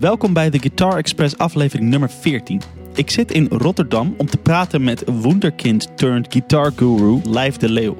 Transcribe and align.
Welkom 0.00 0.32
bij 0.32 0.50
de 0.50 0.58
Guitar 0.58 0.96
Express 0.96 1.38
aflevering 1.38 1.88
nummer 1.88 2.10
14. 2.10 2.60
Ik 2.94 3.10
zit 3.10 3.32
in 3.32 3.46
Rotterdam 3.50 4.14
om 4.16 4.26
te 4.26 4.36
praten 4.36 4.84
met 4.84 5.02
wonderkind 5.06 5.96
turned 5.96 6.26
guitar 6.32 6.72
guru 6.76 7.20
Lijf 7.24 7.56
de 7.56 7.68
Leeuw. 7.68 7.96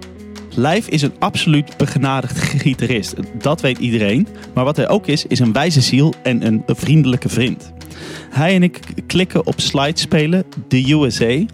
Lijf 0.54 0.88
is 0.88 1.02
een 1.02 1.14
absoluut 1.18 1.76
begenadigd 1.76 2.38
gitarist, 2.38 3.14
dat 3.42 3.60
weet 3.60 3.78
iedereen. 3.78 4.26
Maar 4.54 4.64
wat 4.64 4.76
hij 4.76 4.88
ook 4.88 5.06
is, 5.06 5.26
is 5.26 5.38
een 5.38 5.52
wijze 5.52 5.80
ziel 5.80 6.14
en 6.22 6.46
een 6.46 6.62
vriendelijke 6.66 7.28
vriend. 7.28 7.72
Hij 8.30 8.54
en 8.54 8.62
ik 8.62 8.80
klikken 9.06 9.46
op 9.46 9.60
slide 9.60 9.98
spelen, 9.98 10.44
de 10.68 10.92
USA, 10.92 11.44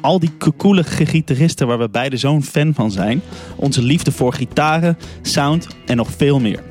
al 0.00 0.18
die 0.18 0.32
coole 0.56 0.84
gitaristen 0.84 1.66
waar 1.66 1.78
we 1.78 1.88
beide 1.88 2.16
zo'n 2.16 2.42
fan 2.42 2.74
van 2.74 2.90
zijn, 2.90 3.22
onze 3.56 3.82
liefde 3.82 4.12
voor 4.12 4.32
gitaren, 4.32 4.98
sound 5.22 5.66
en 5.86 5.96
nog 5.96 6.10
veel 6.10 6.40
meer. 6.40 6.62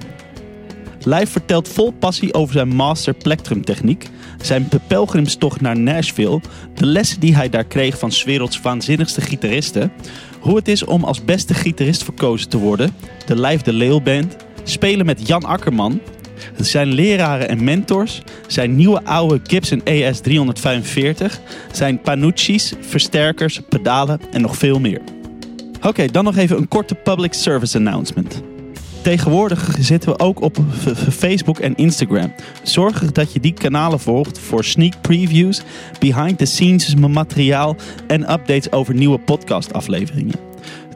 Lijf 1.06 1.30
vertelt 1.30 1.68
vol 1.68 1.92
passie 1.92 2.34
over 2.34 2.54
zijn 2.54 2.76
master 2.76 3.14
plectrum 3.14 3.66
techniek, 3.66 4.10
zijn 4.42 4.70
pelgrimstocht 4.88 5.62
naar 5.62 5.80
Nashville, 5.80 6.42
de 6.76 6.86
lessen 6.86 7.20
die 7.20 7.36
hij 7.36 7.50
daar 7.50 7.64
kreeg 7.64 8.00
van 8.00 8.12
's 8.12 8.24
werelds 8.24 8.62
waanzinnigste 8.62 9.22
gitaristen, 9.22 9.92
hoe 10.40 10.56
het 10.56 10.68
is 10.68 10.86
om 10.86 11.04
als 11.04 11.26
beste 11.26 11.54
gitarist 11.54 12.04
verkozen 12.04 12.50
te 12.50 12.58
worden, 12.58 12.92
de 13.26 13.36
Lijf 13.36 13.62
de 13.62 13.74
Leeuw 13.74 14.02
Band, 14.02 14.36
spelen 14.64 15.06
met 15.06 15.28
Jan 15.28 15.44
Akkerman, 15.44 16.00
zijn 16.56 16.94
leraren 16.94 17.50
en 17.50 17.64
mentors, 17.64 18.22
zijn 18.48 18.76
nieuwe 18.76 19.04
oude 19.04 19.40
Gibson 19.44 19.82
ES 19.84 20.20
345, 20.20 21.42
zijn 21.72 22.02
panucci's, 22.02 22.74
versterkers, 22.80 23.62
pedalen 23.70 24.20
en 24.32 24.42
nog 24.42 24.58
veel 24.58 24.80
meer. 24.80 25.02
Oké, 25.82 26.06
dan 26.06 26.24
nog 26.24 26.38
even 26.38 26.58
een 26.58 26.68
korte 26.68 26.96
public 26.96 27.34
service 27.34 27.78
announcement. 27.78 28.42
Tegenwoordig 29.06 29.76
zitten 29.80 30.10
we 30.10 30.20
ook 30.20 30.42
op 30.42 30.58
Facebook 31.12 31.60
en 31.60 31.76
Instagram. 31.76 32.34
Zorg 32.64 33.12
dat 33.12 33.34
je 33.34 33.40
die 33.40 33.54
kanalen 33.54 34.00
volgt 34.00 34.40
voor 34.40 34.64
sneak 34.64 35.02
previews, 35.02 35.62
behind 36.00 36.38
the 36.38 36.46
scenes 36.46 36.96
materiaal 36.96 37.76
en 38.08 38.22
updates 38.22 38.72
over 38.72 38.94
nieuwe 38.94 39.20
podcastafleveringen. 39.20 40.36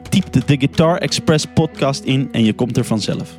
Typ 0.08 0.32
de, 0.32 0.42
de 0.46 0.56
Guitar 0.56 0.96
Express 0.96 1.46
podcast 1.54 2.04
in 2.04 2.28
en 2.32 2.44
je 2.44 2.52
komt 2.52 2.76
er 2.76 2.84
vanzelf. 2.84 3.38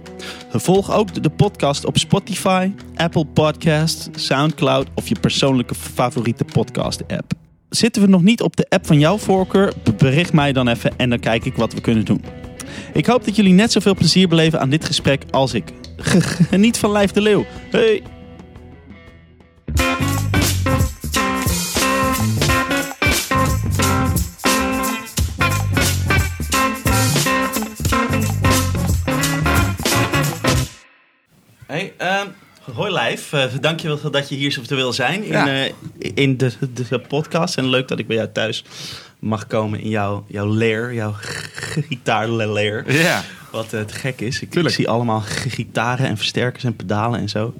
Volg 0.49 0.91
ook 0.91 1.23
de 1.23 1.29
podcast 1.29 1.85
op 1.85 1.97
Spotify, 1.97 2.71
Apple 2.95 3.25
Podcasts, 3.25 4.09
Soundcloud 4.11 4.87
of 4.95 5.07
je 5.07 5.19
persoonlijke 5.19 5.75
favoriete 5.75 6.45
podcast 6.45 7.01
app. 7.07 7.31
Zitten 7.69 8.01
we 8.01 8.07
nog 8.07 8.21
niet 8.21 8.41
op 8.41 8.55
de 8.55 8.65
app 8.69 8.85
van 8.85 8.99
jouw 8.99 9.17
voorkeur? 9.17 9.73
Bericht 9.97 10.33
mij 10.33 10.53
dan 10.53 10.67
even 10.67 10.97
en 10.97 11.09
dan 11.09 11.19
kijk 11.19 11.45
ik 11.45 11.55
wat 11.55 11.73
we 11.73 11.81
kunnen 11.81 12.05
doen. 12.05 12.21
Ik 12.93 13.05
hoop 13.05 13.25
dat 13.25 13.35
jullie 13.35 13.53
net 13.53 13.71
zoveel 13.71 13.95
plezier 13.95 14.27
beleven 14.27 14.59
aan 14.59 14.69
dit 14.69 14.85
gesprek 14.85 15.23
als 15.31 15.53
ik. 15.53 15.63
Geniet 16.49 16.77
van 16.77 16.91
Lijf 16.91 17.11
de 17.11 17.21
Leeuw. 17.21 17.45
Hey! 17.71 18.03
Hey, 31.67 31.93
um, 32.21 32.33
hoi 32.75 32.91
Lijf. 32.91 33.33
Uh, 33.33 33.43
dankjewel 33.61 34.11
dat 34.11 34.29
je 34.29 34.35
hier 34.35 34.51
zo 34.51 34.61
wil 34.67 34.93
zijn 34.93 35.23
in, 35.23 35.31
Ja. 35.31 35.65
uh, 35.65 35.71
in 36.13 36.37
de, 36.37 36.51
de 36.73 36.99
podcast. 36.99 37.57
En 37.57 37.69
leuk 37.69 37.87
dat 37.87 37.99
ik 37.99 38.07
bij 38.07 38.15
jou 38.15 38.29
thuis 38.31 38.63
mag 39.21 39.47
komen 39.47 39.79
in 39.79 39.89
jouw, 39.89 40.25
jouw 40.27 40.45
lair, 40.47 40.93
jouw 40.93 41.13
gitaarlair. 41.89 42.93
Ja. 42.93 43.21
Wat 43.51 43.73
eh, 43.73 43.81
te 43.81 43.93
gek 43.93 44.21
is. 44.21 44.41
Ik, 44.41 44.55
ik 44.55 44.69
zie 44.69 44.89
allemaal 44.89 45.19
gitaren 45.57 46.07
en 46.07 46.17
versterkers 46.17 46.63
en 46.63 46.75
pedalen 46.75 47.19
en 47.19 47.29
zo. 47.29 47.53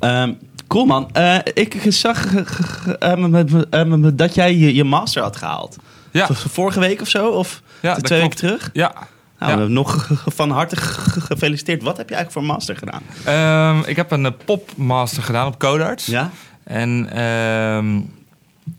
Ehm, 0.00 0.32
cool 0.66 0.84
man. 0.84 1.10
Eh, 1.12 1.38
ik 1.54 1.76
zag 1.88 2.34
eh, 2.34 3.12
eh, 3.12 3.52
eh, 3.70 4.04
dat 4.14 4.34
jij 4.34 4.56
je, 4.56 4.74
je 4.74 4.84
master 4.84 5.22
had 5.22 5.36
gehaald. 5.36 5.76
Ja. 6.10 6.28
Vorige 6.32 6.80
week 6.80 7.00
of 7.00 7.08
zo? 7.08 7.28
Of 7.28 7.62
Ja, 7.80 7.94
twee 7.94 8.20
weken 8.20 8.36
terug? 8.36 8.70
Ja. 8.72 8.92
Nou, 9.38 9.60
Ja. 9.60 9.66
nog 9.66 10.08
van 10.38 10.50
harte 10.50 10.76
gefeliciteerd. 10.76 11.82
Wat 11.82 11.96
heb 11.96 12.08
je 12.08 12.14
eigenlijk 12.14 12.46
voor 12.46 12.54
master 12.56 12.76
gedaan? 12.76 13.02
Ehm, 13.24 13.88
ik 13.88 13.96
heb 13.96 14.10
een 14.10 14.26
eh, 14.26 14.32
popmaster 14.44 15.22
gedaan 15.22 15.46
op 15.46 15.58
Codarts. 15.58 16.06
Ja? 16.06 16.30
En 16.64 17.08
ehm, 17.12 18.00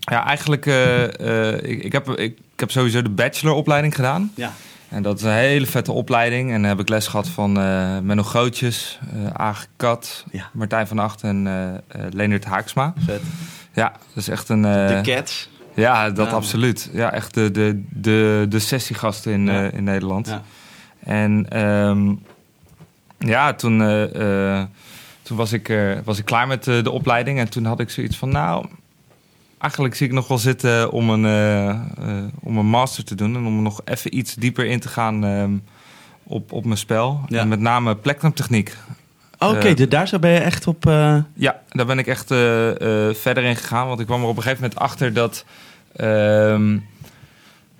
ja, 0.00 0.26
eigenlijk, 0.26 0.66
eh, 0.66 1.04
eh, 1.52 1.62
ik, 1.62 1.82
ik, 1.82 1.92
heb, 1.92 2.08
ik, 2.08 2.18
ik 2.52 2.60
heb 2.60 2.70
sowieso 2.70 3.02
de 3.02 3.08
bacheloropleiding 3.08 3.94
gedaan. 3.94 4.32
Ja. 4.34 4.52
En 4.88 5.02
dat 5.02 5.18
is 5.18 5.24
een 5.24 5.32
hele 5.32 5.66
vette 5.66 5.92
opleiding. 5.92 6.50
En 6.52 6.60
dan 6.60 6.68
heb 6.70 6.80
ik 6.80 6.88
les 6.88 7.06
gehad 7.06 7.28
van 7.28 7.58
eh 7.60 7.98
Menno 7.98 8.22
Grootjes, 8.22 8.98
eh 9.12 9.30
Aage 9.32 9.66
Kat, 9.76 10.24
Ja. 10.30 10.48
Martijn 10.52 10.86
van 10.86 10.98
Acht 10.98 11.22
en 11.22 11.42
Leonard 12.10 12.44
Haaksma. 12.44 12.92
Vet. 12.98 13.20
Ja, 13.72 13.88
dat 13.90 14.16
is 14.16 14.28
echt 14.28 14.48
een... 14.48 14.62
De 14.62 15.00
Cats. 15.02 15.48
Ja, 15.74 16.10
dat 16.10 16.26
Ja. 16.26 16.32
absoluut. 16.32 16.90
Ja, 16.92 17.12
echt 17.12 17.34
de, 17.34 17.50
de, 17.50 17.84
de, 17.90 18.46
de 18.48 18.58
sessiegasten 18.58 19.32
in, 19.32 19.46
Ja. 19.46 19.70
in 19.70 19.84
Nederland. 19.84 20.26
Ja. 20.26 20.42
En 21.04 21.46
ehm, 21.48 22.14
ja, 23.18 23.54
toen, 23.54 23.78
toen 25.22 25.36
was, 25.36 25.52
ik, 25.52 25.72
was 26.04 26.18
ik 26.18 26.24
klaar 26.24 26.46
met 26.46 26.64
de 26.64 26.90
opleiding. 26.90 27.38
En 27.38 27.48
toen 27.50 27.64
had 27.64 27.80
ik 27.80 27.90
zoiets 27.90 28.16
van, 28.16 28.28
nou, 28.28 28.66
eigenlijk 29.58 29.94
zie 29.94 30.06
ik 30.06 30.12
nog 30.12 30.28
wel 30.28 30.38
zitten 30.38 30.90
om 30.90 31.10
een, 31.10 31.24
eh, 31.24 31.68
eh, 31.68 31.78
om 32.40 32.58
een 32.58 32.66
master 32.66 33.04
te 33.04 33.14
doen. 33.14 33.36
En 33.36 33.46
om 33.46 33.62
nog 33.62 33.80
even 33.84 34.16
iets 34.18 34.34
dieper 34.34 34.64
in 34.66 34.80
te 34.80 34.88
gaan 34.88 35.24
ehm, 35.24 35.52
op, 36.22 36.52
op 36.52 36.64
mijn 36.64 36.78
spel. 36.78 37.20
Ja. 37.28 37.40
En 37.40 37.48
met 37.48 37.60
name 37.60 37.96
plectrumtechniek. 37.96 38.76
Oké, 39.38 39.58
Eh, 39.68 39.76
de- 39.76 39.88
daar 39.88 40.10
ben 40.20 40.30
je 40.30 40.38
echt 40.38 40.66
op... 40.66 40.86
eh, 40.86 41.16
Ja, 41.34 41.60
daar 41.68 41.86
ben 41.86 41.98
ik 41.98 42.06
echt 42.06 42.30
eh, 42.30 43.08
eh, 43.08 43.14
verder 43.14 43.44
in 43.44 43.56
gegaan. 43.56 43.86
Want 43.88 44.00
ik 44.00 44.06
kwam 44.06 44.22
er 44.22 44.28
op 44.28 44.36
een 44.36 44.42
gegeven 44.42 44.62
moment 44.62 44.80
achter 44.80 45.12
dat... 45.12 45.44
ehm, 45.96 46.78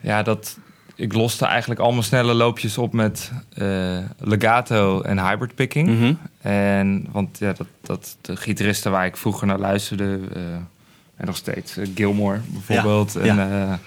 ja, 0.00 0.22
dat... 0.22 0.58
Ik 0.94 1.12
loste 1.12 1.46
eigenlijk 1.46 1.80
al 1.80 1.90
mijn 1.90 2.02
snelle 2.04 2.34
loopjes 2.34 2.78
op 2.78 2.92
met 2.92 3.32
eh, 3.54 3.98
legato 4.18 5.00
en 5.02 5.18
hybrid 5.26 5.54
picking. 5.54 5.88
mhm. 5.88 6.12
En, 6.40 7.06
want 7.12 7.38
ja, 7.38 7.52
dat, 7.52 7.66
dat, 7.82 8.16
de 8.20 8.36
gitaristen 8.36 8.90
waar 8.90 9.06
ik 9.06 9.16
vroeger 9.16 9.46
naar 9.46 9.58
luisterde... 9.58 10.18
en 11.18 11.26
nog 11.26 11.36
steeds 11.36 11.76
eh, 11.76 11.88
Gilmore 11.94 12.40
bijvoorbeeld. 12.46 13.12
Ja, 13.12 13.20
en, 13.20 13.36
ja. 13.36 13.72
eh, 13.72 13.78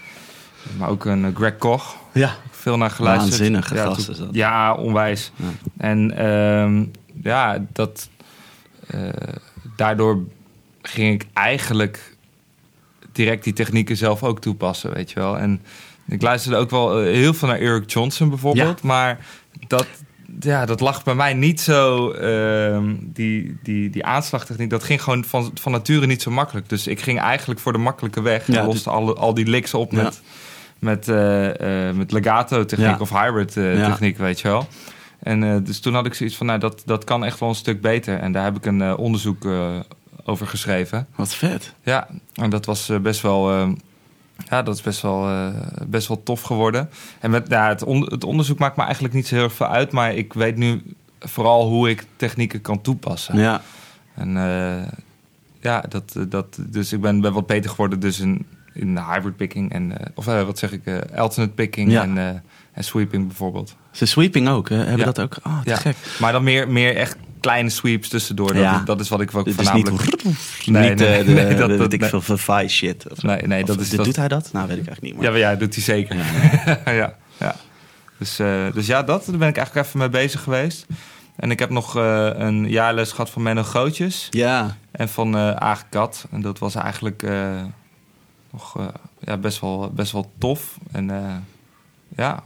maar 0.77 0.89
ook 0.89 1.05
een 1.05 1.25
eh, 1.25 1.35
Greg 1.35 1.57
Koch. 1.57 1.95
Ja. 2.11 2.35
Veel 2.51 2.77
naar 2.77 2.91
geluisterd. 2.91 3.29
Waanzinnige 3.29 3.75
ja, 3.75 3.83
gast 3.83 4.05
toen- 4.05 4.13
is 4.13 4.19
dat. 4.19 4.29
Ja, 4.31 4.73
onwijs. 4.73 5.31
En 5.77 6.17
ehm, 6.17 6.85
ja, 7.23 7.65
dat, 7.73 8.09
daardoor 9.75 10.19
ging 10.81 11.13
ik 11.21 11.27
eigenlijk 11.33 12.15
direct 13.11 13.43
die 13.43 13.53
technieken 13.53 13.97
zelf 13.97 14.23
ook 14.23 14.41
toepassen, 14.41 14.93
weet 14.93 15.11
je 15.11 15.19
wel. 15.19 15.37
En 15.37 15.61
ik 16.07 16.21
luisterde 16.21 16.57
ook 16.57 16.69
wel 16.69 16.99
heel 16.99 17.33
veel 17.33 17.47
naar 17.47 17.59
Eric 17.59 17.91
Johnson 17.91 18.29
bijvoorbeeld, 18.29 18.81
maar 18.81 19.25
dat, 19.67 19.87
ja, 20.39 20.65
dat 20.65 20.79
lag 20.79 21.03
bij 21.03 21.15
mij 21.15 21.33
niet 21.33 21.61
zo, 21.61 22.11
ehm, 22.11 22.95
die, 22.99 23.57
die, 23.63 23.89
die 23.89 24.05
aanslagtechniek, 24.05 24.69
dat 24.69 24.83
ging 24.83 25.01
gewoon 25.03 25.23
van, 25.25 25.51
van 25.53 25.71
nature 25.71 26.05
niet 26.05 26.21
zo 26.21 26.31
makkelijk. 26.31 26.69
Dus 26.69 26.87
ik 26.87 26.99
ging 27.01 27.19
eigenlijk 27.19 27.59
voor 27.59 27.71
de 27.71 27.77
makkelijke 27.77 28.21
weg 28.21 28.47
en 28.47 28.53
Ja, 28.53 28.65
loste 28.65 28.89
al, 28.89 29.17
al 29.17 29.33
die 29.33 29.45
licks 29.47 29.73
op 29.73 29.91
Ja. 29.91 30.03
met, 30.03 30.21
met, 30.79 31.07
eh, 31.07 31.87
eh, 31.89 31.95
met 31.95 32.11
legato 32.11 32.65
techniek 32.65 32.87
Ja. 32.89 32.97
of 32.99 33.09
hybrid 33.09 33.57
eh, 33.57 33.85
techniek, 33.85 34.17
weet 34.17 34.39
je 34.39 34.47
wel. 34.47 34.67
En 35.19 35.63
dus 35.63 35.79
toen 35.79 35.93
had 35.93 36.05
ik 36.05 36.13
zoiets 36.13 36.35
van, 36.35 36.45
nou, 36.45 36.59
dat, 36.59 36.81
dat 36.85 37.03
kan 37.03 37.25
echt 37.25 37.39
wel 37.39 37.49
een 37.49 37.55
stuk 37.55 37.81
beter. 37.81 38.19
En 38.19 38.31
daar 38.31 38.43
heb 38.43 38.55
ik 38.57 38.65
een 38.65 38.95
onderzoek 38.97 39.45
over 40.25 40.47
geschreven. 40.47 41.07
Wat 41.15 41.35
vet. 41.35 41.73
Ja, 41.83 42.07
en 42.33 42.49
dat 42.49 42.65
was 42.65 42.91
best 43.01 43.21
wel, 43.21 43.51
eh, 43.51 43.69
ja, 44.49 44.61
dat 44.63 44.75
is 44.75 44.81
best 44.81 45.01
wel, 45.01 45.27
eh, 45.27 45.47
best 45.87 46.07
wel 46.07 46.23
tof 46.23 46.41
geworden. 46.41 46.89
En 47.19 47.31
met, 47.31 47.47
ja, 47.49 47.67
het, 47.67 47.83
on- 47.83 48.03
het 48.11 48.23
onderzoek 48.23 48.59
maakt 48.59 48.75
me 48.77 48.83
eigenlijk 48.83 49.13
niet 49.13 49.27
zo 49.27 49.35
heel 49.35 49.43
erg 49.43 49.53
veel 49.53 49.67
uit, 49.67 49.91
maar 49.91 50.13
ik 50.15 50.33
weet 50.33 50.55
nu 50.57 50.81
vooral 51.19 51.67
hoe 51.67 51.89
ik 51.89 52.05
technieken 52.15 52.61
kan 52.61 52.81
toepassen. 52.81 53.37
Ja. 53.39 53.61
En 54.15 54.37
eh, 54.37 54.87
ja, 55.59 55.83
dat, 55.89 56.15
dat, 56.29 56.57
dus 56.59 56.93
ik 56.93 57.01
ben, 57.01 57.21
ben 57.21 57.33
wat 57.33 57.47
beter 57.47 57.69
geworden 57.69 57.99
dus 57.99 58.19
in, 58.19 58.45
in 58.73 58.97
hybrid 58.97 59.35
picking 59.35 59.71
en, 59.71 59.99
eh, 59.99 60.05
of 60.13 60.25
wat 60.25 60.57
zeg 60.59 60.71
ik, 60.71 60.81
alternate 61.15 61.53
picking 61.53 61.91
Ja. 61.91 62.01
en, 62.01 62.17
en 62.71 62.83
sweeping 62.83 63.27
bijvoorbeeld. 63.27 63.75
Ze 63.91 64.05
sweeping 64.05 64.49
ook, 64.49 64.69
hè? 64.69 64.75
Hebben 64.75 64.97
Ja. 64.97 65.03
dat 65.05 65.19
ook? 65.21 65.37
Oh, 65.43 65.61
te 65.61 65.69
Ja. 65.69 65.75
gek. 65.75 65.95
Maar 66.19 66.31
dan 66.31 66.43
meer, 66.43 66.69
meer 66.69 66.95
echt 66.95 67.15
kleine 67.41 67.69
sweeps 67.69 68.07
tussendoor. 68.09 68.47
Dat, 68.47 68.57
Ja. 68.57 68.79
is, 68.79 68.85
dat 68.85 68.99
is 68.99 69.09
wat 69.09 69.21
ik 69.21 69.35
ook 69.35 69.47
is 69.47 69.55
voornamelijk... 69.55 69.91
niet, 70.23 70.23
Nee, 70.65 70.89
niet 70.89 70.99
nee, 70.99 71.55
dat- 71.55 71.69
dat- 71.69 71.77
weet 71.77 71.93
ik 71.93 72.03
veel, 72.05 72.37
Fi 72.37 72.67
shit. 72.67 73.11
of. 73.11 73.23
Nee, 73.23 73.41
nee, 73.41 73.63
dat 73.65 73.79
is... 73.79 73.87
dit- 73.89 73.97
dat, 73.97 74.05
Doet 74.05 74.15
hij 74.15 74.27
dat? 74.27 74.49
Nou, 74.53 74.67
weet 74.67 74.77
ik 74.77 74.87
eigenlijk 74.87 75.01
niet. 75.01 75.23
Ja, 75.23 75.29
Maar... 75.31 75.39
maar 75.39 75.49
ja, 75.51 75.55
doet 75.55 75.73
hij 75.75 75.83
zeker. 75.83 76.15
Ja, 76.15 76.79
Ja, 76.93 77.15
ja. 77.37 77.55
Dus, 78.17 78.39
eh, 78.39 78.71
dus 78.73 78.85
ja, 78.85 79.03
dat, 79.03 79.25
daar 79.25 79.37
ben 79.37 79.47
ik 79.47 79.57
eigenlijk 79.57 79.87
even 79.87 79.99
mee 79.99 80.09
bezig 80.09 80.43
geweest. 80.43 80.85
En 81.35 81.51
ik 81.51 81.59
heb 81.59 81.69
nog 81.69 81.95
eh, 81.97 82.29
een 82.33 82.69
jaarles 82.69 83.11
gehad 83.11 83.29
van 83.29 83.41
Menno 83.41 83.63
Grootjes 83.63 84.27
ja. 84.29 84.77
en 84.91 85.09
van 85.09 85.37
Aag 85.37 85.83
Kat. 85.89 86.25
En 86.31 86.41
dat 86.41 86.59
was 86.59 86.75
eigenlijk 86.75 87.23
nog 88.51 88.91
ja, 89.19 89.37
best, 89.37 89.59
wel, 89.59 89.91
best 89.95 90.11
wel 90.11 90.31
tof. 90.37 90.77
En 90.91 91.09
ja, 92.17 92.43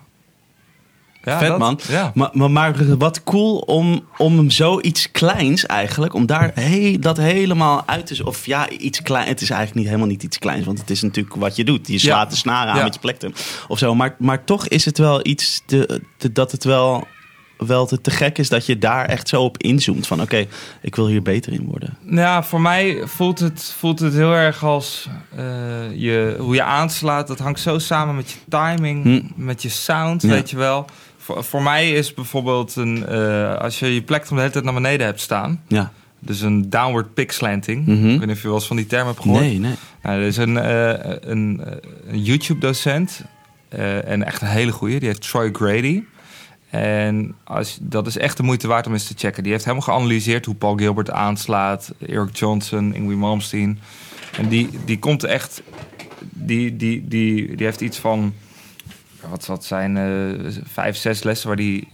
Ja, 1.25 1.39
Vet 1.39 1.47
dat- 1.47 1.59
man. 1.59 1.79
Ja. 1.87 2.11
Maar, 2.15 2.29
maar, 2.33 2.51
maar 2.51 2.97
wat 2.97 3.23
cool 3.23 3.57
om, 3.57 4.05
om 4.17 4.49
zoiets 4.49 5.11
kleins 5.11 5.65
eigenlijk, 5.65 6.13
om 6.13 6.25
daar 6.25 6.51
he, 6.53 6.97
dat 6.99 7.17
helemaal 7.17 7.83
uit 7.85 8.05
te... 8.05 8.25
Of 8.25 8.45
ja, 8.45 8.69
iets 8.69 9.01
klein. 9.01 9.27
Het 9.27 9.41
is 9.41 9.49
eigenlijk 9.49 9.79
niet, 9.79 9.87
helemaal 9.87 10.09
niet 10.09 10.23
iets 10.23 10.39
kleins, 10.39 10.65
want 10.65 10.79
het 10.79 10.89
is 10.89 11.01
natuurlijk 11.01 11.35
wat 11.35 11.55
je 11.55 11.63
doet. 11.63 11.87
Je 11.87 11.97
slaat 11.99 12.23
Ja. 12.23 12.29
de 12.29 12.35
snaren 12.35 12.73
aan 12.73 12.83
met 12.83 12.93
je 12.93 12.99
plektrum 12.99 13.33
of 13.67 13.77
zo. 13.77 13.95
Maar, 13.95 14.15
maar 14.19 14.43
toch 14.43 14.67
is 14.67 14.85
het 14.85 14.97
wel 14.97 15.19
iets 15.27 15.61
te, 15.65 16.01
te- 16.17 16.31
dat 16.31 16.51
het 16.51 16.63
wel, 16.63 17.07
wel 17.57 17.85
te, 17.85 18.01
te 18.01 18.11
gek 18.11 18.37
is 18.37 18.49
dat 18.49 18.65
je 18.65 18.77
daar 18.77 19.05
echt 19.05 19.27
zo 19.29 19.41
op 19.43 19.57
inzoomt. 19.57 20.07
Van 20.07 20.21
oké, 20.21 20.45
ik 20.81 20.95
wil 20.95 21.07
hier 21.07 21.21
beter 21.21 21.53
in 21.53 21.65
worden. 21.69 21.97
Ja, 22.09 22.43
voor 22.43 22.61
mij 22.61 23.01
voelt 23.05 23.39
het, 23.39 23.73
voelt 23.77 23.99
het 23.99 24.13
heel 24.13 24.33
erg 24.33 24.63
als 24.63 25.07
eh, 25.35 25.43
je, 25.93 26.35
hoe 26.39 26.53
je 26.55 26.63
aanslaat. 26.63 27.27
Dat 27.27 27.39
hangt 27.39 27.59
zo 27.59 27.79
samen 27.79 28.15
met 28.15 28.31
je 28.31 28.37
timing, 28.49 29.03
Hm. 29.03 29.21
met 29.35 29.61
je 29.61 29.69
sound, 29.69 30.21
weet 30.21 30.49
je 30.49 30.57
wel. 30.57 30.85
Voor, 31.25 31.43
voor 31.43 31.61
mij 31.61 31.91
is 31.91 32.13
bijvoorbeeld 32.13 32.75
een, 32.75 33.05
eh, 33.05 33.57
als 33.57 33.79
je 33.79 33.93
je 33.93 34.01
plek 34.01 34.27
de 34.27 34.35
hele 34.35 34.49
tijd 34.49 34.63
naar 34.63 34.73
beneden 34.73 35.05
hebt 35.05 35.21
staan. 35.21 35.61
Ja. 35.67 35.91
Dus 36.19 36.41
een 36.41 36.69
downward 36.69 37.13
pick 37.13 37.31
slanting. 37.31 37.85
Mhm. 37.85 38.09
Ik 38.09 38.19
weet 38.19 38.27
niet 38.27 38.35
of 38.35 38.41
je 38.41 38.47
wel 38.47 38.55
eens 38.55 38.67
van 38.67 38.75
die 38.75 38.85
term 38.85 39.07
hebt 39.07 39.19
gehoord. 39.19 39.39
Nee, 39.39 39.59
nee. 39.59 39.73
Nou, 40.01 40.19
er 40.19 40.25
is 40.25 40.37
een, 40.37 40.57
eh, 40.57 41.15
een, 41.19 41.61
eh, 41.65 41.73
een 42.07 42.23
YouTube-docent. 42.23 43.23
en 44.05 44.23
echt 44.23 44.41
een 44.41 44.47
hele 44.47 44.71
goeie. 44.71 44.99
Die 44.99 45.07
heeft 45.07 45.29
Troy 45.29 45.49
Grady. 45.51 46.03
En 46.69 47.35
als, 47.43 47.77
dat 47.81 48.07
is 48.07 48.17
echt 48.17 48.37
de 48.37 48.43
moeite 48.43 48.67
waard 48.67 48.87
om 48.87 48.93
eens 48.93 49.07
te 49.07 49.13
checken. 49.17 49.43
Die 49.43 49.51
heeft 49.51 49.65
helemaal 49.65 49.87
geanalyseerd 49.87 50.45
hoe 50.45 50.55
Paul 50.55 50.75
Gilbert 50.75 51.11
aanslaat. 51.11 51.93
Eric 52.07 52.37
Johnson, 52.37 52.93
Ingrid 52.93 53.17
Malmsteen. 53.17 53.79
En 54.37 54.47
die, 54.47 54.69
die 54.85 54.99
komt 54.99 55.23
echt... 55.23 55.61
Die, 56.29 56.75
die, 56.75 57.07
die, 57.07 57.55
die 57.55 57.65
heeft 57.65 57.81
iets 57.81 57.97
van... 57.97 58.33
Wat 59.29 59.45
het 59.47 59.63
zijn? 59.63 59.97
eh, 59.97 60.51
vijf, 60.63 60.95
zes 60.95 61.23
lessen 61.23 61.47
waar 61.47 61.57
die 61.57 61.87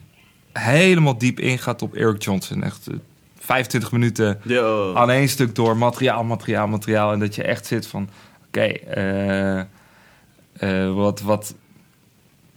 helemaal 0.54 1.18
diep 1.18 1.40
ingaat 1.40 1.82
op 1.82 1.94
Eric 1.96 2.24
Johnson. 2.24 2.64
Echt 2.64 2.88
eh, 2.88 2.96
25 3.40 3.92
minuten 3.92 4.40
Yo. 4.44 4.94
aan 4.96 5.10
één 5.12 5.30
stuk 5.30 5.56
door 5.56 5.78
materiaal, 5.78 6.24
materiaal, 6.24 6.68
materiaal. 6.68 7.12
En 7.14 7.20
dat 7.20 7.36
je 7.36 7.44
echt 7.44 7.66
zit 7.66 7.88
van, 7.88 8.10
oké, 8.48 8.62
eh, 8.62 9.60
eh, 9.60 10.94
wat, 10.94 11.22
wat... 11.22 11.56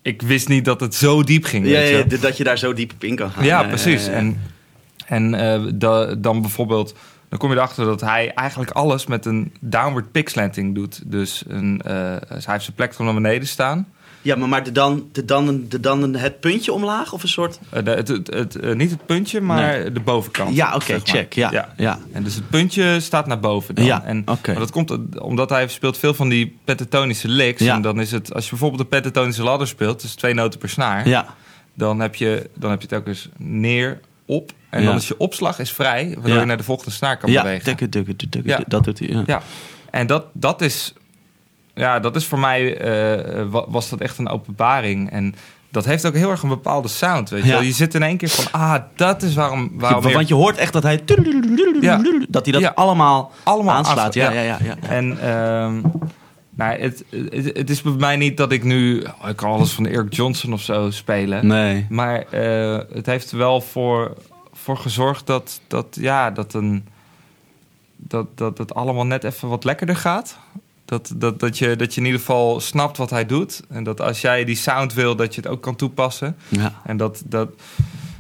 Ik 0.02 0.22
wist 0.22 0.48
niet 0.48 0.64
dat 0.64 0.80
het 0.80 0.94
zo 0.94 1.22
diep 1.22 1.44
ging, 1.44 1.66
Ja, 1.66 1.72
weet 1.72 1.88
je. 1.88 2.04
ja, 2.16 2.20
dat 2.20 2.36
je 2.36 2.44
daar 2.44 2.58
zo 2.58 2.72
diep 2.72 2.92
op 2.92 3.04
in 3.04 3.16
kan 3.16 3.30
gaan. 3.30 3.44
Ja, 3.44 3.62
precies. 3.62 4.06
En, 4.06 4.40
en 5.06 5.34
eh, 5.34 5.62
da- 5.74 6.14
dan 6.14 6.40
bijvoorbeeld, 6.40 6.94
dan 7.28 7.38
kom 7.38 7.50
je 7.50 7.56
erachter 7.56 7.84
dat 7.84 8.00
hij 8.00 8.32
eigenlijk 8.34 8.70
alles 8.70 9.06
met 9.06 9.26
een 9.26 9.52
downward 9.60 10.12
pick 10.12 10.28
slanting 10.28 10.74
doet. 10.74 11.02
Dus 11.10 11.44
een, 11.48 11.80
eh, 11.84 11.92
hij 11.92 12.18
heeft 12.28 12.64
zijn 12.64 12.74
plek 12.76 12.98
naar 12.98 13.14
beneden 13.14 13.48
staan. 13.48 13.88
Ja, 14.24 14.36
maar, 14.36 14.48
maar 14.48 14.62
de 14.64 14.72
dan, 14.72 15.08
de 15.12 15.24
dan, 15.24 15.64
de 15.68 15.80
dan 15.80 16.14
het 16.14 16.40
puntje 16.40 16.72
omlaag 16.72 17.12
of 17.12 17.22
een 17.22 17.28
soort... 17.28 17.58
Eh, 17.70 17.84
de- 17.84 17.90
het, 17.90 18.08
het, 18.08 18.26
het, 18.34 18.56
eh, 18.56 18.74
niet 18.74 18.90
het 18.90 19.06
puntje, 19.06 19.40
maar 19.40 19.92
de 19.92 20.00
bovenkant. 20.00 20.54
Ja, 20.56 20.74
oké, 20.74 20.84
zeg 20.84 20.96
maar. 20.98 21.06
check. 21.06 21.32
Ja, 21.32 21.72
ja. 21.76 21.98
En 22.12 22.22
dus 22.22 22.34
het 22.34 22.48
puntje 22.48 23.00
staat 23.00 23.26
naar 23.26 23.40
boven 23.40 23.74
dan. 23.74 23.84
Ja, 23.84 24.04
en. 24.04 24.22
Maar 24.24 24.54
dat 24.54 24.70
komt 24.70 25.18
omdat 25.18 25.50
hij 25.50 25.68
speelt 25.68 25.98
veel 25.98 26.14
van 26.14 26.28
die 26.28 26.56
pentatonische 26.64 27.28
licks. 27.28 27.60
Ja. 27.62 27.74
En 27.74 27.82
dan 27.82 28.00
is 28.00 28.10
het, 28.10 28.34
als 28.34 28.44
je 28.44 28.50
bijvoorbeeld 28.50 28.80
een 28.80 28.88
pentatonische 28.88 29.42
ladder 29.42 29.68
speelt, 29.68 30.00
dus 30.02 30.14
twee 30.14 30.34
noten 30.34 30.58
per 30.58 30.68
snaar, 30.68 31.08
Ja, 31.08 31.26
dan, 31.74 32.00
heb 32.00 32.14
je, 32.14 32.50
dan 32.54 32.70
heb 32.70 32.82
je 32.82 33.00
eens 33.04 33.28
neer, 33.38 34.00
op. 34.26 34.52
En 34.70 34.80
Ja. 34.82 34.86
dan 34.86 34.96
is 34.96 35.08
je 35.08 35.18
opslag 35.18 35.58
is 35.58 35.72
vrij, 35.72 36.10
waardoor 36.14 36.34
Ja. 36.34 36.40
je 36.40 36.46
naar 36.46 36.56
de 36.56 36.62
volgende 36.62 36.90
snaar 36.90 37.16
kan 37.16 37.30
ja, 37.30 37.42
bewegen. 37.42 37.64
tukken, 37.76 37.90
Ja. 38.44 38.60
dat 38.66 38.84
doet 38.84 38.98
hij. 38.98 39.08
Ja. 39.08 39.22
Ja, 39.26 39.42
en 39.90 40.06
dat, 40.06 40.24
dat 40.32 40.60
is, 40.60 40.92
ja, 41.74 42.00
dat 42.00 42.16
is 42.16 42.26
voor 42.26 42.38
mij, 42.38 42.76
eh, 42.78 43.44
wa- 43.50 43.64
was 43.68 43.88
dat 43.88 44.00
echt 44.00 44.18
een 44.18 44.28
openbaring. 44.28 45.10
En 45.10 45.34
dat 45.70 45.84
heeft 45.84 46.06
ook 46.06 46.14
heel 46.14 46.30
erg 46.30 46.42
een 46.42 46.48
bepaalde 46.48 46.88
sound, 46.88 47.30
weet 47.30 47.42
je 47.42 47.48
Ja. 47.48 47.60
Je 47.60 47.72
zit 47.72 47.94
in 47.94 48.02
één 48.02 48.16
keer 48.16 48.28
van, 48.28 48.60
ah, 48.60 48.82
dat 48.96 49.22
is 49.22 49.34
waarom... 49.34 49.70
waarom 49.74 50.12
want 50.12 50.28
je 50.28 50.34
hoort 50.34 50.56
echt 50.56 50.72
dat 50.72 50.82
hij... 50.82 51.02
Ja. 51.80 52.00
Dat 52.28 52.44
hij 52.44 52.52
dat 52.52 52.60
Ja. 52.62 52.72
allemaal, 52.74 53.32
allemaal 53.42 53.74
aanslaat. 53.74 54.14
Ja, 54.14 54.30
ja. 54.30 54.42
ja. 54.42 54.58
En 54.88 55.18
ehm, 55.20 55.80
nou, 56.56 56.80
het, 56.80 57.04
het, 57.10 57.56
het 57.56 57.70
is 57.70 57.82
bij 57.82 57.92
mij 57.92 58.16
niet 58.16 58.36
dat 58.36 58.52
ik 58.52 58.64
nu... 58.64 59.00
oh, 59.22 59.28
ik 59.28 59.36
kan 59.36 59.50
alles 59.50 59.72
van 59.72 59.86
Eric 59.86 60.14
Johnson 60.14 60.52
of 60.52 60.60
zo 60.60 60.90
spelen. 60.90 61.46
Nee. 61.46 61.86
Maar 61.88 62.24
eh, 62.30 62.78
het 62.92 63.06
heeft 63.06 63.30
er 63.30 63.38
wel 63.38 63.60
voor, 63.60 64.12
voor 64.52 64.76
gezorgd 64.76 65.26
dat, 65.26 65.60
dat, 65.66 65.86
ja, 66.00 66.30
dat, 66.30 66.54
een, 66.54 66.86
dat, 67.96 68.26
dat 68.38 68.58
het 68.58 68.74
allemaal 68.74 69.06
net 69.06 69.24
even 69.24 69.48
wat 69.48 69.64
lekkerder 69.64 69.96
gaat. 69.96 70.38
Dat, 70.84 71.12
dat, 71.16 71.40
dat, 71.40 71.58
je, 71.58 71.76
dat 71.76 71.94
je 71.94 72.00
in 72.00 72.06
ieder 72.06 72.20
geval 72.20 72.60
snapt 72.60 72.96
wat 72.96 73.10
hij 73.10 73.26
doet. 73.26 73.62
En 73.68 73.84
dat 73.84 74.00
als 74.00 74.20
jij 74.20 74.44
die 74.44 74.56
sound 74.56 74.94
wil, 74.94 75.16
dat 75.16 75.34
je 75.34 75.40
het 75.40 75.50
ook 75.50 75.62
kan 75.62 75.76
toepassen. 75.76 76.36
Ja. 76.48 76.72
En 76.84 76.96
dat, 76.96 77.22
dat 77.26 77.48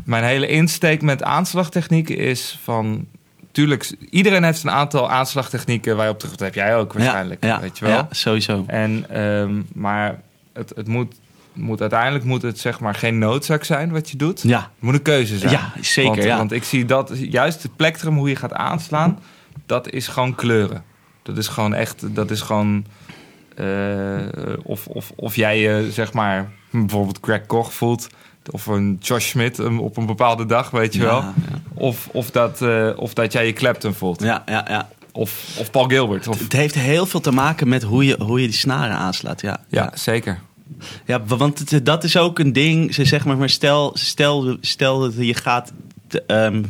mijn 0.04 0.24
hele 0.24 0.46
insteek 0.46 1.02
met 1.02 1.22
aanslagtechnieken 1.22 2.16
is 2.16 2.58
van... 2.62 3.06
Tuurlijk, 3.52 3.96
iedereen 4.10 4.44
heeft 4.44 4.62
een 4.62 4.70
aantal 4.70 5.10
aanslagtechnieken 5.10 5.96
waar 5.96 6.06
je 6.06 6.12
op 6.12 6.18
terug... 6.18 6.36
Dat 6.36 6.46
heb 6.46 6.54
jij 6.54 6.76
ook 6.76 6.92
waarschijnlijk, 6.92 7.44
ja, 7.44 7.60
weet 7.60 7.78
je 7.78 7.84
wel. 7.84 7.94
Ja, 7.94 8.08
sowieso. 8.10 8.64
En, 8.66 9.04
ehm, 9.08 9.62
maar 9.72 10.20
het, 10.52 10.72
het 10.76 10.88
moet, 10.88 11.14
moet, 11.52 11.80
uiteindelijk 11.80 12.24
moet 12.24 12.42
het 12.42 12.58
zeg 12.58 12.80
maar 12.80 12.94
geen 12.94 13.18
noodzaak 13.18 13.64
zijn 13.64 13.90
wat 13.90 14.10
je 14.10 14.16
doet. 14.16 14.42
Ja, 14.42 14.58
Het 14.58 14.68
moet 14.78 14.94
een 14.94 15.02
keuze 15.02 15.38
zijn. 15.38 15.52
ja 15.52 15.72
zeker. 15.80 16.10
want, 16.10 16.24
ja. 16.24 16.36
want 16.36 16.52
ik 16.52 16.64
zie 16.64 16.84
dat 16.84 17.12
juist 17.14 17.62
het 17.62 17.76
plektrum, 17.76 18.16
hoe 18.16 18.28
je 18.28 18.36
gaat 18.36 18.52
aanslaan, 18.52 19.18
dat 19.66 19.90
is 19.90 20.08
gewoon 20.08 20.34
kleuren. 20.34 20.84
Dat 21.24 21.38
is 21.38 21.48
gewoon 21.48 21.74
echt, 21.74 22.14
dat 22.14 22.30
is 22.30 22.40
gewoon. 22.40 22.84
eh, 23.56 24.18
of, 24.62 24.86
of, 24.86 25.12
of 25.14 25.36
jij 25.36 25.60
je 25.60 25.88
zeg 25.92 26.12
maar 26.12 26.50
bijvoorbeeld 26.70 27.18
Greg 27.22 27.46
Koch 27.46 27.72
voelt. 27.74 28.06
Of 28.50 28.66
een 28.66 28.98
Josh 29.00 29.28
Smith 29.28 29.58
um, 29.58 29.78
op 29.80 29.96
een 29.96 30.06
bepaalde 30.06 30.46
dag, 30.46 30.70
weet 30.70 30.94
je 30.94 31.00
wel. 31.00 31.20
Ja, 31.20 31.34
Of, 31.74 32.08
of, 32.12 32.30
dat, 32.30 32.62
eh, 32.62 32.90
of 32.96 33.14
dat 33.14 33.32
jij 33.32 33.46
je 33.46 33.52
Clapton 33.52 33.94
voelt. 33.94 34.22
ja, 34.22 34.42
ja, 34.46 34.64
ja. 34.68 34.88
Of, 35.12 35.56
of 35.58 35.70
Paul 35.70 35.84
Gilbert. 35.88 36.28
Of, 36.28 36.38
Het 36.38 36.52
heeft 36.52 36.74
heel 36.74 37.06
veel 37.06 37.20
te 37.20 37.30
maken 37.32 37.68
met 37.68 37.82
hoe 37.82 38.04
je, 38.04 38.16
hoe 38.22 38.40
je 38.40 38.46
die 38.46 38.56
snaren 38.56 38.96
aanslaat. 38.96 39.40
Ja, 39.40 39.60
ja, 39.68 39.90
zeker. 39.94 40.40
Ja, 41.06 41.24
want 41.24 41.70
het- 41.70 41.86
dat 41.86 42.04
is 42.04 42.16
ook 42.16 42.38
een 42.38 42.52
ding. 42.52 42.94
Ze 42.94 43.04
zeg 43.04 43.24
maar, 43.24 43.36
maar 43.36 43.50
stel, 43.50 43.90
stel, 43.94 44.56
stel 44.60 44.98
dat 45.00 45.14
je 45.16 45.34
gaat 45.34 45.72
te- 46.06 46.22
ehm, 46.26 46.62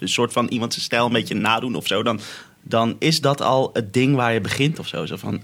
een 0.00 0.08
soort 0.08 0.32
van 0.32 0.46
iemand 0.46 0.72
zijn 0.72 0.84
stijl 0.84 1.06
een 1.06 1.12
beetje 1.12 1.34
nadoen 1.34 1.74
of 1.74 1.86
zo, 1.86 2.02
dan, 2.02 2.20
dan 2.64 2.96
is 2.98 3.20
dat 3.20 3.40
al 3.42 3.70
het 3.72 3.92
ding 3.92 4.16
waar 4.16 4.32
je 4.32 4.40
begint 4.40 4.78
of 4.78 4.86
zo. 4.86 5.06
zo 5.06 5.16
van, 5.16 5.42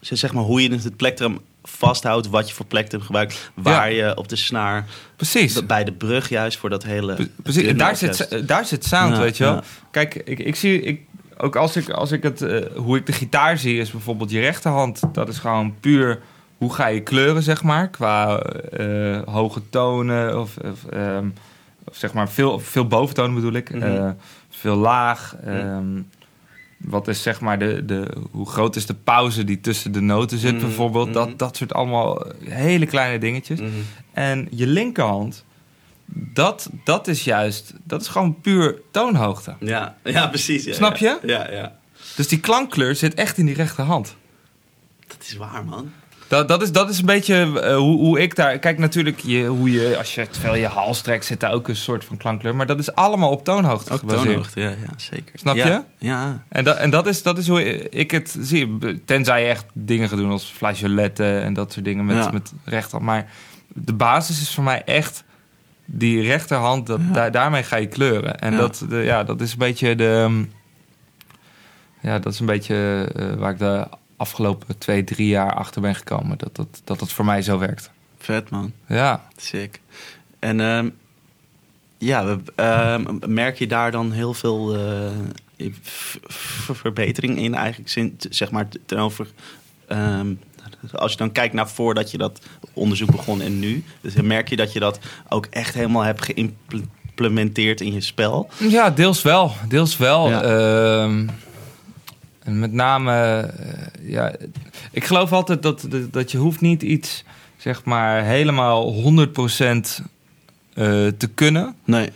ze 0.00 0.16
zeg 0.16 0.32
maar 0.32 0.42
hoe 0.44 0.62
je 0.62 0.70
het 0.72 0.96
plektrum 0.96 1.38
vasthoudt, 1.62 2.28
wat 2.28 2.48
je 2.48 2.54
voor 2.54 2.66
plektrum 2.66 3.00
gebruikt, 3.00 3.50
waar 3.54 3.92
je 3.92 4.16
op 4.16 4.28
de 4.28 4.36
snaar, 4.36 4.84
Precies. 5.16 5.66
bij 5.66 5.84
de 5.84 5.92
brug 5.92 6.28
juist 6.28 6.58
voor 6.58 6.70
dat 6.70 6.82
hele. 6.82 7.14
Pre- 7.14 7.28
Precies, 7.42 7.62
en 7.66 7.76
daar 7.76 7.96
zit, 7.96 8.48
daar 8.48 8.64
zit 8.64 8.84
sound, 8.84 9.14
Ja, 9.16 9.20
weet 9.22 9.36
je 9.36 9.44
wel. 9.44 9.52
ja. 9.54 9.62
Kijk, 9.90 10.14
ik, 10.14 10.38
ik 10.38 10.56
zie, 10.56 10.80
ik, 10.82 11.00
ook 11.38 11.56
als 11.56 11.76
ik, 11.76 11.90
als 11.90 12.12
ik 12.12 12.22
het, 12.22 12.42
eh, 12.42 12.62
hoe 12.76 12.96
ik 12.96 13.06
de 13.06 13.12
gitaar 13.12 13.58
zie, 13.58 13.78
is 13.78 13.90
bijvoorbeeld 13.90 14.30
je 14.30 14.40
rechterhand. 14.40 15.00
Dat 15.12 15.28
is 15.28 15.38
gewoon 15.38 15.74
puur, 15.80 16.20
hoe 16.56 16.74
ga 16.74 16.86
je 16.86 17.00
kleuren, 17.00 17.42
zeg 17.42 17.62
maar, 17.62 17.88
qua 17.88 18.42
hoge 19.24 19.62
tonen 19.70 20.40
of, 20.40 20.56
of, 20.56 20.84
ehm, 20.90 21.26
of 21.88 21.96
zeg 21.96 22.12
maar 22.12 22.28
veel, 22.30 22.58
veel 22.58 22.86
boventonen 22.86 23.34
bedoel 23.34 23.52
ik. 23.52 23.70
Eh, 23.70 24.08
veel 24.58 24.76
laag. 24.76 25.36
ehm, 25.44 26.00
wat 26.76 27.08
is 27.08 27.22
zeg 27.22 27.40
maar 27.40 27.58
de, 27.58 27.84
de, 27.84 28.12
hoe 28.30 28.46
groot 28.48 28.76
is 28.76 28.86
de 28.86 28.94
pauze 28.94 29.44
die 29.44 29.60
tussen 29.60 29.92
de 29.92 30.00
noten 30.00 30.38
zit, 30.38 30.52
Mhm, 30.52 30.60
bijvoorbeeld. 30.60 31.12
Dat, 31.12 31.38
dat 31.38 31.56
soort 31.56 31.72
allemaal 31.72 32.26
hele 32.44 32.86
kleine 32.86 33.18
dingetjes. 33.18 33.60
Mhm. 33.60 33.70
En 34.12 34.48
je 34.50 34.66
linkerhand, 34.66 35.44
dat, 36.32 36.70
dat 36.84 37.08
is 37.08 37.24
juist, 37.24 37.72
dat 37.84 38.00
is 38.00 38.08
gewoon 38.08 38.40
puur 38.40 38.80
toonhoogte. 38.90 39.54
Ja, 39.60 39.96
ja, 40.04 40.26
precies. 40.26 40.64
ja, 40.64 40.74
Snap 40.74 40.96
ja. 40.96 41.18
je? 41.22 41.28
Ja, 41.28 41.50
ja. 41.50 41.78
Dus 42.16 42.28
die 42.28 42.40
klankkleur 42.40 42.94
zit 42.94 43.14
echt 43.14 43.38
in 43.38 43.46
die 43.46 43.54
rechterhand. 43.54 44.16
Dat 45.06 45.16
is 45.20 45.36
waar, 45.36 45.64
man. 45.64 45.92
Dat, 46.28 46.48
dat, 46.48 46.62
is, 46.62 46.72
dat 46.72 46.90
is 46.90 46.98
een 46.98 47.06
beetje 47.06 47.60
eh, 47.60 47.76
hoe, 47.76 47.98
hoe 47.98 48.20
ik 48.20 48.34
daar... 48.36 48.58
Kijk, 48.58 48.78
natuurlijk, 48.78 49.18
je, 49.18 49.44
hoe 49.46 49.70
je, 49.72 49.94
als 49.98 50.14
je 50.14 50.28
terwijl 50.28 50.54
je 50.54 50.66
hals 50.66 51.00
trekt, 51.00 51.24
zit 51.24 51.40
daar 51.40 51.52
ook 51.52 51.68
een 51.68 51.76
soort 51.76 52.04
van 52.04 52.16
klankkleur. 52.16 52.56
Maar 52.56 52.66
dat 52.66 52.78
is 52.78 52.94
allemaal 52.94 53.30
op 53.30 53.44
toonhoogte 53.44 53.92
Ook 53.92 53.98
gebaseerd. 53.98 54.24
toonhoogte, 54.26 54.60
ja, 54.60 54.68
ja, 54.68 54.76
zeker. 54.96 55.38
Snap 55.38 55.56
Ja, 55.56 55.66
je? 55.66 55.82
Ja. 56.06 56.42
En, 56.48 56.64
dat, 56.64 56.76
en 56.76 56.90
dat, 56.90 57.06
is, 57.06 57.22
dat 57.22 57.38
is 57.38 57.48
hoe 57.48 57.88
ik 57.90 58.10
het 58.10 58.36
zie. 58.40 58.78
Tenzij 59.04 59.42
je 59.42 59.48
echt 59.48 59.64
dingen 59.72 60.08
gaat 60.08 60.18
doen 60.18 60.30
als 60.30 60.44
flageoletten 60.44 61.42
en 61.42 61.54
dat 61.54 61.72
soort 61.72 61.84
dingen 61.84 62.04
met, 62.04 62.16
Ja. 62.16 62.30
met 62.30 62.52
rechterhand. 62.64 63.04
Maar 63.04 63.26
de 63.68 63.92
basis 63.94 64.40
is 64.40 64.54
voor 64.54 64.64
mij 64.64 64.82
echt 64.84 65.24
die 65.84 66.22
rechterhand. 66.22 66.86
Dat, 66.86 67.00
daar, 67.12 67.30
daarmee 67.30 67.62
ga 67.62 67.76
je 67.76 67.86
kleuren. 67.86 68.38
En 68.40 68.56
dat, 68.56 68.84
de, 68.88 68.96
ja, 68.96 69.24
dat 69.24 69.40
is 69.40 69.52
een 69.52 69.58
beetje 69.58 69.94
de... 69.94 70.22
ehm, 70.24 70.44
Ja, 72.00 72.18
dat 72.18 72.32
is 72.32 72.40
een 72.40 72.46
beetje 72.46 73.08
eh, 73.16 73.32
waar 73.34 73.50
ik 73.52 73.58
de 73.58 73.86
afgelopen 74.16 74.78
twee, 74.78 75.04
drie 75.04 75.28
jaar 75.28 75.54
achter 75.54 75.80
ben 75.80 75.94
gekomen. 75.94 76.38
Dat 76.38 76.56
dat, 76.56 76.80
dat 76.84 77.00
het 77.00 77.12
voor 77.12 77.24
mij 77.24 77.42
zo 77.42 77.58
werkt. 77.58 77.90
Vet, 78.18 78.50
man. 78.50 78.72
Ja. 78.88 79.28
Sick. 79.36 79.80
En 80.38 80.60
ehm, 80.60 80.88
ja, 81.98 82.36
ehm, 82.54 83.04
merk 83.26 83.58
je 83.58 83.66
daar 83.66 83.90
dan 83.90 84.12
heel 84.12 84.34
veel 84.34 84.76
eh, 84.76 85.10
verbetering 86.72 87.38
in 87.38 87.54
eigenlijk, 87.54 87.90
zin- 87.90 88.16
zeg 88.30 88.50
maar, 88.50 88.68
ten 88.86 88.98
over 88.98 89.26
ehm, 89.88 90.34
als 90.92 91.12
je 91.12 91.18
dan 91.18 91.32
kijkt 91.32 91.54
naar 91.54 91.68
voordat 91.68 92.10
je 92.10 92.18
dat 92.18 92.40
onderzoek 92.72 93.10
begon 93.10 93.40
en 93.40 93.58
nu, 93.58 93.84
dus 94.00 94.14
merk 94.14 94.48
je 94.48 94.56
dat 94.56 94.72
je 94.72 94.80
dat 94.80 94.98
ook 95.28 95.46
echt 95.46 95.74
helemaal 95.74 96.02
hebt 96.02 96.24
geïmplementeerd 96.24 97.80
in 97.80 97.92
je 97.92 98.00
spel. 98.00 98.48
Ja, 98.58 98.90
deels 98.90 99.22
wel. 99.22 99.52
Deels 99.68 99.96
wel. 99.96 100.28
Ja. 100.28 100.42
En 102.46 102.58
met 102.58 102.72
name, 102.72 103.12
eh, 103.40 104.10
ja, 104.10 104.32
ik 104.90 105.04
geloof 105.04 105.32
altijd 105.32 105.62
dat, 105.62 105.86
dat, 105.88 106.12
dat 106.12 106.30
je 106.30 106.38
hoeft 106.38 106.60
niet 106.60 106.82
iets, 106.82 107.24
zeg 107.56 107.84
maar, 107.84 108.22
helemaal 108.24 108.94
100% 108.94 108.96
eh 110.74 111.06
te 111.18 111.28
kunnen. 111.34 111.74
Nee. 111.84 112.10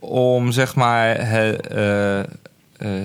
Om, 0.00 0.52
zeg 0.52 0.74
maar, 0.74 1.26
he- 1.26 1.52
eh, 1.56 2.26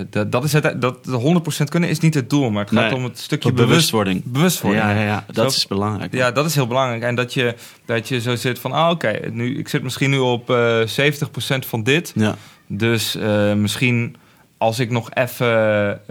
dat, 0.10 0.32
dat 0.32 0.44
is 0.44 0.54
het, 0.54 0.82
dat 0.82 0.98
100% 1.08 1.64
kunnen 1.70 1.90
is 1.90 2.00
niet 2.00 2.14
het 2.14 2.30
doel, 2.30 2.50
maar 2.52 2.64
het 2.66 2.74
gaat 2.74 2.90
Nee. 2.90 2.96
om 2.96 3.04
het 3.04 3.20
stukje 3.20 3.52
bewust, 3.52 3.70
bewustwording. 3.70 4.24
bewustwording. 4.24 4.84
Ja, 4.84 4.92
ja, 4.92 5.02
ja, 5.06 5.24
dat 5.32 5.52
Zo- 5.52 5.58
is 5.58 5.68
belangrijk. 5.68 6.14
Ja, 6.14 6.32
dat 6.32 6.46
is 6.46 6.56
heel 6.56 6.68
belangrijk. 6.68 7.04
En 7.04 7.16
dat 7.16 7.34
je, 7.34 7.56
dat 7.86 8.08
je 8.08 8.22
zo 8.22 8.36
zit 8.36 8.60
van, 8.60 8.72
ah, 8.72 8.90
oké, 8.90 9.20
nu 9.32 9.58
ik 9.58 9.68
zit 9.68 9.84
misschien 9.84 10.10
nu 10.10 10.18
op 10.18 10.50
eh 10.50 10.82
70% 10.88 11.66
van 11.66 11.84
dit. 11.84 12.12
Ja. 12.16 12.36
Dus 12.68 13.18
misschien 13.56 14.16
als 14.58 14.80
ik 14.80 14.90
nog 14.90 15.10
even, 15.14 16.02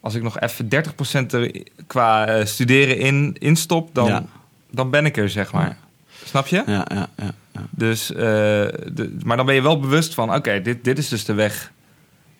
als 0.00 0.14
ik 0.14 0.22
nog 0.22 0.40
even 0.40 0.68
30% 0.68 1.26
er 1.30 1.62
qua 1.86 2.26
eh, 2.26 2.44
studeren 2.46 2.98
in, 2.98 3.36
instop, 3.38 3.94
dan, 3.94 4.06
Ja. 4.06 4.24
dan 4.70 4.90
ben 4.90 5.04
ik 5.06 5.16
er, 5.16 5.28
zeg 5.30 5.52
maar. 5.52 5.76
Snap 6.24 6.46
je? 6.46 6.62
Ja, 6.66 6.86
ja, 6.94 7.08
ja, 7.16 7.30
ja. 7.52 7.66
Dus, 7.70 8.12
eh, 8.12 8.18
de, 8.18 9.16
maar 9.24 9.36
dan 9.36 9.46
ben 9.46 9.54
je 9.54 9.62
wel 9.62 9.80
bewust 9.80 10.14
van, 10.14 10.34
oké, 10.34 10.62
dit, 10.62 10.84
dit 10.84 10.98
is 10.98 11.08
dus 11.08 11.24
de 11.24 11.34
weg 11.34 11.72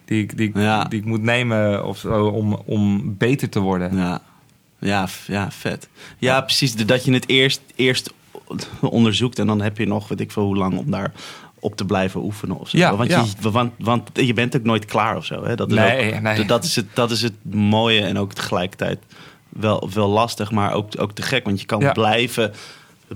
die 0.05 0.23
ik, 0.23 0.37
die, 0.37 0.49
ik- 0.49 0.57
Ja. 0.57 0.85
die 0.85 0.99
ik 1.01 1.05
moet 1.07 1.23
nemen 1.23 1.85
of 1.87 1.99
zo, 1.99 2.27
om, 2.27 2.55
om 2.55 3.15
beter 3.19 3.49
te 3.49 3.61
worden. 3.61 3.97
Ja, 3.97 4.21
ja, 4.79 5.09
ja 5.27 5.51
vet. 5.51 5.89
Ja, 6.19 6.41
precies. 6.41 6.75
Dat 6.77 7.05
je 7.05 7.13
het 7.13 7.29
eerst, 7.29 7.61
eerst 7.77 8.13
onderzoekt 8.81 9.39
en 9.39 9.47
dan 9.47 9.61
heb 9.61 9.79
je 9.79 9.87
nog, 9.87 10.09
weet 10.09 10.21
ik 10.21 10.31
veel 10.33 10.45
hoe 10.45 10.57
lang, 10.57 10.79
om 10.79 10.91
daar 10.91 11.13
op 11.61 11.77
te 11.77 11.85
blijven 11.85 12.21
oefenen 12.23 12.57
of 12.59 12.69
zo. 12.69 12.79
Ja, 12.79 12.97
want, 12.97 13.11
ja. 13.11 13.25
Je, 13.41 13.51
want, 13.51 13.73
want 13.79 14.11
je 14.13 14.33
bent 14.33 14.57
ook 14.57 14.63
nooit 14.63 14.85
klaar 14.85 15.17
of 15.17 15.25
zo. 15.25 15.45
Hè? 15.45 15.57
Dat, 15.57 15.69
is 15.71 15.75
Nee, 15.75 16.15
ook, 16.15 16.21
nee. 16.21 16.45
Dat, 16.45 16.65
is 16.65 16.77
het, 16.77 16.87
dat 16.95 17.11
is 17.11 17.23
het 17.23 17.33
mooie 17.55 18.01
en 18.01 18.19
ook 18.19 18.33
tegelijkertijd 18.33 18.99
wel, 19.49 19.89
wel 19.95 20.09
lastig, 20.09 20.51
maar 20.51 20.73
ook, 20.73 20.89
ook 20.99 21.13
te 21.13 21.23
gek. 21.23 21.45
Want 21.45 21.61
je 21.61 21.67
kan 21.67 21.81
Ja. 21.81 21.93
blijven, 21.93 22.53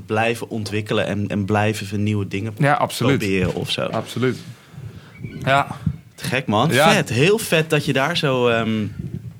blijven 0.07 0.49
ontwikkelen 0.51 1.07
en, 1.07 1.29
en 1.29 1.45
blijven 1.45 2.03
nieuwe 2.03 2.29
dingen 2.29 2.55
proberen 3.19 3.55
of 3.55 3.71
zo. 3.71 3.81
Absoluut. 3.81 4.39
Ja, 5.45 5.67
Te 6.15 6.25
gek 6.25 6.47
man. 6.47 6.71
Ja. 6.73 6.93
Vet. 6.93 7.09
Heel 7.09 7.39
vet 7.39 7.71
dat 7.71 7.85
je 7.85 7.93
daar 7.93 8.17
zo... 8.17 8.49
ehm, 8.49 8.87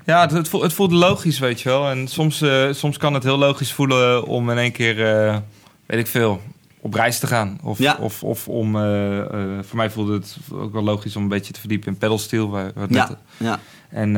Ja, 0.05 0.21
het, 0.21 0.31
het, 0.31 0.47
voelt, 0.49 0.63
het 0.63 0.73
voelt 0.73 0.91
logisch, 0.91 1.39
weet 1.39 1.61
je 1.61 1.69
wel. 1.69 1.89
En 1.89 2.07
soms, 2.07 2.41
eh, 2.41 2.67
soms 2.71 2.97
kan 2.97 3.13
het 3.13 3.23
heel 3.23 3.37
logisch 3.37 3.71
voelen 3.73 4.25
om 4.25 4.49
in 4.49 4.57
één 4.57 4.71
keer, 4.71 5.05
eh, 5.25 5.37
weet 5.85 5.99
ik 5.99 6.07
veel, 6.07 6.41
op 6.85 6.93
reis 6.93 7.19
te 7.19 7.27
gaan. 7.27 7.57
Of, 7.63 7.77
Ja. 7.79 7.97
of, 7.99 8.23
of 8.23 8.47
om, 8.47 8.75
eh, 8.75 9.19
eh, 9.19 9.27
voor 9.61 9.77
mij 9.77 9.89
voelde 9.89 10.13
het 10.13 10.37
ook 10.51 10.73
wel 10.73 10.83
logisch 10.83 11.15
om 11.15 11.23
een 11.23 11.29
beetje 11.29 11.53
te 11.53 11.59
verdiepen 11.59 11.87
in 11.91 11.97
pedalsteel. 11.97 12.49
Waar, 12.49 12.71
waar 12.73 12.83
het 12.83 12.91
net- 12.91 13.07
ja, 13.07 13.17
ja. 13.37 13.59
En 13.89 14.15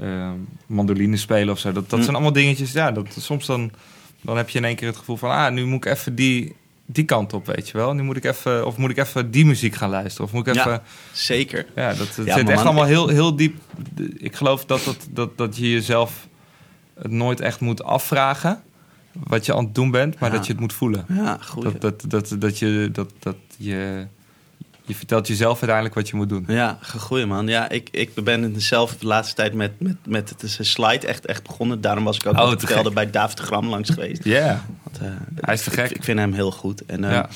eh, 0.00 0.30
mandoline 0.66 1.16
spelen 1.16 1.54
of 1.54 1.58
zo. 1.58 1.72
Dat, 1.72 1.82
dat 1.90 1.98
Hm. 1.98 2.02
zijn 2.04 2.14
allemaal 2.14 2.32
dingetjes, 2.32 2.72
ja, 2.72 2.90
dat, 2.92 3.06
soms 3.18 3.46
dan, 3.46 3.70
dan 4.20 4.36
heb 4.36 4.48
je 4.48 4.58
in 4.58 4.64
één 4.64 4.76
keer 4.76 4.88
het 4.88 4.96
gevoel 4.96 5.16
van... 5.16 5.30
ah, 5.30 5.52
nu 5.52 5.64
moet 5.66 5.84
ik 5.86 5.92
even 5.92 6.14
die, 6.14 6.56
die 6.86 7.04
kant 7.04 7.32
op, 7.32 7.46
weet 7.46 7.68
je 7.68 7.76
wel. 7.76 7.92
Nu 7.94 8.02
moet 8.02 8.16
ik 8.16 8.24
even, 8.24 8.66
of 8.66 8.76
moet 8.76 8.90
ik 8.90 8.96
even 8.96 9.30
die 9.30 9.46
muziek 9.46 9.74
gaan 9.74 9.90
luisteren. 9.90 10.26
Of 10.26 10.32
moet 10.32 10.46
ik 10.46 10.54
Ja. 10.54 10.60
even... 10.60 10.82
Zeker. 11.12 11.66
Ja, 11.74 11.88
dat, 11.94 11.98
Ja, 12.24 12.36
zit 12.36 12.48
echt 12.48 12.56
man- 12.56 12.64
allemaal 12.66 12.84
heel, 12.84 13.08
heel 13.08 13.36
diep. 13.36 13.56
Ik 14.16 14.34
geloof 14.36 14.64
dat, 14.64 14.84
dat, 14.84 15.06
dat, 15.10 15.36
dat 15.38 15.56
je 15.56 15.70
jezelf 15.70 16.26
het 17.00 17.10
nooit 17.10 17.40
echt 17.40 17.60
moet 17.60 17.82
afvragen. 17.84 18.62
Wat 19.12 19.46
je 19.46 19.54
aan 19.54 19.64
het 19.64 19.74
doen 19.74 19.90
bent, 19.90 20.18
maar 20.18 20.30
Ja. 20.30 20.36
dat 20.36 20.46
je 20.46 20.52
het 20.52 20.60
moet 20.60 20.72
voelen. 20.72 21.04
Ja, 21.08 21.38
goed. 21.40 21.62
Dat, 21.62 21.80
dat, 21.80 22.04
dat, 22.08 22.36
dat, 22.38 22.58
je, 22.58 22.88
dat, 22.92 23.10
dat 23.18 23.36
je, 23.56 24.06
je 24.84 24.94
vertelt 24.94 25.26
jezelf 25.28 25.52
uiteindelijk 25.54 25.94
wat 25.94 26.08
je 26.08 26.16
moet 26.16 26.28
doen. 26.28 26.44
Ja, 26.48 26.78
goeie 26.96 27.26
man. 27.26 27.46
Ja, 27.46 27.68
ik, 27.68 27.88
ik 27.92 28.10
ben 28.24 28.54
zelf 28.60 28.96
de 28.96 29.06
laatste 29.06 29.34
tijd 29.34 29.54
met, 29.54 29.80
met, 29.80 29.96
met 30.06 30.28
het 30.28 30.42
is 30.42 30.58
een 30.58 30.64
slide 30.64 31.06
echt, 31.06 31.26
echt 31.26 31.42
begonnen. 31.42 31.80
Daarom 31.80 32.04
was 32.04 32.18
ik 32.18 32.26
ook 32.26 32.38
Oh, 32.38 32.48
vertelde 32.58 32.90
bij 32.90 33.10
David 33.10 33.38
Gram 33.40 33.66
langs 33.68 33.90
geweest. 33.90 34.24
Ja, 34.24 34.64
eh, 35.00 35.08
Hij 35.34 35.54
is 35.54 35.62
te 35.62 35.70
ik- 35.70 35.76
gek. 35.76 35.90
Ik, 35.90 36.04
vind 36.04 36.18
hem 36.18 36.32
heel 36.32 36.50
goed. 36.52 36.84
En, 36.86 37.04
eh, 37.04 37.10
ja. 37.10 37.28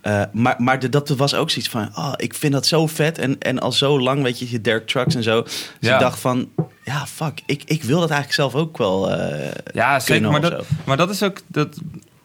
eh, 0.00 0.22
maar 0.32 0.54
maar 0.58 0.78
de- 0.78 0.88
dat 0.88 1.08
was 1.08 1.34
ook 1.34 1.50
zoiets 1.50 1.70
van, 1.70 1.88
oh, 1.96 2.12
ik 2.16 2.34
vind 2.34 2.52
dat 2.52 2.66
zo 2.66 2.86
vet. 2.86 3.18
En, 3.18 3.38
en 3.38 3.58
al 3.58 3.72
zo 3.72 4.00
lang, 4.00 4.22
weet 4.22 4.38
je, 4.38 4.50
je 4.50 4.60
Derek 4.60 4.86
Trucks 4.86 5.14
en 5.14 5.22
zo. 5.22 5.42
Dus 5.42 5.68
Ja. 5.80 5.94
ik 5.94 6.00
dacht 6.00 6.18
van, 6.20 6.48
ja, 6.88 7.06
fuck, 7.06 7.40
ik, 7.46 7.62
ik 7.64 7.82
wil 7.82 8.00
dat 8.00 8.10
eigenlijk 8.10 8.40
zelf 8.50 8.54
ook 8.64 8.78
wel 8.78 9.10
eh, 9.12 9.50
ja 9.74 10.00
zeker. 10.00 10.30
Maar 10.30 10.40
dat, 10.40 10.64
maar 10.84 10.96
dat 10.96 11.10
is 11.10 11.22
ook... 11.22 11.40
Dat, 11.46 11.76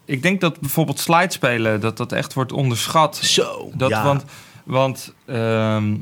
ik 0.05 0.22
denk 0.22 0.41
dat 0.41 0.60
bijvoorbeeld 0.60 1.00
slide 1.00 1.32
spelen, 1.32 1.79
dat 1.79 1.98
dat 1.98 2.12
echt 2.12 2.34
wordt 2.34 2.51
onderschat. 2.51 3.17
Zo, 3.17 3.72
Dat, 3.75 3.89
ja. 3.89 4.03
Want, 4.03 4.24
want 4.63 5.13
ehm, 5.25 5.96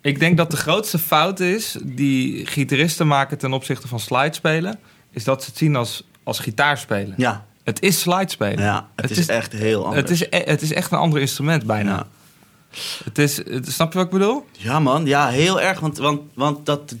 ik 0.00 0.18
denk 0.20 0.36
dat 0.36 0.50
de 0.50 0.56
grootste 0.56 0.98
fout 0.98 1.40
is 1.40 1.76
die 1.82 2.46
gitaristen 2.46 3.06
maken 3.06 3.38
ten 3.38 3.52
opzichte 3.52 3.88
van 3.88 4.00
slide 4.00 4.34
spelen, 4.34 4.78
is 5.10 5.24
dat 5.24 5.42
ze 5.42 5.48
het 5.48 5.58
zien 5.58 5.76
als, 5.76 6.08
als 6.22 6.38
gitaarspelen. 6.38 7.14
ja, 7.16 7.44
Het 7.64 7.82
is 7.82 8.00
slide 8.00 8.30
spelen. 8.30 8.64
ja, 8.64 8.88
het, 8.96 9.08
Het 9.08 9.10
is, 9.10 9.18
is- 9.18 9.26
echt 9.26 9.52
heel 9.52 9.84
anders. 9.84 10.00
Het 10.00 10.10
is, 10.10 10.22
e- 10.30 10.50
het 10.50 10.62
is 10.62 10.72
echt 10.72 10.92
een 10.92 10.98
ander 10.98 11.20
instrument 11.20 11.66
bijna. 11.66 11.90
Ja. 11.94 12.06
Het 13.04 13.18
is, 13.18 13.36
het, 13.36 13.72
snap 13.72 13.92
je 13.92 13.98
wat 13.98 14.06
ik 14.06 14.12
bedoel? 14.12 14.44
Ja, 14.52 14.80
man. 14.80 15.06
Ja, 15.06 15.28
heel 15.28 15.60
erg. 15.60 15.80
Want, 15.80 15.98
want, 15.98 16.20
want, 16.34 16.66
dat, 16.66 16.94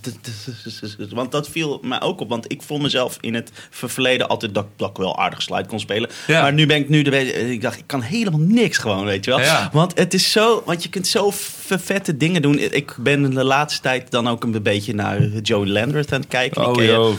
want 1.10 1.32
dat 1.32 1.48
viel 1.48 1.80
mij 1.82 2.00
ook 2.00 2.20
op. 2.20 2.28
Want 2.28 2.52
ik 2.52 2.62
vond 2.62 2.82
mezelf 2.82 3.18
in 3.20 3.34
het 3.34 3.50
verleden 3.70 4.28
altijd 4.28 4.54
dat, 4.54 4.66
dat 4.76 4.90
ik 4.90 4.96
wel 4.96 5.18
aardig 5.18 5.42
slide 5.42 5.66
kon 5.66 5.80
spelen. 5.80 6.10
Ja. 6.26 6.42
Maar 6.42 6.52
nu 6.52 6.66
ben 6.66 6.76
ik 6.76 6.88
nu 6.88 7.02
de 7.02 7.32
Ik 7.52 7.60
dacht, 7.60 7.78
ik 7.78 7.86
kan 7.86 8.00
helemaal 8.00 8.40
niks 8.40 8.78
gewoon, 8.78 9.04
weet 9.04 9.24
je 9.24 9.30
wel. 9.30 9.40
Ja. 9.40 9.70
Want 9.72 9.98
het 9.98 10.14
is 10.14 10.32
zo... 10.32 10.62
Want 10.66 10.82
je 10.82 10.88
kunt 10.88 11.06
zo 11.06 11.30
vette 11.32 12.16
dingen 12.16 12.42
doen. 12.42 12.58
Ik 12.58 12.96
ben 12.98 13.34
de 13.34 13.44
laatste 13.44 13.80
tijd 13.80 14.10
dan 14.10 14.28
ook 14.28 14.44
een 14.44 14.62
beetje 14.62 14.94
naar 14.94 15.22
Joey 15.26 15.66
Landreth 15.66 16.12
aan 16.12 16.20
het 16.20 16.28
kijken. 16.28 16.74
Je. 16.74 16.82
joh. 16.82 17.14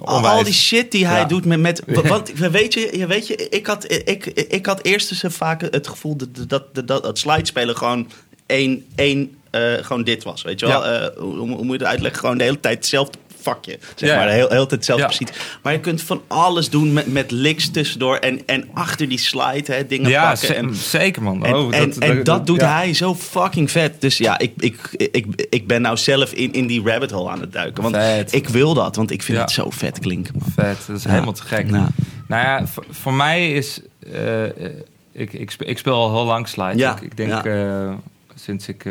Al, 0.00 0.16
Onwijs. 0.16 0.34
al 0.36 0.44
die 0.44 0.52
shit 0.52 0.90
die 0.90 1.06
hij 1.06 1.18
Ja. 1.20 1.24
doet 1.24 1.44
met... 1.44 1.60
met 1.60 1.82
want 2.08 2.30
weet 2.32 2.74
je, 2.74 3.06
weet 3.06 3.26
je 3.26 3.48
ik, 3.48 3.66
had, 3.66 3.92
ik, 3.92 4.26
ik 4.26 4.66
had 4.66 4.82
eerst 4.84 5.08
dus 5.08 5.24
vaak 5.26 5.60
het 5.60 5.88
gevoel 5.88 6.16
dat, 6.16 6.28
dat, 6.48 6.74
dat, 6.74 6.86
dat 6.88 7.06
het 7.06 7.18
slidespelen 7.18 7.76
gewoon 7.76 8.10
één, 8.46 8.86
één 8.94 9.36
eh, 9.50 9.72
gewoon 9.80 10.04
dit 10.04 10.22
was. 10.24 10.42
Weet 10.42 10.60
je 10.60 10.66
wel? 10.66 10.84
Ja. 10.84 11.00
Eh, 11.00 11.16
hoe, 11.18 11.36
hoe 11.36 11.46
moet 11.46 11.66
je 11.66 11.72
het 11.72 11.82
uitleggen? 11.82 12.20
Gewoon 12.20 12.38
de 12.38 12.44
hele 12.44 12.60
tijd 12.60 12.76
hetzelfde 12.76 13.18
vakje. 13.42 13.78
Zeg 13.94 14.08
Ja. 14.08 14.16
maar, 14.16 14.26
de 14.26 14.32
hele, 14.32 14.42
hele 14.48 14.58
tijd 14.58 14.70
hetzelfde 14.70 15.04
precies. 15.06 15.28
Maar 15.62 15.72
je 15.72 15.80
kunt 15.80 16.02
van 16.02 16.22
alles 16.26 16.70
doen 16.70 16.92
met, 16.92 17.12
met 17.12 17.30
licks 17.30 17.70
tussendoor 17.70 18.16
en, 18.16 18.40
en 18.46 18.68
achter 18.74 19.08
die 19.08 19.18
slide 19.18 19.72
hè, 19.72 19.86
dingen 19.86 20.10
Ja, 20.10 20.30
pakken. 20.30 20.56
En, 20.56 20.74
zeker 20.74 21.22
man. 21.22 21.44
en, 21.44 21.54
Oh, 21.54 21.74
en, 21.76 21.92
en 21.98 22.22
dat, 22.24 22.46
doet 22.46 22.60
hij 22.60 22.94
zo 22.94 23.14
fucking 23.14 23.70
vet. 23.70 24.00
Dus 24.00 24.18
ja, 24.18 24.38
ik, 24.38 24.52
ik, 24.56 24.76
ik, 25.12 25.46
ik 25.50 25.66
ben 25.66 25.82
nou 25.82 25.96
zelf 25.96 26.32
in, 26.32 26.52
in 26.52 26.66
die 26.66 26.82
rabbit 26.84 27.10
hole 27.10 27.30
aan 27.30 27.40
het 27.40 27.52
duiken. 27.52 27.82
Want 27.82 27.96
Vet. 27.96 28.32
ik 28.32 28.48
wil 28.48 28.74
dat, 28.74 28.96
want 28.96 29.10
ik 29.10 29.22
vind 29.22 29.38
het 29.38 29.50
zo 29.50 29.70
vet 29.70 29.98
klinken. 29.98 30.34
man. 30.38 30.48
Vet, 30.54 30.78
dat 30.86 30.96
is 30.96 31.04
helemaal 31.04 31.32
te 31.32 31.42
gek. 31.42 31.70
Ja. 31.70 31.88
Nou 32.28 32.44
ja, 32.46 32.66
voor, 32.66 32.84
voor 32.90 33.14
mij 33.14 33.52
is... 33.52 33.80
eh, 34.12 34.44
eh, 34.44 34.72
ik, 35.12 35.32
ik, 35.32 35.50
speel, 35.50 35.68
ik 35.68 35.78
speel 35.78 35.94
al 35.94 36.14
heel 36.14 36.24
lang 36.24 36.48
slide. 36.48 36.76
Ja, 36.78 36.94
Ik, 36.96 37.00
ik 37.00 37.16
denk 37.16 37.30
ja. 37.30 37.44
eh, 37.44 37.92
sinds 38.34 38.68
ik 38.68 38.84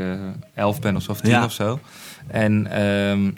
elf 0.53 0.79
ben 0.79 0.95
of 0.95 1.01
zo, 1.03 1.11
of 1.11 1.19
tien 1.21 1.31
Ja. 1.31 1.43
of 1.43 1.51
zo. 1.51 1.79
En 2.27 2.67
ehm, 2.71 3.31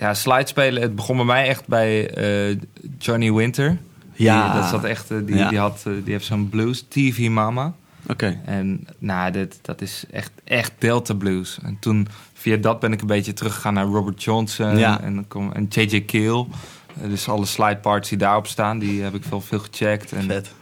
ja, 0.00 0.14
slide 0.14 0.46
spelen, 0.46 0.82
het 0.82 0.94
begon 0.96 1.16
bij 1.16 1.24
mij 1.26 1.48
echt 1.48 1.66
bij 1.66 2.10
eh, 2.50 2.56
Johnny 2.98 3.32
Winter. 3.32 3.78
Ja. 4.12 4.52
Die, 4.52 4.60
dat 4.60 4.70
zat 4.70 4.84
echt, 4.84 5.10
eh, 5.10 5.18
die, 5.24 5.36
Ja. 5.36 5.48
die, 5.48 5.58
had, 5.58 5.82
eh, 5.86 5.92
die 6.04 6.12
heeft 6.12 6.24
zo'n 6.24 6.48
blues, 6.48 6.84
TV 6.88 7.28
Mama. 7.28 7.74
Oké. 8.06 8.40
En 8.44 8.86
nou, 8.98 9.30
dit, 9.32 9.58
dat 9.62 9.80
is 9.80 10.04
echt, 10.10 10.30
echt 10.44 10.72
Delta 10.78 11.14
Blues. 11.14 11.58
En 11.62 11.76
toen, 11.80 12.08
via 12.34 12.56
dat 12.56 12.80
ben 12.80 12.92
ik 12.92 13.00
een 13.00 13.06
beetje 13.06 13.32
teruggegaan 13.32 13.74
naar 13.74 13.84
Robert 13.84 14.22
Johnson 14.22 14.78
Ja. 14.78 15.00
en, 15.00 15.14
dan 15.14 15.28
kom, 15.28 15.52
en 15.52 15.66
J.J. 15.68 16.00
Keel. 16.00 16.48
Dus 16.94 17.28
alle 17.28 17.46
slide 17.46 17.76
parts 17.76 18.08
die 18.08 18.18
daarop 18.18 18.46
staan, 18.46 18.78
die 18.78 19.02
heb 19.02 19.14
ik 19.14 19.22
veel, 19.24 19.40
veel 19.40 19.58
gecheckt. 19.58 20.12
En 20.12 20.22
Vet. 20.22 20.52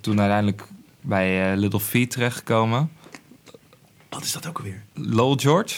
toen 0.00 0.18
uiteindelijk 0.20 0.62
bij 1.00 1.56
Little 1.56 1.80
Feet 1.80 2.10
terechtgekomen. 2.10 2.90
Wat 4.08 4.22
is 4.22 4.32
dat 4.32 4.46
ook 4.46 4.56
alweer? 4.58 4.82
Lowell 4.94 5.36
George. 5.38 5.74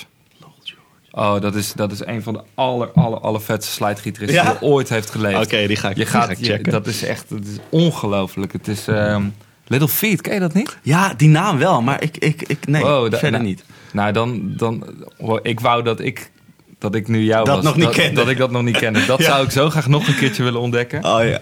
Oh, 1.13 1.41
dat 1.41 1.55
is, 1.55 1.73
dat 1.73 1.93
is 1.93 2.05
een 2.07 2.23
van 2.23 2.33
de 2.33 2.41
aller, 2.55 2.91
aller, 2.95 3.19
aller 3.21 3.41
vetste 3.41 3.73
slidegitaristen 3.73 4.43
Ja? 4.45 4.51
die 4.51 4.59
er 4.61 4.63
ooit 4.63 4.89
heeft 4.89 5.11
geleefd. 5.11 5.45
Oké, 5.45 5.67
die 5.67 5.77
ga 5.77 5.89
ik, 5.91 5.97
Je 5.97 6.07
ga 6.07 6.21
gaat, 6.21 6.31
ik 6.31 6.39
je- 6.39 6.45
checken. 6.45 6.73
dat 6.73 6.87
is 6.87 7.03
echt, 7.05 7.25
dat 7.29 7.45
is 7.45 7.57
ongelooflijk. 7.69 8.53
Het 8.53 8.69
is 8.69 8.87
ehm, 8.89 9.25
Little 9.67 9.89
Feet, 9.89 10.21
ken 10.21 10.35
je 10.35 10.41
dat 10.41 10.55
niet? 10.55 10.79
Ja, 10.83 11.15
die 11.17 11.29
naam 11.29 11.59
wel, 11.59 11.83
maar 11.83 12.03
ik, 12.03 12.17
ik, 12.17 12.43
ik 12.43 12.67
nee, 12.67 12.83
Wow, 12.83 13.11
da- 13.11 13.19
verder 13.19 13.31
nou, 13.41 13.45
niet. 13.51 13.65
Nou, 13.93 14.13
dan, 14.13 14.53
dan, 14.57 14.85
oh, 15.19 15.39
ik 15.43 15.61
wou 15.61 15.83
dat 15.83 16.01
ik, 16.01 16.31
dat 16.79 16.95
ik 16.95 17.09
nu 17.09 17.23
jou 17.25 17.45
Dat 17.45 17.55
was. 17.57 17.65
nog 17.65 17.77
niet 17.77 17.85
dat, 17.85 17.95
kende. 17.95 18.15
dat 18.15 18.29
ik 18.29 18.37
dat 18.39 18.51
nog 18.51 18.63
niet 18.63 18.77
kende. 18.79 19.05
Dat 19.07 19.19
Ja. 19.23 19.25
zou 19.25 19.45
ik 19.45 19.51
zo 19.51 19.71
graag 19.71 19.87
nog 19.89 20.07
een 20.09 20.17
keertje 20.17 20.43
willen 20.43 20.61
ontdekken. 20.61 21.05
Oh 21.05 21.25
ja. 21.25 21.41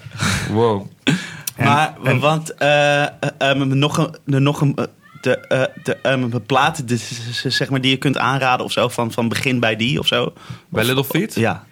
Wow. 0.52 0.86
En- 1.04 1.64
maar, 1.64 1.94
en- 2.04 2.18
want 2.20 2.54
eh, 2.54 3.02
eh, 3.02 3.08
eh, 3.38 3.56
nog 3.56 3.96
een, 3.98 4.14
nog 4.44 4.60
een, 4.60 4.76
de, 5.28 5.36
eh, 5.48 5.62
de 5.82 5.96
eh, 5.96 6.24
platen 6.46 6.86
de, 6.86 6.96
zeg 7.48 7.70
maar, 7.70 7.80
die 7.80 7.90
je 7.90 7.96
kunt 7.96 8.18
aanraden 8.18 8.64
of 8.64 8.72
zo, 8.72 8.88
van, 8.88 9.12
van 9.12 9.28
begin 9.28 9.60
bij 9.60 9.76
die 9.76 9.98
of 9.98 10.06
zo. 10.06 10.32
Bij 10.68 10.84
Little 10.84 11.04
Feet? 11.04 11.34
Ja. 11.34 11.64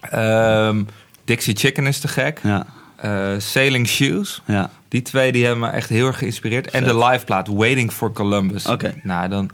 Ehm, 0.00 0.82
Dixie 1.24 1.56
Chicken 1.56 1.86
is 1.86 1.98
te 1.98 2.08
gek. 2.08 2.40
Ja, 2.42 2.66
Eh, 2.96 3.32
Sailing 3.38 3.88
Shoes. 3.88 4.42
ja. 4.46 4.70
Die 4.88 5.02
twee 5.02 5.32
die 5.32 5.44
hebben 5.44 5.60
me 5.64 5.70
echt 5.70 5.88
heel 5.88 6.06
erg 6.06 6.18
geïnspireerd. 6.18 6.70
En 6.70 6.84
de 6.84 6.98
liveplaat 6.98 7.48
Waiting 7.48 7.92
for 7.92 8.12
Columbus. 8.12 8.66
Oké. 8.66 8.94
Nou, 9.02 9.28
dan... 9.28 9.50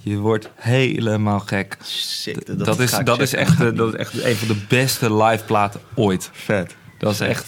Je 0.00 0.16
wordt 0.16 0.50
helemaal 0.54 1.40
gek. 1.40 1.76
Sick. 1.82 2.58
Dat, 2.58 2.78
is, 2.78 2.90
dat, 3.04 3.20
is 3.20 3.34
echt, 3.34 3.60
eh, 3.60 3.74
dat 3.74 3.94
is 3.94 4.00
echt 4.00 4.22
een 4.22 4.36
van 4.36 4.48
de 4.48 4.64
beste 4.68 5.14
liveplaten 5.14 5.80
ooit. 5.94 6.30
vet. 6.32 6.76
Dat 6.98 7.12
is 7.12 7.20
echt... 7.20 7.46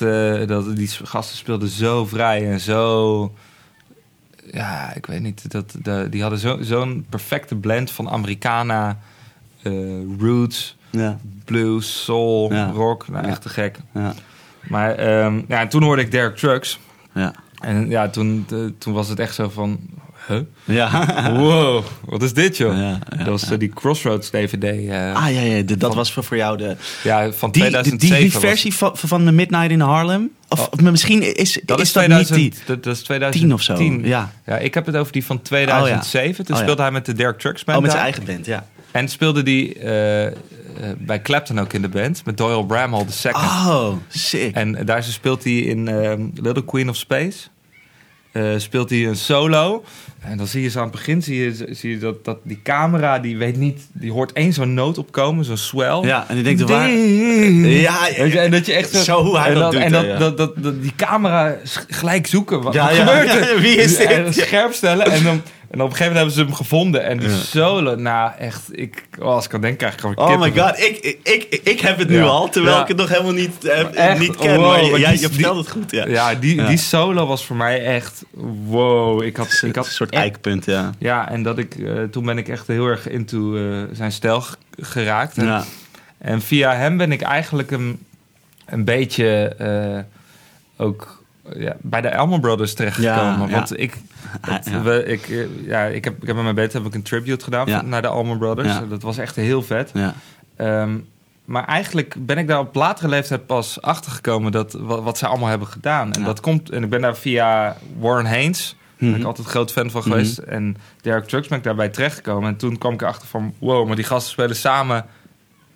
dat, 0.48 0.76
die 0.76 0.90
gasten 1.02 1.36
speelden 1.36 1.68
zo 1.68 2.06
vrij 2.06 2.50
en 2.50 2.60
zo... 2.60 3.34
Ja, 4.52 4.94
ik 4.94 5.06
weet 5.06 5.20
niet. 5.20 5.50
Dat, 5.50 5.76
die 6.10 6.20
hadden 6.22 6.38
zo- 6.38 6.58
zo'n 6.62 7.06
perfecte 7.08 7.54
blend 7.56 7.90
van 7.90 8.08
Americana, 8.10 8.98
eh, 9.62 9.72
roots, 10.18 10.78
Ja, 10.90 11.18
blues, 11.44 12.04
soul, 12.04 12.52
Ja. 12.52 12.70
rock. 12.70 13.08
Nou, 13.08 13.26
echt 13.26 13.42
te 13.42 13.48
gek. 13.48 13.78
ja, 13.94 14.14
Maar 14.68 14.94
ehm, 14.94 15.40
ja, 15.48 15.60
en 15.60 15.68
toen 15.68 15.82
hoorde 15.82 16.02
ik 16.02 16.10
Derek 16.10 16.36
Trucks. 16.36 16.78
ja. 17.14 17.32
En 17.60 17.88
ja, 17.88 18.08
toen, 18.08 18.46
eh, 18.52 18.58
toen 18.78 18.92
was 18.92 19.08
het 19.08 19.18
echt 19.18 19.34
zo 19.34 19.48
van... 19.48 19.80
Huh? 20.28 20.40
Ja. 20.64 21.32
Wow, 21.36 21.84
wat 22.04 22.22
is 22.22 22.32
dit 22.34 22.56
joh? 22.56 22.76
Ja, 22.76 22.98
ja, 23.10 23.16
dat 23.16 23.26
was 23.26 23.50
eh, 23.50 23.58
die 23.58 23.68
Crossroads 23.68 24.30
DVD. 24.30 24.62
eh, 24.64 25.14
Ah 25.14 25.32
ja, 25.32 25.40
ja 25.40 25.62
de- 25.62 25.76
dat 25.76 25.94
was 25.94 26.12
voor, 26.12 26.24
voor 26.24 26.36
jou 26.36 26.56
de... 26.56 26.76
ja, 27.02 27.32
van 27.32 27.50
Die, 27.50 27.62
die, 27.62 27.70
2007. 27.70 28.18
die 28.20 28.32
was- 28.32 28.40
versie 28.42 28.74
van, 28.74 28.96
van 28.96 29.24
The 29.24 29.32
Midnight 29.32 29.70
in 29.70 29.80
Harlem? 29.80 30.30
Of, 30.48 30.68
Oh. 30.68 30.90
misschien 30.90 31.22
is, 31.36 31.60
dat 31.64 31.78
is, 31.80 31.84
is, 31.86 31.92
dat 31.92 32.02
2000, 32.02 32.38
niet 32.38 32.52
die... 32.52 32.62
dat, 32.66 32.82
dat 32.84 32.94
is 32.96 33.02
2010 33.02 33.52
of 33.52 33.62
zo, 33.62 33.82
ja. 34.02 34.32
Ja, 34.46 34.58
ik 34.58 34.74
heb 34.74 34.86
het 34.86 34.96
over 34.96 35.12
die 35.12 35.24
van 35.24 35.42
2007. 35.42 36.44
Toen 36.44 36.56
Oh, 36.56 36.62
speelde 36.62 36.82
hij 36.82 36.90
met 36.90 37.06
de 37.06 37.12
Derek 37.12 37.38
Trucks 37.38 37.64
band 37.64 37.76
Oh, 37.78 37.82
met 37.82 37.92
zijn 37.92 38.04
eigen 38.04 38.24
band, 38.24 38.46
ja. 38.46 38.66
En 38.90 39.08
speelde 39.08 39.42
die 39.42 39.78
eh, 39.78 40.26
eh, 40.26 40.32
bij 40.98 41.22
Clapton 41.22 41.60
ook 41.60 41.72
in 41.72 41.82
de 41.82 41.88
band. 41.88 42.24
Met 42.24 42.36
Doyle 42.36 42.66
Bramhall 42.66 43.04
de 43.06 43.12
second. 43.12 43.44
Oh, 43.44 43.92
sick. 44.08 44.54
En 44.54 44.84
daar 44.84 45.02
speelt 45.02 45.44
hij 45.44 45.52
in 45.52 45.88
ehm, 45.88 46.26
Little 46.34 46.64
Queen 46.64 46.88
of 46.88 46.96
Space. 46.96 47.38
Eh, 48.32 48.42
speelt 48.56 48.90
hij 48.90 49.06
een 49.06 49.16
solo. 49.16 49.84
En 50.20 50.36
dan 50.36 50.46
zie 50.46 50.62
je 50.62 50.68
zo 50.70 50.78
aan 50.78 50.84
het 50.84 50.92
begin 50.92 51.22
zie 51.22 51.44
je, 51.44 51.66
zie 51.70 51.90
je 51.90 51.98
dat, 51.98 52.24
dat 52.24 52.38
die 52.42 52.60
camera, 52.62 53.18
die 53.18 53.36
weet 53.36 53.56
niet, 53.56 53.80
die 53.92 54.12
hoort 54.12 54.32
één 54.32 54.52
zo'n 54.52 54.74
noot 54.74 54.98
opkomen, 54.98 55.44
zo'n 55.44 55.56
swell. 55.56 56.00
Ja, 56.02 56.24
en 56.28 56.34
die 56.34 56.44
denkt, 56.44 56.60
waar... 56.60 56.90
Ja, 56.90 58.08
en 58.16 58.50
dat 58.50 58.66
je 58.66 58.72
echt 58.72 58.90
Zo 58.90 59.22
hoe 59.24 59.38
hij 59.38 59.48
en 59.48 59.54
dat 59.54 59.72
doet, 59.72 59.80
En 59.80 59.92
dat, 59.92 60.04
ja. 60.04 60.18
dat, 60.18 60.36
dat, 60.36 60.62
dat- 60.62 60.82
die 60.82 60.92
camera 60.96 61.56
gelijk 61.88 62.26
zoeken. 62.26 62.62
Wat, 62.62 62.74
Ja, 62.74 62.86
wat 62.86 62.96
ja, 62.96 63.06
gebeurt 63.06 63.48
er? 63.50 63.60
wie 63.60 63.76
is 63.76 63.96
dit? 63.96 64.06
En 64.10 64.34
scherp 64.34 64.72
stellen. 64.72 65.06
En, 65.06 65.24
dan, 65.24 65.42
en 65.70 65.80
op 65.80 65.90
een 65.90 65.96
gegeven 65.96 66.12
moment 66.12 66.16
hebben 66.16 66.32
ze 66.32 66.40
hem 66.40 66.54
gevonden. 66.54 67.04
En 67.04 67.18
die 67.18 67.28
Ja. 67.28 67.34
solo, 67.36 67.94
nou 67.94 68.32
echt, 68.38 68.78
ik, 68.78 69.04
oh, 69.18 69.24
als 69.26 69.44
ik 69.44 69.54
aan 69.54 69.60
denk, 69.60 69.78
krijg 69.78 69.92
ik 69.94 70.00
gewoon 70.00 70.16
Oh 70.16 70.40
my 70.40 70.52
god, 70.56 70.78
ik, 70.78 70.96
ik, 70.98 71.18
ik, 71.50 71.60
ik 71.64 71.80
heb 71.80 71.98
het 71.98 72.08
nu 72.08 72.16
Ja. 72.16 72.22
al, 72.24 72.48
terwijl 72.48 72.74
Ja. 72.76 72.82
ik 72.82 72.88
het 72.88 72.96
nog 72.96 73.08
helemaal 73.08 73.32
niet, 73.32 73.64
eh, 73.64 73.94
Echt? 74.10 74.18
niet 74.18 74.36
ken. 74.36 74.56
Wow, 74.56 74.66
maar 74.70 74.84
je- 74.84 74.90
maar 74.90 75.00
jij, 75.00 75.12
je 75.12 75.18
vertelt 75.28 75.56
het 75.56 75.70
goed, 75.70 75.90
ja. 75.90 76.06
Ja, 76.06 76.34
die, 76.34 76.64
die 76.64 76.76
solo 76.78 77.26
was 77.26 77.44
voor 77.44 77.56
mij 77.56 77.84
echt 77.84 78.24
wow. 78.66 79.22
Ik 79.22 79.36
had, 79.36 79.62
ik 79.64 79.74
had 79.76 79.86
een 79.86 79.92
soort 79.92 80.10
eikpunt, 80.12 80.64
ja. 80.64 80.90
Ja, 80.98 81.30
en 81.30 81.42
dat 81.42 81.58
ik, 81.58 81.74
eh, 81.74 82.02
toen 82.02 82.24
ben 82.24 82.38
ik 82.38 82.48
echt 82.48 82.66
heel 82.66 82.86
erg 82.86 83.08
into 83.08 83.56
eh, 83.56 83.82
zijn 83.92 84.12
stijl 84.12 84.42
geraakt. 84.80 85.36
En, 85.38 85.64
en 86.18 86.42
via 86.42 86.74
hem 86.74 86.96
ben 86.96 87.12
ik 87.12 87.20
eigenlijk 87.22 87.70
een, 87.70 87.98
een 88.66 88.84
beetje 88.84 89.56
ook 90.76 91.19
ja, 91.56 91.76
bij 91.80 92.00
de 92.00 92.08
Elmer 92.08 92.40
Brothers 92.40 92.74
terechtgekomen. 92.74 93.48
Ja. 93.48 93.54
Want 93.54 93.78
ik, 93.80 93.96
het- 94.40 94.68
Ja. 94.70 94.82
we, 94.82 95.04
ik, 95.04 95.28
eh, 95.28 95.66
ja, 95.66 95.84
ik, 95.84 96.04
heb, 96.04 96.14
ik 96.20 96.26
heb 96.26 96.34
met 96.34 96.44
mijn 96.44 96.54
bed 96.54 96.72
heb 96.72 96.84
ik 96.86 96.94
een 96.94 97.02
tribute 97.02 97.44
gedaan 97.44 97.88
naar 97.88 98.02
de 98.02 98.08
Elmer 98.08 98.38
Brothers. 98.38 98.72
Dat 98.88 99.02
was 99.02 99.18
echt 99.18 99.36
heel 99.36 99.62
vet. 99.62 99.90
ja. 99.94 100.14
Ehm, 100.56 100.98
maar 101.44 101.64
eigenlijk 101.64 102.14
ben 102.18 102.38
ik 102.38 102.48
daar 102.48 102.58
op 102.58 102.74
latere 102.74 103.08
leeftijd 103.08 103.46
pas 103.46 103.82
achter 103.82 104.12
gekomen 104.12 104.52
dat 104.52 104.72
wat, 104.72 105.02
wat 105.02 105.18
zij 105.18 105.28
allemaal 105.28 105.48
hebben 105.48 105.68
gedaan. 105.68 106.12
En 106.12 106.24
dat 106.24 106.40
komt. 106.40 106.70
En 106.70 106.82
ik 106.82 106.90
ben 106.90 107.00
daar 107.00 107.16
via 107.16 107.76
Warren 107.98 108.26
Haynes. 108.26 108.68
Daar 108.68 108.76
ben 108.98 109.08
Mhm. 109.08 109.20
ik 109.20 109.26
altijd 109.26 109.46
groot 109.46 109.72
fan 109.72 109.90
van 109.90 110.02
geweest. 110.02 110.38
En 110.38 110.76
Derek 111.00 111.24
Trucks 111.24 111.48
ben 111.48 111.58
ik 111.58 111.64
daarbij 111.64 111.88
terechtgekomen. 111.88 112.48
En 112.48 112.56
toen 112.56 112.78
kwam 112.78 112.92
ik 112.92 113.02
erachter 113.02 113.28
van... 113.28 113.54
Wow, 113.58 113.86
maar 113.86 113.96
die 113.96 114.04
gasten 114.04 114.30
spelen 114.32 114.56
samen 114.56 115.04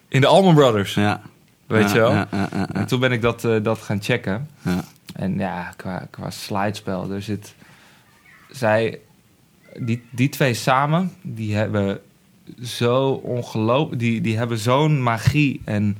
in 0.08 0.20
de 0.20 0.26
Allman 0.26 0.54
Brothers. 0.54 0.94
Ja. 0.94 1.20
Weet 1.66 1.88
Ja, 1.88 1.94
je 1.94 2.00
wel? 2.00 2.12
ja, 2.12 2.28
ja. 2.30 2.68
En 2.72 2.86
toen 2.86 3.00
ben 3.00 3.12
ik 3.12 3.22
dat, 3.22 3.44
eh, 3.44 3.56
dat 3.62 3.78
gaan 3.78 4.02
checken. 4.02 4.48
En 5.14 5.38
ja, 5.38 5.72
qua, 5.76 6.06
qua 6.10 6.30
slidespel, 6.30 7.10
er 7.10 7.22
zit... 7.22 7.54
Zij, 8.50 8.98
die, 9.78 10.02
die 10.10 10.28
twee 10.28 10.54
samen, 10.54 11.12
die 11.22 11.54
hebben 11.54 12.00
zo 12.62 13.08
ongelooflijk... 13.10 14.00
Die, 14.00 14.20
die 14.20 14.36
hebben 14.36 14.58
zo'n 14.58 15.02
magie 15.02 15.60
en... 15.64 15.96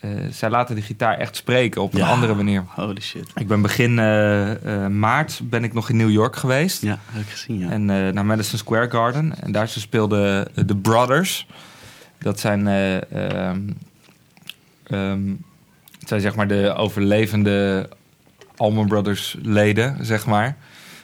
eh, 0.00 0.10
zij 0.30 0.50
laten 0.50 0.74
de 0.74 0.82
gitaar 0.82 1.18
echt 1.18 1.36
spreken 1.36 1.82
op 1.82 1.92
een 1.94 1.98
Ja. 2.00 2.08
andere 2.08 2.34
manier. 2.34 2.64
Holy 2.68 3.00
shit. 3.00 3.30
Ik 3.34 3.46
ben 3.46 3.62
begin 3.62 3.98
eh, 3.98 4.84
eh, 4.84 4.90
maart 4.90 5.40
ben 5.42 5.64
ik 5.64 5.72
nog 5.72 5.88
in 5.90 5.96
New 5.96 6.10
York 6.10 6.36
geweest. 6.36 6.82
Ja, 6.82 6.98
heb 7.10 7.22
ik 7.22 7.28
gezien, 7.28 7.58
ja. 7.58 7.70
En 7.70 7.90
eh, 7.90 8.12
naar 8.12 8.26
Madison 8.26 8.58
Square 8.58 8.90
Garden. 8.90 9.34
En 9.40 9.52
daar 9.52 9.68
speelden 9.68 10.48
de 10.66 10.76
Brothers. 10.76 11.46
Dat 12.18 12.40
zijn, 12.40 12.66
eh, 12.66 13.12
ehm, 13.12 13.60
ehm, 14.84 15.28
het 15.98 16.08
zijn 16.08 16.20
zeg 16.20 16.34
maar 16.36 16.48
de 16.48 16.74
overlevende 16.76 17.88
Allman 18.56 18.86
Brothers 18.88 19.36
leden, 19.42 19.96
zeg 20.00 20.26
maar. 20.26 20.56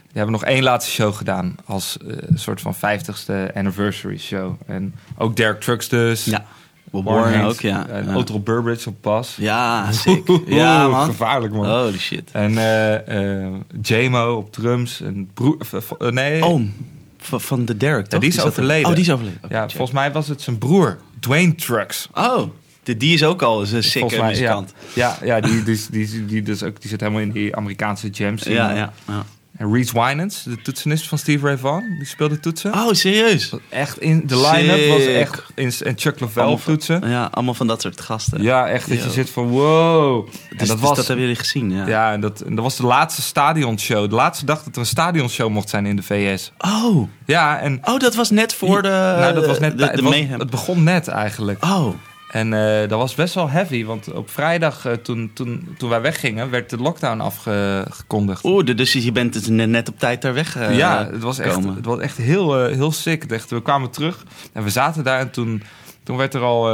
Die 0.02 0.18
hebben 0.18 0.32
nog 0.32 0.44
één 0.44 0.62
laatste 0.62 0.90
show 0.90 1.14
gedaan 1.14 1.54
als 1.64 1.96
eh, 2.06 2.16
soort 2.34 2.60
van 2.60 2.74
50ste 2.74 3.54
anniversary 3.54 4.18
show. 4.18 4.54
En 4.66 4.94
ook 5.18 5.36
Derek 5.36 5.60
Trucks 5.60 5.88
dus. 5.88 6.24
ja. 6.24 6.44
Bob 6.90 7.04
Warren 7.04 7.44
ook, 7.44 7.60
ja. 7.60 7.86
En 7.88 8.24
ja. 8.26 8.38
Burbridge 8.38 8.88
op 8.88 8.96
pas. 9.00 9.36
Ja, 9.38 9.92
sick. 9.92 10.28
Ja, 10.46 10.88
man. 10.88 11.04
Gevaarlijk, 11.06 11.52
man. 11.52 11.66
Holy 11.68 11.98
shit. 11.98 12.30
En 12.32 12.58
eh 13.06 13.54
J-Mo 13.82 14.34
op 14.36 14.52
drums. 14.52 15.00
En 15.00 15.30
broer, 15.34 15.56
nee, 15.98 16.42
Oom 16.42 16.72
van, 17.18 17.40
van 17.40 17.64
de 17.64 17.76
Derek, 17.76 18.06
toch? 18.06 18.20
die 18.20 18.28
is 18.28 18.36
er- 18.36 18.44
overleden. 18.44 18.88
Oh, 18.88 18.94
die 18.94 19.04
is 19.04 19.10
overleden. 19.10 19.40
Ja, 19.48 19.60
check. 19.60 19.70
volgens 19.70 19.90
mij 19.98 20.12
was 20.12 20.28
het 20.28 20.42
zijn 20.42 20.58
broer, 20.58 20.98
Dwayne 21.20 21.54
Trucks. 21.54 22.08
Oh, 22.14 22.42
de, 22.82 22.96
die 22.96 23.14
is 23.14 23.24
ook 23.24 23.42
al 23.42 23.60
een 23.60 23.82
sikke 23.84 24.16
mij, 24.16 24.28
muzikant. 24.28 24.72
Ja, 24.92 25.16
ja, 25.20 25.26
ja 25.34 25.40
die, 25.40 25.62
die, 25.62 25.86
die, 25.90 26.24
die, 26.26 26.42
dus 26.42 26.62
ook, 26.62 26.80
die 26.80 26.90
zit 26.90 27.00
helemaal 27.00 27.22
in 27.22 27.30
die 27.30 27.56
Amerikaanse 27.56 28.08
jams. 28.08 28.42
Ja, 28.42 28.70
ja. 28.70 28.92
ja. 29.06 29.24
En 29.56 29.72
Reese 29.72 29.92
Winans, 30.04 30.42
de 30.42 30.62
toetsenist 30.62 31.08
van 31.08 31.18
Steve 31.18 31.46
Ray 31.46 31.58
Vaughan, 31.58 31.94
die 31.98 32.06
speelde 32.06 32.40
toetsen. 32.40 32.72
Oh, 32.72 32.92
serieus? 32.92 33.52
Echt 33.68 34.00
in 34.00 34.26
de 34.26 34.36
line-up 34.36 34.88
was 34.88 35.06
echt 35.06 35.42
in, 35.54 35.72
en 35.84 35.94
Chuck 35.98 36.16
op 36.36 36.60
toetsen. 36.64 37.08
Ja, 37.08 37.28
allemaal 37.32 37.54
van 37.54 37.66
dat 37.66 37.80
soort 37.80 38.00
gasten. 38.00 38.42
Ja, 38.42 38.68
echt 38.68 38.88
dat 38.88 39.02
je 39.02 39.10
zit 39.10 39.30
van 39.30 39.48
wow. 39.48 40.26
Dus, 40.26 40.36
en 40.58 40.66
dat, 40.66 40.80
was 40.80 40.96
dat 40.96 41.06
hebben 41.06 41.24
jullie 41.24 41.40
gezien, 41.40 41.70
ja. 41.72 41.86
ja, 41.86 42.12
en 42.12 42.20
dat, 42.20 42.40
en 42.40 42.54
dat 42.54 42.64
was 42.64 42.76
de 42.76 42.86
laatste 42.86 43.22
stadionshow. 43.22 44.08
De 44.08 44.14
laatste 44.14 44.44
dag 44.44 44.62
dat 44.62 44.74
er 44.74 44.80
een 44.80 44.86
stadionshow 44.86 45.50
mocht 45.50 45.68
zijn 45.68 45.86
in 45.86 45.96
de 45.96 46.02
VS. 46.02 46.52
Oh. 46.58 47.08
Ja, 47.26 47.58
en 47.58 47.80
oh, 47.84 47.98
dat 47.98 48.14
was 48.14 48.30
net 48.30 48.54
voor 48.54 48.82
de... 48.82 48.88
nou, 49.18 49.34
dat 49.34 49.46
was 49.46 49.58
net 49.58 49.70
de, 49.70 49.76
bij- 49.76 49.86
de 49.96 50.02
het, 50.02 50.28
was- 50.30 50.38
het 50.40 50.50
begon 50.50 50.82
net 50.82 51.08
eigenlijk. 51.08 51.64
Oh, 51.64 51.94
En 52.30 52.52
eh, 52.52 52.88
dat 52.88 52.98
was 52.98 53.14
best 53.14 53.34
wel 53.34 53.48
heavy, 53.50 53.84
want 53.84 54.12
op 54.12 54.30
vrijdag 54.30 54.84
eh, 54.86 54.92
toen, 54.92 55.30
toen, 55.34 55.74
toen 55.78 55.88
wij 55.88 56.00
weggingen, 56.00 56.50
werd 56.50 56.70
de 56.70 56.76
lockdown 56.76 57.20
afgekondigd. 57.20 58.44
Oeh, 58.44 58.64
dus 58.76 58.92
je 58.92 59.12
bent 59.12 59.32
dus 59.32 59.46
net 59.48 59.88
op 59.88 59.98
tijd 59.98 60.22
daar 60.22 60.34
weg 60.34 60.56
eh, 60.56 60.76
ja, 60.76 61.06
het 61.10 61.22
was 61.22 61.38
echt, 61.38 61.54
komen. 61.54 61.74
het 61.74 61.84
was 61.84 61.98
echt 61.98 62.16
heel, 62.16 62.66
heel 62.66 62.92
sick. 62.92 63.24
Echt, 63.24 63.50
we 63.50 63.62
kwamen 63.62 63.90
terug 63.90 64.24
en 64.52 64.62
we 64.62 64.70
zaten 64.70 65.04
daar 65.04 65.20
en 65.20 65.30
toen, 65.30 65.62
toen 66.02 66.16
werd 66.16 66.34
er 66.34 66.40
al 66.40 66.64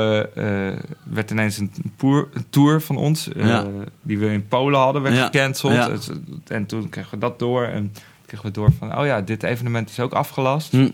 werd 1.05 1.31
ineens 1.31 1.59
een, 1.59 1.73
poer, 1.97 2.29
een 2.33 2.47
tour 2.51 2.81
van 2.81 2.97
ons, 2.97 3.29
Ja. 3.37 3.67
die 4.03 4.19
we 4.19 4.27
in 4.27 4.49
Polen 4.49 4.81
hadden, 4.81 5.03
werd 5.03 5.15
Ja. 5.15 5.25
gecanceld. 5.25 5.73
Ja. 5.73 5.89
Dus, 5.89 6.09
En 6.47 6.67
toen 6.67 6.89
kregen 6.89 7.11
we 7.11 7.19
dat 7.19 7.39
door 7.39 7.65
en 7.65 7.93
kregen 8.27 8.47
we 8.47 8.53
door 8.53 8.73
van, 8.79 8.99
oh 8.99 9.07
ja, 9.07 9.21
dit 9.21 9.43
evenement 9.43 9.91
is 9.91 10.01
ook 10.01 10.13
afgelast. 10.13 10.71
Hm. 10.73 10.89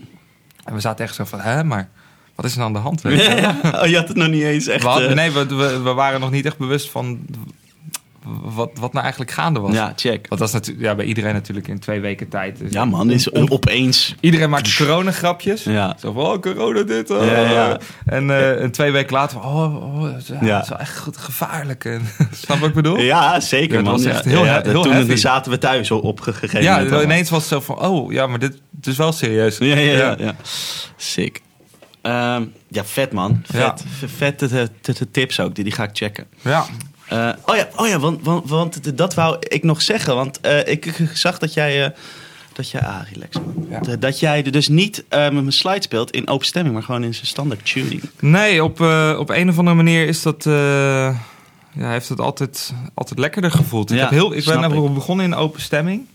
En 0.63 0.73
we 0.73 0.79
zaten 0.79 1.05
echt 1.05 1.15
zo 1.15 1.23
van, 1.23 1.39
hè, 1.39 1.63
maar 1.63 1.89
wat 2.43 2.51
is 2.51 2.57
er 2.57 2.63
aan 2.63 2.73
de 2.73 2.79
hand? 2.79 3.01
Weet 3.01 3.25
je 3.25 3.31
Ja. 3.35 3.79
Oh, 3.81 3.87
je 3.87 3.95
had 3.95 4.07
het 4.07 4.17
nog 4.17 4.27
niet 4.27 4.43
eens 4.43 4.67
echt... 4.67 4.83
We 4.83 4.89
hadden- 4.89 5.09
eh, 5.09 5.15
nee, 5.15 5.31
we, 5.31 5.45
we, 5.55 5.79
we 5.81 5.93
waren 5.93 6.19
nog 6.19 6.31
niet 6.31 6.45
echt 6.45 6.57
bewust 6.57 6.89
van 6.89 7.19
wat, 8.41 8.69
wat 8.79 8.91
nou 8.91 9.03
eigenlijk 9.03 9.31
gaande 9.33 9.59
was. 9.59 9.73
Ja, 9.73 9.93
check. 9.95 10.25
Want 10.27 10.39
dat 10.41 10.47
is 10.49 10.53
natuurlijk 10.53 10.85
ja, 10.85 10.95
bij 10.95 11.05
iedereen 11.05 11.33
natuurlijk 11.33 11.67
in 11.67 11.79
twee 11.79 11.99
weken 11.99 12.29
tijd. 12.29 12.57
Dus 12.59 12.71
Ja, 12.71 12.85
man, 12.85 13.11
is 13.11 13.31
opeens... 13.33 14.15
Iedereen 14.19 14.49
maakt 14.49 14.75
coronagrapjes. 14.75 15.63
Ja. 15.63 15.95
Zo 15.99 16.11
van, 16.11 16.23
oh, 16.25 16.39
corona 16.41 16.81
dit. 16.83 17.09
oh. 17.11 17.25
Ja, 17.25 17.39
ja. 17.39 17.77
En, 18.05 18.29
eh, 18.29 18.61
en 18.61 18.71
twee 18.71 18.91
weken 18.91 19.13
later, 19.13 19.37
oh, 19.39 19.93
oh 19.95 20.03
het 20.13 20.21
is, 20.21 20.27
ja, 20.27 20.37
Ja. 20.41 20.53
het 20.55 20.63
is 20.63 20.69
wel 20.69 20.79
echt 20.79 20.97
goed, 20.99 21.17
gevaarlijk. 21.17 21.85
En, 21.85 22.01
snap 22.43 22.59
wat 22.59 22.69
ik 22.69 22.75
bedoel? 22.75 22.99
Ja, 22.99 23.39
zeker, 23.39 23.83
man. 23.83 23.91
was 23.91 24.03
echt 24.05 24.25
heel 24.25 24.61
Toen 24.81 24.91
heavy. 24.91 25.15
zaten 25.15 25.51
we 25.51 25.57
thuis 25.57 25.91
op, 25.91 26.03
op 26.03 26.27
een 26.27 26.33
gegeven 26.33 26.63
Ja, 26.63 27.01
ineens 27.03 27.29
was 27.29 27.39
het 27.39 27.49
zo 27.49 27.59
van, 27.59 27.79
oh, 27.85 28.11
ja, 28.11 28.27
maar 28.27 28.39
dit, 28.39 28.61
dit 28.71 28.87
is 28.87 28.97
wel 28.97 29.11
serieus. 29.11 29.57
Ja, 29.57 29.75
ja. 29.77 30.15
ja. 30.17 30.35
Sick. 30.95 31.41
Ehm, 32.03 32.43
ja, 32.67 32.85
vet 32.85 33.11
man. 33.11 33.41
Vet. 33.45 33.83
Ja. 34.01 34.07
Vette 34.07 34.69
tips 35.11 35.39
ook, 35.39 35.55
die, 35.55 35.63
die 35.63 35.73
ga 35.73 35.83
ik 35.83 35.89
checken. 35.93 36.25
Ja. 36.41 36.65
Eh, 37.07 37.29
oh 37.45 37.55
ja, 37.55 37.67
oh 37.75 37.87
ja 37.87 37.99
want, 37.99 38.23
want, 38.25 38.49
want 38.49 38.97
dat 38.97 39.13
wou 39.13 39.35
ik 39.39 39.63
nog 39.63 39.81
zeggen. 39.81 40.15
Want 40.15 40.39
eh, 40.41 40.67
ik 40.67 41.07
zag 41.13 41.37
dat 41.39 41.53
jij 41.53 41.83
eh, 41.85 41.89
Dat 42.53 42.69
jij, 42.69 42.81
ah, 42.81 42.99
relax 43.13 43.35
man. 43.35 43.67
Ja. 43.69 43.79
Dat- 43.79 44.01
Dat 44.01 44.19
jij 44.19 44.43
er 44.45 44.51
dus 44.51 44.67
niet 44.67 45.03
met 45.09 45.35
een 45.35 45.51
slide 45.51 45.81
speelt 45.81 46.11
in 46.11 46.27
open 46.27 46.45
stemming, 46.45 46.73
maar 46.73 46.83
gewoon 46.83 47.03
in 47.03 47.13
zijn 47.13 47.25
standaard 47.27 47.65
tuning. 47.73 48.01
Nee, 48.19 48.63
op, 48.63 48.79
op 49.19 49.29
een 49.29 49.49
of 49.49 49.57
andere 49.57 49.75
manier 49.75 50.07
is 50.07 50.21
dat, 50.21 50.43
ja, 50.43 51.89
heeft 51.89 52.09
het 52.09 52.19
altijd, 52.19 52.73
altijd 52.93 53.19
lekkerder 53.19 53.51
gevoeld. 53.51 53.91
Ik, 53.91 53.97
Ja, 53.97 54.03
heb 54.03 54.11
heel, 54.11 54.33
ik 54.33 54.45
ben 54.45 54.63
ik. 54.63 54.93
begonnen 54.93 55.25
in 55.25 55.35
open 55.35 55.61
stemming. 55.61 56.05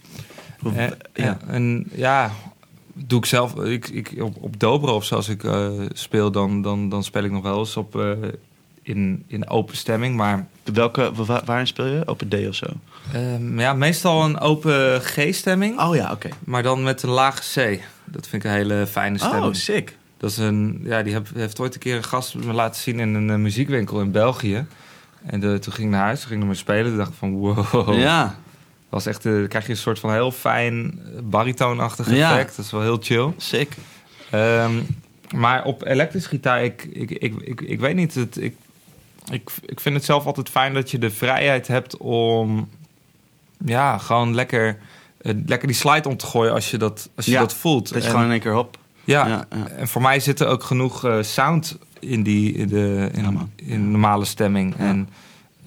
Eh, 0.77 0.87
ja. 1.15 1.39
En 1.47 1.85
ja, 1.95 2.31
doe 3.07 3.19
ik 3.19 3.25
zelf. 3.27 3.55
Ik, 3.65 3.89
ik, 3.89 4.15
op, 4.23 4.37
op 4.41 4.61
Dobro 4.61 4.95
of 4.95 5.05
zoals 5.05 5.29
ik 5.29 5.45
eh, 5.45 5.69
speel, 5.93 6.31
dan, 6.31 6.63
dan, 6.63 6.89
dan 6.89 7.05
speel 7.05 7.25
ik 7.25 7.31
nog 7.31 7.43
wel 7.43 7.59
eens 7.59 7.77
op, 7.77 7.97
eh, 7.97 8.11
in, 8.83 9.25
in 9.27 9.49
open 9.49 9.77
stemming. 9.77 10.17
Maar 10.17 10.47
Welke, 10.73 11.11
wa- 11.15 11.43
waarin 11.45 11.67
speel 11.67 11.87
je? 11.87 12.03
Open 12.07 12.29
D 12.29 12.35
of 12.49 12.55
zo? 12.55 12.67
ehm, 13.13 13.61
ja, 13.61 13.73
meestal 13.73 14.25
een 14.25 14.39
open 14.39 15.01
G-stemming, 15.01 15.81
Oh 15.81 15.95
ja, 15.97 16.13
oké. 16.13 16.29
maar 16.45 16.63
dan 16.63 16.83
met 16.83 17.03
een 17.03 17.11
lage 17.11 17.43
C. 17.61 17.81
Dat 18.05 18.29
vind 18.29 18.45
ik 18.45 18.51
een 18.51 18.57
hele 18.57 18.87
fijne 18.87 19.19
stemming. 19.19 19.45
Oh, 19.45 19.53
sick. 19.55 19.97
Dat 20.17 20.31
is 20.31 20.37
een, 20.39 20.81
ja, 20.85 21.03
die 21.03 21.13
heb- 21.13 21.29
heeft 21.35 21.61
ooit 21.61 21.75
een 21.75 21.81
keer 21.81 21.97
een 21.97 22.05
gast 22.05 22.35
me 22.35 22.53
laten 22.53 22.81
zien 22.83 23.01
in 23.01 23.15
een 23.15 23.31
eh, 23.31 23.37
muziekwinkel 23.37 24.01
in 24.01 24.11
België. 24.11 24.67
En 25.27 25.41
de, 25.41 25.59
toen 25.59 25.73
ging 25.73 25.87
ik 25.89 25.95
naar 25.95 26.05
huis, 26.05 26.19
toen 26.21 26.29
ging 26.29 26.41
ik 26.41 26.47
naar 26.47 26.55
me 26.57 26.61
spelen. 26.61 26.85
Toen 26.87 26.97
dacht 26.97 27.11
ik 27.11 27.17
van 27.19 27.33
wow. 27.33 27.95
Ja. 27.99 28.39
Was 28.89 29.07
echt, 29.07 29.23
dan 29.23 29.49
krijg 29.49 29.65
je 29.67 29.71
een 29.73 29.79
soort 29.79 29.99
van 29.99 30.13
heel 30.13 30.31
fijn 30.33 31.01
eh, 31.05 31.21
baritoonachtig 31.23 32.11
Ja. 32.11 32.31
effect. 32.31 32.57
Dat 32.57 32.65
is 32.65 32.71
wel 32.71 32.81
heel 32.83 32.99
chill. 33.01 33.33
Sick. 33.37 33.73
Ehm, 34.31 34.73
maar 35.37 35.65
op 35.65 35.85
elektrische 35.87 36.29
gitaar, 36.29 36.65
ik, 36.65 36.85
ik, 36.93 37.11
ik, 37.11 37.35
ik, 37.41 37.61
ik 37.61 37.81
weet 37.81 37.95
niet. 37.95 38.15
Het, 38.15 38.37
ik, 38.43 38.57
ik, 39.31 39.51
ik 39.67 39.81
vind 39.81 39.95
het 39.95 40.05
zelf 40.05 40.27
altijd 40.27 40.49
fijn 40.49 40.75
dat 40.75 40.91
je 40.91 40.99
de 40.99 41.11
vrijheid 41.11 41.67
hebt 41.67 41.97
om 41.97 42.69
ja, 43.65 43.99
gewoon 43.99 44.35
lekker, 44.35 44.79
eh, 45.21 45.35
lekker 45.47 45.69
die 45.69 45.77
slide 45.77 46.09
om 46.09 46.17
te 46.17 46.27
gooien 46.27 46.53
als 46.53 46.71
je 46.71 46.77
dat, 46.77 47.09
als 47.17 47.25
je 47.27 47.33
Ja, 47.33 47.41
dat 47.41 47.55
voelt. 47.55 47.89
Dat 47.93 47.99
je 47.99 48.05
En- 48.05 48.11
gewoon 48.11 48.25
in 48.25 48.31
één 48.33 48.41
keer 48.41 48.55
hop. 48.55 48.79
ja, 49.05 49.27
Ja, 49.29 49.47
ja. 49.51 49.67
en 49.69 49.89
voor 49.89 50.03
mij 50.03 50.21
zit 50.21 50.41
er 50.41 50.47
ook 50.47 50.63
genoeg 50.63 51.19
sound 51.21 51.79
in, 52.01 52.23
die, 52.23 52.53
in, 52.53 52.69
de, 52.69 53.11
in, 53.57 53.91
normale 53.91 54.25
stemming. 54.25 54.77
En 54.77 55.09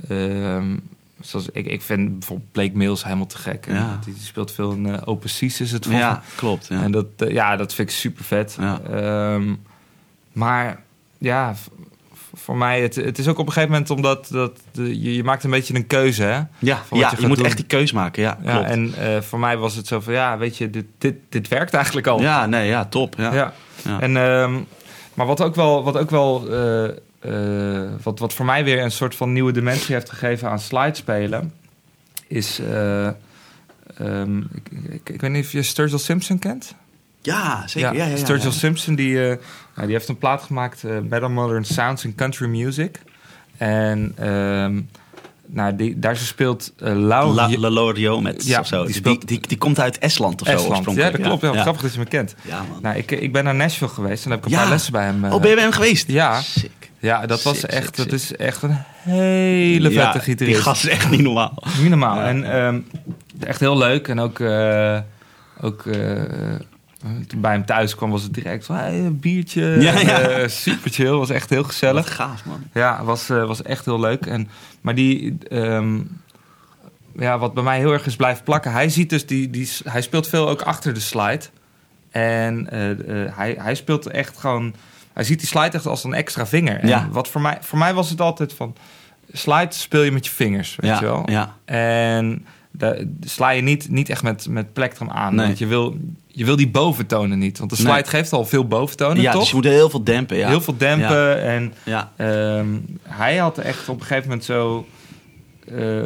ehm, 0.08 0.78
zoals, 1.22 1.50
ik, 1.52 1.66
ik 1.66 1.82
vind 1.82 2.20
bijvoorbeeld 2.20 2.52
Blake 2.52 2.72
Mills 2.74 3.04
helemaal 3.04 3.26
te 3.26 3.38
gek. 3.38 3.66
Ja. 3.68 4.00
Die, 4.06 4.14
die 4.14 4.24
speelt 4.24 4.52
veel 4.52 4.72
in 4.72 4.86
eh, 4.86 5.02
Open 5.06 5.30
Seas 5.30 5.62
is 5.62 5.72
het 5.72 5.86
volgens 5.86 6.06
Ja, 6.06 6.22
klopt. 6.36 6.68
Ja. 6.68 6.82
en 6.82 6.92
dat, 6.92 7.06
eh, 7.18 7.32
ja, 7.32 7.56
dat 7.56 7.74
vind 7.74 7.90
ik 7.90 7.96
super 7.96 8.24
vet. 8.24 8.58
Ja. 8.60 9.40
maar 10.34 10.84
ja, 11.18 11.56
voor 12.34 12.58
mij, 12.58 12.82
het, 12.82 12.96
het 12.96 13.18
is 13.18 13.28
ook 13.28 13.38
op 13.38 13.46
een 13.48 13.54
gegeven 13.54 13.72
moment 13.72 13.90
omdat 13.90 14.28
dat, 14.32 14.60
de, 14.72 15.02
je, 15.02 15.16
je 15.16 15.24
maakt 15.24 15.44
een 15.44 15.50
beetje 15.50 15.76
een 15.76 15.88
keuze. 15.88 16.24
Hè? 16.24 16.42
ja, 16.60 16.82
ja 16.92 17.14
je 17.20 17.28
moet 17.28 17.38
doen. 17.38 17.46
echt 17.46 17.58
die 17.58 17.66
keus 17.66 17.92
maken. 17.92 18.22
Ja, 18.22 18.38
Ja, 18.44 18.52
klopt. 18.54 18.70
en 18.70 18.94
eh, 18.98 19.22
voor 19.22 19.40
mij 19.40 19.58
was 19.58 19.76
het 19.76 19.88
zo 19.88 20.00
van, 20.00 20.14
ja, 20.14 20.38
weet 20.38 20.58
je, 20.58 20.70
dit, 20.70 20.86
dit, 20.98 21.16
dit 21.30 21.48
werkt 21.48 21.74
eigenlijk 21.74 22.08
al. 22.08 22.22
ja, 22.22 22.46
nee, 22.46 22.68
ja, 22.68 22.86
top. 22.86 23.16
Ja. 23.18 23.34
Ja. 23.34 23.54
Ja. 23.84 24.00
En, 24.00 24.18
ehm, 24.18 24.60
maar 25.14 25.26
wat 25.26 25.42
ook 25.42 25.56
wel, 25.56 25.84
wat, 25.84 25.98
ook 25.98 26.10
wel 26.10 26.48
eh, 27.22 27.90
wat, 28.04 28.20
wat 28.20 28.34
voor 28.34 28.46
mij 28.46 28.64
weer 28.64 28.84
een 28.84 28.92
soort 28.92 29.16
van 29.16 29.34
nieuwe 29.34 29.52
dimensie 29.52 29.94
heeft 29.94 30.10
gegeven 30.10 30.50
aan 30.50 30.60
slidespelen, 30.60 31.54
is, 32.28 32.60
eh, 32.60 33.08
ehm, 33.98 34.38
ik, 34.38 34.70
ik, 34.90 35.10
ik 35.10 35.22
weet 35.22 35.32
niet 35.32 35.46
of 35.46 35.52
je 35.52 35.64
Sturgill 35.64 35.98
Simpson 35.98 36.40
kent. 36.40 36.76
Ja, 37.22 37.68
zeker. 37.68 37.94
Ja, 37.94 38.04
ja, 38.06 38.10
ja, 38.12 38.18
Sturgill. 38.18 38.52
Simpson 38.52 38.96
die, 38.96 39.30
eh, 39.30 39.38
ja, 39.76 39.82
die 39.84 39.92
heeft 39.92 40.08
een 40.08 40.18
plaat 40.18 40.42
gemaakt, 40.42 40.84
Better 41.04 41.32
Modern 41.32 41.64
Sounds 41.66 42.06
in 42.06 42.16
Country 42.16 42.48
Music. 42.48 43.00
En 43.58 44.14
ehm, 44.18 44.82
nou, 45.54 45.76
die, 45.76 46.00
daar 46.00 46.18
speelt 46.18 46.74
uh, 46.84 46.96
Lau... 46.96 47.34
La, 47.34 47.50
La 47.58 47.70
Lorio 47.70 48.22
met 48.22 48.46
Ja, 48.46 48.60
of 48.60 48.68
zo. 48.68 48.86
die 48.86 48.94
speelt- 48.94 49.28
die, 49.28 49.40
die, 49.48 49.58
komt 49.58 49.80
uit 49.80 49.98
Estland 50.00 50.42
of 50.42 50.48
zo. 50.48 50.54
Ja, 50.94 51.10
dat 51.10 51.22
klopt. 51.22 51.42
Ja, 51.42 51.54
ja. 51.54 51.62
Grappig 51.62 51.82
dat 51.82 51.94
je 51.94 52.00
me 52.00 52.06
kent. 52.06 52.36
Ja, 52.42 52.64
man. 52.70 52.80
Nou, 52.82 52.98
ik, 52.98 53.12
ik 53.12 53.32
ben 53.34 53.44
naar 53.44 53.56
Nashville 53.56 53.90
geweest 53.92 54.24
en 54.24 54.30
daar 54.30 54.38
heb 54.40 54.48
ik 54.48 54.54
een 54.54 54.58
Ja. 54.58 54.64
paar 54.64 54.72
lessen 54.74 54.92
bij 54.92 55.06
hem. 55.06 55.26
eh, 55.26 55.34
oh, 55.34 55.40
ben 55.40 55.50
je 55.50 55.56
bij 55.56 55.64
hem 55.64 55.74
geweest? 55.74 56.08
Ja. 56.08 56.42
Sick. 56.42 56.72
Ja, 57.00 57.26
dat 57.26 57.42
was 57.44 57.60
Sick, 57.60 57.70
echt, 57.70 57.86
sick, 57.96 57.96
dat 57.96 58.06
sick. 58.06 58.14
is 58.14 58.36
echt 58.36 58.62
een 58.64 58.78
hele 59.04 59.92
vette 59.92 60.20
gitarist. 60.20 60.56
Die 60.56 60.64
gast 60.66 60.84
is 60.84 60.90
echt 60.90 61.10
niet 61.10 61.22
normaal. 61.22 61.64
Niet 61.80 61.90
normaal. 61.90 62.20
En 62.22 62.52
ehm, 62.54 62.80
echt 63.40 63.60
heel 63.60 63.78
leuk. 63.78 64.08
En 64.08 64.20
ook, 64.20 64.40
eh, 64.40 65.00
ook 65.62 65.84
toen 67.28 67.42
bij 67.42 67.52
hem 67.52 67.66
thuis 67.66 67.96
kwam, 67.96 68.10
was 68.10 68.24
het 68.24 68.34
direct 68.34 68.68
hey, 68.68 69.00
een 69.00 69.20
biertje. 69.20 69.62
Ja, 69.80 70.00
ja. 70.00 70.20
Eh, 70.20 70.48
super 70.48 70.92
chill. 70.92 71.10
Was 71.12 71.30
echt 71.30 71.50
heel 71.50 71.62
Wat 71.62 71.72
gezellig. 71.72 72.16
gaaf, 72.16 72.46
man. 72.46 72.64
Ja, 72.74 73.04
was, 73.04 73.30
eh, 73.30 73.46
was 73.46 73.62
echt 73.62 73.86
heel 73.86 74.00
leuk. 74.00 74.26
En, 74.26 74.50
maar 74.82 74.96
die, 74.96 75.38
ehm, 75.50 76.00
ja, 77.16 77.38
wat 77.40 77.54
bij 77.54 77.64
mij 77.64 77.78
heel 77.78 77.92
erg 77.92 78.06
is 78.06 78.16
blijven 78.16 78.44
plakken. 78.44 78.72
Hij 78.72 78.90
ziet 78.90 79.10
dus 79.10 79.26
die, 79.26 79.50
die, 79.50 79.70
hij 79.84 80.02
speelt 80.02 80.28
veel 80.28 80.50
ook 80.50 80.62
achter 80.62 80.94
de 80.94 81.00
slide. 81.00 81.46
En 82.12 82.70
eh, 82.70 83.36
hij, 83.36 83.56
hij 83.60 83.76
speelt 83.76 84.08
echt 84.08 84.38
gewoon, 84.38 84.74
hij 85.14 85.24
ziet 85.24 85.40
die 85.40 85.48
slide 85.48 85.70
echt 85.78 85.86
als 85.86 86.04
een 86.04 86.14
extra 86.14 86.46
vinger. 86.48 86.80
En 86.80 86.88
Ja. 86.88 87.08
wat 87.12 87.28
voor 87.28 87.42
mij, 87.42 87.58
voor 87.62 87.78
mij 87.78 87.94
was 87.94 88.10
het 88.10 88.22
altijd 88.22 88.54
van, 88.54 88.76
slide 89.32 89.74
speel 89.74 90.02
je 90.02 90.12
met 90.12 90.26
je 90.26 90.32
vingers, 90.32 90.76
weet 90.76 90.92
ja, 90.92 91.00
je 91.00 91.06
wel. 91.06 91.30
Ja. 91.30 91.56
En 91.66 92.46
daar 92.72 92.98
sla 93.22 93.50
je 93.50 93.62
niet, 93.62 93.90
niet 93.90 94.10
echt 94.10 94.24
met, 94.24 94.48
met 94.50 94.74
plektrum 94.74 95.10
aan. 95.10 95.36
Nee. 95.36 95.46
Want 95.46 95.58
je 95.58 95.68
wil, 95.68 95.98
je 96.34 96.46
wil 96.46 96.56
die 96.56 96.70
boventonen 96.70 97.40
niet. 97.40 97.58
Want 97.58 97.70
de 97.70 97.76
slide 97.76 97.92
Nee. 97.92 98.04
geeft 98.04 98.34
al 98.34 98.46
veel 98.46 98.68
boventonen, 98.68 99.22
ja 99.22 99.32
toch? 99.32 99.40
dus 99.42 99.50
je 99.50 99.56
moet 99.56 99.64
heel 99.66 99.90
veel 99.90 100.04
dempen. 100.04 100.38
Ja. 100.38 100.48
Heel 100.48 100.62
veel 100.62 100.78
dempen 100.78 101.18
Ja. 101.18 101.36
en... 101.36 101.74
Ja. 101.84 102.12
Ehm, 102.16 102.68
hij 103.08 103.38
had 103.38 103.58
echt 103.58 103.90
op 103.90 104.00
een 104.00 104.06
gegeven 104.06 104.28
moment 104.30 104.46
zo. 104.46 104.88
eh, 105.76 106.02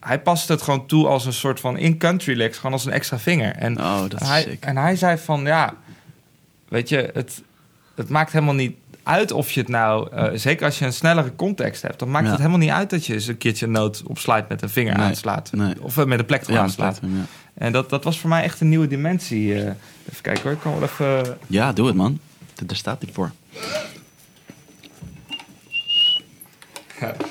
hij 0.00 0.20
paste 0.20 0.52
het 0.52 0.62
gewoon 0.62 0.86
toe 0.86 1.06
als 1.06 1.26
een 1.26 1.32
soort 1.32 1.60
van 1.60 1.76
in 1.78 1.98
country 1.98 2.36
licks, 2.36 2.56
gewoon 2.56 2.72
als 2.72 2.84
een 2.84 2.92
extra 2.92 3.18
vinger. 3.18 3.52
En, 3.54 3.78
Oh, 3.80 4.00
dat 4.08 4.20
is 4.20 4.28
hij, 4.28 4.42
sick. 4.42 4.64
en 4.64 4.76
hij 4.76 4.96
zei 4.96 5.18
van 5.18 5.42
ja, 5.44 5.74
weet 6.68 6.88
je, 6.88 7.10
het, 7.14 7.42
het 7.94 8.08
maakt 8.08 8.32
helemaal 8.32 8.54
niet 8.54 8.76
uit 9.02 9.32
of 9.32 9.50
je 9.50 9.60
het 9.60 9.68
nou, 9.68 10.08
eh, 10.12 10.28
zeker 10.34 10.64
als 10.64 10.78
je 10.78 10.84
een 10.84 10.92
snellere 10.92 11.34
context 11.36 11.82
hebt, 11.82 11.98
dan 11.98 12.10
maakt 12.10 12.24
Ja. 12.24 12.30
het 12.30 12.38
helemaal 12.38 12.60
niet 12.60 12.70
uit 12.70 12.90
dat 12.90 13.06
je 13.06 13.12
eens 13.14 13.26
een 13.26 13.38
keertje 13.38 13.66
een 13.66 13.72
noot 13.72 14.02
op 14.06 14.18
slide 14.18 14.44
met 14.48 14.62
een 14.62 14.68
vinger 14.70 14.96
Nee, 14.96 15.06
aanslaat. 15.06 15.50
nee. 15.52 15.74
Of 15.82 15.96
eh, 15.98 16.04
met 16.04 16.18
een 16.18 16.24
plektrum 16.26 16.56
Ja, 16.56 16.62
aanslaat. 16.62 17.00
ja. 17.02 17.08
En 17.54 17.72
dat, 17.72 17.90
dat 17.90 18.04
was 18.04 18.20
voor 18.20 18.28
mij 18.30 18.42
echt 18.42 18.60
een 18.60 18.68
nieuwe 18.68 18.86
dimensie. 18.86 19.54
eh. 19.54 19.58
even 20.10 20.22
kijken 20.22 20.42
hoor, 20.42 20.52
ik 20.52 20.58
kan 20.60 20.72
wel 20.72 20.82
even. 20.82 21.38
ja, 21.46 21.72
doe 21.72 21.86
het, 21.86 21.96
man. 21.96 22.18
Daar 22.66 22.76
staat 22.76 23.00
dit 23.00 23.10
voor. 23.12 23.30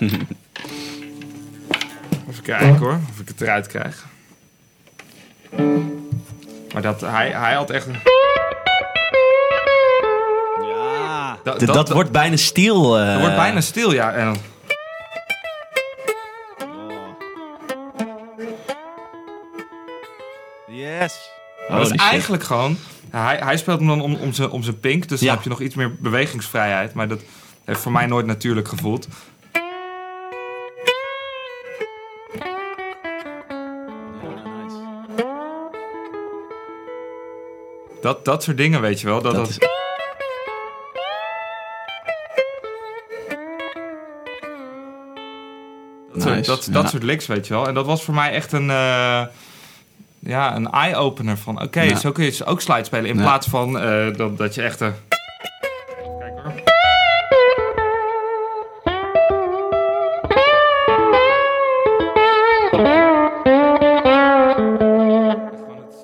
Even 2.30 2.44
kijken 2.44 2.76
hoor, 2.78 3.00
of 3.10 3.20
ik 3.20 3.28
het 3.28 3.42
eruit 3.42 3.68
krijg. 3.68 4.06
Maar 6.74 6.82
dat, 6.82 7.02
hij, 7.02 7.30
hij 7.32 7.54
had 7.54 7.70
echt... 7.70 7.88
een- 7.88 7.96
Dat- 11.44 11.60
Dat, 11.60 11.68
dat- 11.68 11.76
dat, 11.76 11.90
wordt 11.90 12.12
bijna 12.12 12.36
stil. 12.36 12.98
eh. 13.00 13.12
Het 13.12 13.20
wordt 13.20 13.36
bijna 13.36 13.62
stil, 13.62 13.94
ja. 13.94 14.12
En 14.14 14.26
dan, 14.26 14.38
Yes. 20.68 21.32
dat 21.70 21.82
is 21.92 21.92
eigenlijk 21.98 22.44
gewoon... 22.44 22.78
Hij, 23.10 23.38
hij 23.44 23.58
speelt 23.58 23.80
hem 23.80 23.88
dan 23.88 24.02
om, 24.02 24.16
om 24.16 24.34
zijn 24.34 24.50
om 24.50 24.64
zijn 24.64 24.80
pink, 24.80 25.08
dus 25.08 25.20
Ja. 25.20 25.26
dan 25.26 25.36
heb 25.36 25.44
je 25.44 25.50
nog 25.50 25.62
iets 25.62 25.76
meer 25.76 25.96
bewegingsvrijheid. 26.00 26.94
Maar 26.94 27.08
dat 27.08 27.20
heeft 27.66 27.80
voor 27.80 27.92
mij 27.92 28.06
nooit 28.06 28.26
natuurlijk 28.26 28.68
gevoeld. 28.68 29.08
Dat, 38.02 38.26
dat 38.26 38.44
soort 38.44 38.58
dingen, 38.58 38.82
weet 38.82 39.02
je 39.02 39.08
wel. 39.08 39.22
Dat, 39.22 39.34
Dat 39.36 39.46
dat, 39.46 39.50
is... 39.50 39.58
Dat, 46.36 46.46
soort, 46.46 46.74
dat, 46.74 46.90
soort 46.90 47.04
licks, 47.04 47.28
weet 47.28 47.48
je 47.48 47.54
wel. 47.54 47.68
En 47.68 47.74
dat 47.74 47.86
was 47.86 48.04
voor 48.04 48.14
mij 48.14 48.32
echt 48.32 48.52
een, 48.52 48.70
eh, 48.70 49.22
ja, 50.20 50.56
een 50.56 50.72
eye-opener 50.72 51.38
van... 51.38 51.62
Oké, 51.62 51.82
Ja. 51.82 51.96
zo 51.96 52.12
kun 52.12 52.24
je 52.24 52.30
dus 52.30 52.46
ook 52.46 52.62
slide 52.62 52.84
spelen. 52.84 53.10
In 53.10 53.16
Ja. 53.16 53.22
plaats 53.22 53.48
van 53.48 53.80
eh, 53.80 54.16
dat, 54.18 54.38
dat 54.38 54.56
je 54.56 54.62
echt... 54.62 54.82
eh, 54.82 54.88
Kijk 56.20 56.34
hoor. 56.44 56.54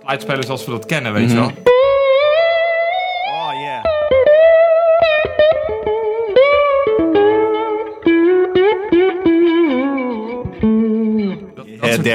Slide 0.05 0.21
spelen 0.21 0.43
zoals 0.43 0.65
we 0.65 0.71
dat 0.71 0.85
kennen, 0.85 1.13
weet 1.13 1.29
je 1.31 1.35
wel. 1.35 1.51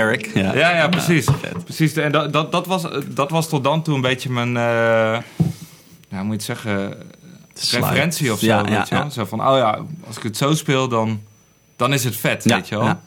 Derek. 0.01 0.31
Ja, 0.35 0.55
Ja, 0.55 0.77
ja, 0.77 0.89
precies. 0.89 1.27
precies. 1.65 1.93
En 1.97 2.13
dat, 2.13 2.33
dat, 2.33 2.53
dat, 2.53 2.67
was, 2.67 2.87
dat 3.09 3.31
was 3.31 3.49
tot 3.49 3.65
dan 3.65 3.83
toe 3.83 3.95
een 3.95 4.01
beetje 4.01 4.31
mijn, 4.31 4.53
ja, 4.53 5.23
hoe 6.11 6.23
moet 6.23 6.27
je 6.27 6.33
het 6.33 6.43
zeggen, 6.43 6.97
Slide. 7.55 7.83
referentie 7.87 8.33
of 8.33 8.39
zo. 8.39 8.47
Ja, 8.47 8.65
weet 8.65 8.89
je 8.89 8.95
wel? 8.95 9.11
Zo 9.11 9.25
van, 9.25 9.47
oh 9.49 9.57
ja, 9.57 9.79
als 10.07 10.17
ik 10.17 10.23
het 10.23 10.37
zo 10.37 10.55
speel, 10.55 10.89
dan, 10.89 11.21
dan 11.77 11.93
is 11.93 12.05
het 12.05 12.17
vet, 12.17 12.45
weet 12.45 12.69
je 12.69 12.77
wel. 12.77 12.85
ja. 12.85 13.01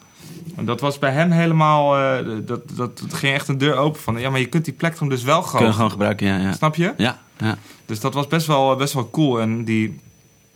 Dat 0.60 0.80
was 0.80 0.98
bij 0.98 1.10
hem 1.10 1.30
helemaal... 1.30 1.96
eh, 1.98 2.26
dat, 2.46 2.60
dat, 2.76 2.98
dat 2.98 3.14
ging 3.14 3.34
echt 3.34 3.48
een 3.48 3.58
deur 3.58 3.76
open 3.76 4.00
van... 4.00 4.20
Ja, 4.20 4.30
maar 4.30 4.40
je 4.40 4.46
kunt 4.46 4.64
die 4.64 4.74
plektrum 4.74 5.08
dus 5.08 5.22
wel 5.22 5.40
Kunnen 5.40 5.50
we 5.52 5.58
gewoon... 5.58 5.72
gewoon 5.74 5.90
gebruiken, 5.90 6.26
ja. 6.26 6.36
Ja, 6.38 6.52
Snap 6.52 6.74
je? 6.76 6.94
ja. 6.96 7.18
ja. 7.38 7.56
Dus 7.86 8.00
dat 8.00 8.14
was 8.14 8.26
best 8.26 8.46
wel, 8.46 8.76
best 8.76 8.92
wel 8.94 9.10
cool. 9.10 9.40
En 9.40 9.64
die... 9.64 10.00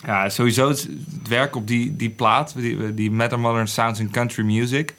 Ja, 0.07 0.29
sowieso 0.29 0.68
het, 0.68 0.88
werk 1.29 1.57
op 1.57 1.66
die, 1.66 1.96
die 1.96 2.11
plaat, 2.11 2.53
die, 2.57 2.94
die 2.94 3.11
Modern 3.11 3.68
Sounds 3.68 4.01
in 4.01 4.11
Country 4.11 4.44
Music. 4.44 4.94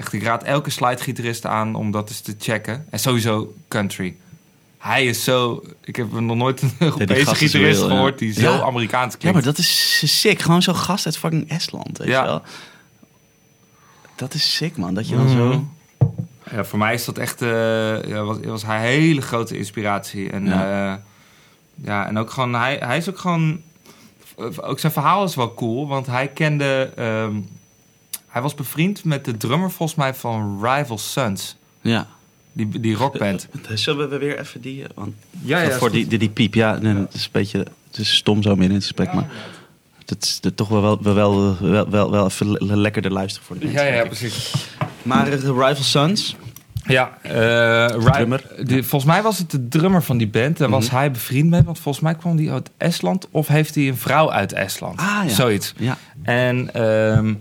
Echt, 0.00 0.12
ik 0.12 0.22
raad 0.22 0.42
elke 0.42 0.70
slidegitarist 0.70 1.46
aan 1.46 1.74
om 1.74 1.90
dat 1.90 2.08
eens 2.08 2.20
te 2.20 2.34
checken. 2.38 2.86
En 2.90 2.98
sowieso 2.98 3.54
country. 3.68 4.16
Hij 4.78 5.06
is 5.06 5.24
zo... 5.24 5.62
Ik 5.84 5.96
heb 5.96 6.12
nog 6.12 6.36
nooit 6.36 6.62
een 6.62 6.72
Europese 6.78 7.34
gitarist 7.34 7.80
ja. 7.80 7.86
gehoord 7.86 8.18
die 8.18 8.32
zo 8.32 8.40
Ja. 8.52 8.60
Amerikaans 8.60 9.12
Ja, 9.12 9.18
klinkt. 9.18 9.36
maar 9.38 9.46
dat 9.46 9.58
is 9.58 10.02
sick. 10.20 10.40
Gewoon 10.42 10.62
zo'n 10.62 10.74
gast 10.76 11.06
uit 11.06 11.18
fucking 11.18 11.48
Estland, 11.50 11.98
weet 11.98 12.08
Ja. 12.08 12.20
je 12.20 12.26
wel. 12.26 12.42
Dat 14.16 14.34
is 14.34 14.56
sick, 14.56 14.76
man. 14.76 14.94
Dat 14.94 15.08
je 15.08 15.16
dan 15.16 15.24
Mhm. 15.24 15.36
zo... 15.36 15.64
Ja, 16.50 16.64
voor 16.64 16.78
mij 16.78 16.94
is 16.94 17.04
dat 17.04 17.18
echt... 17.18 17.42
eh 17.42 18.04
ja, 18.04 18.22
was, 18.22 18.36
was 18.44 18.62
hij 18.64 18.80
hele 18.92 19.20
grote 19.20 19.56
inspiratie. 19.58 20.30
En, 20.30 20.44
Ja. 20.46 20.70
ja. 20.84 21.02
ja, 21.74 22.06
en 22.06 22.18
ook 22.18 22.30
gewoon... 22.30 22.54
Hij, 22.54 22.76
hij 22.80 22.96
is 22.96 23.08
ook 23.08 23.18
gewoon... 23.18 23.60
Ook 24.60 24.78
zijn 24.78 24.92
verhaal 24.92 25.24
is 25.24 25.34
wel 25.34 25.54
cool, 25.54 25.88
want 25.88 26.06
hij 26.06 26.28
kende... 26.28 26.90
ehm, 26.96 27.34
hij 28.30 28.42
was 28.42 28.54
bevriend 28.54 29.04
met 29.04 29.24
de 29.24 29.36
drummer 29.36 29.70
volgens 29.70 29.98
mij 29.98 30.14
van 30.14 30.58
Rival 30.62 30.98
Sons. 30.98 31.56
Ja. 31.80 32.06
Die, 32.52 32.80
die 32.80 32.94
rockband. 32.94 33.48
Zullen 33.74 34.08
we 34.10 34.18
weer 34.18 34.38
even 34.38 34.60
die... 34.60 34.82
eh, 34.82 34.88
Want 34.94 35.14
Ja, 35.42 35.60
ja, 35.62 35.70
voor 35.78 35.90
die, 35.90 36.06
die, 36.06 36.18
die 36.18 36.28
piep, 36.28 36.54
ja. 36.54 36.78
Nee, 36.78 36.94
Het 36.94 37.14
is 37.14 37.24
een 37.24 37.28
beetje... 37.32 37.58
Het 37.58 37.98
is 37.98 38.14
stom 38.16 38.42
zo 38.42 38.48
midden 38.48 38.68
in 38.68 38.74
het 38.74 38.82
gesprek, 38.82 39.12
maar... 39.12 39.26
Het 40.06 40.22
is 40.24 40.40
toch 40.54 40.68
wel, 40.68 40.80
wel, 40.82 41.14
wel, 41.14 41.56
wel, 41.60 41.90
wel, 41.90 42.10
wel 42.10 42.24
even 42.26 42.76
lekkerder 42.78 43.12
luisteren 43.12 43.46
voor 43.46 43.58
de 43.58 43.64
mensen. 43.66 43.84
Ja, 43.86 43.94
ja, 43.94 44.04
precies. 44.04 44.54
Maar 45.02 45.26
eh, 45.26 45.40
de 45.40 45.52
Rival 45.52 45.74
Sons... 45.74 46.36
Ja, 46.86 47.18
eh, 47.22 47.86
Ri- 47.96 48.10
drummer. 48.10 48.44
Die, 48.62 48.82
volgens 48.82 49.12
mij 49.12 49.22
was 49.22 49.38
het 49.38 49.50
de 49.50 49.68
drummer 49.68 50.02
van 50.02 50.18
die 50.18 50.28
band. 50.28 50.56
Daar 50.58 50.68
was 50.70 50.86
Mhm. 50.86 50.94
hij 50.96 51.10
bevriend 51.10 51.50
mee, 51.50 51.62
want 51.62 51.78
volgens 51.78 52.04
mij 52.04 52.14
kwam 52.14 52.36
die 52.36 52.50
uit 52.50 52.70
Estland. 52.76 53.26
Of 53.30 53.46
heeft 53.48 53.74
hij 53.74 53.88
een 53.88 53.96
vrouw 53.96 54.30
uit 54.32 54.52
Estland? 54.52 55.00
Ah, 55.00 55.20
ja. 55.26 55.28
Zoiets. 55.28 55.74
Ja. 55.76 55.98
En 56.22 56.74
ehm, 56.74 57.34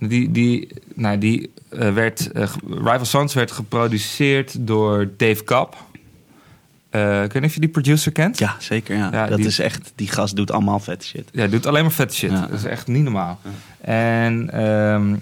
die, 0.00 0.30
die, 0.30 0.68
nou, 0.94 1.18
die 1.18 1.50
eh, 1.68 1.92
werd, 1.94 2.32
eh, 2.32 2.48
Rival 2.68 3.04
Sons 3.04 3.34
werd 3.34 3.50
geproduceerd 3.52 4.66
door 4.66 5.10
Dave 5.16 5.44
Kapp. 5.44 5.76
Eh 6.90 7.22
ik 7.22 7.32
weet 7.32 7.42
niet 7.42 7.50
of 7.50 7.54
je 7.54 7.60
die 7.60 7.68
producer 7.68 8.12
kent. 8.12 8.38
ja, 8.38 8.56
zeker. 8.58 8.96
Ja. 8.96 9.08
Ja, 9.12 9.26
dat 9.26 9.36
die- 9.38 9.46
is 9.46 9.58
echt... 9.58 9.92
Die 9.94 10.08
gast 10.08 10.36
doet 10.36 10.50
allemaal 10.50 10.78
vet 10.80 11.04
shit. 11.04 11.28
Ja, 11.32 11.46
doet 11.46 11.66
alleen 11.66 11.82
maar 11.82 11.92
vette 11.92 12.14
shit. 12.14 12.30
Ja. 12.30 12.40
Dat 12.40 12.50
is 12.58 12.64
echt 12.64 12.86
niet 12.86 13.02
normaal. 13.02 13.40
En 13.80 14.50
ehm, 14.52 15.14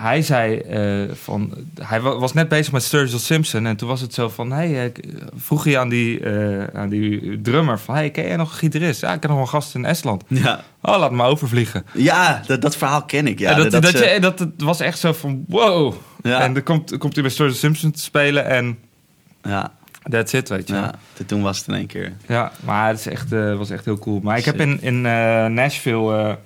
hij 0.00 0.22
zei 0.22 0.56
eh, 0.58 1.14
van... 1.14 1.54
Hij 1.80 2.00
wa- 2.00 2.18
was 2.18 2.32
net 2.32 2.48
bezig 2.48 2.72
met 2.72 2.82
Sturgill 2.82 3.18
Simpson. 3.18 3.66
En 3.66 3.76
toen 3.76 3.88
was 3.88 4.00
het 4.00 4.14
zo 4.14 4.28
van... 4.28 4.52
Hey, 4.52 4.84
ik- 4.86 5.04
vroeg 5.36 5.64
hij 5.64 5.78
aan 5.78 5.88
die, 5.88 6.20
eh, 6.20 6.64
aan 6.80 6.88
die 6.88 7.40
drummer 7.40 7.78
van... 7.78 7.94
Hey, 7.94 8.10
ken 8.10 8.26
jij 8.26 8.36
nog 8.36 8.50
een 8.52 8.58
gitarist? 8.58 9.00
Ja, 9.00 9.12
ik 9.14 9.22
heb 9.22 9.30
nog 9.30 9.40
een 9.40 9.48
gast 9.48 9.74
in 9.74 9.84
Estland. 9.84 10.22
Ja, 10.28 10.60
Oh, 10.82 10.98
laat 10.98 11.12
me 11.12 11.22
overvliegen. 11.22 11.84
ja 11.94 12.42
dat, 12.46 12.62
dat 12.62 12.76
verhaal 12.76 13.02
ken 13.04 13.26
ik. 13.26 13.38
Ja, 13.38 13.54
dat, 13.54 13.70
dat, 13.70 13.90
je- 13.90 14.52
was 14.56 14.80
echt 14.80 14.98
zo 14.98 15.12
van... 15.12 15.44
Wow. 15.48 15.94
Ja. 16.22 16.40
En 16.40 16.54
dan 16.54 16.62
komt, 16.62 16.98
komt 16.98 17.12
hij 17.14 17.22
bij 17.22 17.32
Sturgill 17.32 17.56
Simpson 17.56 17.90
te 17.90 18.00
spelen. 18.00 18.46
En 18.46 18.78
ja, 19.42 19.72
that's 20.10 20.32
it, 20.32 20.48
weet 20.48 20.68
je 20.68 20.74
ja, 20.74 20.94
toen 21.26 21.42
was 21.42 21.58
het 21.58 21.68
in 21.68 21.74
één 21.74 21.86
keer. 21.86 22.12
Ja, 22.28 22.52
maar 22.64 22.88
het 22.88 22.98
is 22.98 23.06
echt, 23.06 23.32
eh, 23.32 23.56
was 23.56 23.70
echt 23.70 23.84
heel 23.84 23.98
cool. 23.98 24.20
Maar 24.22 24.38
ik 24.38 24.44
heb 24.44 24.60
in, 24.60 24.82
in 24.82 25.06
eh, 25.06 25.46
Nashville... 25.46 26.38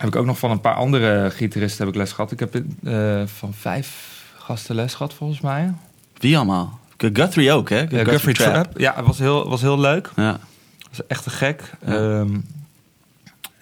heb 0.00 0.08
ik 0.08 0.16
ook 0.16 0.26
nog 0.26 0.38
van 0.38 0.50
een 0.50 0.60
paar 0.60 0.74
andere 0.74 1.30
gitaristen 1.30 1.84
heb 1.84 1.94
ik 1.94 2.00
les 2.00 2.12
gehad. 2.12 2.32
Ik 2.32 2.40
heb 2.40 2.54
eh, 2.54 3.22
van 3.26 3.54
vijf 3.54 4.18
gasten 4.38 4.74
les 4.74 4.94
gehad, 4.94 5.14
volgens 5.14 5.40
mij. 5.40 5.72
Wie 6.18 6.36
allemaal? 6.36 6.78
Guthrie 6.96 7.52
ook, 7.52 7.68
hè? 7.68 7.80
Ja, 7.88 8.04
Guthrie 8.04 8.34
Trap. 8.34 8.78
Ja, 8.78 8.94
het 8.96 9.06
was 9.06 9.18
heel, 9.18 9.48
was 9.48 9.60
heel 9.60 9.80
leuk. 9.80 10.10
Ja. 10.16 10.38
was 10.88 11.06
echt 11.06 11.22
te 11.22 11.30
gek. 11.30 11.70
Ja. 11.86 11.92
Ehm, 11.92 12.38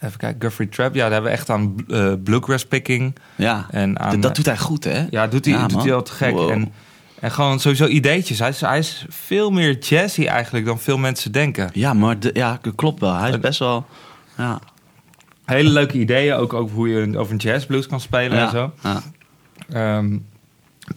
even 0.01 0.19
kijken, 0.19 0.41
Guthrie 0.41 0.69
Trap. 0.69 0.95
Ja, 0.95 1.03
daar 1.03 1.13
hebben 1.13 1.31
we 1.31 1.37
echt 1.37 1.51
aan 1.51 1.75
eh, 1.89 2.13
bluegrass 2.25 2.67
picking. 2.67 3.15
ja. 3.37 3.67
En 3.71 3.99
aan, 3.99 4.21
dat 4.21 4.35
doet 4.35 4.47
hij 4.47 4.59
goed, 4.59 4.85
hè? 4.85 5.07
Ja, 5.11 5.27
doet 5.27 5.45
hij, 5.45 5.55
Ja, 5.55 5.67
doet 5.67 5.83
hij 5.83 5.95
al 5.95 6.03
te 6.03 6.13
gek. 6.13 6.33
Wow. 6.33 6.51
En, 6.51 6.73
en 7.21 7.31
gewoon 7.31 7.61
sowieso 7.61 7.87
ideetjes. 7.87 8.39
Hij 8.39 8.49
is, 8.49 8.61
hij 8.61 8.79
is 8.79 9.07
veel 9.09 9.51
meer 9.51 9.79
jazzy 9.79 10.27
eigenlijk 10.27 10.67
dan 10.67 10.79
veel 10.79 10.99
mensen 10.99 11.33
denken. 11.33 11.71
Ja, 11.73 11.93
maar 11.93 12.19
de, 12.19 12.31
ja, 12.33 12.59
dat 12.63 12.75
klopt 12.75 13.01
wel. 13.01 13.15
Hij 13.15 13.31
is 13.31 13.39
best 13.39 13.59
wel... 13.59 13.87
Ja, 14.37 14.61
Hele 15.49 15.71
leuke 15.71 15.99
ideeën, 15.99 16.35
ook 16.35 16.53
over 16.53 16.77
hoe 16.77 16.89
je 16.89 17.01
een- 17.01 17.17
over 17.19 17.33
een 17.33 17.39
jazzblues 17.39 17.87
kan 17.87 18.01
spelen 18.01 18.39
en 18.39 18.51
zo. 18.51 18.73
Ja. 18.83 19.03
Ehm, 19.73 20.19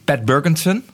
Pat 0.04 0.24
Burgenson, 0.24 0.84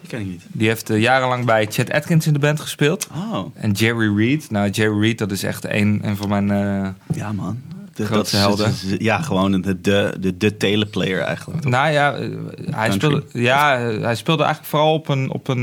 Die 0.00 0.08
ken 0.08 0.20
ik 0.20 0.26
niet. 0.26 0.42
die 0.52 0.68
heeft 0.68 0.90
eh, 0.90 1.00
jarenlang 1.00 1.44
bij 1.44 1.66
Chet 1.70 1.92
Atkins 1.92 2.26
in 2.26 2.32
de 2.32 2.38
band 2.38 2.60
gespeeld. 2.60 3.08
Oh, 3.14 3.46
En 3.56 3.70
Jerry 3.72 4.16
Reed, 4.16 4.50
nou 4.50 4.70
Jerry 4.70 5.00
Reed, 5.00 5.18
dat 5.18 5.30
is 5.30 5.42
echt 5.42 5.64
een, 5.64 6.00
een 6.02 6.16
van 6.16 6.28
mijn... 6.28 6.50
eh, 6.50 7.16
ja 7.16 7.32
man. 7.32 7.60
De, 8.00 8.06
Grootste 8.06 8.36
is- 8.36 8.42
helden. 8.42 8.66
is- 8.68 8.94
ja, 8.98 9.20
gewoon 9.22 9.60
de, 9.62 9.80
de, 9.80 10.14
de, 10.20 10.36
de 10.36 10.56
teleplayer 10.56 11.20
eigenlijk. 11.20 11.64
nou 11.64 11.90
ja, 11.90 12.14
eh, 12.14 12.28
hij 12.70 12.90
speelde, 12.90 13.24
ja, 13.32 13.78
eh, 13.88 14.02
hij 14.02 14.14
speelde 14.14 14.42
eigenlijk 14.42 14.72
vooral 14.72 14.92
op 14.94 15.08
een, 15.08 15.30
op 15.32 15.48
een 15.48 15.60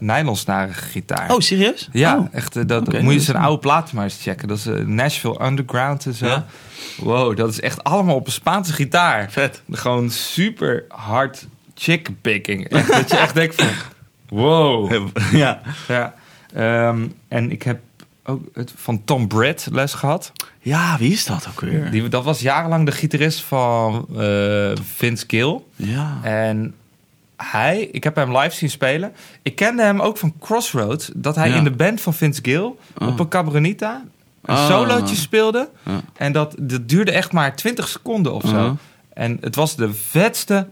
nylonsnarige 0.00 0.82
gitaar. 0.82 1.30
Oh, 1.32 1.38
serieus? 1.38 1.88
Ja, 1.92 2.18
Oh. 2.18 2.26
echt. 2.32 2.68
Dat, 2.68 2.92
moet 2.92 3.10
je 3.10 3.16
dat 3.16 3.22
zijn 3.22 3.36
oude 3.42 3.58
platen 3.58 3.94
maar 3.96 4.04
eens 4.04 4.22
checken. 4.22 4.48
Dat 4.48 4.56
is 4.58 4.66
Nashville 4.86 5.44
Underground 5.44 6.06
en 6.06 6.14
zo. 6.14 6.26
Ja. 6.26 6.44
Wow, 6.98 7.36
dat 7.36 7.48
is 7.48 7.60
echt 7.60 7.84
allemaal 7.84 8.14
op 8.16 8.26
een 8.26 8.32
Spaanse 8.32 8.72
gitaar. 8.72 9.30
Vet. 9.30 9.62
Gewoon 9.70 10.10
super 10.10 10.84
hard 10.88 11.46
chick 11.74 12.08
picking. 12.20 12.68
Echt, 12.68 12.92
dat 12.92 13.10
je 13.10 13.16
echt 13.16 13.34
denkt 13.34 13.54
van, 13.54 13.68
wow. 14.38 14.92
Ja. 15.32 15.60
Ja. 15.88 16.14
Ehm, 16.54 17.06
en 17.28 17.50
ik 17.50 17.62
heb 17.62 17.80
ook 18.24 18.42
het 18.54 18.72
van 18.76 19.04
Tom 19.04 19.28
Britt 19.28 19.68
les 19.72 19.94
gehad. 19.94 20.32
ja, 20.60 20.96
wie 20.98 21.12
is 21.12 21.24
dat 21.24 21.46
ook 21.50 21.60
weer? 21.60 21.90
Die, 21.90 22.08
dat 22.08 22.24
was 22.24 22.40
jarenlang 22.40 22.86
de 22.86 22.92
gitarist 22.92 23.42
van 23.42 24.06
eh, 24.18 24.72
Vince 24.96 25.24
Gill. 25.28 25.60
Ja. 25.76 26.18
En 26.22 26.74
hij, 27.36 27.88
ik 27.92 28.04
heb 28.04 28.16
hem 28.16 28.36
live 28.38 28.56
zien 28.56 28.70
spelen. 28.70 29.12
Ik 29.42 29.56
kende 29.56 29.82
hem 29.82 30.00
ook 30.00 30.16
van 30.16 30.34
Crossroads. 30.40 31.10
Dat 31.14 31.34
hij 31.34 31.48
Ja. 31.48 31.54
in 31.56 31.64
de 31.64 31.70
band 31.70 32.00
van 32.00 32.14
Vince 32.14 32.40
Gill 32.44 32.72
op 32.98 33.18
een 33.20 33.28
Cabronita 33.28 34.02
een 34.42 34.54
Ah. 34.54 34.66
solootje 34.68 35.16
speelde. 35.16 35.68
En 36.16 36.32
dat, 36.32 36.54
dat 36.58 36.88
duurde 36.88 37.12
echt 37.12 37.32
maar 37.32 37.56
20 37.56 37.88
seconden 37.88 38.32
of 38.34 38.42
zo. 38.42 38.54
Uh-huh. 38.54 38.72
En 39.14 39.38
het 39.40 39.54
was 39.54 39.76
de 39.76 39.92
vetste, 39.94 40.66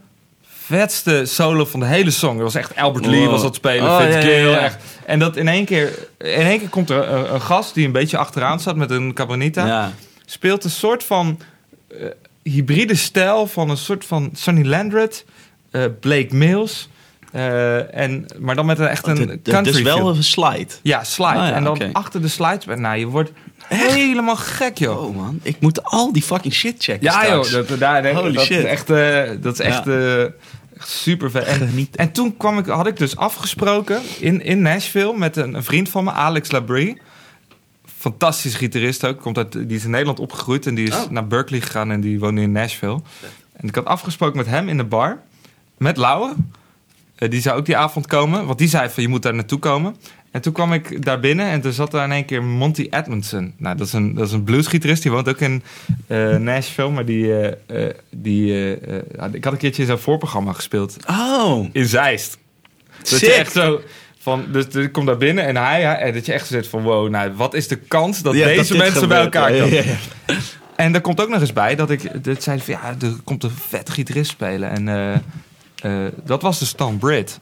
vetste 0.71 1.25
solo 1.25 1.65
van 1.65 1.81
de 1.81 1.87
hele 1.87 2.11
song. 2.11 2.33
Het 2.35 2.43
was 2.43 2.55
echt 2.55 2.77
Albert 2.77 3.07
Lee 3.07 3.21
Wow. 3.21 3.31
was 3.31 3.43
dat 3.43 3.55
spelen, 3.55 3.89
Oh, 3.91 3.97
Vince 4.01 4.19
ja, 4.19 4.37
ja, 4.37 4.51
ja. 4.51 4.59
Echt. 4.59 4.77
En 5.07 5.19
dat 5.19 5.37
in 5.37 5.49
één 5.49 5.65
keer, 5.65 5.89
in 6.19 6.27
één 6.47 6.59
keer 6.59 6.69
komt 6.69 6.91
er 6.91 7.09
een, 7.09 7.35
een 7.35 7.41
gast 7.41 7.75
die 7.75 7.87
een 7.87 7.93
beetje 7.93 8.17
achteraan 8.17 8.61
staat 8.61 8.77
met 8.77 8.91
een 8.91 9.13
Cabronita 9.15 9.67
Ja. 9.67 9.93
speelt 10.27 10.65
een 10.65 10.71
soort 10.71 11.05
van 11.05 11.41
eh, 11.89 12.07
hybride 12.43 12.95
stijl 12.95 13.47
van 13.47 13.71
een 13.71 13.77
soort 13.77 14.05
van 14.05 14.31
Sonny 14.35 14.67
Landred, 14.67 15.25
eh, 15.71 15.85
Blake 16.01 16.35
Mills. 16.37 16.89
eh, 17.33 17.97
en, 17.97 18.27
maar 18.39 18.55
dan 18.55 18.67
met 18.67 18.79
een 18.79 18.87
echt 18.87 19.07
een 19.07 19.15
De- 19.15 19.27
de- 19.43 19.51
country 19.51 19.73
dus 19.73 19.83
wel 19.83 20.09
een 20.09 20.25
slide. 20.25 20.67
Ja, 20.83 21.05
slide. 21.05 21.29
Ah, 21.39 21.49
en 21.57 21.65
dan 21.65 21.93
achter 21.93 22.23
de 22.23 22.29
slides, 22.29 22.65
nou, 22.77 22.99
je 22.99 23.07
wordt 23.07 23.31
helemaal 23.69 24.37
gek, 24.37 24.79
joh. 24.79 25.03
Oh 25.03 25.17
man, 25.17 25.41
ik 25.43 25.57
moet 25.61 25.83
al 25.85 26.13
die 26.13 26.23
fucking 26.23 26.55
shit 26.55 26.75
checken 26.79 27.03
ja, 27.03 27.23
straks. 27.23 27.51
joh, 27.51 27.69
dat, 27.69 27.79
daar, 27.79 28.03
dat, 28.03 28.13
Holy 28.15 28.33
dat 28.33 28.45
shit. 28.45 28.59
is 28.59 28.65
echt, 28.65 28.87
dat 29.43 29.53
is 29.53 29.61
echt, 29.61 29.85
Ja. 29.85 30.29
Echt 30.81 30.89
super 30.89 31.31
vet. 31.31 31.45
En, 31.45 31.89
en 31.95 32.13
toen 32.13 32.37
kwam 32.37 32.59
ik, 32.59 32.67
had 32.67 32.87
ik 32.87 32.97
dus 32.97 33.17
afgesproken 33.17 34.03
in, 34.19 34.43
in 34.45 34.63
Nashville 34.63 35.17
met 35.19 35.37
een, 35.37 35.55
een 35.55 35.65
vriend 35.65 35.89
van 35.89 36.05
me, 36.05 36.11
Alex 36.11 36.51
Labrie. 36.51 37.01
Fantastisch 37.99 38.55
gitarist 38.55 39.05
ook. 39.07 39.21
Komt 39.21 39.37
uit, 39.37 39.53
die 39.53 39.77
is 39.77 39.85
in 39.85 39.91
Nederland 39.91 40.21
opgegroeid 40.21 40.67
en 40.67 40.75
die 40.75 40.89
is 40.89 40.95
Oh. 40.95 41.11
naar 41.11 41.27
Berkeley 41.27 41.61
gegaan 41.61 41.91
en 41.91 42.01
die 42.01 42.19
woonde 42.19 42.41
in 42.41 42.53
Nashville. 42.53 43.01
En 43.53 43.69
ik 43.69 43.75
had 43.75 43.85
afgesproken 43.85 44.37
met 44.37 44.47
hem 44.47 44.69
in 44.69 44.77
de 44.77 44.85
bar, 44.85 45.21
met 45.77 45.97
Lauwe. 45.97 46.35
Eh, 47.21 47.31
die 47.31 47.41
zou 47.41 47.59
ook 47.59 47.67
die 47.67 47.77
avond 47.77 48.07
komen, 48.07 48.47
want 48.47 48.59
die 48.59 48.69
zei 48.69 48.89
van 48.89 49.03
je 49.03 49.09
moet 49.09 49.23
daar 49.23 49.35
naartoe 49.35 49.59
komen. 49.59 49.97
En 50.31 50.41
toen 50.41 50.53
kwam 50.53 50.73
ik 50.73 51.05
daar 51.05 51.21
binnen 51.21 51.47
en 51.47 51.61
toen 51.61 51.73
zat 51.73 51.91
daar 51.91 52.05
in 52.05 52.13
één 52.13 52.25
keer 52.25 52.43
Monty 52.45 52.87
Edmondson. 52.91 53.55
Nou, 53.57 53.77
dat 53.77 53.87
is 53.87 53.93
een, 53.93 54.15
dat 54.15 54.27
is 54.27 54.33
een 54.33 54.45
bluesgitarist, 54.45 55.03
die 55.03 55.11
woont 55.11 55.29
ook 55.29 55.41
in 55.41 55.63
eh, 56.07 56.37
Nashville. 56.37 56.91
Maar 56.91 57.05
die, 57.05 57.49
eh, 57.67 57.87
die 58.11 58.71
ik 59.33 59.45
had 59.45 59.53
een 59.53 59.59
keertje 59.59 59.81
in 59.81 59.87
zijn 59.87 59.99
voorprogramma 59.99 60.53
gespeeld 60.53 60.97
Oh, 61.09 61.67
in 61.73 61.87
Zeist. 61.87 62.39
Dat 63.11 63.21
je 63.21 63.33
echt 63.33 63.53
zo 63.53 63.81
van, 64.19 64.45
dus, 64.53 64.69
dus 64.69 64.85
ik 64.85 64.93
kom 64.93 65.07
daar 65.07 65.17
binnen 65.17 65.45
en 65.47 65.57
hij, 65.57 65.83
hij- 65.83 65.97
en 65.99 66.13
dat 66.15 66.27
je 66.27 66.33
echt 66.33 66.47
zit 66.47 66.69
van, 66.69 66.83
wow, 66.83 67.09
nou, 67.11 67.33
wat 67.35 67.55
is 67.55 67.69
de 67.69 67.77
kans 67.77 68.23
dat 68.23 68.35
Ja, 68.35 68.47
deze 68.47 68.77
mensen 68.77 69.09
bij 69.09 69.21
elkaar 69.21 69.51
komen? 69.51 69.73
ja, 69.75 69.83
ja. 70.27 70.35
En 70.77 70.95
er 70.95 71.01
komt 71.01 71.21
ook 71.21 71.29
nog 71.29 71.41
eens 71.41 71.53
bij 71.53 71.75
dat 71.75 71.91
ik, 71.91 72.25
dat 72.25 72.43
zei 72.43 72.61
van, 72.61 72.75
ja, 72.75 72.95
er 73.07 73.15
komt 73.25 73.45
een 73.45 73.51
vet 73.69 73.91
gitarist 73.91 74.31
spelen. 74.31 74.71
En 74.71 75.23
eh, 75.83 75.93
dat 76.25 76.43
was 76.43 76.59
de 76.59 76.65
Stan 76.65 76.99
Britt 76.99 77.41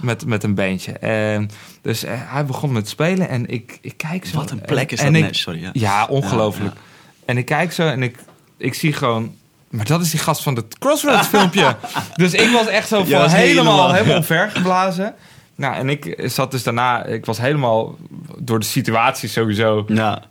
met, 0.00 0.26
met 0.26 0.42
een 0.42 0.54
bandje. 0.54 0.92
En 0.92 1.50
dus 1.82 2.04
eh, 2.04 2.12
hij 2.16 2.44
begon 2.44 2.72
met 2.72 2.88
spelen 2.88 3.28
en 3.28 3.46
ik, 3.46 3.78
ik 3.80 3.96
kijk 3.96 4.26
zo. 4.26 4.36
Wat 4.36 4.50
een 4.50 4.60
plek 4.60 4.92
is 4.92 4.98
en, 4.98 5.06
dat 5.06 5.14
en 5.14 5.20
net, 5.20 5.30
ik, 5.30 5.36
sorry. 5.36 5.60
Ja. 5.60 5.70
ja, 5.72 6.06
ongelooflijk. 6.06 6.74
Ja, 6.74 6.80
En 7.24 7.38
ik 7.38 7.44
kijk 7.44 7.72
zo 7.72 7.88
en 7.88 8.02
ik, 8.02 8.18
ik 8.56 8.74
zie 8.74 8.92
gewoon... 8.92 9.34
Maar 9.68 9.84
dat 9.86 10.00
is 10.00 10.10
die 10.10 10.20
gast 10.20 10.42
van 10.42 10.56
het 10.56 10.78
Crossroads 10.78 11.26
filmpje. 11.26 11.76
dus 12.14 12.32
ik 12.32 12.50
was 12.50 12.66
echt 12.66 12.88
zo 12.88 13.04
van 13.04 13.06
helemaal, 13.06 13.32
helemaal, 13.34 13.92
helemaal 13.92 14.12
ja. 14.12 14.16
omver 14.16 14.50
geblazen. 14.50 15.14
Nou, 15.54 15.74
en 15.74 15.88
ik 15.88 16.14
zat 16.24 16.50
dus 16.50 16.62
daarna... 16.62 17.04
Ik 17.04 17.26
was 17.26 17.38
helemaal 17.38 17.96
door 18.38 18.58
de 18.58 18.64
situatie 18.64 19.28
sowieso... 19.28 19.84
Ja. 19.88 20.22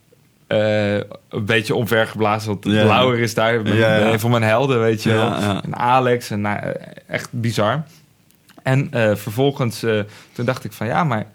Eh, 0.62 0.94
een 1.30 1.46
beetje 1.46 1.76
omvergeblazen. 1.76 2.50
Want 2.50 2.66
Ja. 2.66 2.84
Lauwer 2.86 3.20
is 3.20 3.34
daar 3.34 3.54
een 3.66 4.20
van 4.20 4.32
mijn 4.32 4.44
helden, 4.44 4.80
weet 4.80 5.04
je 5.04 5.12
wel. 5.12 5.26
Ja. 5.30 5.62
En 5.64 5.76
Alex, 5.78 6.30
en, 6.30 6.42
nou, 6.42 6.60
eh, 6.60 6.70
echt 7.08 7.28
bizar. 7.32 7.84
En 8.64 8.88
eh, 8.92 9.16
vervolgens, 9.16 9.80
toen 10.34 10.46
dacht 10.46 10.64
ik 10.64 10.72
van 10.74 10.88
ja, 10.88 11.04
maar 11.04 11.26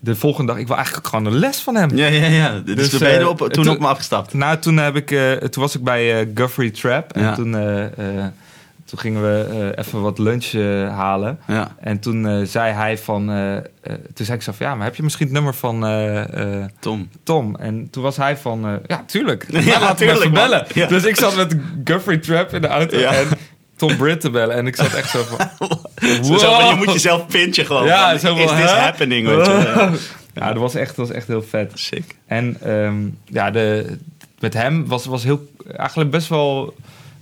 de 0.00 0.14
volgende 0.16 0.52
dag, 0.52 0.60
ik 0.60 0.66
wil 0.66 0.76
eigenlijk 0.76 1.06
gewoon 1.06 1.26
een 1.26 1.38
les 1.38 1.58
van 1.60 1.74
hem. 1.76 1.96
Ja, 1.96 2.06
ja, 2.06 2.26
ja. 2.26 2.58
Dus, 2.64 2.74
Dus, 2.76 2.90
toen 2.90 2.98
ben 2.98 3.18
je 3.18 3.28
op, 3.28 3.38
toen 3.38 3.48
toen- 3.50 3.68
op 3.68 3.78
me 3.78 3.86
afgestapt. 3.86 4.34
Nou, 4.34 4.58
toen, 4.58 4.76
heb 4.76 4.96
ik, 4.96 5.08
toen 5.50 5.62
was 5.62 5.74
ik 5.74 5.82
bij 5.84 6.28
Guthrie 6.34 6.70
Trap. 6.70 7.12
En 7.12 7.22
Ja. 7.22 7.34
toen, 7.34 7.52
toen 8.86 8.98
gingen 8.98 9.22
we 9.22 9.46
eh, 9.74 9.84
even 9.84 10.00
wat 10.02 10.18
lunch 10.18 10.44
eh, 10.44 10.88
halen. 10.96 11.38
Ja. 11.46 11.74
En 11.80 11.98
toen 11.98 12.26
eh, 12.26 12.46
zei 12.46 12.72
hij 12.72 12.98
van... 12.98 13.26
toen 14.14 14.26
zei 14.26 14.38
ik 14.38 14.42
zo 14.42 14.52
van, 14.52 14.66
ja, 14.66 14.74
maar 14.74 14.84
heb 14.84 14.96
je 14.96 15.02
misschien 15.02 15.26
het 15.26 15.34
nummer 15.34 15.54
van 15.54 15.80
Tom. 16.80 17.08
Tom? 17.22 17.56
En 17.56 17.90
toen 17.90 18.02
was 18.02 18.16
hij 18.16 18.36
van, 18.36 18.80
ja, 18.86 19.04
tuurlijk. 19.06 19.46
Ja, 19.52 19.60
Ja, 19.60 19.80
laten 19.80 19.88
we 19.88 19.94
tuurlijk, 19.94 20.18
even 20.18 20.32
man. 20.32 20.48
bellen. 20.48 20.66
Ja. 20.74 20.86
Dus 20.86 21.04
ik 21.04 21.16
zat 21.16 21.36
met 21.36 21.56
Guthrie 21.84 22.18
Trap 22.18 22.54
in 22.54 22.60
de 22.60 22.68
auto 22.68 22.98
Ja. 22.98 23.12
en 23.12 23.26
Tom 23.76 23.96
Britt 23.96 24.20
te 24.20 24.30
bellen. 24.30 24.56
En 24.56 24.66
ik 24.66 24.76
zat 24.76 24.92
echt 24.92 25.10
zo 25.10 25.22
van... 25.22 25.48
Zo, 26.24 26.36
zo, 26.36 26.48
wow. 26.48 26.70
je 26.70 26.74
moet 26.76 26.92
jezelf 26.92 27.26
pinchen 27.26 27.66
gewoon. 27.66 27.86
Ja, 27.86 28.10
van, 28.10 28.18
zo 28.18 28.34
is 28.36 28.50
this 28.50 28.70
happening? 28.70 29.26
Weet 29.26 29.46
je? 29.46 29.52
wel. 29.52 29.90
Ja. 30.34 30.46
Ja, 30.46 30.52
dat 30.52 30.62
was 30.62 30.74
echt, 30.74 30.96
dat 30.96 31.08
was 31.08 31.16
echt 31.16 31.26
heel 31.26 31.42
vet. 31.42 31.72
Sick. 31.74 32.16
En 32.26 32.56
ehm, 32.62 32.94
ja, 33.24 33.50
de, 33.50 33.96
met 34.40 34.54
hem 34.54 34.86
was, 34.86 35.06
was 35.06 35.24
heel, 35.24 35.48
eigenlijk 35.76 36.10
best 36.10 36.28
wel 36.28 36.74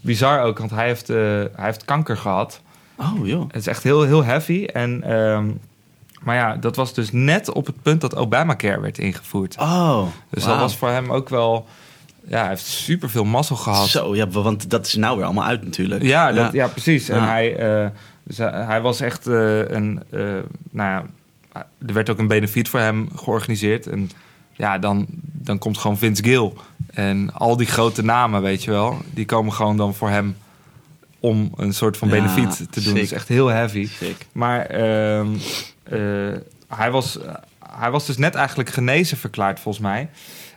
bizar 0.04 0.42
ook. 0.42 0.58
Want 0.58 0.70
hij 0.70 0.86
heeft, 0.86 1.10
eh, 1.10 1.16
hij 1.16 1.64
heeft 1.64 1.84
kanker 1.84 2.16
gehad. 2.16 2.60
Oh, 2.96 3.26
joh. 3.26 3.44
Het 3.46 3.56
is 3.56 3.66
echt 3.66 3.82
heel, 3.82 4.02
heel 4.02 4.24
heavy. 4.24 4.64
En, 4.64 5.02
ehm, 5.02 5.50
maar 6.22 6.36
ja, 6.36 6.56
dat 6.56 6.76
was 6.76 6.94
dus 6.94 7.12
net 7.12 7.52
op 7.52 7.66
het 7.66 7.82
punt 7.82 8.00
dat 8.00 8.16
Obamacare 8.16 8.80
werd 8.80 8.98
ingevoerd. 8.98 9.56
Oh, 9.58 10.06
Dus 10.30 10.44
dat 10.44 10.58
was 10.58 10.76
voor 10.76 10.88
hem 10.88 11.12
ook 11.12 11.28
wel... 11.28 11.66
Ja, 12.26 12.38
hij 12.38 12.48
heeft 12.48 12.66
super 12.66 13.10
veel 13.10 13.24
mazzel 13.24 13.56
gehad. 13.56 13.88
Zo, 13.88 14.14
ja, 14.14 14.28
want 14.28 14.70
dat 14.70 14.86
is 14.86 14.94
nou 14.94 15.16
weer 15.16 15.24
allemaal 15.24 15.44
uit 15.44 15.64
natuurlijk. 15.64 16.02
Ja, 16.02 16.32
dat, 16.32 16.52
ja. 16.52 16.66
precies. 16.66 17.08
En 17.08 17.22
hij, 17.22 17.56
eh, 17.56 17.88
dus 18.22 18.38
hij, 18.38 18.80
was 18.80 19.00
echt 19.00 19.26
eh, 19.26 19.68
een... 19.68 20.02
nou 20.70 20.90
ja, 20.90 21.04
er 21.86 21.92
werd 21.92 22.10
ook 22.10 22.18
een 22.18 22.28
benefiet 22.28 22.68
voor 22.68 22.80
hem 22.80 23.08
georganiseerd. 23.16 23.86
En 23.86 24.10
ja, 24.56 24.78
dan, 24.78 25.06
dan 25.22 25.58
komt 25.58 25.78
gewoon 25.78 25.98
Vince 25.98 26.22
Gill. 26.24 26.52
En 26.90 27.32
al 27.34 27.56
die 27.56 27.66
grote 27.66 28.02
namen, 28.02 28.42
weet 28.42 28.64
je 28.64 28.70
wel... 28.70 28.98
die 29.10 29.24
komen 29.24 29.52
gewoon 29.52 29.76
dan 29.76 29.94
voor 29.94 30.10
hem 30.10 30.36
om 31.20 31.52
een 31.56 31.74
soort 31.74 31.96
van 31.96 32.08
Ja, 32.08 32.14
benefiet 32.14 32.56
te 32.56 32.64
doen. 32.80 32.82
sick. 32.82 32.94
Dat 32.94 33.02
is 33.02 33.12
echt 33.12 33.28
heel 33.28 33.46
heavy. 33.48 33.86
Sick. 33.88 34.26
Maar 34.32 34.66
ehm, 34.66 35.26
eh, 35.82 35.98
hij, 36.68 36.90
was, 36.90 37.18
hij 37.76 37.90
was 37.90 38.06
dus 38.06 38.16
net 38.16 38.34
eigenlijk 38.34 38.70
genezen 38.70 39.16
verklaard, 39.16 39.60
volgens 39.60 39.84
mij. 39.84 40.08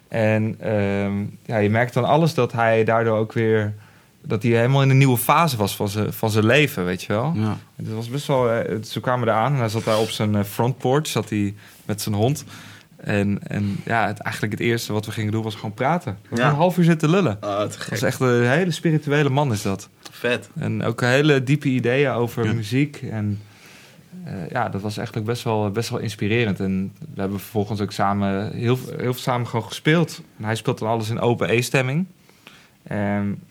En 0.08 0.56
ehm, 0.60 1.14
ja, 1.46 1.58
je 1.58 1.70
merkt 1.70 1.94
dan 1.94 2.06
alles 2.06 2.34
dat 2.34 2.52
hij 2.52 2.84
daardoor 2.84 3.18
ook 3.18 3.34
weer... 3.34 3.74
dat 4.22 4.44
hij 4.44 4.52
helemaal 4.52 4.82
in 4.82 4.90
een 4.90 4.98
nieuwe 4.98 5.18
fase 5.18 5.58
was 5.58 5.76
van 5.76 5.90
zijn, 5.90 6.14
van 6.14 6.30
zijn 6.30 6.46
leven, 6.46 6.86
weet 6.86 7.02
je 7.04 7.14
wel. 7.14 7.32
Ja. 7.36 7.58
Het 7.76 7.94
was 7.94 8.10
best 8.10 8.28
wel... 8.28 8.50
eh, 8.52 8.76
Ze 8.84 9.00
kwamen 9.00 9.28
eraan 9.28 9.54
en 9.54 9.60
hij 9.60 9.70
zat 9.70 9.84
daar 9.84 10.00
op 10.00 10.10
zijn 10.10 10.36
eh, 10.36 10.44
front 10.44 10.78
porch, 10.78 11.08
zat 11.08 11.30
hij 11.30 11.56
met 11.86 12.02
zijn 12.02 12.16
hond. 12.16 12.44
En, 12.98 13.40
en 13.48 13.78
ja, 13.86 14.08
het, 14.08 14.20
eigenlijk 14.20 14.54
het 14.54 14.64
eerste 14.64 14.94
wat 14.94 15.06
we 15.06 15.12
gingen 15.12 15.32
doen 15.32 15.44
was 15.44 15.56
gewoon 15.56 15.74
praten. 15.74 16.18
We 16.30 16.36
Ja. 16.38 16.50
een 16.50 16.56
half 16.56 16.78
uur 16.78 16.84
zitten 16.84 17.10
lullen. 17.10 17.38
Oh, 17.42 17.62
te 17.62 17.78
Dat 17.78 17.92
is 17.92 18.02
echt 18.02 18.20
een 18.20 18.48
hele 18.50 18.72
spirituele 18.72 19.30
man 19.30 19.52
is 19.52 19.62
dat. 19.62 19.90
Vet. 20.12 20.50
En 20.60 20.84
ook 20.84 21.02
hele 21.02 21.44
diepe 21.44 21.68
ideeën 21.68 22.12
over 22.12 22.46
Ja. 22.46 22.54
muziek. 22.54 23.02
En 23.12 23.42
eh, 24.24 24.50
ja, 24.50 24.70
dat 24.70 24.82
was 24.82 24.98
eigenlijk 24.98 25.28
best 25.28 25.44
wel, 25.44 25.72
best 25.72 25.90
wel 25.90 26.00
inspirerend. 26.00 26.60
En 26.60 26.94
we 27.14 27.20
hebben 27.20 27.40
vervolgens 27.40 27.82
ook 27.82 27.92
samen 27.92 28.52
heel, 28.54 28.78
heel 28.88 28.98
veel 28.98 29.14
samen 29.14 29.48
gewoon 29.48 29.66
gespeeld. 29.66 30.22
En 30.38 30.44
hij 30.44 30.56
speelt 30.56 30.80
dan 30.80 30.90
alles 30.90 31.10
in 31.10 31.20
open 31.20 31.50
E-stemming. 31.50 32.06
En 32.84 33.42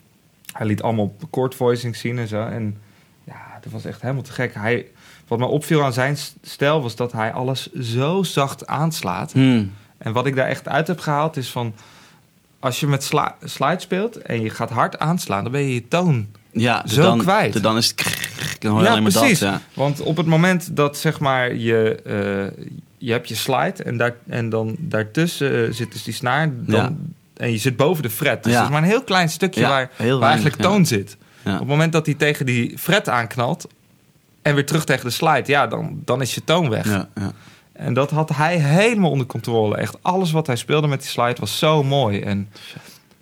hij 0.53 0.67
liet 0.67 0.83
allemaal 0.83 1.17
chord 1.31 1.55
voicing 1.55 1.97
zien 1.97 2.19
en 2.19 2.29
zo. 2.29 2.43
En 2.47 2.77
ja, 3.25 3.59
dat 3.61 3.73
was 3.73 3.85
echt 3.85 4.01
helemaal 4.03 4.23
te 4.23 4.33
gek. 4.33 4.55
Hij, 4.55 4.87
wat 5.29 5.39
me 5.39 5.47
opviel 5.47 5.83
aan 5.85 5.93
zijn 5.93 6.17
stijl 6.43 6.83
was 6.83 6.97
dat 6.97 7.13
hij 7.13 7.33
alles 7.33 7.73
zo 7.73 8.23
zacht 8.23 8.67
aanslaat. 8.67 9.33
Hmm. 9.33 9.73
En 9.99 10.13
wat 10.13 10.27
ik 10.27 10.37
daar 10.37 10.47
echt 10.49 10.69
uit 10.69 10.87
heb 10.87 10.99
gehaald 11.01 11.37
is 11.37 11.51
van... 11.51 11.75
Als 12.61 12.81
je 12.81 12.87
met 12.87 13.05
sla- 13.05 13.37
slide 13.45 13.81
speelt 13.81 14.17
en 14.17 14.41
je 14.43 14.51
gaat 14.51 14.71
hard 14.71 14.99
aanslaan, 14.99 15.43
dan 15.43 15.53
ben 15.53 15.61
je 15.63 15.75
je 15.75 15.89
toon 15.89 16.27
Ja, 16.51 16.83
Zo 16.87 17.03
dan, 17.03 17.19
kwijt. 17.19 17.63
Dan 17.63 17.77
is 17.77 17.89
het... 17.89 18.05
Dan 18.59 18.71
hoor 18.71 18.81
je 18.81 18.87
ja, 18.87 18.91
alleen 18.93 19.03
maar 19.03 19.13
precies. 19.13 19.39
dat. 19.39 19.49
Ja. 19.51 19.61
Want 19.75 20.01
op 20.01 20.17
het 20.17 20.27
moment 20.27 20.77
dat 20.77 20.97
zeg 20.99 21.21
maar 21.21 21.55
je, 21.55 22.01
eh, 22.05 22.65
je 22.99 23.13
hebt 23.13 23.29
je 23.29 23.35
slide 23.35 23.83
en, 23.83 23.97
daar, 23.97 24.15
en 24.27 24.49
dan 24.49 24.77
daartussen 24.79 25.67
eh, 25.67 25.73
zit 25.73 25.93
dus 25.93 26.03
die 26.03 26.15
snaar. 26.15 26.51
Dan, 26.55 26.75
Ja. 26.81 26.93
En 27.37 27.51
je 27.53 27.59
zit 27.59 27.77
boven 27.77 28.03
de 28.03 28.11
fret. 28.11 28.43
Dus 28.43 28.53
Ja. 28.53 28.59
dat 28.59 28.67
is 28.69 28.73
maar 28.75 28.83
een 28.83 28.89
heel 28.89 29.05
klein 29.05 29.29
stukje 29.29 29.61
waar, 29.61 29.71
waar 29.97 30.07
weinig, 30.07 30.23
eigenlijk 30.23 30.57
toon 30.57 30.87
zit. 30.87 31.17
Op 31.45 31.53
het 31.59 31.67
moment 31.67 31.93
dat 31.93 32.07
hij 32.07 32.15
tegen 32.15 32.47
die 32.47 32.79
fret 32.79 33.09
aanknalt 33.09 33.67
en 34.47 34.55
weer 34.55 34.67
terug 34.67 34.85
tegen 34.85 35.05
de 35.05 35.11
slide, 35.11 35.43
ja, 35.53 35.67
dan, 35.67 36.01
dan 36.05 36.21
is 36.23 36.35
je 36.35 36.45
toon 36.45 36.69
weg. 36.69 36.85
Ja, 36.89 37.09
ja. 37.15 37.33
En 37.73 37.95
dat 37.95 38.11
had 38.11 38.29
hij 38.29 38.57
helemaal 38.59 39.11
onder 39.11 39.27
controle. 39.27 39.77
Echt 39.77 39.97
alles 40.03 40.31
wat 40.33 40.47
hij 40.47 40.57
speelde 40.57 40.87
met 40.87 41.01
die 41.01 41.09
slide 41.09 41.41
was 41.41 41.59
zo 41.59 41.83
mooi. 41.83 42.21
En, 42.21 42.49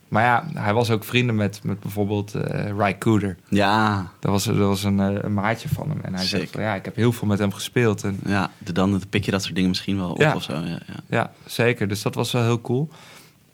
maar 0.08 0.22
ja, 0.24 0.44
hij 0.60 0.74
was 0.74 0.90
ook 0.90 1.04
vrienden 1.04 1.34
met, 1.36 1.60
met 1.62 1.80
bijvoorbeeld 1.80 2.34
eh 2.34 2.70
Ry 2.78 2.98
Cooder. 2.98 3.36
ja, 3.48 4.06
Dat 4.20 4.30
was, 4.30 4.44
dat 4.44 4.56
was 4.56 4.84
een, 4.84 5.00
eh, 5.00 5.14
een 5.22 5.34
maatje 5.34 5.68
van 5.68 5.88
hem. 5.88 5.98
En 6.02 6.14
hij 6.14 6.24
Sick. 6.24 6.48
van, 6.52 6.62
ja, 6.62 6.74
ik 6.74 6.84
heb 6.84 6.96
heel 6.96 7.12
veel 7.12 7.28
met 7.28 7.38
hem 7.38 7.52
gespeeld. 7.52 8.02
En, 8.04 8.20
ja. 8.26 8.50
de- 8.58 8.72
Dan 8.72 9.02
pik 9.10 9.24
je 9.24 9.30
dat 9.30 9.42
soort 9.42 9.54
dingen 9.54 9.68
misschien 9.70 9.96
wel 9.98 10.10
op 10.10 10.18
Ja. 10.20 10.34
of 10.34 10.42
zo. 10.42 10.52
Ja, 10.52 10.60
ja. 10.68 10.78
ja, 11.08 11.32
zeker. 11.46 11.88
Dus 11.88 12.02
dat 12.02 12.14
was 12.14 12.32
wel 12.32 12.42
heel 12.42 12.60
cool. 12.60 12.88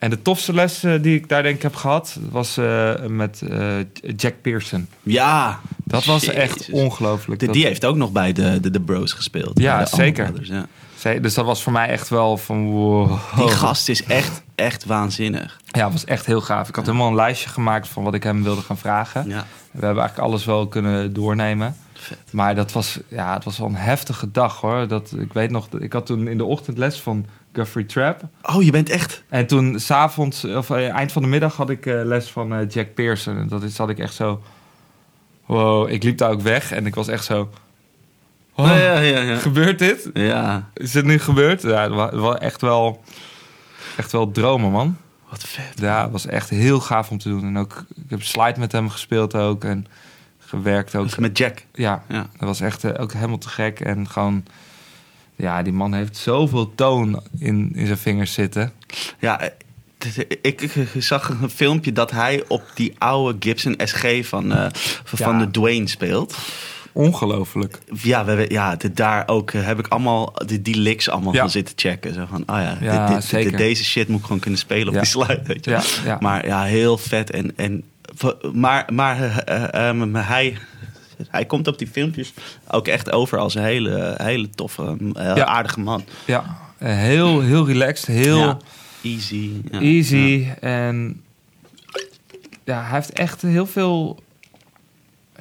En 0.00 0.10
de 0.10 0.22
tofste 0.22 0.52
les 0.52 0.82
eh, 0.84 0.92
die 1.02 1.14
ik 1.16 1.28
daar 1.28 1.42
denk 1.42 1.56
ik 1.56 1.62
heb 1.62 1.74
gehad... 1.74 2.18
was 2.30 2.56
eh, 2.56 2.94
met 3.06 3.42
eh, 3.50 3.76
Jack 4.16 4.34
Pearson. 4.42 4.86
ja. 5.02 5.60
Dat 5.84 6.04
was 6.04 6.20
Jezus. 6.24 6.34
echt 6.36 6.70
ongelooflijk. 6.70 7.40
Dat- 7.40 7.52
die 7.52 7.64
heeft 7.64 7.84
ook 7.84 7.96
nog 7.96 8.12
bij 8.12 8.32
de, 8.32 8.60
de, 8.60 8.70
de 8.70 8.80
Bros 8.80 9.12
gespeeld. 9.12 9.58
Ja, 9.58 9.86
zeker. 9.86 10.24
Brothers, 10.24 10.48
ja. 10.48 10.66
Ze- 10.98 11.18
Dus 11.22 11.34
dat 11.34 11.44
was 11.44 11.62
voor 11.62 11.72
mij 11.72 11.88
echt 11.88 12.08
wel 12.08 12.36
van... 12.36 12.70
Wow. 12.70 13.18
Die 13.36 13.48
gast 13.48 13.88
is 13.88 14.02
echt, 14.04 14.42
echt 14.54 14.84
waanzinnig. 14.84 15.60
Ja, 15.66 15.90
was 15.90 16.04
echt 16.04 16.26
heel 16.26 16.40
gaaf. 16.40 16.68
Ik 16.68 16.74
had 16.74 16.86
helemaal 16.86 17.08
een 17.08 17.14
lijstje 17.14 17.48
gemaakt 17.48 17.88
van 17.88 18.02
wat 18.02 18.14
ik 18.14 18.22
hem 18.22 18.42
wilde 18.42 18.60
gaan 18.62 18.78
vragen. 18.78 19.28
Ja. 19.28 19.46
We 19.70 19.84
hebben 19.86 20.02
eigenlijk 20.02 20.28
alles 20.28 20.44
wel 20.44 20.66
kunnen 20.68 21.12
doornemen. 21.12 21.76
Vet. 21.94 22.18
Maar 22.30 22.54
dat 22.54 22.72
was, 22.72 22.98
ja, 23.08 23.34
het 23.34 23.44
was 23.44 23.58
wel 23.58 23.68
een 23.68 23.74
heftige 23.74 24.30
dag 24.30 24.60
hoor. 24.60 24.88
Dat, 24.88 25.12
ik 25.18 25.32
weet 25.32 25.50
nog, 25.50 25.68
ik 25.78 25.92
had 25.92 26.06
toen 26.06 26.28
in 26.28 26.38
de 26.38 26.44
ochtend 26.44 26.78
les 26.78 27.00
van 27.00 27.26
Guthrie 27.52 27.86
Trap. 27.86 28.22
Oh, 28.42 28.62
je 28.62 28.70
bent 28.70 28.88
echt... 28.88 29.22
En 29.28 29.46
toen 29.46 29.80
s'avonds, 29.80 30.44
of 30.44 30.70
eh, 30.70 30.88
eind 30.88 31.12
van 31.12 31.22
de 31.22 31.28
middag, 31.28 31.56
had 31.56 31.70
ik 31.70 31.86
eh, 31.86 32.00
les 32.04 32.28
van 32.30 32.54
eh, 32.54 32.68
Jack 32.68 32.94
Pearson. 32.94 33.36
En 33.36 33.48
dat 33.48 33.62
is, 33.62 33.74
zat 33.74 33.88
ik 33.88 33.98
echt 33.98 34.14
zo. 34.14 34.42
Wow, 35.46 35.88
ik 35.88 36.02
liep 36.02 36.18
daar 36.18 36.30
ook 36.30 36.40
weg 36.40 36.72
en 36.72 36.86
ik 36.86 36.94
was 36.94 37.08
echt 37.08 37.24
zo. 37.24 37.50
Oh, 38.54 38.66
ja, 38.66 38.76
ja, 38.76 38.98
ja. 38.98 39.18
ja. 39.20 39.36
Gebeurt 39.36 39.78
dit? 39.78 40.10
Ja, 40.14 40.68
Is 40.74 40.94
het 40.94 41.04
nu 41.04 41.18
gebeurd? 41.18 41.62
Ja, 41.62 41.82
het 41.82 41.92
wa- 41.92 42.10
het 42.10 42.18
was 42.18 42.38
echt 42.38 42.60
wel, 42.60 43.02
echt 43.96 44.12
wel 44.12 44.30
dromen, 44.30 44.70
man. 44.70 44.96
wat 45.28 45.42
vet. 45.44 45.72
Ja, 45.80 46.02
het 46.02 46.12
was 46.12 46.26
echt 46.26 46.50
heel 46.50 46.80
gaaf 46.80 47.10
om 47.10 47.18
te 47.18 47.28
doen. 47.28 47.44
En 47.44 47.58
ook, 47.58 47.84
ik 47.96 48.10
heb 48.10 48.22
slide 48.22 48.58
met 48.60 48.72
hem 48.72 48.88
gespeeld 48.90 49.34
ook 49.34 49.64
en 49.64 49.86
gewerkt 50.38 50.96
ook. 50.96 51.18
Met 51.18 51.38
Jack. 51.38 51.64
Ja, 51.72 52.02
Ja. 52.08 52.26
dat 52.38 52.48
was 52.48 52.60
echt 52.60 52.84
eh, 52.84 53.02
ook 53.02 53.12
helemaal 53.12 53.38
te 53.38 53.48
gek. 53.48 53.80
En 53.80 54.08
gewoon, 54.08 54.44
ja, 55.40 55.62
die 55.62 55.72
man 55.72 55.94
heeft 55.94 56.16
zoveel 56.16 56.74
toon 56.74 57.22
in, 57.38 57.70
in 57.74 57.86
zijn 57.86 57.98
vingers 57.98 58.32
zitten. 58.32 58.72
Ja, 59.18 59.40
dit- 59.98 60.38
ik, 60.42 60.70
zag 60.98 61.28
een 61.42 61.50
filmpje 61.50 61.92
dat 61.92 62.10
hij 62.10 62.44
op 62.48 62.62
die 62.74 62.94
oude 62.98 63.36
Gibson 63.40 63.74
SG 63.84 64.04
van, 64.22 64.52
eh, 64.52 64.66
van 65.04 65.38
Ja. 65.38 65.44
de 65.44 65.50
Dwayne 65.50 65.88
speelt. 65.88 66.36
Ongelooflijk. 66.92 67.78
Ja, 68.02 68.24
we, 68.24 68.44
ja 68.48 68.76
dit, 68.76 68.96
daar 68.96 69.28
ook 69.28 69.50
eh, 69.50 69.64
heb 69.66 69.78
ik 69.78 69.86
allemaal 69.88 70.32
die, 70.46 70.62
die 70.62 70.76
licks 70.76 71.08
allemaal 71.08 71.32
Ja. 71.34 71.40
van 71.40 71.50
zitten 71.50 71.74
checken. 71.78 72.14
Zo 72.14 72.24
van, 72.30 72.40
oh 72.40 72.56
ja, 72.56 72.76
Ja, 72.80 73.06
dit, 73.06 73.14
dit- 73.16 73.24
zeker. 73.24 73.56
deze 73.56 73.84
shit 73.84 74.08
moet 74.08 74.18
ik 74.18 74.24
gewoon 74.24 74.40
kunnen 74.40 74.58
spelen 74.60 74.88
op 74.88 74.94
die 74.94 75.04
slide. 75.04 75.40
Weet 75.44 75.64
je? 75.64 76.16
Maar 76.20 76.46
ja, 76.46 76.62
heel 76.62 76.98
vet. 76.98 77.30
En, 77.30 77.52
en, 77.56 77.82
maar 78.52 78.84
maar 78.92 79.44
maar 80.08 80.26
hij, 80.28 80.56
hij 81.28 81.44
komt 81.44 81.66
op 81.66 81.78
die 81.78 81.86
filmpjes 81.88 82.32
ook 82.70 82.88
echt 82.88 83.12
over 83.12 83.38
als 83.38 83.54
een 83.54 83.62
hele, 83.62 84.14
hele 84.22 84.50
toffe, 84.50 84.96
eh, 85.12 85.36
Ja. 85.36 85.44
aardige 85.44 85.80
man. 85.80 86.04
Ja, 86.26 86.58
eh, 86.78 86.94
heel, 86.96 87.40
heel 87.40 87.66
relaxed, 87.66 88.06
heel 88.06 88.38
Ja. 88.38 88.58
Easy. 89.02 89.50
ja. 89.70 89.80
easy. 89.80 90.48
En 90.60 91.22
ja, 92.64 92.82
hij 92.82 92.94
heeft 92.94 93.12
echt 93.12 93.42
heel 93.42 93.66
veel... 93.66 94.22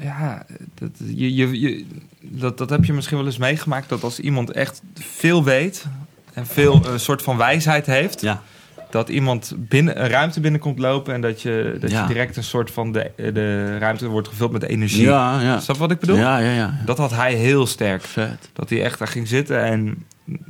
Ja, 0.02 0.46
dat, 0.76 0.90
je, 1.06 1.36
je, 1.36 1.60
je, 1.60 1.86
dat, 2.22 2.58
dat 2.58 2.70
heb 2.70 2.86
je 2.86 2.94
misschien 2.94 3.18
wel 3.18 3.26
eens 3.26 3.38
meegemaakt. 3.38 3.90
Dat 3.90 4.04
als 4.04 4.20
iemand 4.20 4.52
echt 4.52 4.82
veel 4.94 5.44
weet 5.44 5.86
en 6.34 6.46
veel 6.48 6.86
een 6.86 7.00
soort 7.00 7.22
van 7.22 7.38
wijsheid 7.38 7.86
heeft... 7.86 8.22
Ja. 8.22 8.42
Dat 8.90 9.10
iemand 9.10 9.54
binnen, 9.58 10.02
een 10.04 10.10
ruimte 10.10 10.40
binnenkomt 10.40 10.80
lopen 10.80 11.14
en 11.14 11.22
dat 11.22 11.42
je, 11.42 11.78
dat 11.80 11.92
Ja. 11.92 12.02
je 12.02 12.08
direct 12.08 12.38
een 12.38 12.44
soort 12.44 12.72
van 12.72 12.92
de, 12.92 13.12
de 13.16 13.78
ruimte 13.78 14.08
wordt 14.08 14.28
gevuld 14.28 14.52
met 14.52 14.64
energie. 14.64 15.04
Ja, 15.04 15.42
ja. 15.42 15.60
Snap 15.60 15.78
wat 15.78 15.92
ik 15.92 16.00
bedoel? 16.00 16.18
Ja, 16.18 16.38
ja, 16.38 16.52
ja. 16.52 16.74
Dat 16.86 16.98
had 16.98 17.12
hij 17.12 17.34
heel 17.34 17.66
sterk. 17.68 18.02
Vet. 18.02 18.50
Dat 18.54 18.70
hij 18.70 18.84
echt 18.84 19.00
daar 19.00 19.08
ging 19.08 19.28
zitten 19.28 19.64
en 19.64 20.06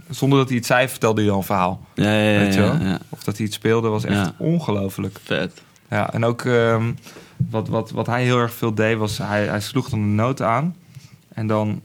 zonder 0.10 0.40
dat 0.40 0.48
hij 0.48 0.58
het 0.58 0.66
zei, 0.66 0.88
vertelde 0.88 1.22
hij 1.22 1.32
al 1.32 1.38
een 1.38 1.44
verhaal. 1.44 1.82
Ja, 1.94 2.12
ja, 2.14 2.30
ja. 2.32 2.40
Weet 2.40 2.54
je 2.54 2.60
wel? 2.62 2.78
Of 3.10 3.24
dat 3.24 3.38
hij 3.38 3.46
iets 3.46 3.56
speelde, 3.56 3.88
was 3.88 4.04
echt 4.06 4.32
ongelooflijk. 4.38 5.18
Vet. 5.24 5.62
Ja, 5.90 6.14
en 6.14 6.26
ook 6.26 6.46
ehm, 6.46 6.92
wat, 7.50 7.68
wat, 7.68 7.92
wat 7.92 8.06
hij 8.08 8.24
heel 8.24 8.38
erg 8.40 8.54
veel 8.54 8.74
deed, 8.74 8.98
was 8.98 9.18
hij, 9.18 9.46
hij 9.46 9.62
sloeg 9.62 9.90
dan 9.90 10.00
een 10.00 10.16
noot 10.16 10.42
aan. 10.42 10.76
En 11.34 11.48
dan, 11.48 11.82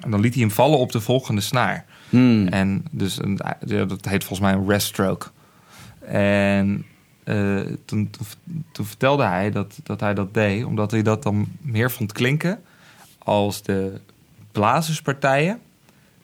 en 0.00 0.10
dan 0.10 0.20
liet 0.20 0.32
hij 0.34 0.42
hem 0.42 0.50
vallen 0.52 0.78
op 0.78 0.92
de 0.92 1.00
volgende 1.00 1.40
snaar. 1.40 1.84
Hmm. 2.10 2.48
En 2.48 2.84
dus 2.90 3.22
een, 3.22 3.40
dat 3.66 4.04
heet 4.08 4.24
volgens 4.24 4.40
mij 4.40 4.52
een 4.52 4.68
rest 4.68 4.86
stroke. 4.86 5.26
En 6.06 6.84
eh, 7.24 7.60
toen, 7.84 8.10
toen, 8.72 8.86
vertelde 8.86 9.24
hij 9.24 9.50
dat, 9.50 9.78
dat 9.82 10.00
hij 10.00 10.14
dat 10.14 10.34
deed, 10.34 10.64
omdat 10.64 10.90
hij 10.90 11.02
dat 11.02 11.22
dan 11.22 11.46
meer 11.60 11.90
vond 11.90 12.12
klinken 12.12 12.60
als 13.18 13.62
de 13.62 13.92
blazerspartijen 14.52 15.58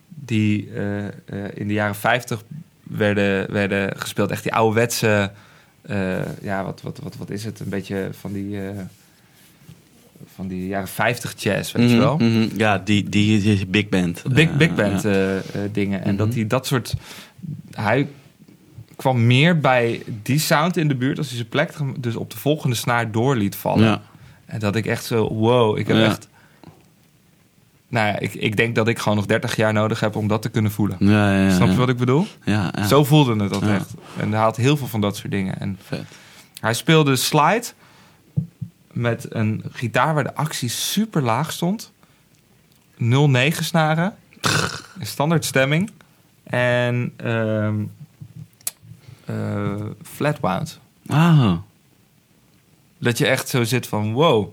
die 0.09 0.71
eh, 0.75 1.07
eh, 1.07 1.13
in 1.55 1.67
de 1.67 1.73
jaren 1.75 1.95
50 1.95 2.43
werden, 2.83 3.53
werden 3.53 3.99
gespeeld. 3.99 4.31
Echt 4.31 4.43
die 4.43 4.55
ouderwetse, 4.55 5.31
ja, 6.43 6.65
wat, 6.65 6.83
wat, 6.83 6.99
wat, 6.99 7.17
wat 7.17 7.31
is 7.31 7.45
het? 7.45 7.61
Een 7.61 7.69
beetje 7.69 8.09
van 8.13 8.33
die, 8.33 8.59
van 10.35 10.49
die 10.49 10.67
jaren 10.67 10.89
50 10.89 11.35
jazz, 11.43 11.73
weet 11.73 11.91
je 11.91 11.97
Mhm, 11.97 12.05
wel? 12.05 12.17
mhm. 12.17 12.49
Ja, 12.57 12.79
die, 12.79 13.09
die, 13.09 13.41
die 13.41 13.67
big 13.67 13.89
band. 13.89 14.23
Big, 14.33 14.57
big 14.57 14.75
band 14.75 15.03
ja. 15.03 15.41
dingen. 15.73 16.03
En 16.03 16.09
Mhm. 16.15 16.17
dat 16.17 16.35
hij 16.35 16.47
dat 16.47 16.67
soort... 16.67 16.95
Hij 17.71 18.09
kwam 19.01 19.27
meer 19.27 19.61
bij 19.61 20.03
die 20.23 20.39
sound 20.39 20.77
in 20.77 20.89
de 20.89 20.95
buurt 20.95 21.19
als 21.19 21.27
hij 21.29 21.37
zijn 21.37 21.49
plek 21.49 21.73
dus 21.97 22.17
op 22.17 22.31
de 22.31 22.37
volgende 22.39 22.77
snaar 22.77 23.11
door 23.11 23.37
liet 23.37 23.57
vallen. 23.57 23.85
Ja. 23.85 24.01
En 24.47 24.59
dat 24.59 24.77
ik 24.77 24.87
echt 24.87 25.05
zo, 25.05 25.35
wow, 25.35 25.79
ik 25.79 25.87
heb 25.87 25.97
Ja. 25.97 26.05
echt... 26.05 26.29
Nou 27.89 28.07
ja, 28.07 28.19
ik, 28.19 28.35
ik 28.35 28.57
denk 28.57 28.75
dat 28.75 28.89
ik 28.89 28.99
gewoon 28.99 29.17
nog 29.19 29.27
30 29.27 29.57
jaar 29.57 29.73
nodig 29.73 30.01
heb 30.01 30.17
om 30.17 30.29
dat 30.29 30.43
te 30.43 30.49
kunnen 30.49 30.71
voelen. 30.71 30.97
Ja, 31.01 31.33
ja, 31.33 31.43
ja. 31.45 31.55
Snap 31.55 31.69
je 31.69 31.75
wat 31.75 31.89
ik 31.89 31.97
bedoel? 31.97 32.27
Ja. 32.45 32.87
Zo 32.87 33.05
voelde 33.05 33.37
het 33.43 33.53
dat 33.53 33.63
echt. 33.63 33.91
En 34.19 34.31
hij 34.33 34.41
had 34.41 34.57
heel 34.57 34.77
veel 34.77 34.87
van 34.87 35.01
dat 35.01 35.17
soort 35.17 35.31
dingen. 35.31 35.61
En 35.61 35.79
Vet. 35.83 36.05
hij 36.61 36.75
speelde 36.75 37.17
slide 37.17 37.65
met 38.93 39.27
een 39.29 39.65
gitaar 39.73 40.15
waar 40.15 40.25
de 40.25 40.35
actie 40.35 40.69
super 40.69 41.23
laag 41.23 41.53
stond. 41.53 41.93
0,9 42.99 43.07
snaren. 43.51 44.15
Standaard 45.01 45.45
stemming. 45.45 45.91
En 46.45 47.13
ehm 47.17 47.81
eh, 47.81 47.87
flatwound. 50.03 50.81
Ah. 51.07 51.53
Dat 52.99 53.19
je 53.19 53.27
echt 53.27 53.49
zo 53.49 53.65
zit 53.65 53.87
van 53.87 54.13
wow. 54.13 54.49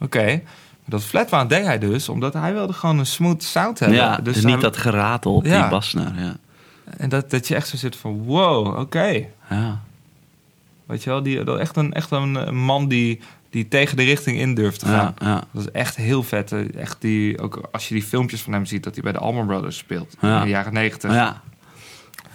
Oké. 0.00 0.42
Dat 0.86 1.02
flatwound 1.04 1.48
deed 1.50 1.64
hij 1.64 1.78
dus 1.78 2.08
omdat 2.08 2.32
hij 2.32 2.52
wilde 2.52 2.72
gewoon 2.72 2.98
een 2.98 3.06
smooth 3.06 3.42
sound 3.42 3.78
hebben. 3.78 3.98
Ja, 3.98 4.16
dus 4.16 4.44
niet 4.44 4.60
dat 4.60 4.76
geratel 4.76 5.34
op 5.34 5.44
Ja. 5.44 5.60
die 5.60 5.70
basnaar. 5.70 6.22
Ja. 6.22 6.36
En 6.96 7.08
dat, 7.08 7.30
dat 7.30 7.48
je 7.48 7.54
echt 7.54 7.68
zo 7.68 7.76
zit 7.76 7.96
van 7.96 8.22
wow, 8.22 8.78
oké. 8.78 9.24
Ja. 9.50 9.80
Weet 10.86 11.02
je 11.02 11.10
wel, 11.10 11.22
die, 11.22 11.44
dat 11.44 11.58
echt, 11.58 11.76
een, 11.76 11.92
echt 11.92 12.10
een, 12.10 12.56
man 12.56 12.88
die, 12.88 13.20
die 13.50 13.68
tegen 13.68 13.96
de 13.96 14.02
richting 14.02 14.38
in 14.38 14.54
durft 14.54 14.78
te 14.78 14.86
gaan. 14.86 15.14
Ja, 15.18 15.26
ja. 15.28 15.42
Dat 15.50 15.62
is 15.62 15.70
echt 15.70 15.96
heel 15.96 16.22
vet. 16.22 16.52
eh, 16.52 16.74
Echt 16.74 16.96
die, 17.00 17.38
ook 17.40 17.68
als 17.72 17.88
je 17.88 17.94
die 17.94 18.02
filmpjes 18.02 18.42
van 18.42 18.52
hem 18.52 18.66
ziet, 18.66 18.84
dat 18.84 18.94
hij 18.94 19.02
bij 19.02 19.12
de 19.12 19.18
Allman 19.18 19.46
Brothers 19.46 19.76
speelt. 19.76 20.16
Ja. 20.20 20.36
In 20.38 20.42
de 20.42 20.48
jaren 20.48 20.72
negentig. 20.72 21.12
Ja. 21.12 21.42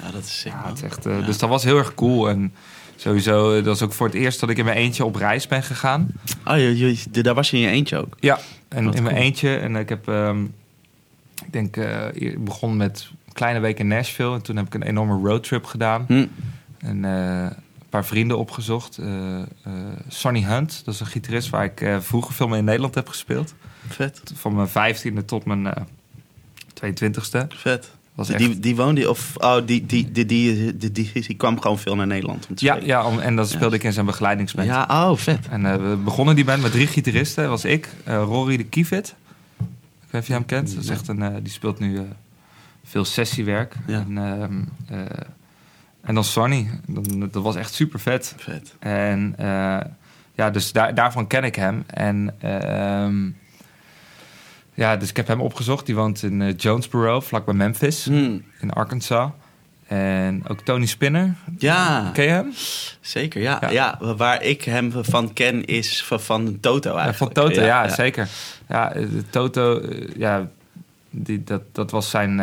Ja, 0.01 0.11
dat 0.11 0.23
is 0.23 0.39
sick. 0.39 0.51
Ja, 0.51 0.57
man. 0.59 0.67
het 0.67 0.77
is 0.77 0.83
echt, 0.83 1.05
eh, 1.05 1.19
Ja. 1.19 1.25
Dus 1.25 1.37
dat 1.37 1.49
was 1.49 1.63
heel 1.63 1.77
erg 1.77 1.95
cool. 1.95 2.29
En 2.29 2.53
sowieso, 2.95 3.57
eh, 3.57 3.63
dat 3.63 3.75
is 3.75 3.81
ook 3.81 3.93
voor 3.93 4.07
het 4.07 4.15
eerst 4.15 4.39
dat 4.39 4.49
ik 4.49 4.57
in 4.57 4.65
mijn 4.65 4.77
eentje 4.77 5.05
op 5.05 5.15
reis 5.15 5.47
ben 5.47 5.63
gegaan. 5.63 6.07
Oh, 6.45 6.57
je, 6.57 6.77
je, 7.11 7.21
daar 7.21 7.33
was 7.33 7.49
je 7.49 7.57
in 7.57 7.63
je 7.63 7.69
eentje 7.69 7.97
ook. 7.97 8.15
Ja, 8.19 8.39
en 8.67 8.85
Wat 8.85 8.95
in 8.95 9.03
mijn 9.03 9.15
eentje. 9.15 9.55
En 9.57 9.75
ik 9.75 9.89
heb, 9.89 10.07
ehm, 10.07 10.43
ik 11.45 11.51
denk, 11.53 11.77
eh, 11.77 12.05
ik 12.13 12.43
begon 12.43 12.77
met 12.77 13.07
een 13.27 13.33
kleine 13.33 13.59
week 13.59 13.79
in 13.79 13.87
Nashville. 13.87 14.33
En 14.33 14.41
toen 14.41 14.55
heb 14.55 14.65
ik 14.65 14.73
een 14.73 14.83
enorme 14.83 15.27
roadtrip 15.27 15.65
gedaan. 15.65 16.05
Hm. 16.07 16.25
En 16.77 17.05
eh, 17.05 17.41
een 17.43 17.89
paar 17.89 18.05
vrienden 18.05 18.37
opgezocht. 18.37 18.97
Eh, 18.97 19.39
eh, 19.39 19.45
Sonny 20.07 20.43
Hunt, 20.43 20.81
dat 20.85 20.93
is 20.93 20.99
een 20.99 21.05
gitarist 21.05 21.49
waar 21.49 21.63
ik 21.63 21.81
eh, 21.81 21.99
vroeger 21.99 22.33
veel 22.33 22.47
mee 22.47 22.59
in 22.59 22.65
Nederland 22.65 22.95
heb 22.95 23.07
gespeeld. 23.07 23.53
Vet. 23.87 24.21
Van 24.35 24.55
mijn 24.55 24.67
vijftiende 24.67 25.25
tot 25.25 25.45
mijn 25.45 25.67
eh 25.67 25.83
22e. 26.73 27.47
Vet. 27.49 27.91
Was 28.19 28.29
echt... 28.29 28.39
Die, 28.39 28.59
die 28.59 28.75
woonde, 28.75 29.09
of 29.09 29.33
oh, 29.37 29.55
die, 29.65 29.85
die, 29.85 30.11
die, 30.11 30.25
die, 30.25 30.77
die, 30.77 30.91
die, 30.91 31.11
die 31.13 31.35
kwam 31.35 31.61
gewoon 31.61 31.79
veel 31.79 31.95
naar 31.95 32.07
Nederland 32.07 32.47
om 32.49 32.55
te 32.55 32.65
Ja, 32.65 32.75
spelen. 32.75 32.87
ja 32.89 33.21
en 33.21 33.35
dan 33.35 33.47
speelde 33.47 33.75
ik 33.75 33.83
in 33.83 33.93
zijn 33.93 34.05
begeleidingsband. 34.05 34.67
Ja, 34.67 34.87
oh, 34.89 35.17
vet. 35.17 35.47
En 35.49 35.65
eh, 35.65 35.75
we 35.75 35.95
begonnen 35.95 36.35
die 36.35 36.45
band 36.45 36.61
met 36.61 36.71
drie 36.71 36.87
gitaristen. 36.87 37.43
Dat 37.43 37.51
was 37.51 37.65
ik, 37.65 37.89
eh, 38.03 38.15
Rory 38.15 38.57
de 38.57 38.63
Kievit. 38.63 39.15
Ik 39.59 39.65
weet 39.99 40.11
niet 40.11 40.21
of 40.21 40.27
je 40.27 40.33
hem 40.33 40.45
kent. 40.45 40.75
Dat 40.75 40.83
is 40.83 40.89
echt 40.89 41.07
een, 41.07 41.21
eh, 41.21 41.35
die 41.41 41.51
speelt 41.51 41.79
nu 41.79 41.99
veel 42.83 43.05
sessiewerk. 43.05 43.75
Ja. 43.87 43.99
En, 43.99 44.17
ehm, 44.17 44.61
eh, 44.87 45.05
en 46.01 46.13
dan 46.13 46.23
Sonny. 46.23 46.67
Dat 47.31 47.43
was 47.43 47.55
echt 47.55 47.73
super 47.73 47.99
vet. 47.99 48.33
Vet. 48.37 48.75
En 48.79 49.35
ja, 50.35 50.49
dus 50.49 50.71
daar, 50.71 50.93
daarvan 50.93 51.27
ken 51.27 51.43
ik 51.43 51.55
hem. 51.55 51.83
En 51.87 52.35
ehm, 52.39 53.29
ja, 54.79 54.97
dus 54.97 55.09
ik 55.09 55.17
heb 55.17 55.27
hem 55.27 55.41
opgezocht. 55.41 55.85
Die 55.85 55.95
woont 55.95 56.23
in 56.23 56.41
eh, 56.41 56.53
Jonesboro, 56.57 57.19
vlakbij 57.19 57.53
Memphis, 57.53 58.05
Hm. 58.05 58.37
in 58.59 58.71
Arkansas. 58.73 59.29
En 59.87 60.43
ook 60.47 60.61
Tony 60.61 60.85
Spinner. 60.85 61.35
Ja, 61.57 62.09
Ken 62.13 62.23
je 62.23 62.29
hem? 62.29 62.53
zeker. 63.01 63.41
Ja. 63.41 63.57
Ja. 63.61 63.69
Ja. 63.69 64.15
waar 64.15 64.43
ik 64.43 64.63
hem 64.63 64.91
van 64.95 65.33
ken 65.33 65.65
is 65.65 66.03
van, 66.03 66.19
van 66.19 66.57
Toto 66.59 66.89
Ja, 66.95 66.97
eigenlijk. 67.03 67.33
van 67.35 67.43
Toto, 67.45 67.61
ja, 67.61 67.87
zeker. 67.89 68.29
Ja, 68.67 68.91
eh, 68.91 69.01
de 69.01 69.23
Toto, 69.29 69.79
eh, 69.79 70.07
ja, 70.17 70.47
die, 71.09 71.43
dat, 71.43 71.61
dat 71.71 71.91
was 71.91 72.09
zijn, 72.09 72.41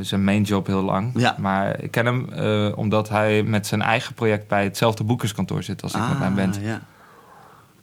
zijn 0.00 0.24
main 0.24 0.42
job 0.42 0.66
heel 0.66 0.82
lang. 0.82 1.10
Ja. 1.14 1.36
Maar 1.38 1.82
ik 1.82 1.90
ken 1.90 2.06
hem 2.06 2.28
omdat 2.74 3.08
hij 3.08 3.42
met 3.42 3.66
zijn 3.66 3.82
eigen 3.82 4.14
project 4.14 4.48
bij 4.48 4.64
hetzelfde 4.64 5.04
boekerskantoor 5.04 5.62
zit 5.62 5.82
als 5.82 5.94
ik 5.94 6.08
met 6.08 6.18
mijn 6.18 6.34
band. 6.34 6.56
Ah, 6.56 6.62
Ja. 6.64 6.80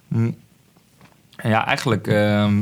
Hm. 0.07 0.31
En 1.35 1.49
ja, 1.49 1.65
eigenlijk, 1.65 2.07
ehm, 2.07 2.53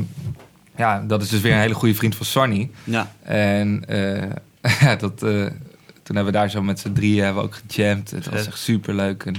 ja, 0.80 1.00
dat 1.06 1.22
is 1.22 1.28
dus 1.28 1.40
weer 1.40 1.52
een 1.52 1.58
hele 1.58 1.74
goede 1.74 1.94
vriend 1.94 2.16
van 2.16 2.26
Sonny. 2.26 2.70
ja. 2.84 3.12
En 3.22 3.84
eh, 3.88 4.22
ja, 4.80 4.96
dat, 4.96 5.12
eh, 5.22 5.46
toen 6.02 6.16
hebben 6.16 6.24
we 6.24 6.38
daar 6.38 6.50
zo 6.50 6.62
met 6.62 6.78
z'n 6.80 6.92
drieën 6.92 7.24
hebben 7.24 7.42
we 7.42 7.48
ook 7.48 7.60
gejamd. 7.68 8.10
Het 8.10 8.28
was 8.28 8.46
echt 8.46 8.58
super 8.58 8.94
leuk. 8.94 9.24
En 9.24 9.34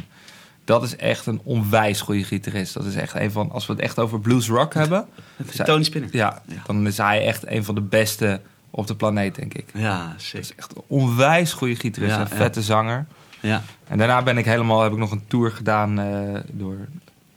dat 0.65 0.83
is 0.83 0.95
echt 0.95 1.25
een 1.25 1.39
onwijs 1.43 2.01
goede 2.01 2.23
gitarist. 2.23 2.73
Dat 2.73 2.85
is 2.85 2.95
echt 2.95 3.15
een 3.15 3.31
van, 3.31 3.51
als 3.51 3.65
we 3.65 3.73
het 3.73 3.81
echt 3.81 3.99
over 3.99 4.19
blues 4.19 4.47
rock 4.47 4.73
hebben, 4.73 5.05
Zij- 5.53 5.65
Tony 5.65 5.83
Spinner. 5.83 6.09
ja, 6.13 6.41
Ja. 6.47 6.55
dan 6.65 6.87
is 6.87 6.97
hij 6.97 7.25
echt 7.25 7.47
een 7.47 7.63
van 7.63 7.75
de 7.75 7.81
beste 7.81 8.41
op 8.69 8.87
de 8.87 8.95
planeet, 8.95 9.35
denk 9.35 9.53
ik. 9.53 9.65
Ja, 9.73 10.07
Dat 10.11 10.21
zeker. 10.21 10.39
is 10.39 10.55
echt 10.55 10.75
een 10.75 10.83
onwijs 10.87 11.53
goede 11.53 11.75
gitarist, 11.75 12.15
Ja, 12.15 12.21
een 12.21 12.27
ja. 12.29 12.35
vette 12.35 12.61
zanger. 12.61 13.05
Ja. 13.39 13.61
En 13.87 13.97
daarna 13.97 14.21
ben 14.23 14.37
ik 14.37 14.45
helemaal, 14.45 14.81
heb 14.81 14.91
ik 14.91 14.97
nog 14.97 15.11
een 15.11 15.23
tour 15.27 15.51
gedaan 15.51 15.99
eh, 15.99 16.39
door 16.51 16.77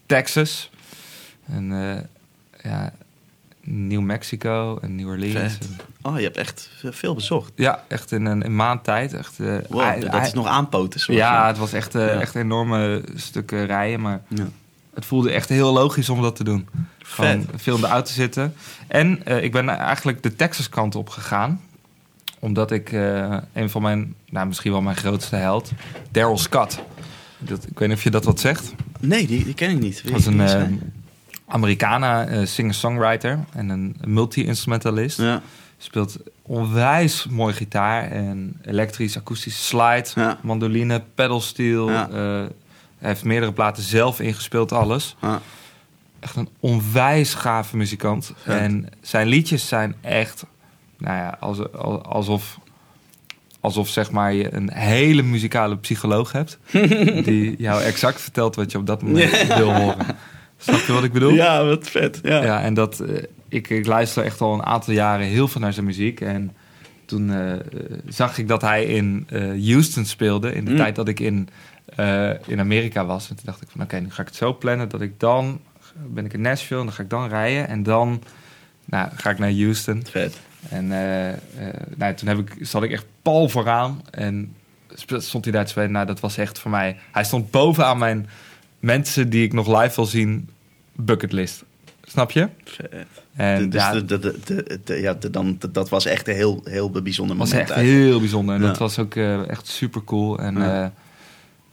Texas. 0.06 0.70
En 1.46 1.68
ja, 2.62 2.92
New 3.64 4.00
Mexico 4.00 4.78
en 4.82 4.94
New 4.96 5.08
Orleans. 5.08 5.58
En- 5.58 5.58
Oh, 6.02 6.16
je 6.18 6.24
hebt 6.24 6.36
echt 6.36 6.70
veel 6.90 7.14
bezocht. 7.14 7.52
ja, 7.54 7.84
echt 7.88 8.12
in 8.12 8.24
een, 8.24 8.56
maand 8.56 8.84
tijd. 8.84 9.12
Echt, 9.12 9.38
Wow, 9.68 9.80
hij- 9.80 10.00
dat 10.00 10.26
is 10.26 10.32
nog 10.32 10.46
aanpoten. 10.46 11.14
Ja, 11.14 11.46
het 11.46 11.58
was 11.58 11.72
echt, 11.72 11.94
eh, 11.94 12.06
Ja. 12.06 12.20
echt 12.20 12.34
enorme 12.34 13.02
stukken 13.14 13.66
rijden. 13.66 14.00
Maar 14.00 14.20
Ja. 14.28 14.46
het 14.94 15.04
voelde 15.04 15.30
echt 15.30 15.48
heel 15.48 15.72
logisch 15.72 16.08
om 16.08 16.22
dat 16.22 16.36
te 16.36 16.44
doen. 16.44 16.68
Vet. 16.98 17.44
veel 17.56 17.74
in 17.74 17.80
de 17.80 17.86
auto 17.86 18.12
zitten. 18.12 18.54
En 18.86 19.24
eh, 19.26 19.42
ik 19.42 19.52
ben 19.52 19.68
eigenlijk 19.68 20.22
de 20.22 20.36
Texas 20.36 20.68
kant 20.68 20.94
op 20.94 21.08
gegaan. 21.08 21.60
Omdat 22.38 22.70
ik 22.70 22.92
een 23.52 23.70
van 23.70 23.82
mijn, 23.82 24.14
nou 24.30 24.46
misschien 24.46 24.72
wel 24.72 24.80
mijn 24.80 24.96
grootste 24.96 25.36
held, 25.36 25.72
Daryl 26.10 26.38
Scott. 26.38 26.78
Dat, 27.38 27.66
ik 27.66 27.78
weet 27.78 27.88
niet 27.88 27.96
of 27.96 28.04
je 28.04 28.10
dat 28.10 28.24
wat 28.24 28.40
zegt. 28.40 28.72
Nee, 29.00 29.26
die, 29.26 29.44
die 29.44 29.54
ken 29.54 29.70
ik 29.70 29.78
niet. 29.80 30.02
Dat 30.08 30.18
is 30.18 30.26
een 30.26 30.80
Americana 31.46 32.26
eh, 32.26 32.46
singer-songwriter 32.46 33.38
en 33.52 33.68
een 33.68 33.96
multi-instrumentalist. 34.04 35.18
Ja, 35.18 35.42
Speelt 35.78 36.16
onwijs 36.42 37.26
mooi 37.30 37.54
gitaar 37.54 38.10
en 38.10 38.60
elektrisch, 38.64 39.16
akoestisch 39.16 39.66
slide, 39.66 40.06
Ja. 40.14 40.38
mandoline, 40.42 41.02
pedalsteel. 41.14 41.90
Ja. 41.90 42.08
eh, 42.08 42.14
hij 42.98 43.08
heeft 43.12 43.24
meerdere 43.24 43.52
platen 43.52 43.82
zelf 43.82 44.20
ingespeeld, 44.20 44.72
alles. 44.72 45.16
ja. 45.20 45.40
Echt 46.20 46.36
een 46.36 46.48
onwijs 46.60 47.34
gave 47.34 47.76
muzikant. 47.76 48.32
En 48.44 48.88
zijn 49.00 49.26
liedjes 49.26 49.68
zijn 49.68 49.94
echt, 50.00 50.44
nou 50.98 51.16
ja, 51.16 51.36
als, 51.40 51.72
als- 51.72 52.02
alsof, 52.02 52.58
alsof 53.60 53.88
zeg 53.88 54.10
maar 54.10 54.32
je 54.32 54.54
een 54.54 54.72
hele 54.72 55.22
muzikale 55.22 55.76
psycholoog 55.76 56.32
hebt. 56.32 56.58
die 57.24 57.54
jou 57.58 57.82
exact 57.82 58.20
vertelt 58.20 58.54
wat 58.56 58.72
je 58.72 58.78
op 58.78 58.86
dat 58.86 59.02
moment 59.02 59.46
wil 59.46 59.74
horen. 59.74 60.06
Snap 60.64 60.80
je 60.86 60.92
wat 60.92 61.04
ik 61.04 61.12
bedoel? 61.12 61.32
ja, 61.32 61.64
wat 61.64 61.88
vet. 61.90 62.20
Ja. 62.22 62.42
Ja, 62.44 62.62
en 62.62 62.74
dat, 62.74 63.00
eh, 63.00 63.22
ik, 63.48 63.68
ik 63.70 63.86
luister 63.86 64.24
echt 64.24 64.40
al 64.40 64.54
een 64.54 64.64
aantal 64.64 64.94
jaren 64.94 65.26
heel 65.26 65.48
veel 65.48 65.60
naar 65.60 65.72
zijn 65.72 65.86
muziek. 65.86 66.20
En 66.20 66.52
toen 67.04 67.32
eh, 67.32 67.52
zag 68.08 68.38
ik 68.38 68.48
dat 68.48 68.60
hij 68.62 68.84
in 68.84 69.26
eh, 69.28 69.40
Houston 69.40 70.04
speelde. 70.04 70.54
In 70.54 70.64
de 70.64 70.70
Mm. 70.70 70.76
tijd 70.76 70.96
dat 70.96 71.08
ik 71.08 71.20
in, 71.20 71.48
eh, 71.96 72.30
in 72.46 72.60
Amerika 72.60 73.04
was. 73.04 73.28
En 73.28 73.36
toen 73.36 73.44
dacht 73.44 73.62
ik 73.62 73.68
van 73.70 73.82
oké, 73.82 73.96
nu 74.00 74.10
ga 74.10 74.20
ik 74.22 74.28
het 74.28 74.36
zo 74.36 74.56
plannen 74.56 74.88
dat 74.88 75.00
ik 75.00 75.20
dan... 75.20 75.60
Ben 76.06 76.24
ik 76.24 76.32
in 76.32 76.40
Nashville 76.40 76.80
en 76.80 76.86
dan 76.86 76.94
ga 76.94 77.02
ik 77.02 77.10
dan 77.10 77.28
rijden. 77.28 77.68
En 77.68 77.82
dan 77.82 78.22
nou, 78.84 79.08
ga 79.16 79.30
ik 79.30 79.38
naar 79.38 79.52
Houston. 79.52 80.02
Vet. 80.10 80.40
En 80.68 80.92
eh, 80.92 81.28
eh, 81.32 81.36
nou, 81.96 82.14
toen 82.14 82.28
heb 82.28 82.38
ik, 82.38 82.56
zat 82.60 82.82
ik 82.82 82.90
echt 82.90 83.04
pal 83.22 83.48
vooraan. 83.48 84.02
En 84.10 84.54
stond 85.16 85.44
hij 85.44 85.52
daar 85.52 85.64
te 85.64 85.70
spelen. 85.70 85.92
Nou, 85.92 86.06
dat 86.06 86.20
was 86.20 86.36
echt 86.36 86.58
voor 86.58 86.70
mij... 86.70 86.96
Hij 87.12 87.24
stond 87.24 87.50
bovenaan 87.50 87.98
mijn 87.98 88.28
mensen 88.80 89.28
die 89.30 89.44
ik 89.44 89.52
nog 89.52 89.80
live 89.80 89.94
wil 89.94 90.06
zien 90.06 90.48
bucketlist. 90.96 91.64
Snap 92.06 92.30
je? 92.30 92.48
En 93.34 93.70
dus 93.70 93.80
ja, 93.82 94.00
de, 94.00 94.18
de, 94.18 94.80
de, 94.84 95.00
ja, 95.00 95.14
de- 95.14 95.30
dan, 95.30 95.58
dat 95.72 95.88
was 95.88 96.04
echt 96.04 96.28
een 96.28 96.34
heel, 96.34 96.60
heel 96.64 96.90
bijzonder 96.90 97.36
was 97.36 97.48
moment. 97.50 97.68
echt 97.68 97.78
eigenlijk. 97.78 98.08
heel 98.08 98.18
bijzonder. 98.18 98.54
En 98.54 98.60
Ja. 98.60 98.66
dat 98.66 98.78
was 98.78 98.98
ook 98.98 99.14
eh, 99.14 99.48
echt 99.48 99.66
super 99.66 100.04
cool. 100.04 100.38
En, 100.38 100.56
Ja. 100.56 100.82
eh, 100.84 100.88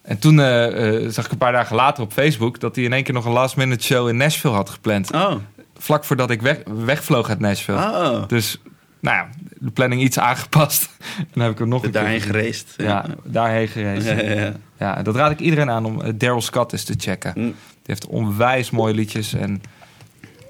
en 0.01 0.19
toen 0.19 0.39
eh, 0.39 1.07
zag 1.09 1.25
ik 1.25 1.31
een 1.31 1.37
paar 1.37 1.51
dagen 1.51 1.75
later 1.75 2.03
op 2.03 2.13
Facebook... 2.13 2.59
dat 2.59 2.75
hij 2.75 2.85
in 2.85 2.93
één 2.93 3.03
keer 3.03 3.13
nog 3.13 3.25
een 3.25 3.31
last 3.31 3.55
minute 3.57 3.83
show 3.83 4.07
in 4.09 4.17
Nashville 4.17 4.53
had 4.53 4.69
gepland. 4.69 5.13
Oh. 5.13 5.35
Vlak 5.77 6.03
voordat 6.05 6.29
ik 6.29 6.41
weg, 6.41 6.57
wegvloog 6.85 7.29
uit 7.29 7.39
Nashville. 7.39 7.77
Oh. 7.77 8.27
Dus 8.27 8.61
nou 8.99 9.15
ja, 9.17 9.29
de 9.63 9.71
planning 9.71 10.01
iets 10.01 10.19
aangepast. 10.19 10.89
en 11.17 11.25
dan 11.33 11.43
heb 11.43 11.51
ik 11.51 11.57
hem 11.57 11.67
nog 11.67 11.83
een 11.83 11.91
Daarheen 11.91 12.17
keer 12.17 12.25
gereisd. 12.31 12.73
Ja, 12.77 13.05
daarheen 13.23 13.67
gereisd. 13.67 14.07
Ja, 14.07 14.21
Ja, 14.21 14.33
ja, 14.33 14.53
ja. 14.77 15.01
dat 15.03 15.15
raad 15.15 15.31
ik 15.31 15.39
iedereen 15.39 15.69
aan 15.69 15.85
om 15.85 16.01
eh, 16.01 16.13
Daryl 16.15 16.41
Scott 16.41 16.71
eens 16.73 16.83
te 16.83 16.93
checken. 16.97 17.33
Mm. 17.35 17.43
Die 17.43 17.55
heeft 17.83 18.07
onwijs 18.07 18.69
mooie 18.69 18.93
liedjes 18.93 19.33
en 19.33 19.61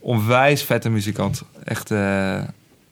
onwijs 0.02 0.64
vette 0.64 0.90
muzikant. 0.90 1.44
Echt, 1.64 1.92
eh, 1.92 1.98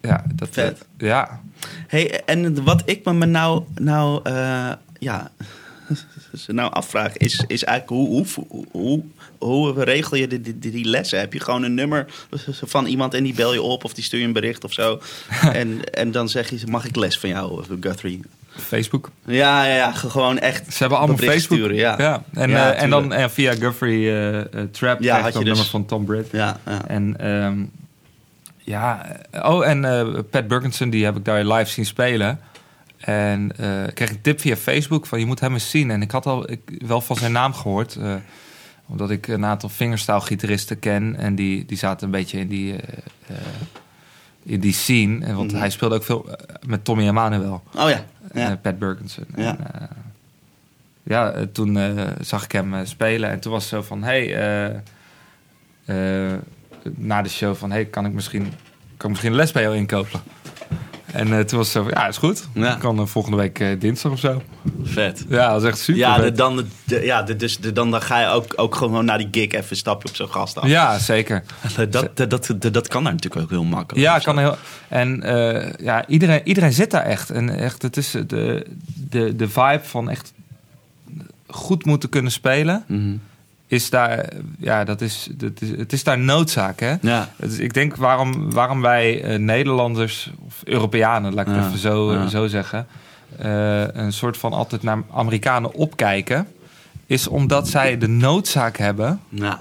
ja, 0.01 0.23
dat 0.35 0.47
Vet. 0.51 0.85
eh, 0.97 1.07
ja, 1.07 1.41
Hey, 1.87 2.23
en 2.25 2.63
wat 2.63 2.81
ik 2.85 3.03
me 3.05 3.25
nou, 3.25 3.63
nou, 3.75 4.29
ja, 4.99 5.31
nou 6.47 6.71
afvraag 6.73 7.17
is, 7.17 7.43
is 7.47 7.63
eigenlijk 7.63 8.07
hoe, 8.09 8.25
hoe, 8.47 8.65
hoe, 8.71 9.03
hoe 9.37 9.83
regel 9.83 10.17
je 10.17 10.27
die, 10.27 10.41
die, 10.41 10.71
die 10.71 10.85
lessen? 10.85 11.19
Heb 11.19 11.33
je 11.33 11.39
gewoon 11.39 11.63
een 11.63 11.73
nummer 11.73 12.05
van 12.65 12.85
iemand 12.85 13.13
en 13.13 13.23
die 13.23 13.33
bel 13.33 13.53
je 13.53 13.61
op 13.61 13.83
of 13.83 13.93
die 13.93 14.03
stuur 14.03 14.19
je 14.19 14.25
een 14.25 14.33
bericht 14.33 14.63
of 14.63 14.73
zo? 14.73 14.99
en, 15.53 15.83
en 15.93 16.11
dan 16.11 16.29
zeg 16.29 16.49
je, 16.49 16.59
mag 16.67 16.85
ik 16.85 16.95
les 16.95 17.19
van 17.19 17.29
jou, 17.29 17.63
Guthrie? 17.79 18.21
Facebook. 18.57 19.09
Ja, 19.25 19.65
ja, 19.65 19.75
ja, 19.75 19.91
gewoon 19.91 20.39
echt. 20.39 20.73
Ze 20.73 20.77
hebben 20.77 20.97
allemaal 20.97 21.17
Facebook. 21.17 21.57
sturen, 21.59 21.75
ja. 21.75 22.23
En, 22.33 22.49
Ja, 22.49 22.73
eh, 22.73 22.81
en 22.81 22.89
dan 22.89 23.01
tuurlijk. 23.01 23.21
eh, 23.21 23.29
via 23.29 23.53
Guthrie 23.55 24.19
eh, 24.19 24.63
Trap 24.71 25.01
Ja, 25.01 25.21
had 25.21 25.33
je 25.33 25.39
dus- 25.39 25.47
nummer 25.47 25.65
van 25.65 25.85
Tom 25.85 26.05
Britt. 26.05 26.31
Ja, 26.31 26.59
ja. 26.65 26.87
En 26.87 27.19
ehm, 27.19 27.63
ja, 28.57 29.05
oh, 29.31 29.67
en 29.67 29.81
Pat 30.29 30.47
Burkinson, 30.47 30.89
die 30.89 31.05
heb 31.05 31.15
ik 31.17 31.25
daar 31.25 31.45
live 31.45 31.69
zien 31.71 31.85
spelen. 31.85 32.39
En 33.09 33.51
eh, 33.57 33.87
ik 33.87 33.95
kreeg 33.95 34.09
een 34.09 34.21
tip 34.21 34.39
via 34.39 34.55
Facebook 34.55 35.05
van 35.05 35.19
je 35.19 35.25
moet 35.25 35.39
hem 35.39 35.53
eens 35.53 35.69
zien. 35.69 35.91
En 35.91 36.01
ik 36.01 36.11
had 36.11 36.25
al 36.25 36.51
ik, 36.51 36.59
wel 36.85 37.01
van 37.01 37.15
zijn 37.15 37.31
naam 37.31 37.53
gehoord. 37.53 37.95
eh, 37.95 38.13
omdat 38.85 39.09
ik 39.09 39.27
een 39.27 39.45
aantal 39.45 39.69
fingerstyle 39.69 40.21
gitaristen 40.21 40.79
ken. 40.79 41.15
En 41.15 41.35
die, 41.35 41.65
die 41.65 41.77
zaten 41.77 42.05
een 42.05 42.11
beetje 42.11 42.39
in 42.39 42.47
die, 42.47 42.75
eh, 42.75 43.35
in 44.43 44.59
die 44.59 44.73
scene. 44.73 45.25
En 45.25 45.35
want 45.35 45.51
Mhm. 45.51 45.59
hij 45.59 45.69
speelde 45.69 45.95
ook 45.95 46.03
veel 46.03 46.29
met 46.65 46.83
Tommy 46.83 47.07
Emmanuel. 47.07 47.63
Oh 47.75 47.89
ja. 47.89 48.05
ja. 48.33 48.55
Pat 48.55 48.79
Burkinson. 48.79 49.25
Ja. 49.35 49.57
En, 49.57 49.87
ja, 51.03 51.33
toen 51.51 51.77
zag 52.21 52.43
ik 52.43 52.51
hem 52.51 52.85
spelen. 52.85 53.29
En 53.29 53.39
toen 53.39 53.51
was 53.51 53.61
het 53.61 53.69
zo 53.71 53.81
van... 53.81 54.03
Hey, 54.03 54.27
na 56.95 57.21
de 57.21 57.29
show 57.29 57.55
van... 57.55 57.71
Hey, 57.71 57.85
kan 57.85 58.05
ik 58.05 58.13
misschien, 58.13 58.43
kan 58.43 58.53
ik 58.97 59.07
misschien 59.09 59.31
een 59.31 59.35
les 59.37 59.51
bij 59.51 59.61
jou 59.61 59.75
inkopen? 59.75 60.19
En 61.13 61.33
eh, 61.33 61.39
toen 61.39 61.57
was 61.57 61.73
het 61.73 61.83
zo. 61.83 61.89
Ja, 61.89 62.07
is 62.07 62.17
goed. 62.17 62.47
Ja. 62.53 62.73
Ik 62.73 62.79
kan 62.79 62.99
eh, 62.99 63.05
volgende 63.05 63.37
week 63.37 63.59
eh, 63.59 63.79
dinsdag 63.79 64.11
of 64.11 64.19
zo. 64.19 64.41
Vet. 64.83 65.25
Ja, 65.29 65.51
dat 65.51 65.61
is 65.61 65.67
echt 65.67 65.77
super 65.77 66.01
Ja, 66.01 66.17
de- 66.17 66.31
dan, 66.31 66.65
de, 66.83 67.03
ja 67.03 67.23
de, 67.23 67.35
dus 67.35 67.57
dan, 67.57 67.91
dan 67.91 68.01
ga 68.01 68.19
je 68.21 68.27
ook, 68.27 68.53
ook 68.55 68.75
gewoon 68.75 69.05
na 69.05 69.17
die 69.17 69.27
gig 69.31 69.51
even 69.51 69.65
een 69.69 69.75
stapje 69.75 70.09
op 70.09 70.15
zo'n 70.15 70.29
gast 70.31 70.57
af. 70.57 70.67
Ja, 70.67 70.97
zeker. 70.97 71.43
Dat, 71.91 72.17
dat, 72.17 72.29
dat, 72.29 72.73
dat, 72.73 72.87
kan 72.87 73.03
daar 73.03 73.13
natuurlijk 73.13 73.41
ook 73.43 73.49
heel 73.49 73.63
makkelijk. 73.63 74.05
Ja, 74.05 74.19
kan 74.19 74.37
heel. 74.37 74.55
En 74.87 75.23
ja, 75.79 76.07
iedereen, 76.07 76.41
iedereen 76.43 76.73
zit 76.73 76.91
daar 76.91 77.03
echt. 77.05 77.29
En 77.29 77.49
echt, 77.59 77.81
het 77.81 77.97
is 77.97 78.11
de, 78.27 78.65
de, 79.09 79.35
de 79.35 79.49
vibe 79.49 79.81
van 79.83 80.09
echt 80.09 80.33
goed 81.47 81.85
moeten 81.85 82.09
kunnen 82.09 82.31
spelen. 82.31 82.83
Mhm. 82.87 83.15
Is 83.69 83.89
daar, 83.89 84.29
ja, 84.59 84.83
dat 84.83 85.01
is, 85.01 85.29
dat 85.31 85.51
is, 85.61 85.69
het 85.69 85.93
is 85.93 86.03
daar 86.03 86.19
noodzaak, 86.19 86.79
hè? 86.79 86.95
Ja. 87.01 87.29
Dus 87.37 87.57
ik 87.59 87.73
denk 87.73 87.95
waarom, 87.95 88.51
waarom 88.51 88.81
wij 88.81 89.23
eh, 89.23 89.39
Nederlanders, 89.39 90.31
of 90.45 90.61
Europeanen, 90.63 91.33
laat 91.33 91.47
ik 91.47 91.53
het 91.55 91.65
even 91.65 91.77
zo, 91.79 92.09
eh, 92.11 92.15
ja. 92.15 92.27
zo 92.27 92.47
zeggen, 92.47 92.87
eh, 93.37 93.87
een 93.87 94.13
soort 94.13 94.37
van 94.37 94.53
altijd 94.53 94.83
naar 94.83 95.01
Amerikanen 95.13 95.73
opkijken, 95.73 96.47
is 97.05 97.27
omdat 97.27 97.67
zij 97.67 97.97
de 97.97 98.07
noodzaak 98.07 98.77
hebben 98.77 99.19
Ja. 99.29 99.59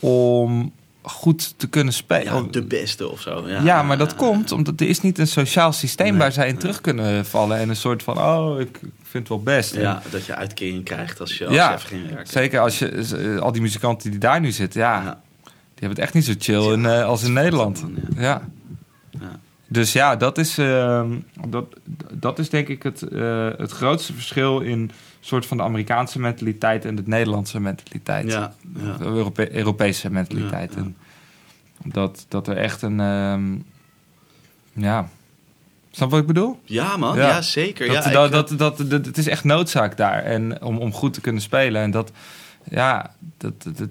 om 0.00 0.72
goed 1.08 1.54
te 1.58 1.68
kunnen 1.68 1.92
spelen. 1.92 2.34
ja, 2.34 2.42
de 2.50 2.62
beste 2.62 3.08
of 3.08 3.20
zo. 3.20 3.48
Ja, 3.48 3.60
Ja, 3.62 3.82
maar 3.82 3.98
dat 3.98 4.14
komt 4.14 4.52
omdat 4.52 4.80
er 4.80 4.88
is 4.88 5.00
niet 5.00 5.18
een 5.18 5.26
sociaal 5.26 5.72
systeem 5.72 6.10
Nee, 6.10 6.18
waar 6.18 6.32
zij 6.32 6.46
in 6.46 6.52
nee. 6.52 6.60
terug 6.60 6.80
kunnen 6.80 7.26
vallen. 7.26 7.58
En 7.58 7.68
een 7.68 7.76
soort 7.76 8.02
van, 8.02 8.18
oh, 8.18 8.60
ik 8.60 8.78
vind 9.02 9.12
het 9.12 9.28
wel 9.28 9.42
best. 9.42 9.74
En 9.74 9.80
Ja, 9.82 10.02
dat 10.10 10.24
je 10.26 10.34
uitkering 10.34 10.84
krijgt 10.84 11.20
als 11.20 11.38
je, 11.38 11.46
als 11.46 11.54
Ja, 11.54 11.78
je 11.90 11.96
even. 11.96 12.26
Zeker 12.26 12.60
als 12.60 12.78
je, 12.78 12.88
eh, 12.88 13.38
al 13.40 13.52
die 13.52 13.62
muzikanten 13.62 14.10
die 14.10 14.20
daar 14.20 14.40
nu 14.40 14.50
zitten, 14.50 14.80
ja, 14.80 14.94
Ja. 15.02 15.20
die 15.44 15.52
hebben 15.86 15.88
het 15.90 15.98
echt 15.98 16.14
niet 16.14 16.24
zo 16.24 16.32
chill 16.38 16.72
in, 16.72 16.86
eh, 16.86 17.04
als 17.04 17.22
in 17.22 17.32
Nederland. 17.32 17.82
man, 17.82 17.96
ja. 18.16 18.42
Ja. 19.20 19.38
Dus 19.68 19.92
ja, 19.92 20.16
dat 20.16 20.38
is, 20.38 20.58
ehm, 20.58 21.10
dat, 21.48 21.64
dat 22.12 22.38
is 22.38 22.50
denk 22.50 22.68
ik 22.68 22.82
het, 22.82 23.02
eh, 23.02 23.48
het 23.56 23.70
grootste 23.70 24.12
verschil 24.12 24.60
in 24.60 24.90
soort 25.26 25.46
van 25.46 25.56
de 25.56 25.62
Amerikaanse 25.62 26.18
mentaliteit 26.20 26.84
en 26.84 26.94
de 26.94 27.02
Nederlandse 27.04 27.60
mentaliteit. 27.60 28.30
Ja, 28.32 28.54
ja. 28.78 28.96
De 28.96 29.04
Europe- 29.04 29.54
Europese 29.56 30.10
mentaliteit. 30.10 30.72
Ja. 30.74 30.80
En 30.80 30.96
dat, 31.84 32.26
dat 32.28 32.48
er 32.48 32.56
echt 32.56 32.82
een, 32.82 33.00
ehm, 33.00 33.54
ja, 34.72 35.08
snap 35.90 36.10
wat 36.10 36.20
ik 36.20 36.26
bedoel? 36.26 36.60
Ja, 36.64 36.96
man. 36.96 37.16
Ja. 37.16 37.42
Zeker. 37.42 37.86
Dat, 37.86 38.04
ja, 38.04 38.10
dat, 38.10 38.30
dat, 38.32 38.58
dat, 38.58 38.90
dat- 38.90 39.06
het 39.06 39.18
is 39.18 39.26
echt 39.28 39.44
noodzaak 39.44 39.96
daar 39.96 40.22
en 40.22 40.62
om, 40.62 40.78
om 40.78 40.92
goed 40.92 41.12
te 41.12 41.20
kunnen 41.20 41.42
spelen. 41.42 41.82
En 41.82 41.90
dat, 41.90 42.12
ja, 42.68 43.10
dat, 43.38 43.62
dat, 43.62 43.78
dat- 43.78 43.88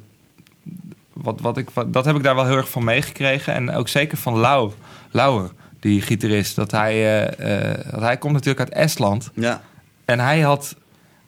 wat, 1.13 1.41
wat 1.41 1.57
ik, 1.57 1.69
wat, 1.69 1.93
dat 1.93 2.05
heb 2.05 2.15
ik 2.15 2.23
daar 2.23 2.35
wel 2.35 2.45
heel 2.45 2.57
erg 2.57 2.69
van 2.69 2.83
meegekregen. 2.83 3.53
En 3.53 3.71
ook 3.71 3.87
zeker 3.87 4.17
van 4.17 4.37
Lau, 4.37 4.71
Lauwer, 5.11 5.49
die 5.79 6.01
gitarist. 6.01 6.55
Dat 6.55 6.71
hij, 6.71 6.93
eh, 6.93 7.69
eh, 7.71 7.91
dat 7.91 8.01
hij 8.01 8.17
komt 8.17 8.33
natuurlijk 8.33 8.59
uit 8.59 8.69
Estland. 8.83 9.31
ja. 9.33 9.61
En 10.05 10.19
hij 10.19 10.39
had... 10.41 10.75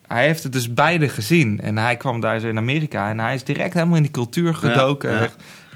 Hij 0.08 0.26
heeft 0.26 0.44
het 0.44 0.52
dus 0.52 0.74
beide 0.74 1.10
gezien. 1.10 1.62
En 1.62 1.78
hij 1.78 1.98
kwam 1.98 2.20
daar 2.20 2.40
zo 2.40 2.48
in 2.48 2.58
Amerika. 2.58 3.10
En 3.10 3.20
hij 3.20 3.34
is 3.34 3.44
direct 3.44 3.74
helemaal 3.74 3.96
in 3.96 4.02
die 4.02 4.12
cultuur 4.12 4.56
gedoken. 4.56 5.12
ja. 5.12 5.28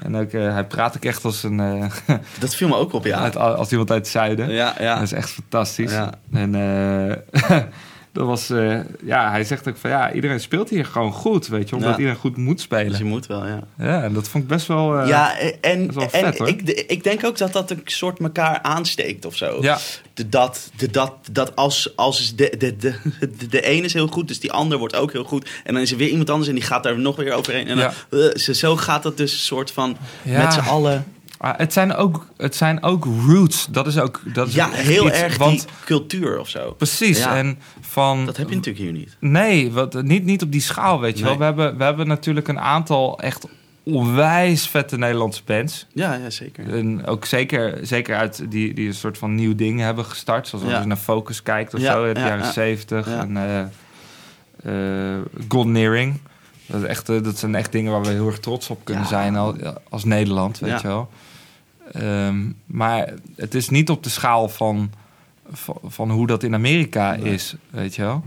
En 0.02 0.16
ook, 0.16 0.30
eh, 0.32 0.52
hij 0.52 0.64
praat 0.64 0.96
ook 0.96 1.04
echt 1.04 1.24
als, 1.24 1.42
een, 1.42 1.60
eh, 1.60 2.14
Dat 2.38 2.54
viel 2.54 2.68
me 2.68 2.74
ook 2.76 2.92
op, 2.92 3.04
ja. 3.04 3.18
uit- 3.24 3.36
als 3.36 3.70
iemand 3.70 3.90
uit 3.90 3.98
het 4.00 4.08
zuiden. 4.08 4.50
Ja, 4.50 4.74
ja. 4.78 4.94
Dat 4.94 5.02
is 5.02 5.12
echt 5.12 5.30
fantastisch. 5.30 5.92
Ja. 5.92 6.12
En 6.32 6.54
eh, 6.54 7.16
dat 8.12 8.26
was, 8.26 8.50
eh, 8.50 8.80
ja, 9.04 9.30
hij 9.30 9.44
zegt 9.44 9.68
ook 9.68 9.76
van 9.76 9.90
ja, 9.90 10.12
iedereen 10.12 10.40
speelt 10.40 10.68
hier 10.70 10.84
gewoon 10.84 11.12
goed, 11.12 11.46
weet 11.46 11.68
je, 11.68 11.74
omdat 11.74 11.90
Ja. 11.90 11.96
iedereen 11.96 12.18
goed 12.18 12.36
moet 12.36 12.54
Dus 12.54 12.62
spelen. 12.64 12.98
je 12.98 13.04
moet 13.04 13.26
wel, 13.26 13.46
ja. 13.46 13.60
Ja, 13.78 14.02
en 14.02 14.12
dat 14.12 14.28
vond 14.28 14.42
ik 14.44 14.48
best 14.50 14.66
wel. 14.66 14.98
eh, 14.98 15.08
ja, 15.08 15.38
en, 15.38 15.58
en 15.60 15.90
hoor. 16.36 16.48
ik, 16.48 16.62
ik 16.70 17.04
denk 17.04 17.24
ook 17.24 17.38
dat 17.38 17.52
dat 17.52 17.70
een 17.70 17.80
soort 17.84 18.18
elkaar 18.20 18.58
aansteekt 18.62 19.24
of 19.24 19.36
zo. 19.36 19.58
Ja. 19.60 19.78
De, 20.14 20.28
dat, 20.28 20.70
de, 20.76 20.90
dat, 20.90 21.12
dat 21.32 21.56
als, 21.56 21.96
als 21.96 22.34
de, 22.36 22.54
de, 22.58 22.76
de, 22.76 22.94
de, 23.38 23.46
de 23.48 23.62
ene 23.62 23.84
is 23.84 23.92
heel 23.92 24.06
goed, 24.06 24.28
dus 24.28 24.40
die 24.40 24.52
ander 24.52 24.78
wordt 24.78 24.96
ook 24.96 25.12
heel 25.12 25.24
goed. 25.24 25.48
En 25.64 25.72
dan 25.74 25.82
is 25.82 25.90
er 25.90 25.96
weer 25.96 26.08
iemand 26.08 26.30
anders 26.30 26.48
en 26.48 26.54
die 26.54 26.64
gaat 26.64 26.82
daar 26.82 26.98
nog 26.98 27.16
weer 27.16 27.32
overheen. 27.32 27.66
En 27.68 27.76
dan, 27.76 27.90
eh, 28.10 28.34
zo- 28.34 28.52
zo 28.52 28.76
gaat 28.76 29.02
dat 29.02 29.16
dus 29.16 29.32
een 29.32 29.38
soort 29.38 29.70
van 29.70 29.96
Ja. 30.22 30.42
met 30.42 30.52
z'n 30.52 30.58
allen. 30.60 31.04
Ah, 31.42 31.54
het, 31.56 31.72
zijn 31.72 31.94
ook, 31.94 32.26
het 32.36 32.56
zijn 32.56 32.82
ook 32.82 33.04
roots. 33.04 33.66
Dat 33.70 33.86
is 33.86 33.98
ook. 33.98 34.20
Dat 34.34 34.48
is 34.48 34.54
Ja, 34.54 34.68
heel 34.70 35.06
iets, 35.06 35.20
erg 35.20 35.36
Want 35.36 35.66
cultuur 35.84 36.38
of 36.40 36.48
zo. 36.48 36.72
precies. 36.72 37.18
Ja. 37.18 37.36
En 37.36 37.58
van. 37.80 38.26
Dat 38.26 38.36
heb 38.36 38.48
je 38.48 38.54
natuurlijk 38.54 38.84
hier 38.84 38.92
niet. 38.92 39.16
Nee, 39.20 39.72
wat, 39.72 40.02
niet, 40.02 40.24
niet 40.24 40.42
op 40.42 40.52
die 40.52 40.60
schaal, 40.60 41.00
weet 41.00 41.18
je 41.18 41.24
Nee. 41.24 41.30
wel. 41.30 41.38
We 41.38 41.44
hebben, 41.44 41.78
we 41.78 41.84
hebben 41.84 42.06
natuurlijk 42.06 42.48
een 42.48 42.60
aantal 42.60 43.18
echt 43.20 43.46
onwijs 43.82 44.66
vette 44.68 44.98
Nederlandse 44.98 45.42
bands. 45.44 45.86
Ja, 45.92 46.14
ja 46.14 46.30
zeker. 46.30 46.74
En 46.78 47.06
ook 47.06 47.24
zeker, 47.24 47.78
zeker 47.82 48.16
uit 48.16 48.44
die, 48.50 48.74
die 48.74 48.86
een 48.86 48.94
soort 48.94 49.18
van 49.18 49.34
nieuw 49.34 49.54
ding 49.54 49.80
hebben 49.80 50.04
gestart. 50.04 50.48
Zoals 50.48 50.64
als 50.64 50.72
Ja. 50.74 50.80
je 50.80 50.86
naar 50.86 50.96
Focus 50.96 51.42
kijkt 51.42 51.74
of 51.74 51.80
Ja, 51.80 51.92
zo 51.92 52.04
in 52.04 52.14
de 52.14 52.20
ja, 52.20 52.26
jaren 52.26 52.44
ja. 52.44 52.52
zeventig. 52.52 53.06
En 53.06 53.36
Earring. 55.76 56.20
Dat, 56.66 56.82
is 56.82 56.86
echt, 56.88 57.08
eh, 57.08 57.22
dat 57.22 57.38
zijn 57.38 57.54
echt 57.54 57.72
dingen 57.72 57.92
waar 57.92 58.02
we 58.02 58.08
heel 58.08 58.26
erg 58.26 58.38
trots 58.38 58.70
op 58.70 58.84
kunnen 58.84 59.06
zijn 59.06 59.36
al, 59.36 59.56
als 59.88 60.04
Nederland, 60.04 60.58
weet 60.58 60.80
je 60.80 60.86
wel. 60.86 61.08
Ehm, 61.92 62.50
maar 62.66 63.14
het 63.36 63.54
is 63.54 63.68
niet 63.68 63.90
op 63.90 64.02
de 64.02 64.10
schaal 64.10 64.48
van, 64.48 64.90
van, 65.52 65.78
van 65.84 66.10
hoe 66.10 66.26
dat 66.26 66.42
in 66.42 66.54
Amerika 66.54 67.16
Nee. 67.16 67.34
is, 67.34 67.54
weet 67.70 67.94
je 67.94 68.02
wel. 68.02 68.24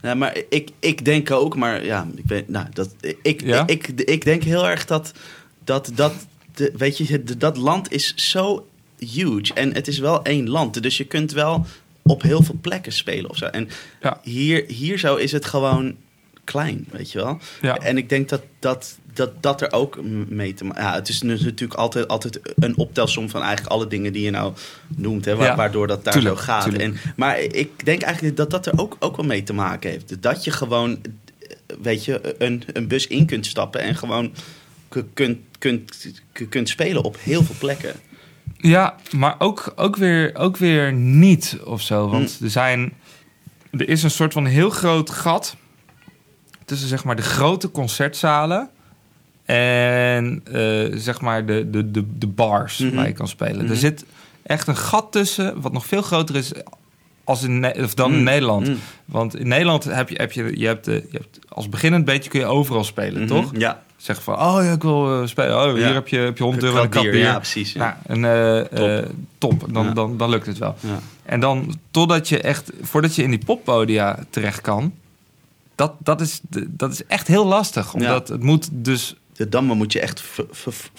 Ja, 0.00 0.14
maar 0.14 0.36
ik, 0.48 0.70
ik 0.78 1.04
denk 1.04 1.30
ook, 1.30 1.56
maar 1.56 1.84
ja, 1.84 2.06
ik 2.16 2.24
weet, 2.26 2.48
nou, 2.48 2.66
dat, 2.72 2.94
ik, 3.22 3.40
Ja? 3.42 3.66
ik, 3.66 3.88
ik, 3.88 4.00
ik 4.00 4.24
denk 4.24 4.42
heel 4.42 4.68
erg 4.68 4.84
dat, 4.86 5.12
dat, 5.64 5.90
dat 5.94 6.12
de, 6.54 6.72
weet 6.76 6.98
je, 6.98 7.22
de- 7.24 7.36
dat 7.36 7.56
land 7.56 7.92
is 7.92 8.14
zo 8.14 8.66
huge. 8.98 9.54
En 9.54 9.74
het 9.74 9.88
is 9.88 9.98
wel 9.98 10.22
één 10.24 10.48
land. 10.48 10.82
Dus 10.82 10.96
je 10.96 11.04
kunt 11.04 11.32
wel 11.32 11.66
op 12.02 12.22
heel 12.22 12.42
veel 12.42 12.58
plekken 12.60 12.92
spelen 12.92 13.30
of 13.30 13.36
zo. 13.36 13.44
En 13.46 13.68
Ja. 14.00 14.18
hier, 14.22 14.64
hier 14.68 14.98
zo 14.98 15.16
is 15.16 15.32
het 15.32 15.44
gewoon 15.44 15.94
klein, 16.44 16.86
weet 16.90 17.12
je 17.12 17.18
wel. 17.18 17.38
Ja. 17.60 17.76
En 17.78 17.96
ik 17.96 18.08
denk 18.08 18.28
dat 18.28 18.42
dat, 18.58 18.98
dat, 19.14 19.42
dat 19.42 19.60
er 19.60 19.72
ook 19.72 20.02
mee 20.28 20.54
te 20.54 20.64
maken... 20.64 20.82
Ja, 20.82 20.94
het 20.94 21.08
is 21.08 21.22
natuurlijk 21.22 21.74
altijd, 21.80 22.08
altijd 22.08 22.40
een 22.56 22.76
optelsom 22.76 23.30
van 23.30 23.42
eigenlijk 23.42 23.72
alle 23.72 23.86
dingen 23.86 24.12
die 24.12 24.22
je 24.22 24.30
nou 24.30 24.52
noemt. 24.96 25.24
Hè, 25.24 25.36
wa- 25.36 25.44
Ja. 25.44 25.56
Waardoor 25.56 25.86
dat 25.86 26.04
daar 26.04 26.12
Tuurlijk, 26.12 26.36
zo 26.36 26.42
gaat. 26.42 26.62
tuurlijk. 26.62 26.82
En, 26.82 26.96
maar 27.16 27.38
ik 27.40 27.84
denk 27.84 28.02
eigenlijk 28.02 28.36
dat 28.36 28.50
dat 28.50 28.66
er 28.66 28.78
ook, 28.78 28.96
ook 28.98 29.16
wel 29.16 29.26
mee 29.26 29.42
te 29.42 29.52
maken 29.52 29.90
heeft. 29.90 30.22
Dat 30.22 30.44
je 30.44 30.50
gewoon, 30.50 30.98
weet 31.82 32.04
je, 32.04 32.34
een, 32.38 32.62
een 32.72 32.88
bus 32.88 33.06
in 33.06 33.26
kunt 33.26 33.46
stappen 33.46 33.80
en 33.80 33.94
gewoon 33.94 34.32
kunt, 35.14 35.38
kunt, 35.58 36.12
kunt 36.48 36.68
spelen 36.68 37.02
op 37.02 37.16
heel 37.20 37.42
veel 37.42 37.54
plekken. 37.58 37.94
Ja, 38.56 38.96
maar 39.16 39.34
ook, 39.38 39.72
ook, 39.76 39.96
weer, 39.96 40.36
ook 40.36 40.56
weer 40.56 40.92
niet 40.92 41.58
of 41.64 41.80
zo. 41.82 42.08
Want 42.08 42.38
er, 42.42 42.50
zijn, 42.50 42.92
er 43.70 43.88
is 43.88 44.02
een 44.02 44.10
soort 44.10 44.32
van 44.32 44.46
heel 44.46 44.70
groot 44.70 45.10
gat 45.10 45.56
tussen 46.64 46.88
zeg 46.88 47.04
maar 47.04 47.16
de 47.16 47.22
grote 47.22 47.70
concertzalen 47.70 48.70
en 49.44 50.40
eh, 50.52 50.98
zeg 50.98 51.20
maar 51.20 51.46
de, 51.46 51.70
de, 51.70 51.90
de, 51.90 52.04
de 52.18 52.26
bars 52.26 52.78
Mhm. 52.78 52.94
waar 52.94 53.06
je 53.06 53.12
kan 53.12 53.28
spelen. 53.28 53.62
Mhm. 53.62 53.70
Er 53.70 53.76
zit 53.76 54.04
echt 54.42 54.66
een 54.68 54.76
gat 54.76 55.12
tussen 55.12 55.60
wat 55.60 55.72
nog 55.72 55.86
veel 55.86 56.02
groter 56.02 56.36
is 56.36 56.52
als 57.24 57.42
in, 57.42 57.82
of 57.82 57.94
dan 57.94 58.12
in 58.12 58.18
Mm. 58.18 58.24
Nederland. 58.24 58.68
Mm. 58.68 58.76
Want 59.04 59.36
in 59.36 59.48
Nederland 59.48 59.84
heb 59.84 60.08
je, 60.08 60.16
heb 60.16 60.32
je, 60.32 60.58
je, 60.58 60.66
hebt, 60.66 60.86
je 60.86 61.08
hebt 61.10 61.38
als 61.48 61.68
beginnend 61.68 62.04
beetje 62.04 62.30
kun 62.30 62.40
je 62.40 62.46
overal 62.46 62.84
spelen, 62.84 63.18
Mhm. 63.22 63.28
toch? 63.28 63.50
Ja. 63.56 63.82
Zeg 63.96 64.22
van, 64.22 64.34
oh 64.34 64.58
ja, 64.62 64.72
ik 64.72 64.82
wil 64.82 65.20
eh, 65.20 65.26
spelen. 65.28 65.56
Oh, 65.66 65.74
hier 65.74 65.94
heb 65.94 66.08
je, 66.08 66.16
heb 66.18 66.36
je 66.38 66.42
100 66.44 66.64
euro 66.64 66.88
en. 66.88 67.16
Ja, 67.16 67.36
precies. 67.36 67.72
Ja. 67.72 68.00
En, 68.06 68.24
eh, 68.24 68.98
top. 69.38 69.66
Dan, 69.72 69.84
Ja. 69.84 69.90
dan, 69.92 70.16
dan 70.16 70.30
lukt 70.30 70.46
het 70.46 70.58
wel. 70.58 70.74
Ja. 70.80 70.98
En 71.22 71.40
dan, 71.40 71.74
totdat 71.90 72.28
je 72.28 72.40
echt, 72.40 72.72
voordat 72.82 73.14
je 73.14 73.22
in 73.22 73.30
die 73.30 73.44
poppodia 73.44 74.18
terecht 74.30 74.60
kan, 74.60 74.92
dat, 75.74 75.92
dat, 75.98 76.20
is, 76.20 76.40
dat 76.68 76.92
is 76.92 77.04
echt 77.06 77.26
heel 77.26 77.46
lastig. 77.46 77.94
Omdat 77.94 78.28
het 78.28 78.42
moet 78.42 78.68
dus, 78.72 79.16
De 79.36 79.48
dammen 79.48 79.76
moet 79.76 79.92
je 79.92 80.00
echt 80.00 80.20
ver- 80.20 80.46
ver- 80.50 80.72
ver- 80.72 80.90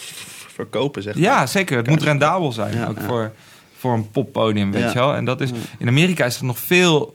verkopen, 0.53 1.03
zeg 1.03 1.13
maar. 1.13 1.23
ja 1.23 1.45
zeker, 1.45 1.77
het 1.77 1.87
moet 1.87 2.03
rendabel 2.03 2.51
zijn. 2.51 2.73
Ja, 2.77 2.87
ook 2.87 2.97
ja. 2.99 3.05
voor, 3.05 3.31
voor 3.77 3.93
een 3.93 4.09
poppodium, 4.11 4.71
weet 4.71 4.81
Ja. 4.81 4.87
je 4.87 4.93
wel. 4.93 5.15
En 5.15 5.25
dat 5.25 5.41
is, 5.41 5.49
in 5.77 5.87
Amerika 5.87 6.25
is 6.25 6.33
het 6.35 6.43
nog 6.43 6.59
veel, 6.59 7.13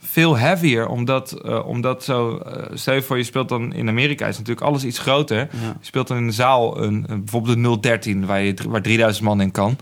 veel 0.00 0.36
heavier, 0.36 0.86
omdat, 0.88 1.32
eh, 1.32 1.66
omdat 1.66 2.04
zo, 2.04 2.36
eh, 2.38 2.62
stel 2.74 2.94
je 2.94 3.02
voor 3.02 3.16
je 3.16 3.24
speelt 3.24 3.48
dan 3.48 3.72
in 3.74 3.88
Amerika, 3.88 4.26
is 4.26 4.38
natuurlijk 4.38 4.66
alles 4.66 4.84
iets 4.84 4.98
groter. 4.98 5.38
Je 5.38 5.46
speelt 5.80 6.08
dan 6.08 6.16
in 6.16 6.24
een 6.24 6.32
zaal 6.32 6.82
een, 6.82 7.04
een- 7.08 7.18
bijvoorbeeld 7.24 7.56
een 7.56 7.80
013 7.80 8.26
waar, 8.26 8.40
je, 8.42 8.54
waar 8.68 8.82
3000 8.82 9.24
man 9.24 9.40
in 9.40 9.50
kan. 9.50 9.76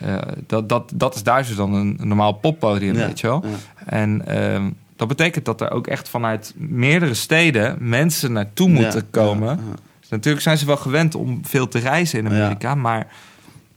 Eh, 0.00 0.16
dat, 0.46 0.68
dat, 0.68 0.92
dat 0.94 1.14
is 1.14 1.22
daar 1.22 1.44
zo 1.44 1.54
dan 1.54 1.74
een, 1.74 1.96
een 2.00 2.08
normaal 2.08 2.32
poppodium, 2.32 2.94
weet 2.94 3.20
je 3.20 3.26
wel. 3.26 3.44
En 3.86 4.26
ehm, 4.26 4.70
dat 5.08 5.16
betekent 5.16 5.44
dat 5.44 5.60
er 5.60 5.70
ook 5.70 5.86
echt 5.86 6.08
vanuit 6.08 6.52
meerdere 6.56 7.14
steden 7.14 7.76
mensen 7.80 8.32
naartoe 8.32 8.68
moeten 8.68 9.00
Ja, 9.00 9.06
komen. 9.10 9.48
ja, 9.48 9.52
ja. 9.68 9.74
Dus 10.00 10.08
natuurlijk 10.08 10.42
zijn 10.44 10.58
ze 10.58 10.66
wel 10.66 10.76
gewend 10.76 11.14
om 11.14 11.40
veel 11.44 11.68
te 11.68 11.78
reizen 11.78 12.18
in 12.18 12.26
Amerika, 12.26 12.74
maar 12.74 13.06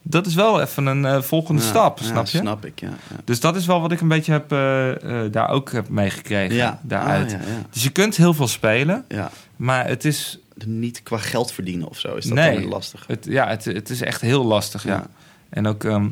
dat 0.02 0.26
is 0.26 0.34
wel 0.36 0.62
even 0.62 0.86
een 0.86 1.06
eh, 1.06 1.22
volgende 1.22 1.62
stap, 1.62 2.00
snap 2.00 2.26
je? 2.28 2.38
snap 2.38 2.66
ik, 2.66 2.80
ja. 2.80 2.90
Dus 3.24 3.40
dat 3.40 3.56
is 3.56 3.66
wel 3.66 3.82
wat 3.82 3.92
ik 3.92 4.02
een 4.02 4.08
beetje 4.08 4.32
heb, 4.32 4.52
eh, 4.52 5.24
eh, 5.26 5.32
daar 5.32 5.50
ook 5.50 5.72
heb 5.72 5.90
meegekregen, 5.90 6.56
Ja, 6.56 6.80
daaruit. 6.84 7.34
ah. 7.34 7.40
Dus 7.72 7.84
je 7.84 7.90
kunt 7.90 8.16
heel 8.18 8.34
veel 8.34 8.48
spelen, 8.48 9.06
ja. 9.08 9.32
maar 9.56 9.88
het 9.88 10.06
is, 10.06 10.40
Niet 10.66 11.04
qua 11.04 11.18
geld 11.18 11.52
verdienen 11.52 11.88
of 11.88 12.00
zo 12.00 12.16
is 12.16 12.26
dat 12.26 12.34
Nee. 12.34 12.60
dan 12.60 12.70
lastig. 12.70 13.04
het, 13.08 13.26
ja, 13.30 13.48
het, 13.48 13.66
het 13.66 13.90
is 13.90 14.02
echt 14.02 14.22
heel 14.22 14.46
lastig, 14.46 14.84
ja. 14.84 14.94
Ja. 14.94 15.08
En 15.50 15.68
ook, 15.68 15.84
ehm, 15.84 16.08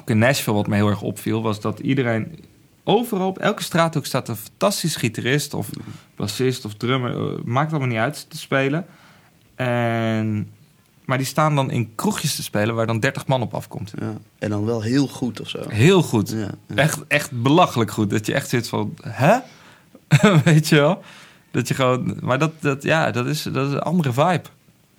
ook 0.00 0.10
in 0.10 0.18
Nashville, 0.18 0.56
wat 0.56 0.66
me 0.66 0.74
heel 0.74 0.88
erg 0.88 1.02
opviel, 1.02 1.42
was 1.42 1.60
dat 1.60 1.78
iedereen 1.78 2.38
overal 2.88 3.28
op 3.28 3.38
elke 3.38 3.62
straathoek 3.62 4.06
staat 4.06 4.28
een 4.28 4.36
fantastisch 4.36 4.96
gitarist 4.96 5.54
of 5.54 5.70
bassist 6.16 6.64
of 6.64 6.74
drummer, 6.74 7.16
eh, 7.16 7.44
maakt 7.44 7.70
allemaal 7.70 7.88
niet 7.88 7.98
uit 7.98 8.26
te 8.28 8.38
spelen. 8.38 8.86
En, 9.54 10.50
maar 11.04 11.18
die 11.18 11.26
staan 11.26 11.54
dan 11.54 11.70
in 11.70 11.94
kroegjes 11.94 12.34
te 12.34 12.42
spelen 12.42 12.74
waar 12.74 12.86
dan 12.86 13.00
30 13.00 13.26
man 13.26 13.42
op 13.42 13.54
afkomt. 13.54 13.92
Ja. 13.98 14.14
En 14.38 14.50
dan 14.50 14.64
wel 14.64 14.82
heel 14.82 15.06
goed 15.06 15.40
of 15.40 15.48
zo. 15.48 15.68
Heel 15.68 16.02
goed. 16.02 16.30
Ja, 16.30 16.50
ja. 16.66 16.74
Echt, 16.74 17.06
echt 17.08 17.42
belachelijk 17.42 17.90
goed. 17.90 18.10
Dat 18.10 18.26
je 18.26 18.34
echt 18.34 18.48
zit 18.48 18.68
van, 18.68 18.94
hè? 19.02 19.38
Weet 20.44 20.68
je 20.68 20.76
wel? 20.76 21.02
Dat 21.50 21.68
je 21.68 21.74
gewoon, 21.74 22.18
maar 22.20 22.38
dat, 22.38 22.52
dat, 22.60 22.82
ja, 22.82 23.10
dat 23.10 23.26
is, 23.26 23.42
dat 23.42 23.66
is 23.66 23.72
een 23.72 23.80
andere 23.80 24.12
vibe. 24.12 24.42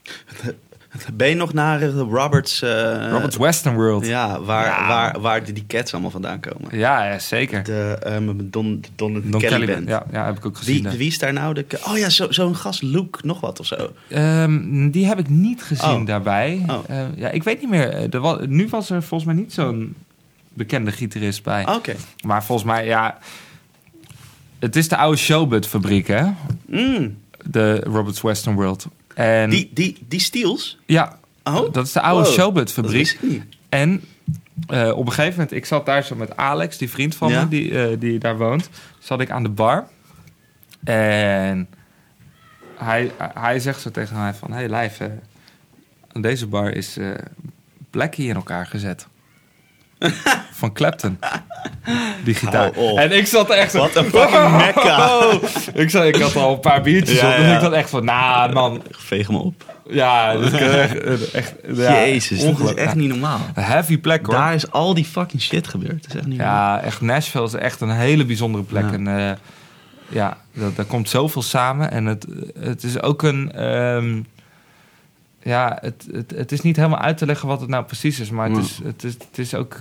Ben 1.13 1.29
je 1.29 1.35
nog 1.35 1.53
naar 1.53 1.79
de 1.79 1.91
Roberts... 1.91 2.61
eh, 2.61 3.09
Robert's 3.11 3.37
Western 3.37 3.75
World. 3.75 4.05
Ja, 4.05 4.27
Ja, 4.27 4.41
waar, 4.41 4.65
Ja. 4.65 4.87
Waar, 4.87 5.19
waar 5.21 5.43
die, 5.43 5.53
die 5.53 5.65
cats 5.67 5.91
allemaal 5.93 6.11
vandaan 6.11 6.39
komen. 6.39 6.77
ja, 6.77 7.19
zeker. 7.19 7.63
De 7.63 7.97
ehm, 8.03 8.25
Don, 8.25 8.43
Don, 8.49 8.83
Don 8.95 9.23
Kelly, 9.31 9.39
Kelly, 9.39 9.65
Band. 9.65 9.87
ja, 9.87 10.05
ja, 10.11 10.25
heb 10.25 10.37
ik 10.37 10.45
ook 10.45 10.57
gezien. 10.57 10.89
Wie, 10.89 11.07
is 11.07 11.19
daar 11.19 11.33
nou 11.33 11.53
de... 11.53 11.65
Oh 11.87 11.97
ja, 11.97 12.09
zo- 12.09 12.31
zo'n 12.31 12.55
gast, 12.55 12.81
Luke, 12.81 13.19
nog 13.23 13.39
wat 13.39 13.59
of 13.59 13.65
zo. 13.65 13.91
Ehm, 14.09 14.89
die 14.89 15.05
heb 15.05 15.19
ik 15.19 15.29
niet 15.29 15.63
gezien 15.63 15.89
Oh. 15.99 16.05
daarbij. 16.05 16.63
Oh. 16.67 16.79
Eh, 16.87 17.05
ja, 17.15 17.29
ik 17.29 17.43
weet 17.43 17.59
niet 17.61 17.69
meer. 17.69 17.89
Eh, 17.89 18.13
Er 18.13 18.47
nu 18.47 18.67
was 18.69 18.89
er 18.89 19.03
volgens 19.03 19.29
mij 19.33 19.39
niet 19.43 19.53
zo'n 19.53 19.95
bekende 20.53 20.91
gitarist 20.91 21.43
bij. 21.43 21.65
Ah, 21.65 21.75
Oké. 21.75 21.95
Maar 22.25 22.43
volgens 22.43 22.67
mij, 22.67 22.85
ja... 22.85 23.17
Het 24.59 24.75
is 24.75 24.87
de 24.87 24.97
oude 24.97 25.17
Showbud-fabriek, 25.17 26.07
hè? 26.07 26.23
Mm, 26.65 27.17
De 27.43 27.79
Robert's 27.79 28.21
Western 28.21 28.55
World. 28.55 28.87
En 29.17 29.49
die, 29.49 29.69
die, 29.73 30.05
die 30.07 30.19
Steels? 30.19 30.77
ja, 30.85 31.19
Oh, 31.43 31.73
dat 31.73 31.85
is 31.85 31.91
de 31.91 32.01
oude 32.01 32.23
wow. 32.23 32.31
Ik 33.21 33.21
niet. 33.21 33.43
En 33.69 34.03
eh, 34.67 34.97
op 34.97 35.05
een 35.05 35.11
gegeven 35.11 35.31
moment, 35.31 35.51
ik 35.51 35.65
zat 35.65 35.85
daar 35.85 36.03
zo 36.03 36.15
met 36.15 36.37
Alex, 36.37 36.77
die 36.77 36.89
vriend 36.89 37.15
van 37.15 37.29
Ja. 37.29 37.43
me, 37.43 37.49
die, 37.49 37.81
eh, 37.81 37.99
die 37.99 38.19
daar 38.19 38.37
woont. 38.37 38.69
Zat 38.99 39.21
ik 39.21 39.29
aan 39.31 39.43
de 39.43 39.49
bar. 39.49 39.87
En 40.83 41.67
hij, 42.75 43.11
hij 43.17 43.59
zegt 43.59 43.81
zo 43.81 43.91
tegen 43.91 44.17
mij 44.17 44.33
van... 44.33 44.51
hey, 44.51 44.69
lijf, 44.69 44.99
eh, 44.99 45.07
aan 46.11 46.21
deze 46.21 46.47
bar 46.47 46.71
is 46.71 46.97
Blackie 47.89 48.29
in 48.29 48.35
elkaar 48.35 48.65
gezet. 48.65 49.07
van 50.51 50.73
Clapton. 50.73 51.19
Die 52.23 52.33
gitaar. 52.35 52.73
Hou 52.73 52.91
op. 52.91 52.97
En 52.97 53.11
ik 53.11 53.27
zat 53.27 53.49
echt 53.49 53.71
zo... 53.71 53.79
Wat 53.79 53.95
een 53.95 54.05
fucking 54.05 54.57
mekka. 54.65 55.21
ik, 55.73 55.89
zat, 55.89 56.03
ik 56.03 56.15
had 56.15 56.35
al 56.35 56.53
een 56.53 56.59
paar 56.59 56.81
biertjes 56.81 57.19
Ja, 57.19 57.29
op. 57.29 57.37
Dus 57.37 57.45
ja. 57.45 57.55
ik 57.55 57.61
dacht 57.61 57.73
echt 57.73 57.89
van, 57.89 58.05
nou 58.05 58.53
man... 58.53 58.81
Veeg 58.91 59.27
hem 59.27 59.35
op. 59.35 59.75
Ja, 59.89 60.33
dat 60.33 60.53
is 60.53 60.59
echt... 60.59 61.31
echt 61.31 61.53
ja, 61.73 61.91
Jezus, 61.91 62.43
dat 62.43 62.59
is 62.59 62.73
echt 62.73 62.95
niet 62.95 63.09
normaal. 63.09 63.39
Een 63.53 63.63
heavy 63.63 63.97
plek 63.97 64.25
hoor. 64.25 64.35
Daar 64.35 64.53
is 64.53 64.71
al 64.71 64.93
die 64.93 65.05
fucking 65.05 65.41
shit 65.41 65.67
gebeurd. 65.67 66.01
Dat 66.01 66.09
is 66.11 66.15
echt 66.15 66.27
niet 66.27 66.37
normaal. 66.37 66.75
Ja, 66.77 66.81
echt 66.81 67.01
Nashville 67.01 67.45
is 67.45 67.53
echt 67.53 67.81
een 67.81 67.89
hele 67.89 68.25
bijzondere 68.25 68.63
plek. 68.63 68.83
Ja. 68.83 68.91
En 68.91 69.07
eh, 69.07 69.31
ja, 70.09 70.37
dat, 70.53 70.75
daar 70.75 70.85
komt 70.85 71.09
zoveel 71.09 71.41
samen. 71.41 71.91
En 71.91 72.05
het, 72.05 72.25
het 72.59 72.83
is 72.83 73.01
ook 73.01 73.23
een... 73.23 73.51
ehm, 73.51 74.21
ja, 75.47 75.77
het, 75.81 76.07
het, 76.11 76.31
het 76.35 76.51
is 76.51 76.61
niet 76.61 76.75
helemaal 76.75 76.99
uit 76.99 77.17
te 77.17 77.25
leggen 77.25 77.47
wat 77.47 77.59
het 77.61 77.69
nou 77.69 77.83
precies 77.85 78.19
is. 78.19 78.29
Maar 78.29 78.49
het, 78.49 78.55
Ja. 78.57 78.63
is, 78.63 78.79
het, 78.83 79.03
is, 79.03 79.13
het 79.13 79.37
is 79.37 79.53
ook... 79.55 79.79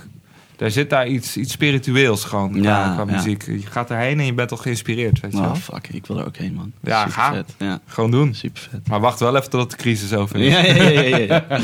Daar 0.55 0.71
zit 0.71 0.89
daar 0.89 1.07
iets, 1.07 1.37
iets 1.37 1.51
spiritueels 1.51 2.23
gewoon 2.23 2.51
qua, 2.51 2.61
Ja, 2.61 2.93
qua 2.93 3.03
ja. 3.07 3.15
muziek. 3.15 3.45
Je 3.45 3.61
gaat 3.65 3.89
erheen 3.89 4.19
en 4.19 4.25
je 4.25 4.33
bent 4.33 4.51
al 4.51 4.57
geïnspireerd, 4.57 5.19
weet 5.19 5.31
je 5.31 5.37
Oh, 5.37 5.43
wel. 5.45 5.55
fuck. 5.55 5.87
Ik 5.87 6.05
wil 6.05 6.19
er 6.19 6.25
ook 6.25 6.37
heen, 6.37 6.53
man. 6.53 6.71
Ja, 6.81 6.97
Super 6.99 7.13
ga. 7.13 7.33
Vet. 7.33 7.55
Ja, 7.59 7.79
Gewoon 7.85 8.11
doen. 8.11 8.33
super 8.35 8.67
vet. 8.71 8.87
Maar 8.87 8.99
wacht 8.99 9.19
wel 9.19 9.35
even 9.35 9.49
totdat 9.49 9.71
de 9.71 9.77
crisis 9.77 10.13
over 10.13 10.35
is. 10.39 10.53
Ja, 10.53 10.59
ja, 10.65 10.83
ja, 10.89 10.99
ja, 10.99 11.17
ja. 11.17 11.45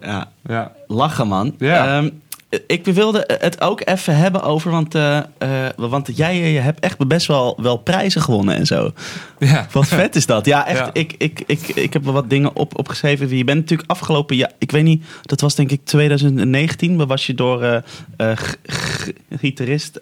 ja. 0.00 0.30
Ja. 0.46 0.72
Lachen, 0.86 1.28
man. 1.28 1.54
Ja. 1.58 1.96
Ehm, 1.98 2.10
ik 2.66 2.84
wilde 2.84 3.24
het 3.40 3.60
ook 3.60 3.82
even 3.84 4.16
hebben 4.16 4.42
over, 4.42 4.70
want, 4.70 4.94
eh, 4.94 5.18
eh, 5.38 5.70
want 5.76 6.10
jij 6.16 6.52
je 6.52 6.58
hebt 6.60 6.80
echt 6.80 7.06
best 7.08 7.26
wel, 7.26 7.58
wel 7.62 7.76
prijzen 7.76 8.22
gewonnen 8.22 8.54
en 8.56 8.66
zo. 8.66 8.92
ja. 9.38 9.66
Wat 9.72 9.86
vet 9.86 10.16
is 10.16 10.26
dat. 10.26 10.46
Ja, 10.46 10.66
echt. 10.66 10.78
Ja. 10.78 10.90
Ik, 10.92 11.14
ik, 11.18 11.42
ik, 11.46 11.60
ik 11.68 11.92
heb 11.92 12.04
wel 12.04 12.12
wat 12.12 12.30
dingen 12.30 12.56
op, 12.56 12.78
opgeschreven. 12.78 13.36
Je 13.36 13.44
bent 13.44 13.58
natuurlijk 13.60 13.90
afgelopen 13.90 14.36
jaar, 14.36 14.52
ik 14.58 14.70
weet 14.70 14.84
niet, 14.84 15.04
dat 15.22 15.40
was 15.40 15.54
denk 15.54 15.70
ik 15.70 15.80
2019. 15.84 16.96
Maar 16.96 17.06
was 17.06 17.26
je 17.26 17.34
door 17.34 17.82
g- 18.18 18.56
gitarist 19.30 20.00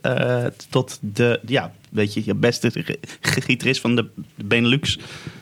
tot 0.70 0.98
de, 1.00 1.40
ja, 1.46 1.72
weet 1.90 2.14
je, 2.14 2.22
je 2.24 2.34
beste 2.34 2.96
gitarist 3.20 3.80
van 3.80 3.96
de 3.96 4.06
Benelux 4.34 4.98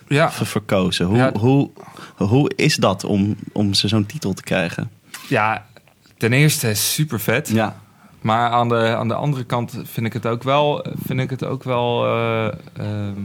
ja. 0.09 0.33
ver- 0.33 0.47
verkozen. 0.47 1.07
Hoe, 1.07 1.17
Ja. 1.17 1.33
hoe, 1.39 1.71
hoe 2.17 2.51
is 2.57 2.77
dat 2.77 3.05
om, 3.05 3.37
om 3.53 3.75
ze 3.75 3.89
zo'n 3.89 4.07
titel 4.07 4.33
te 4.33 4.43
krijgen? 4.43 4.91
ja, 5.29 5.67
ten 6.25 6.33
eerste 6.33 6.75
super 6.75 7.21
vet. 7.21 7.49
Ja. 7.49 7.77
Maar 8.21 8.51
aan 8.51 8.69
de, 8.69 8.97
aan 8.97 9.09
de 9.09 9.15
andere 9.15 9.45
kant 9.45 9.79
vind 9.83 10.07
ik 10.07 10.13
het 10.13 10.27
ook 10.27 10.43
wel, 10.43 10.85
vind 11.05 11.21
ik 11.21 11.31
het 11.31 11.45
ook 11.45 11.63
wel 11.63 12.07
eh, 12.07 12.47
ehm, 12.77 13.21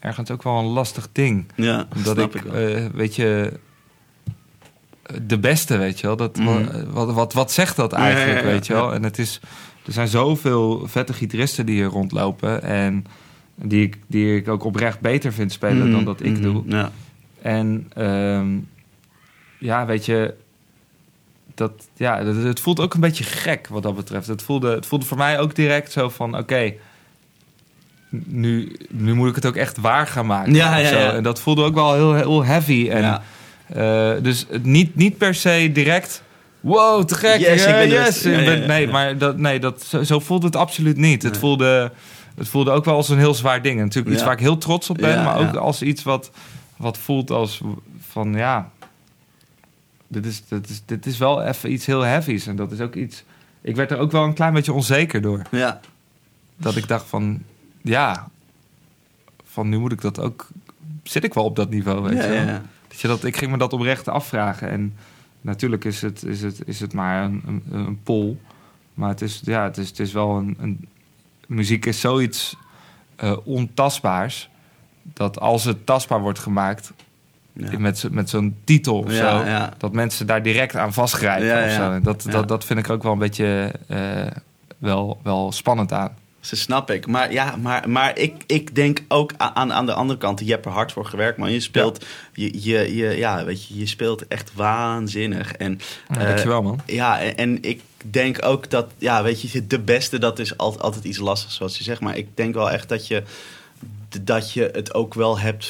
ergens 0.00 0.30
ook 0.30 0.42
wel 0.42 0.58
een 0.58 0.64
lastig 0.64 1.08
ding. 1.12 1.46
Ja, 1.54 1.86
Omdat 1.96 2.18
ik, 2.18 2.34
ik, 2.34 2.42
wel. 2.42 2.54
eh, 2.54 2.84
weet 2.94 3.16
je, 3.16 3.52
de 5.22 5.38
beste, 5.38 5.76
weet 5.76 6.00
je 6.00 6.06
wel. 6.06 6.16
Dat, 6.16 6.36
Mhm. 6.38 6.90
wat, 6.90 7.12
wat, 7.12 7.32
wat 7.32 7.52
zegt 7.52 7.76
dat 7.76 7.92
eigenlijk, 7.92 8.30
Ja, 8.36 8.42
ja, 8.42 8.46
ja, 8.48 8.52
weet 8.54 8.66
je 8.66 8.72
wel? 8.72 8.92
En 8.94 9.02
het 9.02 9.18
is, 9.18 9.40
er 9.86 9.92
zijn 9.92 10.08
zoveel 10.08 10.82
vette 10.86 11.12
gitaristen 11.12 11.66
die 11.66 11.74
hier 11.74 11.86
rondlopen. 11.86 12.62
En 12.62 13.04
die 13.54 13.82
ik, 13.82 13.98
die 14.06 14.36
ik 14.36 14.48
ook 14.48 14.64
oprecht 14.64 15.00
beter 15.00 15.32
vind 15.32 15.52
spelen 15.52 15.90
dan 15.90 16.04
dat 16.04 16.20
ik 16.22 16.32
Mhm, 16.32 16.42
doe. 16.42 16.62
Ja. 16.66 16.90
En 17.42 17.90
ehm, 17.94 18.48
ja, 19.58 19.86
weet 19.86 20.04
je, 20.06 20.34
dat, 21.56 21.72
ja, 21.96 22.24
dat, 22.24 22.36
het 22.36 22.60
voelt 22.60 22.80
ook 22.80 22.94
een 22.94 23.00
beetje 23.00 23.24
gek 23.24 23.66
wat 23.68 23.82
dat 23.82 23.96
betreft. 23.96 24.26
Het 24.26 24.42
voelde, 24.42 24.74
het 24.74 24.86
voelde 24.86 25.06
voor 25.06 25.16
mij 25.16 25.38
ook 25.38 25.54
direct 25.54 25.92
zo 25.92 26.08
van: 26.08 26.38
oké, 26.38 26.72
nu, 28.10 28.76
nu 28.90 29.14
moet 29.14 29.28
ik 29.28 29.34
het 29.34 29.46
ook 29.46 29.56
echt 29.56 29.78
waar 29.78 30.06
gaan 30.06 30.26
maken. 30.26 30.54
Ja, 30.54 30.76
ja, 30.76 30.88
Zo. 30.88 30.98
ja. 30.98 31.12
En 31.12 31.22
dat 31.22 31.40
voelde 31.40 31.62
ook 31.62 31.74
wel 31.74 31.94
heel, 31.94 32.14
heel 32.14 32.44
heavy. 32.44 32.88
En, 32.90 33.22
eh, 33.66 34.12
dus 34.22 34.46
niet, 34.62 34.96
niet 34.96 35.18
per 35.18 35.34
se 35.34 35.70
direct. 35.72 36.22
Wow, 36.60 37.04
te 37.04 37.14
gek. 37.14 37.38
Yes, 37.40 37.66
ik 37.66 37.74
ben 37.74 37.88
yes. 37.88 38.24
ik 38.24 38.44
ben- 38.44 38.66
nee, 38.66 38.88
maar 38.88 39.18
dat, 39.18 39.36
nee, 39.38 39.60
dat, 39.60 39.82
zo, 39.82 40.02
zo 40.02 40.18
voelde 40.18 40.46
het 40.46 40.56
absoluut 40.56 40.96
niet. 40.96 41.22
Het, 41.22 41.38
voelde, 41.38 41.92
het 42.36 42.48
voelde 42.48 42.70
ook 42.70 42.84
wel 42.84 42.94
als 42.94 43.08
een 43.08 43.18
heel 43.18 43.34
zwaar 43.34 43.62
ding. 43.62 43.78
En 43.78 43.84
natuurlijk 43.84 44.14
iets 44.14 44.24
waar 44.24 44.32
ik 44.32 44.38
heel 44.38 44.58
trots 44.58 44.90
op 44.90 44.96
ben, 44.96 45.22
maar 45.22 45.38
ook 45.38 45.54
als 45.54 45.82
iets 45.82 46.02
wat, 46.02 46.30
wat 46.76 46.98
voelt 46.98 47.30
als 47.30 47.60
van 48.10 48.34
ja. 48.34 48.70
Dit 50.08 50.26
is, 50.26 50.42
dit, 50.48 50.68
is, 50.68 50.82
dit 50.84 51.06
is 51.06 51.18
wel 51.18 51.42
even 51.42 51.72
iets 51.72 51.86
heel 51.86 52.00
heavies. 52.02 52.46
En 52.46 52.56
dat 52.56 52.72
is 52.72 52.80
ook 52.80 52.94
iets. 52.94 53.24
Ik 53.60 53.76
werd 53.76 53.90
er 53.90 53.98
ook 53.98 54.12
wel 54.12 54.24
een 54.24 54.34
klein 54.34 54.52
beetje 54.52 54.72
onzeker 54.72 55.20
door. 55.20 55.42
Ja. 55.50 55.80
Dat 56.56 56.76
ik 56.76 56.88
dacht 56.88 57.06
van 57.06 57.42
ja. 57.82 58.28
Van 59.44 59.68
nu 59.68 59.78
moet 59.78 59.92
ik 59.92 60.00
dat 60.00 60.20
ook. 60.20 60.48
Zit 61.02 61.24
ik 61.24 61.34
wel 61.34 61.44
op 61.44 61.56
dat 61.56 61.70
niveau, 61.70 62.02
weet 62.02 62.16
Ja, 62.16 62.22
je 62.22 62.28
wel? 62.28 62.38
ja, 62.38 62.46
ja. 62.46 62.62
Dat 62.88 63.00
je 63.00 63.08
dat, 63.08 63.24
ik 63.24 63.36
ging 63.36 63.50
me 63.50 63.58
dat 63.58 63.72
oprecht 63.72 64.08
afvragen. 64.08 64.70
En 64.70 64.94
natuurlijk 65.40 65.84
is 65.84 66.02
het, 66.02 66.24
is 66.24 66.42
het, 66.42 66.60
is 66.66 66.80
het 66.80 66.92
maar 66.92 67.24
een, 67.24 67.42
een, 67.46 67.62
een 67.70 68.02
pol. 68.02 68.40
Maar 68.94 69.08
het 69.08 69.20
is, 69.22 69.40
ja, 69.44 69.64
het 69.64 69.76
is, 69.76 69.88
het 69.88 69.98
is 69.98 70.12
wel 70.12 70.36
een, 70.36 70.56
een... 70.60 70.88
Muziek 71.46 71.86
is 71.86 72.00
zoiets 72.00 72.56
eh, 73.16 73.36
ontastbaars... 73.44 74.48
dat 75.02 75.40
als 75.40 75.64
het 75.64 75.86
tastbaar 75.86 76.20
wordt 76.20 76.38
gemaakt... 76.38 76.92
Ja. 77.56 77.78
met, 77.78 78.08
met 78.10 78.30
zo'n 78.30 78.56
titel 78.64 78.98
of 78.98 79.12
Ja, 79.12 79.38
zo... 79.38 79.44
ja. 79.44 79.72
dat 79.78 79.92
mensen 79.92 80.26
daar 80.26 80.42
direct 80.42 80.76
aan 80.76 80.92
vastgrijpen 80.92 81.64
of 81.64 81.72
zo. 81.72 82.00
Dat, 82.00 82.26
dat, 82.30 82.48
dat 82.48 82.64
vind 82.64 82.78
ik 82.78 82.90
ook 82.90 83.02
wel 83.02 83.12
een 83.12 83.18
beetje 83.18 83.72
eh, 83.86 84.26
wel, 84.78 85.20
wel 85.22 85.52
spannend 85.52 85.92
aan. 85.92 86.16
Ze 86.40 86.56
snap 86.56 86.90
ik. 86.90 87.06
Maar 87.06 87.32
ja, 87.32 87.56
maar, 87.56 87.90
maar 87.90 88.18
ik, 88.18 88.42
ik 88.46 88.74
denk 88.74 89.00
ook 89.08 89.32
aan, 89.36 89.72
aan 89.72 89.86
de 89.86 89.92
andere 89.92 90.18
kant. 90.18 90.40
Je 90.40 90.50
hebt 90.50 90.64
er 90.64 90.70
hard 90.70 90.92
voor 90.92 91.04
gewerkt, 91.04 91.38
man. 91.38 91.52
Je 91.52 91.60
speelt, 91.60 92.04
je, 92.32 92.62
je, 92.62 92.96
je, 92.96 93.16
ja, 93.16 93.44
weet 93.44 93.66
je, 93.66 93.78
je 93.78 93.86
speelt 93.86 94.26
echt 94.26 94.50
waanzinnig. 94.54 95.52
En, 95.52 95.80
Ja, 96.08 96.16
eh, 96.16 96.26
dankjewel, 96.26 96.62
man. 96.62 96.80
Ja, 96.86 97.20
en, 97.20 97.36
en 97.36 97.62
ik 97.62 97.80
denk 98.04 98.44
ook 98.44 98.70
dat, 98.70 98.90
ja, 98.98 99.22
weet 99.22 99.40
je, 99.40 99.66
de 99.66 99.78
beste, 99.78 100.18
dat 100.18 100.38
is 100.38 100.56
altijd, 100.56 100.82
altijd 100.82 101.04
iets 101.04 101.18
lastigs, 101.18 101.54
zoals 101.54 101.78
je 101.78 101.84
zegt. 101.84 102.00
Maar 102.00 102.16
ik 102.16 102.28
denk 102.34 102.54
wel 102.54 102.70
echt 102.70 102.88
dat 102.88 103.06
je, 103.06 103.22
dat 104.22 104.52
je 104.52 104.70
het 104.72 104.94
ook 104.94 105.14
wel 105.14 105.38
hebt 105.38 105.66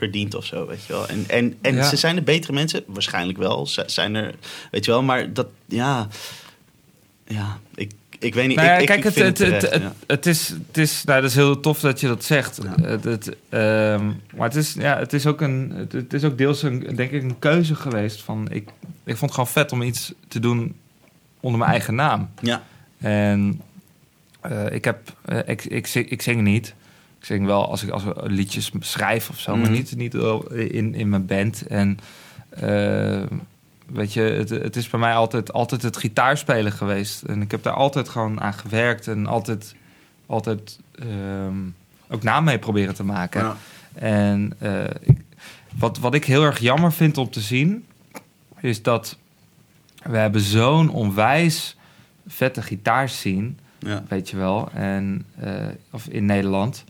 verdiend 0.00 0.34
of 0.34 0.44
zo, 0.44 0.66
weet 0.66 0.84
je 0.84 0.92
wel. 0.92 1.08
En, 1.08 1.24
en, 1.28 1.54
en 1.60 1.74
Ja. 1.74 1.88
ze 1.88 1.96
zijn 1.96 2.14
de 2.14 2.22
betere 2.22 2.52
mensen, 2.52 2.82
waarschijnlijk 2.86 3.38
wel. 3.38 3.66
Ze 3.66 3.82
zijn 3.86 4.14
er, 4.14 4.34
weet 4.70 4.84
je 4.84 4.90
wel, 4.90 5.02
maar 5.02 5.32
dat, 5.32 5.46
ja, 5.66 6.08
ja, 7.26 7.58
ik, 7.74 7.90
ik 8.18 8.34
weet 8.34 8.46
niet. 8.46 8.56
Nou 8.56 8.68
ja, 8.68 8.74
ik, 8.74 8.80
ik, 8.80 8.86
kijk, 8.86 8.98
ik 8.98 9.04
het, 9.04 9.14
het, 9.14 9.38
het, 9.38 9.70
het, 9.70 9.82
ja. 9.82 9.94
het 10.06 10.26
is, 10.26 10.48
het 10.48 10.78
is, 10.78 11.04
nou, 11.04 11.20
dat 11.20 11.30
is 11.30 11.36
heel 11.36 11.60
tof 11.60 11.80
dat 11.80 12.00
je 12.00 12.06
dat 12.06 12.24
zegt. 12.24 12.60
Ja. 12.62 12.84
Het, 12.84 13.04
het, 13.04 13.36
ehm, 13.48 14.06
maar 14.36 14.48
het 14.48 14.56
is, 14.56 14.74
ja, 14.78 14.98
het 14.98 15.12
is 15.12 15.26
ook 15.26 15.40
een, 15.40 15.88
het, 15.90 16.12
is 16.12 16.24
ook 16.24 16.38
deels 16.38 16.62
een, 16.62 16.80
denk 16.94 17.10
ik, 17.10 17.22
een 17.22 17.38
keuze 17.38 17.74
geweest 17.74 18.22
van, 18.22 18.46
ik, 18.50 18.68
ik 19.04 19.16
vond 19.16 19.20
het 19.20 19.30
gewoon 19.30 19.48
vet 19.48 19.72
om 19.72 19.82
iets 19.82 20.12
te 20.28 20.40
doen 20.40 20.74
onder 21.40 21.58
mijn 21.58 21.70
eigen 21.70 21.94
naam. 21.94 22.30
Ja, 22.40 22.62
En 22.98 23.60
eh, 24.40 24.70
ik 24.70 24.84
heb, 24.84 24.98
eh, 25.24 25.38
ik, 25.46 25.64
ik, 25.64 25.88
ik 25.94 26.22
zing 26.22 26.42
niet. 26.42 26.74
Ik 27.24 27.30
zing 27.30 27.46
wel 27.46 27.68
als 27.70 27.82
ik 27.82 27.90
als 27.90 28.04
ik 28.04 28.12
liedjes 28.22 28.70
schrijf 28.80 29.28
of 29.30 29.38
zo, 29.40 29.56
maar 29.56 29.64
Mhm. 29.70 29.72
niet, 29.72 29.96
niet 29.96 30.14
in, 30.54 30.94
in 30.94 31.08
mijn 31.08 31.26
band. 31.26 31.66
En 31.66 31.98
eh, 32.48 33.22
weet 33.86 34.12
je, 34.12 34.20
het, 34.20 34.48
het 34.50 34.76
is 34.76 34.88
bij 34.90 35.00
mij 35.00 35.14
altijd, 35.14 35.52
altijd 35.52 35.82
het 35.82 35.96
gitaarspelen 35.96 36.72
geweest. 36.72 37.22
En 37.22 37.42
ik 37.42 37.50
heb 37.50 37.62
daar 37.62 37.72
altijd 37.72 38.08
gewoon 38.08 38.40
aan 38.40 38.54
gewerkt 38.54 39.08
en 39.08 39.26
altijd, 39.26 39.74
altijd 40.26 40.78
ehm, 40.98 41.56
ook 42.08 42.22
naam 42.22 42.44
mee 42.44 42.58
proberen 42.58 42.94
te 42.94 43.04
maken. 43.04 43.40
ja. 43.42 43.56
En 43.94 44.52
eh, 44.58 44.84
ik, 45.00 45.18
wat, 45.78 45.98
wat 45.98 46.14
ik 46.14 46.24
heel 46.24 46.42
erg 46.44 46.58
jammer 46.58 46.92
vind 46.92 47.18
om 47.18 47.30
te 47.30 47.40
zien, 47.40 47.86
is 48.60 48.82
dat 48.82 49.16
we 50.02 50.16
hebben 50.16 50.40
zo'n 50.40 50.88
onwijs 50.90 51.76
vette 52.26 52.62
gitaarscene, 52.62 53.50
ja. 53.78 54.02
weet 54.08 54.30
je 54.30 54.36
wel, 54.36 54.68
en, 54.72 55.26
eh, 55.40 55.52
of 55.90 56.06
in 56.06 56.26
Nederland. 56.26 56.84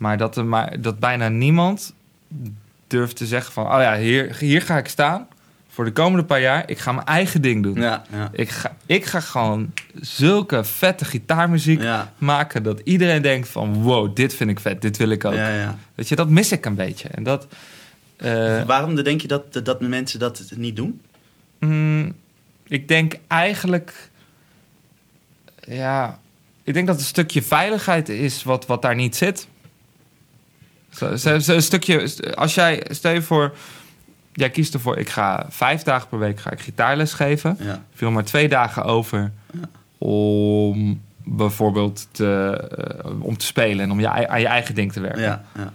Maar 0.00 0.16
dat, 0.16 0.36
er 0.36 0.44
maar 0.44 0.80
dat 0.80 0.98
bijna 0.98 1.28
niemand 1.28 1.94
durft 2.86 3.16
te 3.16 3.26
zeggen 3.26 3.52
van, 3.52 3.64
oh 3.64 3.80
ja, 3.80 3.96
hier, 3.96 4.36
hier 4.38 4.62
ga 4.62 4.78
ik 4.78 4.88
staan 4.88 5.26
voor 5.68 5.84
de 5.84 5.92
komende 5.92 6.24
paar 6.24 6.40
jaar. 6.40 6.62
Ik 6.70 6.78
ga 6.78 6.92
mijn 6.92 7.06
eigen 7.06 7.42
ding 7.42 7.62
doen. 7.62 7.80
Ja, 7.80 8.02
ja. 8.12 8.28
Ik, 8.32 8.48
ga, 8.48 8.76
ik 8.86 9.04
ga 9.04 9.20
gewoon 9.20 9.72
zulke 10.00 10.64
vette 10.64 11.04
gitaarmuziek 11.04 11.80
Ja, 11.82 12.12
maken 12.18 12.62
dat 12.62 12.80
iedereen 12.84 13.22
denkt 13.22 13.48
van, 13.48 13.82
wow, 13.82 14.16
dit 14.16 14.34
vind 14.34 14.50
ik 14.50 14.60
vet, 14.60 14.82
dit 14.82 14.96
wil 14.96 15.08
ik 15.10 15.24
ook. 15.24 15.34
ja, 15.34 15.48
ja. 15.48 15.78
Weet 15.94 16.08
je, 16.08 16.16
dat 16.16 16.28
mis 16.28 16.52
ik 16.52 16.64
een 16.66 16.74
beetje. 16.74 17.08
En 17.08 17.22
dat. 17.22 17.46
eh, 18.16 18.62
Waarom 18.62 18.94
denk 19.02 19.20
je 19.20 19.28
dat, 19.28 19.52
dat 19.64 19.80
mensen 19.80 20.18
dat 20.18 20.42
niet 20.56 20.76
doen? 20.76 21.00
mm, 21.58 22.14
ik 22.66 22.88
denk 22.88 23.14
eigenlijk. 23.26 24.10
Ja. 25.66 26.18
Ik 26.62 26.74
denk 26.74 26.86
dat 26.86 26.94
het 26.96 27.04
een 27.04 27.10
stukje 27.10 27.42
veiligheid 27.42 28.08
is 28.08 28.42
wat, 28.42 28.66
wat 28.66 28.82
daar 28.82 28.94
niet 28.94 29.16
zit. 29.16 29.48
Zo, 30.90 31.16
zo- 31.16 31.38
zo 31.38 31.54
een 31.54 31.62
stukje. 31.62 32.10
Als 32.34 32.54
jij. 32.54 32.86
Stel 32.90 33.12
je 33.12 33.22
voor. 33.22 33.54
Jij 34.32 34.50
kiest 34.50 34.74
ervoor. 34.74 34.98
Ik 34.98 35.08
ga 35.08 35.46
vijf 35.48 35.82
dagen 35.82 36.08
per 36.08 36.18
week 36.18 36.40
ga 36.40 36.50
ik 36.50 36.60
gitaarles 36.60 37.12
geven. 37.12 37.58
Ja, 37.98 38.10
maar 38.10 38.24
twee 38.24 38.48
dagen 38.48 38.84
over 38.84 39.32
Ja. 39.52 39.68
om 39.98 41.00
bijvoorbeeld 41.24 42.08
te, 42.10 42.50
eh, 43.04 43.10
om 43.22 43.36
te 43.36 43.44
spelen 43.44 43.84
en 43.84 43.90
om 43.90 44.00
je, 44.00 44.28
aan 44.28 44.40
je 44.40 44.46
eigen 44.46 44.74
ding 44.74 44.92
te 44.92 45.00
werken. 45.00 45.22
ja, 45.22 45.44
ja. 45.54 45.72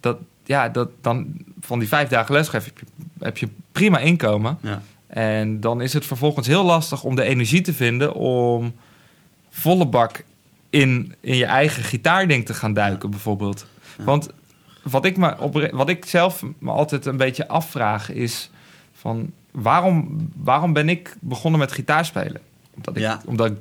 Dat, 0.00 0.16
ja, 0.44 0.68
dat, 0.68 0.88
dan 1.00 1.26
van 1.60 1.78
die 1.78 1.88
vijf 1.88 2.08
dagen 2.08 2.34
lesgeven 2.34 2.68
heb 2.74 2.78
je, 2.78 2.86
heb 3.24 3.38
je 3.38 3.48
prima 3.72 3.98
inkomen. 3.98 4.58
ja. 4.60 4.82
En 5.06 5.60
dan 5.60 5.80
is 5.80 5.92
het 5.92 6.06
vervolgens 6.06 6.46
heel 6.46 6.64
lastig 6.64 7.04
om 7.04 7.14
de 7.14 7.22
energie 7.22 7.60
te 7.60 7.72
vinden 7.72 8.14
om 8.14 8.74
volle 9.50 9.86
bak 9.86 10.24
in, 10.70 11.14
in 11.20 11.36
je 11.36 11.44
eigen 11.44 11.82
gitaarding 11.84 12.46
te 12.46 12.54
gaan 12.54 12.72
duiken, 12.72 13.10
bijvoorbeeld. 13.10 13.66
Ja. 13.98 14.04
Want 14.04 14.28
wat 14.90 15.04
ik, 15.04 15.16
me 15.16 15.38
opre- 15.38 15.70
wat 15.76 15.88
ik 15.88 16.04
zelf 16.04 16.42
me 16.58 16.70
altijd 16.70 17.06
een 17.06 17.16
beetje 17.16 17.48
afvraag 17.48 18.10
is 18.12 18.50
van 18.92 19.30
waarom, 19.50 20.28
waarom 20.36 20.72
ben 20.72 20.88
ik 20.88 21.16
begonnen 21.20 21.60
met 21.60 21.72
gitaarspelen? 21.72 22.40
Omdat 22.74 22.96
ik, 22.96 23.02
Ja. 23.02 23.20
omdat 23.24 23.46
ik 23.50 23.56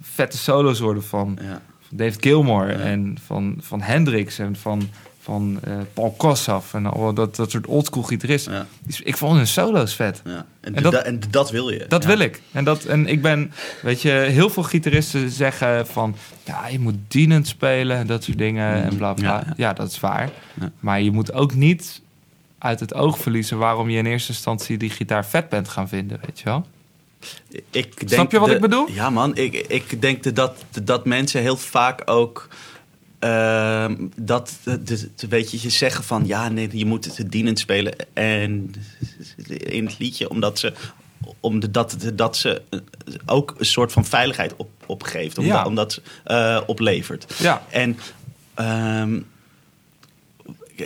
vette 0.00 0.36
solo's 0.38 0.78
hoorde 0.78 1.02
van, 1.02 1.38
ja. 1.42 1.60
van 1.80 1.96
David 1.96 2.16
Gilmour 2.20 2.80
en 2.80 3.16
van, 3.26 3.56
van 3.60 3.80
Hendrix 3.80 4.38
en 4.38 4.56
van, 4.56 4.82
van 5.28 5.58
eh, 5.64 5.72
Paul 5.94 6.10
Kossoff 6.16 6.74
en 6.74 6.86
al 6.86 7.14
dat, 7.14 7.36
dat 7.36 7.50
soort 7.50 7.66
oldschool 7.66 8.02
gitaristen. 8.02 8.52
ja, 8.52 8.66
Dus 8.84 9.00
ik 9.00 9.16
vond 9.16 9.36
hun 9.36 9.46
solo's 9.46 9.94
vet. 9.94 10.22
ja. 10.24 10.46
En, 10.60 10.74
En 10.74 10.82
dat- 10.82 10.92
dat, 10.92 11.02
en 11.04 11.20
dat 11.30 11.50
wil 11.50 11.70
je. 11.70 11.84
Dat 11.88 12.02
ja. 12.02 12.08
wil 12.08 12.18
ik. 12.18 12.42
En, 12.52 12.64
dat, 12.64 12.84
en 12.84 13.06
ik 13.06 13.22
ben, 13.22 13.52
weet 13.82 14.02
je, 14.02 14.10
heel 14.10 14.50
veel 14.50 14.62
gitaristen 14.62 15.30
zeggen 15.30 15.86
van, 15.86 16.16
ja, 16.44 16.66
je 16.68 16.78
moet 16.78 16.94
dienend 17.08 17.46
spelen 17.46 17.96
en 17.96 18.06
dat 18.06 18.24
soort 18.24 18.38
dingen 18.38 18.82
en 18.82 18.96
bla 18.96 19.12
bla. 19.14 19.44
Ja, 19.56 19.72
dat 19.72 19.90
is 19.90 20.00
waar. 20.00 20.30
Maar 20.80 21.00
je 21.00 21.10
moet 21.10 21.32
ook 21.32 21.54
niet 21.54 22.00
uit 22.58 22.80
het 22.80 22.94
oog 22.94 23.18
verliezen 23.18 23.58
waarom 23.58 23.90
je 23.90 23.98
in 23.98 24.06
eerste 24.06 24.32
instantie 24.32 24.78
die 24.78 24.90
gitaar 24.90 25.26
vet 25.26 25.48
bent 25.48 25.68
gaan 25.68 25.88
vinden, 25.88 26.20
weet 26.26 26.38
je 26.38 26.44
wel? 26.44 26.66
Ik 27.70 27.96
denk 27.98 28.10
Snap 28.10 28.30
je 28.32 28.38
wat 28.38 28.48
de- 28.48 28.54
ik 28.54 28.60
bedoel? 28.60 28.90
Ja, 28.90 29.10
man. 29.10 29.36
Ik, 29.36 29.54
ik 29.54 30.02
denk 30.02 30.22
de- 30.22 30.32
dat, 30.32 30.64
dat 30.82 31.04
mensen 31.06 31.40
heel 31.40 31.56
vaak 31.56 32.02
ook. 32.04 32.48
Ehm, 33.18 33.96
dat, 34.16 34.52
de, 34.64 34.82
de- 34.82 35.10
de- 35.16 35.28
weet 35.28 35.50
je, 35.50 35.58
je 35.62 35.70
zeggen 35.70 36.04
van 36.04 36.26
ja, 36.26 36.48
nee, 36.48 36.68
je 36.72 36.86
moet 36.86 37.16
het 37.16 37.30
dienend 37.30 37.58
spelen. 37.58 37.94
En 38.12 38.74
in 39.46 39.86
het 39.86 39.98
liedje, 39.98 40.30
omdat 40.30 40.58
ze, 40.58 40.72
omdat, 41.40 41.96
dat 42.14 42.36
ze 42.36 42.62
ook 43.26 43.54
een 43.58 43.66
soort 43.66 43.92
van 43.92 44.04
veiligheid 44.04 44.56
op, 44.56 44.70
opgeeft. 44.86 45.38
Omdat, 45.38 45.54
Ja. 45.56 45.64
omdat 45.66 45.92
ze 45.92 46.02
eh, 46.24 46.60
oplevert. 46.66 47.34
Ja. 47.38 47.62
En 47.70 47.98
ehm, 48.54 49.20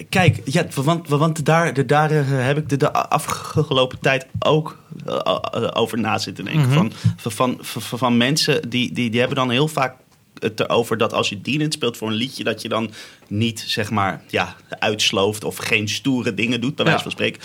kijk, 0.09 0.41
ja, 0.45 0.67
want, 0.75 1.09
want 1.09 1.45
daar, 1.45 1.87
daar 1.87 2.11
eh, 2.11 2.25
heb 2.29 2.57
ik 2.57 2.69
de, 2.69 2.77
de 2.77 2.93
afgelopen 2.93 3.99
tijd 3.99 4.27
ook 4.39 4.79
eh, 5.07 5.15
eh, 5.15 5.69
over 5.73 5.99
na 5.99 6.19
zitten 6.19 6.45
denken. 6.45 6.69
Mhm. 6.69 6.73
van, 6.73 6.93
van, 7.33 7.59
van, 7.61 7.99
van 7.99 8.17
mensen 8.17 8.69
die, 8.71 8.93
die, 8.93 9.11
die 9.11 9.19
hebben 9.21 9.39
dan 9.39 9.51
heel 9.51 9.69
vaak 9.69 9.95
het 10.39 10.61
erover 10.61 10.97
dat 10.99 11.13
als 11.13 11.29
je 11.29 11.41
dienend 11.41 11.73
speelt 11.73 11.97
voor 11.97 12.09
een 12.09 12.15
liedje, 12.15 12.45
dat 12.45 12.63
je 12.63 12.69
dan 12.69 12.91
niet 13.29 13.65
zeg 13.67 13.91
maar 13.91 14.23
ja, 14.31 14.57
uitslooft 14.69 15.45
of 15.45 15.57
geen 15.57 15.89
stoere 15.89 16.35
dingen 16.35 16.61
doet, 16.61 16.75
bij 16.77 16.85
wijze 16.85 17.03
van 17.03 17.11
spreken. 17.11 17.41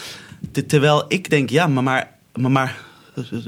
Te- 0.51 0.65
terwijl 0.65 1.05
ik 1.07 1.29
denk, 1.29 1.49
ja, 1.49 1.67
maar, 1.67 1.83
maar, 1.83 2.11
maar, 2.33 2.77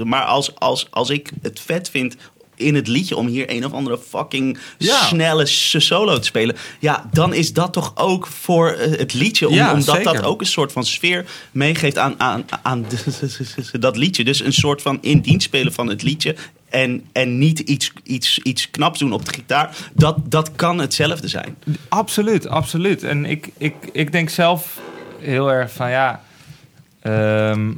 maar, 0.04 0.24
als, 0.26 0.56
als, 0.56 0.88
als 0.90 1.10
ik 1.10 1.32
het 1.42 1.60
vet 1.60 1.90
vind 1.90 2.16
in 2.56 2.76
het 2.76 2.88
liedje 2.88 3.16
om 3.16 3.28
hier 3.28 3.50
een 3.52 3.66
of 3.66 3.72
andere 3.74 3.98
fucking 4.08 4.58
Ja. 4.78 5.04
snelle 5.04 5.46
solo 5.46 6.18
te 6.20 6.26
spelen. 6.26 6.56
Ja, 6.80 7.10
dan 7.14 7.34
is 7.34 7.54
dat 7.54 7.74
toch 7.74 7.92
ook 7.96 8.28
voor 8.28 8.70
eh, 8.72 8.98
het 9.00 9.14
liedje. 9.14 9.48
Om, 9.48 9.54
Ja, 9.54 9.74
omdat 9.74 10.04
dat 10.04 10.24
ook 10.24 10.42
een 10.42 10.48
soort 10.48 10.72
van 10.72 10.86
sfeer 10.86 11.26
meegeeft 11.52 11.98
aan, 11.98 12.16
aan, 12.20 12.46
aan 12.62 12.86
dat 13.80 13.98
liedje. 13.98 14.24
Dus 14.24 14.40
een 14.40 14.54
soort 14.54 14.82
van 14.82 14.98
in 15.02 15.20
dienst 15.20 15.46
spelen 15.46 15.74
van 15.74 15.88
het 15.88 16.04
liedje. 16.04 16.36
En, 16.70 17.06
en 17.12 17.38
niet 17.38 17.60
iets, 17.60 17.94
iets, 18.04 18.40
iets 18.40 18.72
knaps 18.72 19.00
doen 19.00 19.12
op 19.14 19.26
de 19.26 19.34
gitaar. 19.34 19.78
Dat, 19.94 20.18
dat 20.32 20.52
kan 20.56 20.80
hetzelfde 20.80 21.28
zijn. 21.28 21.56
Absoluut, 21.88 22.48
absoluut. 22.48 23.04
En 23.04 23.26
ik, 23.26 23.50
ik, 23.58 23.74
ik 23.92 24.12
denk 24.12 24.30
zelf 24.30 24.80
heel 25.20 25.52
erg 25.52 25.72
van 25.72 25.90
ja, 25.90 26.24
ehm, 27.02 27.72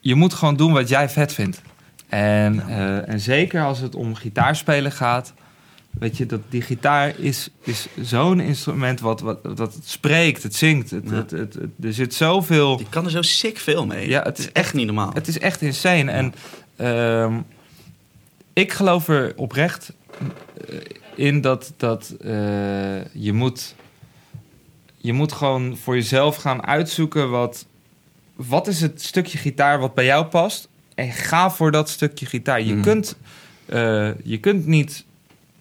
je 0.00 0.14
moet 0.14 0.34
gewoon 0.34 0.56
doen 0.56 0.72
wat 0.72 0.88
jij 0.88 1.08
vet 1.08 1.32
vindt. 1.32 1.62
En, 2.08 2.68
eh, 2.68 3.08
en 3.08 3.20
zeker 3.20 3.64
als 3.64 3.78
het 3.78 3.94
om 3.94 4.14
gitaarspelen 4.14 4.92
gaat, 4.92 5.32
weet 5.90 6.16
je, 6.16 6.26
dat 6.26 6.40
die 6.48 6.62
gitaar 6.62 7.18
is, 7.18 7.48
is 7.64 7.86
zo'n 8.00 8.40
instrument 8.40 9.00
wat, 9.00 9.20
wat, 9.20 9.38
wat 9.42 9.74
het 9.74 9.88
spreekt, 9.88 10.42
het 10.42 10.54
zingt. 10.54 10.90
Het, 10.90 11.04
Ja. 11.10 11.14
het, 11.14 11.30
het, 11.30 11.54
het- 11.54 11.70
er 11.84 11.92
zit 11.92 12.14
zoveel. 12.14 12.78
Je 12.78 12.86
kan 12.88 13.04
er 13.04 13.10
zo 13.10 13.22
sick 13.22 13.58
veel 13.58 13.86
mee. 13.86 14.08
Ja, 14.08 14.22
het 14.22 14.38
is 14.38 14.52
echt 14.52 14.74
niet 14.74 14.86
normaal. 14.86 15.10
Het 15.14 15.28
is 15.28 15.38
echt 15.38 15.60
insane. 15.62 16.10
En 16.10 16.34
ehm, 16.76 17.34
ik 18.52 18.72
geloof 18.72 19.08
er 19.08 19.32
oprecht 19.36 19.92
eh, 20.68 20.76
in 21.14 21.40
dat, 21.40 21.72
dat 21.76 22.14
eh, 22.20 22.30
je, 23.12 23.32
moet, 23.32 23.74
je 24.96 25.12
moet 25.12 25.32
gewoon 25.32 25.76
voor 25.76 25.94
jezelf 25.94 26.36
gaan 26.36 26.66
uitzoeken 26.66 27.30
wat, 27.30 27.66
wat 28.36 28.66
is 28.66 28.80
het 28.80 29.02
stukje 29.02 29.38
gitaar 29.38 29.78
wat 29.80 29.94
bij 29.94 30.04
jou 30.04 30.24
past. 30.26 30.68
En 30.94 31.12
ga 31.12 31.50
voor 31.50 31.70
dat 31.70 31.88
stukje 31.88 32.26
gitaar. 32.26 32.62
Je, 32.62 32.72
Mhm. 32.74 32.82
kunt, 32.82 33.16
eh, 33.66 34.10
je 34.24 34.38
kunt 34.40 34.66
niet 34.66 35.04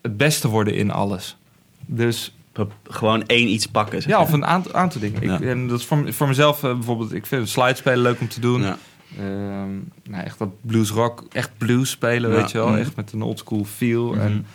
het 0.01 0.17
beste 0.17 0.47
worden 0.47 0.73
in 0.75 0.91
alles. 0.91 1.37
Dus 1.85 2.35
Gewoon 2.83 3.25
één 3.25 3.47
iets 3.47 3.65
pakken. 3.65 4.01
zeg 4.01 4.11
ja, 4.11 4.21
of 4.21 4.31
een 4.31 4.45
aantal, 4.45 4.73
aantal 4.73 5.01
dingen. 5.01 5.21
Ja. 5.21 5.35
Ik, 5.35 5.41
en 5.41 5.67
dat 5.67 5.79
is 5.79 5.85
voor, 5.85 6.13
voor 6.13 6.27
mezelf 6.27 6.61
bijvoorbeeld, 6.61 7.13
ik 7.13 7.25
vind 7.25 7.49
slidespelen 7.49 7.99
leuk 8.01 8.19
om 8.19 8.27
te 8.27 8.39
doen. 8.39 8.61
Ja. 8.61 8.77
Ehm, 9.17 9.71
nou, 10.09 10.23
echt 10.23 10.37
dat 10.39 10.49
blues 10.61 10.89
rock, 10.89 11.23
echt 11.31 11.49
blues 11.57 11.89
spelen, 11.89 12.29
Ja. 12.31 12.35
weet 12.35 12.51
je 12.51 12.57
wel. 12.57 12.67
Mhm. 12.69 12.77
Echt 12.79 12.95
met 12.95 13.11
een 13.11 13.21
oldschool 13.21 13.63
feel. 13.63 14.09
Mhm. 14.13 14.19
En, 14.19 14.45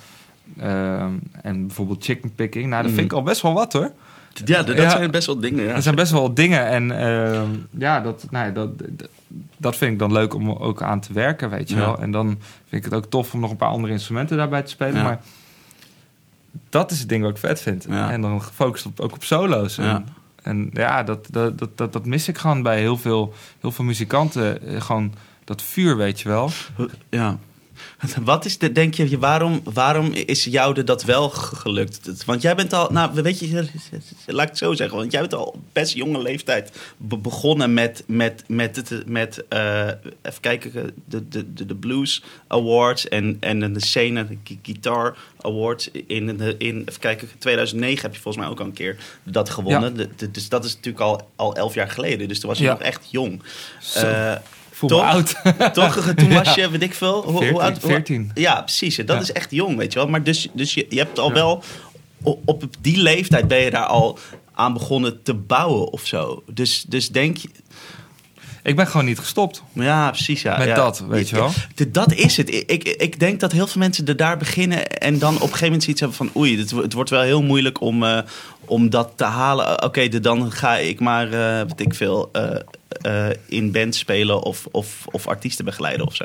ehm, 0.59 1.13
en 1.43 1.67
bijvoorbeeld 1.67 2.05
chicken 2.05 2.35
picking. 2.35 2.65
Nou, 2.67 2.77
dat 2.83 2.91
Mhm. 2.91 3.01
vind 3.01 3.11
ik 3.13 3.17
al 3.19 3.23
best 3.25 3.41
wel 3.43 3.53
wat 3.53 3.73
hoor. 3.73 3.93
Ja, 4.45 4.63
dat 4.63 4.77
Ja. 4.77 4.91
zijn 4.91 5.11
best 5.11 5.27
wel 5.27 5.39
dingen. 5.41 5.65
Ja. 5.65 5.75
Er 5.75 5.83
zijn 5.83 5.95
best 5.95 6.13
wel 6.13 6.35
dingen. 6.35 6.67
En 6.67 7.01
ehm, 7.01 7.49
ja, 7.71 8.01
dat, 8.01 8.27
nou, 8.31 8.53
dat, 8.53 8.79
dat, 8.79 9.09
dat 9.57 9.77
vind 9.77 9.93
ik 9.93 9.99
dan 9.99 10.13
leuk 10.13 10.35
om 10.35 10.51
ook 10.51 10.83
aan 10.83 11.01
te 11.01 11.13
werken, 11.13 11.51
weet 11.51 11.69
je 11.69 11.75
Ja. 11.77 11.81
wel. 11.81 11.99
En 12.01 12.11
dan 12.11 12.27
vind 12.69 12.85
ik 12.85 12.85
het 12.85 12.95
ook 12.95 13.11
tof 13.11 13.35
om 13.35 13.41
nog 13.41 13.51
een 13.51 13.57
paar 13.57 13.69
andere 13.69 13.93
instrumenten 13.93 14.37
daarbij 14.37 14.63
te 14.63 14.71
spelen. 14.71 15.03
Maar 15.03 15.21
dat 16.71 16.91
is 16.91 16.99
het 16.99 17.09
ding 17.09 17.23
wat 17.23 17.31
ik 17.31 17.37
vet 17.39 17.61
vind. 17.61 17.87
En 17.87 18.21
dan 18.21 18.43
gefocust 18.43 18.87
op, 18.87 19.01
ook 19.01 19.13
op 19.13 19.25
solo's. 19.25 19.79
En. 19.79 20.07
En 20.47 20.71
ja, 20.73 21.03
dat, 21.03 21.29
dat, 21.31 21.59
dat, 21.59 21.77
dat, 21.79 21.93
dat 21.93 22.07
mis 22.07 22.29
ik 22.29 22.39
gewoon 22.39 22.63
bij 22.63 22.79
heel 22.79 22.97
veel, 22.97 23.35
heel 23.61 23.73
veel 23.73 23.85
muzikanten. 23.85 24.67
Eh, 24.67 24.81
Gewoon 24.81 25.15
dat 25.45 25.63
vuur, 25.63 25.97
weet 25.97 26.21
je 26.21 26.29
wel. 26.29 26.51
Ja. 27.09 27.39
Wat 28.24 28.45
is 28.45 28.59
de, 28.59 28.72
denk 28.72 28.95
je, 28.95 29.18
waarom, 29.18 29.61
waarom 29.64 30.12
is 30.12 30.45
jou 30.45 30.83
dat 30.85 31.05
wel 31.05 31.29
gelukt? 31.31 32.24
Want 32.24 32.43
jij 32.43 32.55
bent 32.55 32.72
al, 32.72 32.89
nou 32.93 33.22
weet 33.22 33.39
je, 33.39 33.49
laat 34.27 34.43
ik 34.43 34.49
het 34.49 34.59
zo 34.59 34.74
zeggen, 34.74 34.97
want 34.99 35.12
jij 35.12 35.20
bent 35.20 35.35
al 35.35 35.62
best 35.72 35.95
jonge 35.95 36.22
leeftijd 36.22 36.70
be- 36.97 37.16
begonnen 37.18 37.74
met, 37.74 38.03
met, 38.07 38.45
met, 38.49 38.77
het, 38.77 39.07
met 39.09 39.45
eh, 39.49 39.87
even 40.22 40.41
kijken, 40.41 40.72
de, 41.05 41.29
de, 41.29 41.53
de, 41.53 41.66
de 41.66 41.74
Blues 41.74 42.22
Awards 42.49 43.09
en, 43.09 43.37
en 43.41 43.72
de 43.72 43.85
scene, 43.85 44.27
de 44.27 44.37
Gu- 44.45 44.59
Guitar 44.62 45.16
Awards. 45.41 45.91
In, 46.07 46.37
de, 46.37 46.55
in, 46.59 46.81
even 46.89 47.01
kijken, 47.01 47.29
2009 47.39 48.03
heb 48.03 48.14
je 48.14 48.20
volgens 48.20 48.45
mij 48.45 48.53
ook 48.53 48.61
al 48.61 48.66
een 48.66 48.72
keer 48.72 48.97
dat 49.22 49.51
gewonnen. 49.51 49.95
De- 49.97 50.09
de- 50.16 50.31
dus 50.31 50.49
dat 50.49 50.64
is 50.64 50.74
natuurlijk 50.74 51.05
al, 51.05 51.31
al 51.37 51.57
elf 51.57 51.74
jaar 51.74 51.91
geleden, 51.91 52.29
dus 52.29 52.41
toen 52.41 52.49
was 52.49 52.59
je 52.59 52.64
Ja. 52.64 52.70
nog 52.70 52.81
echt 52.81 53.11
jong. 53.11 53.43
Voel 54.77 54.89
me 54.89 54.97
toch? 54.97 55.05
oud. 55.05 55.35
toch? 55.74 56.12
Toen 56.16 56.33
was 56.45 56.55
je, 56.55 56.70
weet 56.70 56.83
ik 56.83 56.95
veel, 56.95 57.22
hoe, 57.22 57.33
hoe 57.33 57.41
14, 57.41 57.61
oud? 57.61 57.79
hoe- 57.81 57.91
14. 57.91 58.31
ja, 58.35 58.61
precies. 58.62 58.97
Dat 58.97 59.22
is 59.22 59.33
echt 59.33 59.51
jong, 59.51 59.77
weet 59.77 59.93
je 59.93 59.99
wel. 59.99 60.09
Maar 60.09 60.22
dus, 60.22 60.49
dus 60.53 60.74
je, 60.74 60.87
je 60.89 60.99
hebt 60.99 61.18
al 61.18 61.33
wel... 61.33 61.62
Op 62.45 62.64
die 62.81 62.99
leeftijd 62.99 63.49
ben 63.49 63.59
je 63.59 63.70
daar 63.70 63.87
al 63.87 64.18
aan 64.55 64.72
begonnen 64.72 65.22
te 65.22 65.35
bouwen 65.35 65.93
of 65.93 66.07
zo. 66.07 66.43
Dus, 66.51 66.85
dus 66.89 67.09
denk. 67.09 67.39
Ik 68.67 68.77
ben 68.77 68.87
gewoon 68.87 69.07
niet 69.07 69.19
gestopt. 69.19 69.62
Ja, 69.73 70.11
precies. 70.11 70.43
Ja, 70.43 70.59
Met 70.59 70.67
ja. 70.67 70.75
dat, 70.75 71.05
weet 71.09 71.29
je 71.29 71.37
wel. 71.37 71.51
Dat 71.89 72.12
is 72.12 72.37
het. 72.37 72.55
Ik, 72.55 72.85
ik, 72.85 73.21
denk 73.21 73.41
dat 73.41 73.53
heel 73.53 73.67
veel 73.67 73.81
mensen 73.81 74.07
er 74.07 74.17
daar 74.17 74.37
beginnen... 74.37 74.87
en 74.87 75.19
dan 75.19 75.35
op 75.35 75.41
een 75.41 75.47
gegeven 75.47 75.64
moment 75.64 75.83
zoiets 75.83 76.01
hebben 76.01 76.19
van... 76.19 76.31
oei, 76.37 76.59
het, 76.59 76.71
het 76.71 76.93
wordt 76.93 77.11
wel 77.11 77.23
heel 77.23 77.43
moeilijk 77.43 77.81
om, 77.81 78.05
eh, 78.05 78.19
om 78.64 78.91
dat 78.91 79.12
te 79.14 79.25
halen. 79.25 79.83
Oké, 79.83 80.09
dan 80.09 80.53
ga 80.53 80.77
ik 80.77 81.01
maar, 81.01 81.33
eh 81.33 81.67
weet 81.67 81.81
ik 81.81 81.95
veel... 81.95 82.31
eh, 83.03 83.31
in 83.47 83.73
band 83.73 83.95
spelen 83.95 84.43
of, 84.43 84.67
of, 84.71 85.07
of 85.11 85.27
artiesten 85.27 85.64
begeleiden 85.64 86.07
of 86.07 86.14
zo. 86.14 86.25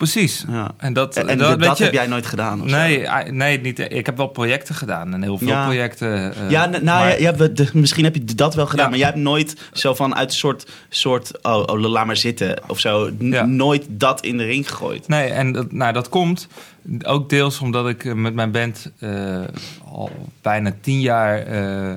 Precies. 0.00 0.44
Ja. 0.48 0.70
En 0.76 0.92
dat, 0.92 1.16
En, 1.16 1.28
en 1.28 1.38
dat, 1.38 1.48
dat, 1.48 1.68
weet 1.68 1.78
je, 1.78 1.84
heb 1.84 1.92
jij 1.92 2.06
nooit 2.06 2.26
gedaan? 2.26 2.64
Nee, 2.66 3.10
ah, 3.10 3.30
nee, 3.30 3.60
niet. 3.60 3.78
Ik 3.78 4.06
heb 4.06 4.16
wel 4.16 4.26
projecten 4.26 4.74
gedaan 4.74 5.14
en 5.14 5.22
heel 5.22 5.38
veel 5.38 5.46
Ja. 5.48 5.64
projecten. 5.64 6.34
eh, 6.34 6.50
Ja, 6.50 6.66
nou, 6.66 6.82
maar- 6.84 7.20
ja, 7.20 7.32
de- 7.32 7.70
misschien 7.72 8.04
heb 8.04 8.14
je 8.14 8.24
dat 8.24 8.54
wel 8.54 8.66
gedaan, 8.66 8.88
maar 8.90 8.98
jij 8.98 9.06
hebt 9.06 9.18
nooit 9.20 9.56
zo 9.72 9.94
van 9.94 10.14
uit 10.14 10.30
een 10.30 10.36
soort, 10.36 10.70
soort 10.88 11.38
oh, 11.42 11.62
oh, 11.66 11.80
laat 11.80 12.06
maar 12.06 12.16
zitten 12.16 12.58
of 12.66 12.78
zo, 12.78 13.10
nooit 13.46 13.84
dat 13.88 14.20
in 14.24 14.36
de 14.36 14.44
ring 14.44 14.68
gegooid. 14.68 15.08
Nee, 15.08 15.28
en 15.28 15.52
dat, 15.52 15.72
nou, 15.72 15.92
dat 15.92 16.08
komt 16.08 16.48
ook 17.02 17.28
deels 17.28 17.58
omdat 17.60 17.88
ik 17.88 18.04
eh, 18.04 18.12
met 18.14 18.34
mijn 18.34 18.50
band 18.50 18.90
eh, 18.98 19.40
al 19.92 20.10
bijna 20.42 20.72
tien 20.80 21.00
jaar 21.00 21.38
eh, 21.38 21.92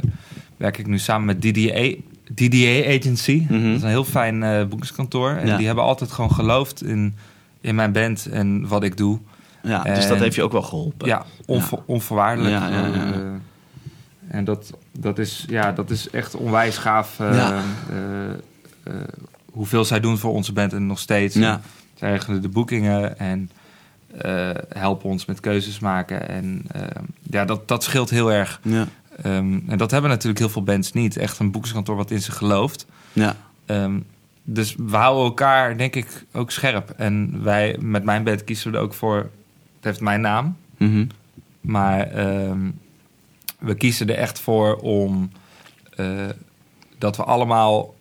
werk 0.57 0.77
ik 0.77 0.87
nu 0.87 0.99
samen 0.99 1.25
met 1.25 1.41
DDA, 1.41 1.93
DDA 2.35 2.95
Agency. 2.97 3.45
Mhm. 3.49 3.63
Dat 3.67 3.75
is 3.77 3.81
een 3.81 3.89
heel 3.89 4.03
fijn 4.03 4.43
eh 4.43 4.63
boekingskantoor. 4.65 5.29
En 5.31 5.57
die 5.57 5.65
hebben 5.65 5.83
altijd 5.83 6.11
gewoon 6.11 6.31
geloofd 6.31 6.83
in, 6.83 7.15
in 7.63 7.75
mijn 7.75 7.91
band 7.91 8.25
en 8.25 8.67
wat 8.67 8.83
ik 8.83 8.97
doe. 8.97 9.19
Ja, 9.63 9.81
dus 9.83 10.07
dat 10.07 10.19
heeft 10.19 10.35
je 10.35 10.43
ook 10.43 10.51
wel 10.51 10.61
geholpen. 10.61 11.07
Ja, 11.07 11.25
onvo- 11.45 11.83
onvoorwaardelijk. 11.85 12.53
Ja, 12.53 12.67
ja, 12.69 12.85
ja, 12.87 12.95
ja. 12.95 13.11
Eh, 13.13 13.19
en 14.27 14.43
dat, 14.43 14.73
dat, 14.99 15.19
is, 15.19 15.45
ja, 15.47 15.71
dat 15.71 15.89
is 15.89 16.09
echt 16.09 16.35
onwijs 16.35 16.77
gaaf. 16.77 17.19
eh, 17.19 17.59
eh, 18.83 18.93
hoeveel 19.51 19.85
zij 19.85 19.99
doen 19.99 20.17
voor 20.17 20.31
onze 20.33 20.53
band 20.53 20.73
en 20.73 20.87
nog 20.87 20.99
steeds. 20.99 21.35
Ja. 21.35 21.61
Zij 21.93 22.11
regelen 22.11 22.41
de 22.41 22.49
boekingen 22.49 23.19
en 23.19 23.49
helpen 24.69 25.09
ons 25.09 25.25
met 25.25 25.39
keuzes 25.39 25.79
maken. 25.79 26.29
En 26.29 26.65
ja, 27.21 27.45
dat, 27.45 27.67
dat 27.67 27.83
scheelt 27.83 28.09
heel 28.09 28.31
erg. 28.31 28.59
Ja. 28.63 28.87
Ehm, 29.21 29.59
en 29.67 29.77
dat 29.77 29.91
hebben 29.91 30.09
natuurlijk 30.09 30.39
heel 30.39 30.49
veel 30.49 30.63
bands 30.63 30.91
niet. 30.93 31.17
Echt 31.17 31.39
een 31.39 31.51
boekingskantoor 31.51 31.95
wat 31.95 32.11
in 32.11 32.21
ze 32.21 32.31
gelooft. 32.31 32.85
Ja. 33.13 33.35
Ehm, 33.65 33.99
dus 34.43 34.75
we 34.75 34.95
houden 34.95 35.23
elkaar, 35.23 35.77
denk 35.77 35.95
ik, 35.95 36.25
ook 36.31 36.51
scherp. 36.51 36.89
En 36.89 37.43
wij, 37.43 37.77
met 37.79 38.03
mijn 38.03 38.23
band 38.23 38.43
kiezen 38.43 38.71
we 38.71 38.77
er 38.77 38.83
ook 38.83 38.93
voor... 38.93 39.17
Het 39.75 39.91
heeft 39.91 40.01
mijn 40.01 40.21
naam. 40.21 40.57
Mhm. 40.77 41.05
Maar 41.61 42.11
ehm, 42.11 42.69
we 43.59 43.75
kiezen 43.75 44.09
er 44.09 44.15
echt 44.15 44.39
voor 44.39 44.75
om 44.75 45.31
eh, 45.95 46.29
dat 46.97 47.17
we 47.17 47.23
allemaal 47.23 47.93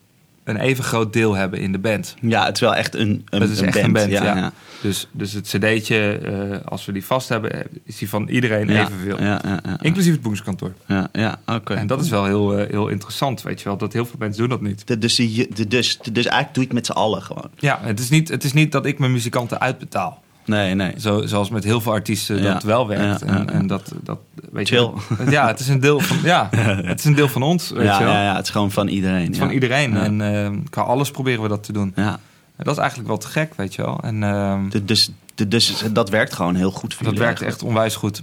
een 0.54 0.60
even 0.60 0.84
groot 0.84 1.12
deel 1.12 1.34
hebben 1.34 1.58
in 1.60 1.72
de 1.72 1.78
band. 1.78 2.14
ja, 2.20 2.44
het 2.44 2.54
is 2.54 2.60
wel 2.60 2.74
echt 2.74 2.94
een, 2.94 3.26
een, 3.30 3.40
Het 3.40 3.50
is 3.50 3.58
een 3.60 3.66
echt 3.66 3.74
band. 3.74 3.86
een 3.86 3.92
band, 3.92 4.10
ja. 4.10 4.24
ja. 4.24 4.36
ja. 4.36 4.52
Dus, 4.82 5.08
dus 5.12 5.32
het 5.32 5.46
cd'tje, 5.48 6.18
eh, 6.18 6.66
als 6.66 6.84
we 6.84 6.92
die 6.92 7.04
vast 7.04 7.28
hebben, 7.28 7.62
is 7.84 7.98
die 7.98 8.08
van 8.08 8.28
iedereen 8.28 8.68
Ja, 8.68 8.80
evenveel. 8.86 9.20
Ja, 9.20 9.40
ja, 9.44 9.60
ja, 9.64 9.80
Inclusief 9.80 10.12
het 10.12 10.20
boekingskantoor. 10.20 10.72
ja, 10.86 11.08
ja, 11.12 11.38
oké. 11.46 11.74
En 11.74 11.86
dat 11.86 12.00
is 12.04 12.10
wel 12.10 12.24
heel, 12.24 12.56
eh, 12.58 12.70
heel 12.70 12.88
interessant, 12.88 13.42
weet 13.42 13.58
je 13.58 13.64
wel. 13.68 13.76
Dat 13.76 13.92
heel 13.92 14.06
veel 14.06 14.16
mensen 14.18 14.40
doen 14.40 14.48
dat 14.48 14.60
niet. 14.60 14.86
De- 14.86 14.98
dus, 14.98 15.14
die- 15.14 15.54
de- 15.54 15.66
dus, 15.68 15.98
dus 15.98 16.24
eigenlijk 16.26 16.54
doe 16.54 16.62
je 16.62 16.68
het 16.68 16.72
met 16.78 16.86
z'n 16.86 16.92
allen 16.92 17.22
gewoon. 17.22 17.50
Ja, 17.58 17.78
het 17.82 18.00
is 18.00 18.08
niet, 18.08 18.28
het 18.28 18.44
is 18.44 18.52
niet 18.52 18.72
dat 18.72 18.86
ik 18.86 18.98
mijn 18.98 19.12
muzikanten 19.12 19.60
uitbetaal. 19.60 20.22
Nee, 20.44 20.74
nee. 20.74 20.92
Zo, 20.98 21.26
zoals 21.26 21.50
met 21.50 21.64
heel 21.64 21.80
veel 21.80 21.92
artiesten 21.92 22.42
Ja, 22.42 22.52
dat 22.52 22.62
wel 22.62 22.88
werkt. 22.88 23.20
ja, 23.20 23.26
ja, 23.26 23.32
en, 23.38 23.50
en 23.50 23.66
dat, 23.66 23.92
dat, 24.02 24.18
weet 24.52 24.68
Chill. 24.68 24.90
Je, 25.24 25.30
ja, 25.30 25.46
het 25.46 25.60
is 25.60 25.68
een 25.68 25.80
deel 25.80 26.00
van, 26.00 26.16
ja, 26.22 26.48
het 26.92 26.98
is 26.98 27.04
een 27.04 27.14
deel 27.14 27.28
van 27.28 27.42
ons, 27.42 27.70
weet 27.70 27.84
Ja, 27.84 27.98
je 27.98 28.04
wel. 28.04 28.12
ja, 28.12 28.22
ja, 28.24 28.36
het 28.36 28.44
is 28.44 28.50
gewoon 28.50 28.70
van 28.70 28.88
iedereen. 28.88 29.22
Het 29.24 29.30
is 29.32 29.38
van 29.38 29.50
iedereen. 29.50 29.96
En 29.96 30.20
eh, 30.44 30.50
qua 30.70 30.82
alles 30.82 31.10
proberen 31.10 31.42
we 31.42 31.48
dat 31.48 31.62
te 31.64 31.72
doen. 31.72 31.92
Ja. 31.96 32.18
En 32.56 32.64
dat 32.64 32.74
is 32.74 32.78
eigenlijk 32.80 33.08
wel 33.08 33.18
te 33.18 33.28
gek, 33.28 33.54
weet 33.56 33.74
je 33.74 33.82
wel. 33.82 34.00
En 34.02 34.22
ehm, 34.22 34.68
De- 34.68 34.84
Dus, 34.84 35.10
de- 35.34 35.48
dus 35.48 35.84
dat 35.92 36.10
werkt 36.10 36.32
gewoon 36.32 36.54
heel 36.54 36.70
goed 36.70 36.94
voor 36.94 37.06
dat 37.06 37.18
werkt 37.18 37.42
echt 37.42 37.62
onwijs 37.62 37.96
goed. 37.96 38.22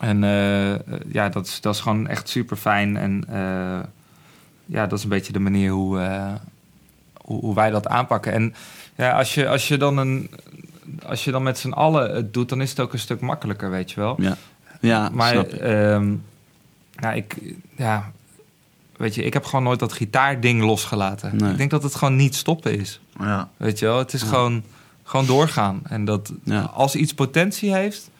En 0.00 0.24
eh, 0.24 0.96
ja, 1.12 1.28
dat 1.28 1.46
is, 1.46 1.60
dat 1.60 1.74
is 1.74 1.80
gewoon 1.80 2.06
echt 2.08 2.28
super 2.28 2.56
fijn. 2.56 2.96
En 2.96 3.24
eh, 3.28 3.78
ja, 4.66 4.86
dat 4.86 4.98
is 4.98 5.04
een 5.04 5.10
beetje 5.10 5.32
de 5.32 5.38
manier 5.38 5.70
hoe, 5.70 5.98
hoe, 7.14 7.40
hoe 7.40 7.54
wij 7.54 7.70
dat 7.70 7.86
aanpakken. 7.88 8.32
En 8.32 8.54
ja, 8.96 9.10
als 9.18 9.34
je, 9.34 9.48
als 9.48 9.68
je 9.68 9.76
dan 9.76 9.96
een. 9.96 10.30
Als 11.06 11.24
je 11.24 11.30
dan 11.30 11.42
met 11.42 11.58
z'n 11.58 11.70
allen 11.70 12.14
het 12.14 12.34
doet, 12.34 12.48
dan 12.48 12.60
is 12.60 12.70
het 12.70 12.80
ook 12.80 12.92
een 12.92 12.98
stuk 12.98 13.20
makkelijker, 13.20 13.70
weet 13.70 13.90
je 13.90 14.00
wel. 14.00 14.14
Ja, 14.20 14.36
ja. 14.80 15.08
maar 15.12 15.32
snap 15.32 15.46
ik. 15.52 15.60
ehm, 15.60 16.14
ja, 17.00 17.12
ik, 17.12 17.36
ja, 17.76 18.12
weet 18.96 19.14
je, 19.14 19.22
ik 19.24 19.32
heb 19.32 19.44
gewoon 19.44 19.64
nooit 19.64 19.78
dat 19.78 19.92
gitaarding 19.92 20.62
losgelaten. 20.62 21.36
Nee. 21.36 21.50
Ik 21.50 21.56
denk 21.56 21.70
dat 21.70 21.82
het 21.82 21.94
gewoon 21.94 22.16
niet 22.16 22.34
stoppen 22.34 22.78
is. 22.78 23.00
ja. 23.18 23.48
Weet 23.56 23.78
je 23.78 23.86
wel, 23.86 23.98
het 23.98 24.12
is 24.12 24.20
Ja. 24.22 24.26
gewoon 24.28 24.62
Gewoon 25.08 25.26
doorgaan. 25.26 25.80
En 25.84 26.04
dat 26.04 26.32
Ja. 26.42 26.60
als 26.60 26.94
iets 26.94 27.14
potentie 27.14 27.74
heeft, 27.74 28.10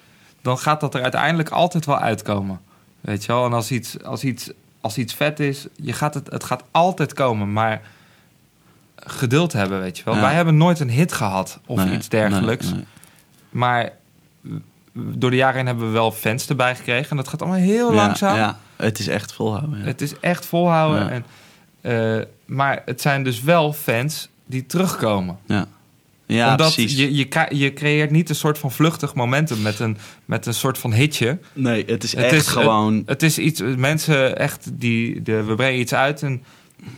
dan 0.42 0.58
gaat 0.58 0.80
dat 0.80 0.94
er 0.94 1.02
uiteindelijk 1.02 1.48
altijd 1.48 1.86
wel 1.86 1.98
uitkomen. 1.98 2.60
Weet 3.00 3.24
je 3.24 3.32
wel? 3.32 3.44
En 3.44 3.52
als 3.52 3.70
iets, 3.70 4.02
als 4.02 4.24
iets, 4.24 4.50
als 4.80 4.98
iets 4.98 5.14
vet 5.14 5.40
is, 5.40 5.66
je 5.76 5.92
gaat 5.92 6.14
het, 6.14 6.30
het 6.30 6.44
gaat 6.44 6.62
altijd 6.70 7.12
komen. 7.12 7.52
Maar 7.52 7.82
geduld 9.06 9.52
hebben, 9.52 9.80
weet 9.80 9.98
je 9.98 10.04
wel. 10.04 10.14
Ja. 10.14 10.20
Wij 10.20 10.34
hebben 10.34 10.56
nooit 10.56 10.80
een 10.80 10.90
hit 10.90 11.12
gehad 11.12 11.60
of 11.66 11.84
Nee, 11.84 11.94
iets 11.94 12.08
dergelijks. 12.08 12.64
nee, 12.66 12.74
nee. 12.74 12.84
Maar 13.50 13.92
door 14.94 15.30
de 15.30 15.36
jaren 15.36 15.56
heen 15.56 15.66
hebben 15.66 15.86
we 15.86 15.92
wel 15.92 16.12
fans 16.12 16.48
erbij 16.48 16.76
gekregen. 16.76 17.10
En 17.10 17.16
dat 17.16 17.28
gaat 17.28 17.42
allemaal 17.42 17.60
heel 17.60 17.88
Ja, 17.90 17.94
langzaam. 17.94 18.36
Ja, 18.36 18.58
het 18.76 18.98
is 18.98 19.08
echt 19.08 19.32
volhouden. 19.32 19.78
Ja. 19.78 19.84
Het 19.84 20.00
is 20.00 20.20
echt 20.20 20.46
volhouden. 20.46 21.10
En, 21.10 21.24
eh, 21.80 22.24
maar 22.44 22.82
het 22.84 23.00
zijn 23.00 23.22
dus 23.24 23.42
wel 23.42 23.72
fans 23.72 24.28
die 24.46 24.66
terugkomen. 24.66 25.38
ja. 25.46 25.66
ja 26.26 26.50
Omdat 26.50 26.72
precies. 26.74 26.96
je, 26.96 27.14
je, 27.16 27.46
je 27.50 27.72
creëert 27.72 28.10
niet 28.10 28.28
een 28.28 28.34
soort 28.34 28.58
van 28.58 28.70
vluchtig 28.72 29.14
momentum 29.14 29.62
met 29.62 29.78
een, 29.80 29.96
met 30.24 30.46
een 30.46 30.54
soort 30.54 30.78
van 30.78 30.92
hitje. 30.92 31.38
Nee, 31.52 31.84
het 31.86 32.04
is 32.04 32.12
Het 32.12 32.24
echt 32.24 32.32
is, 32.32 32.46
gewoon... 32.46 33.02
Het 33.06 33.22
is 33.22 33.38
iets, 33.38 33.62
mensen 33.76 34.38
echt, 34.38 34.68
die, 34.72 35.22
de, 35.22 35.42
we 35.42 35.54
brengen 35.54 35.80
iets 35.80 35.94
uit 35.94 36.22
en 36.22 36.42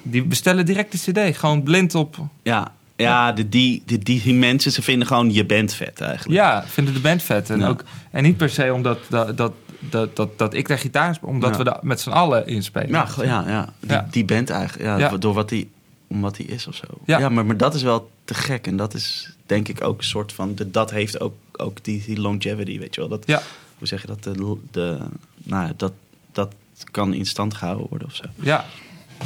die 0.02 0.24
bestellen 0.24 0.66
direct 0.66 0.92
de 0.92 1.12
cd. 1.30 1.36
Gewoon 1.36 1.62
blind 1.62 1.94
op, 1.94 2.16
ja, 2.42 2.72
ja 2.96 3.32
de, 3.32 3.48
die, 3.48 3.82
de, 3.86 3.98
die, 3.98 4.22
die 4.22 4.34
mensen, 4.34 4.72
ze 4.72 4.82
vinden 4.82 5.06
gewoon 5.08 5.32
je 5.32 5.44
bent 5.46 5.72
vet 5.74 6.00
eigenlijk. 6.00 6.40
ja, 6.40 6.64
vinden 6.66 6.94
de 6.94 7.00
band 7.00 7.22
vet. 7.22 7.50
En, 7.50 7.58
Ja. 7.58 7.68
ook, 7.68 7.84
en 8.10 8.22
niet 8.22 8.36
per 8.36 8.50
se 8.50 8.72
omdat 8.72 8.98
dat, 9.08 9.36
dat, 9.36 9.52
dat, 9.90 10.16
dat, 10.16 10.38
dat 10.38 10.54
ik 10.54 10.68
daar 10.68 10.78
gitaar 10.78 11.14
speel, 11.14 11.28
omdat 11.28 11.50
Ja. 11.50 11.56
we 11.58 11.64
daar 11.64 11.78
met 11.82 12.00
z'n 12.00 12.10
allen 12.10 12.46
inspelen. 12.46 12.88
Ja, 12.90 13.08
ja, 13.22 13.44
ja. 13.46 13.72
Die, 13.80 13.90
Ja. 13.90 14.08
die 14.10 14.24
band 14.24 14.50
eigenlijk. 14.50 15.00
Ja. 15.00 15.16
Door 15.16 15.34
wat 15.34 15.48
die, 15.48 15.70
om 16.06 16.20
wat 16.20 16.36
die 16.36 16.46
is 16.46 16.66
of 16.66 16.74
zo. 16.74 16.84
Ja. 17.04 17.28
Maar, 17.28 17.46
maar 17.46 17.56
dat 17.56 17.74
is 17.74 17.82
wel 17.82 18.10
te 18.24 18.34
gek. 18.34 18.66
En 18.66 18.76
dat 18.76 18.94
is 18.94 19.36
denk 19.46 19.68
ik 19.68 19.84
ook 19.84 19.98
een 19.98 20.04
soort 20.04 20.32
van... 20.32 20.54
De, 20.54 20.70
dat 20.70 20.90
heeft 20.90 21.20
ook, 21.20 21.34
ook 21.56 21.84
die, 21.84 22.02
die 22.06 22.20
longevity, 22.20 22.78
weet 22.78 22.94
je 22.94 23.00
wel. 23.00 23.10
Dat, 23.10 23.22
Ja. 23.26 23.42
Hoe 23.78 23.86
zeg 23.86 24.00
je 24.00 24.06
dat? 24.06 24.22
De, 24.24 24.56
de, 24.70 24.98
nou, 25.42 25.72
dat, 25.76 25.92
dat 26.32 26.54
kan 26.90 27.14
in 27.14 27.26
stand 27.26 27.54
gehouden 27.54 27.86
worden 27.88 28.08
of 28.08 28.14
zo. 28.14 28.24
Ja, 28.34 28.64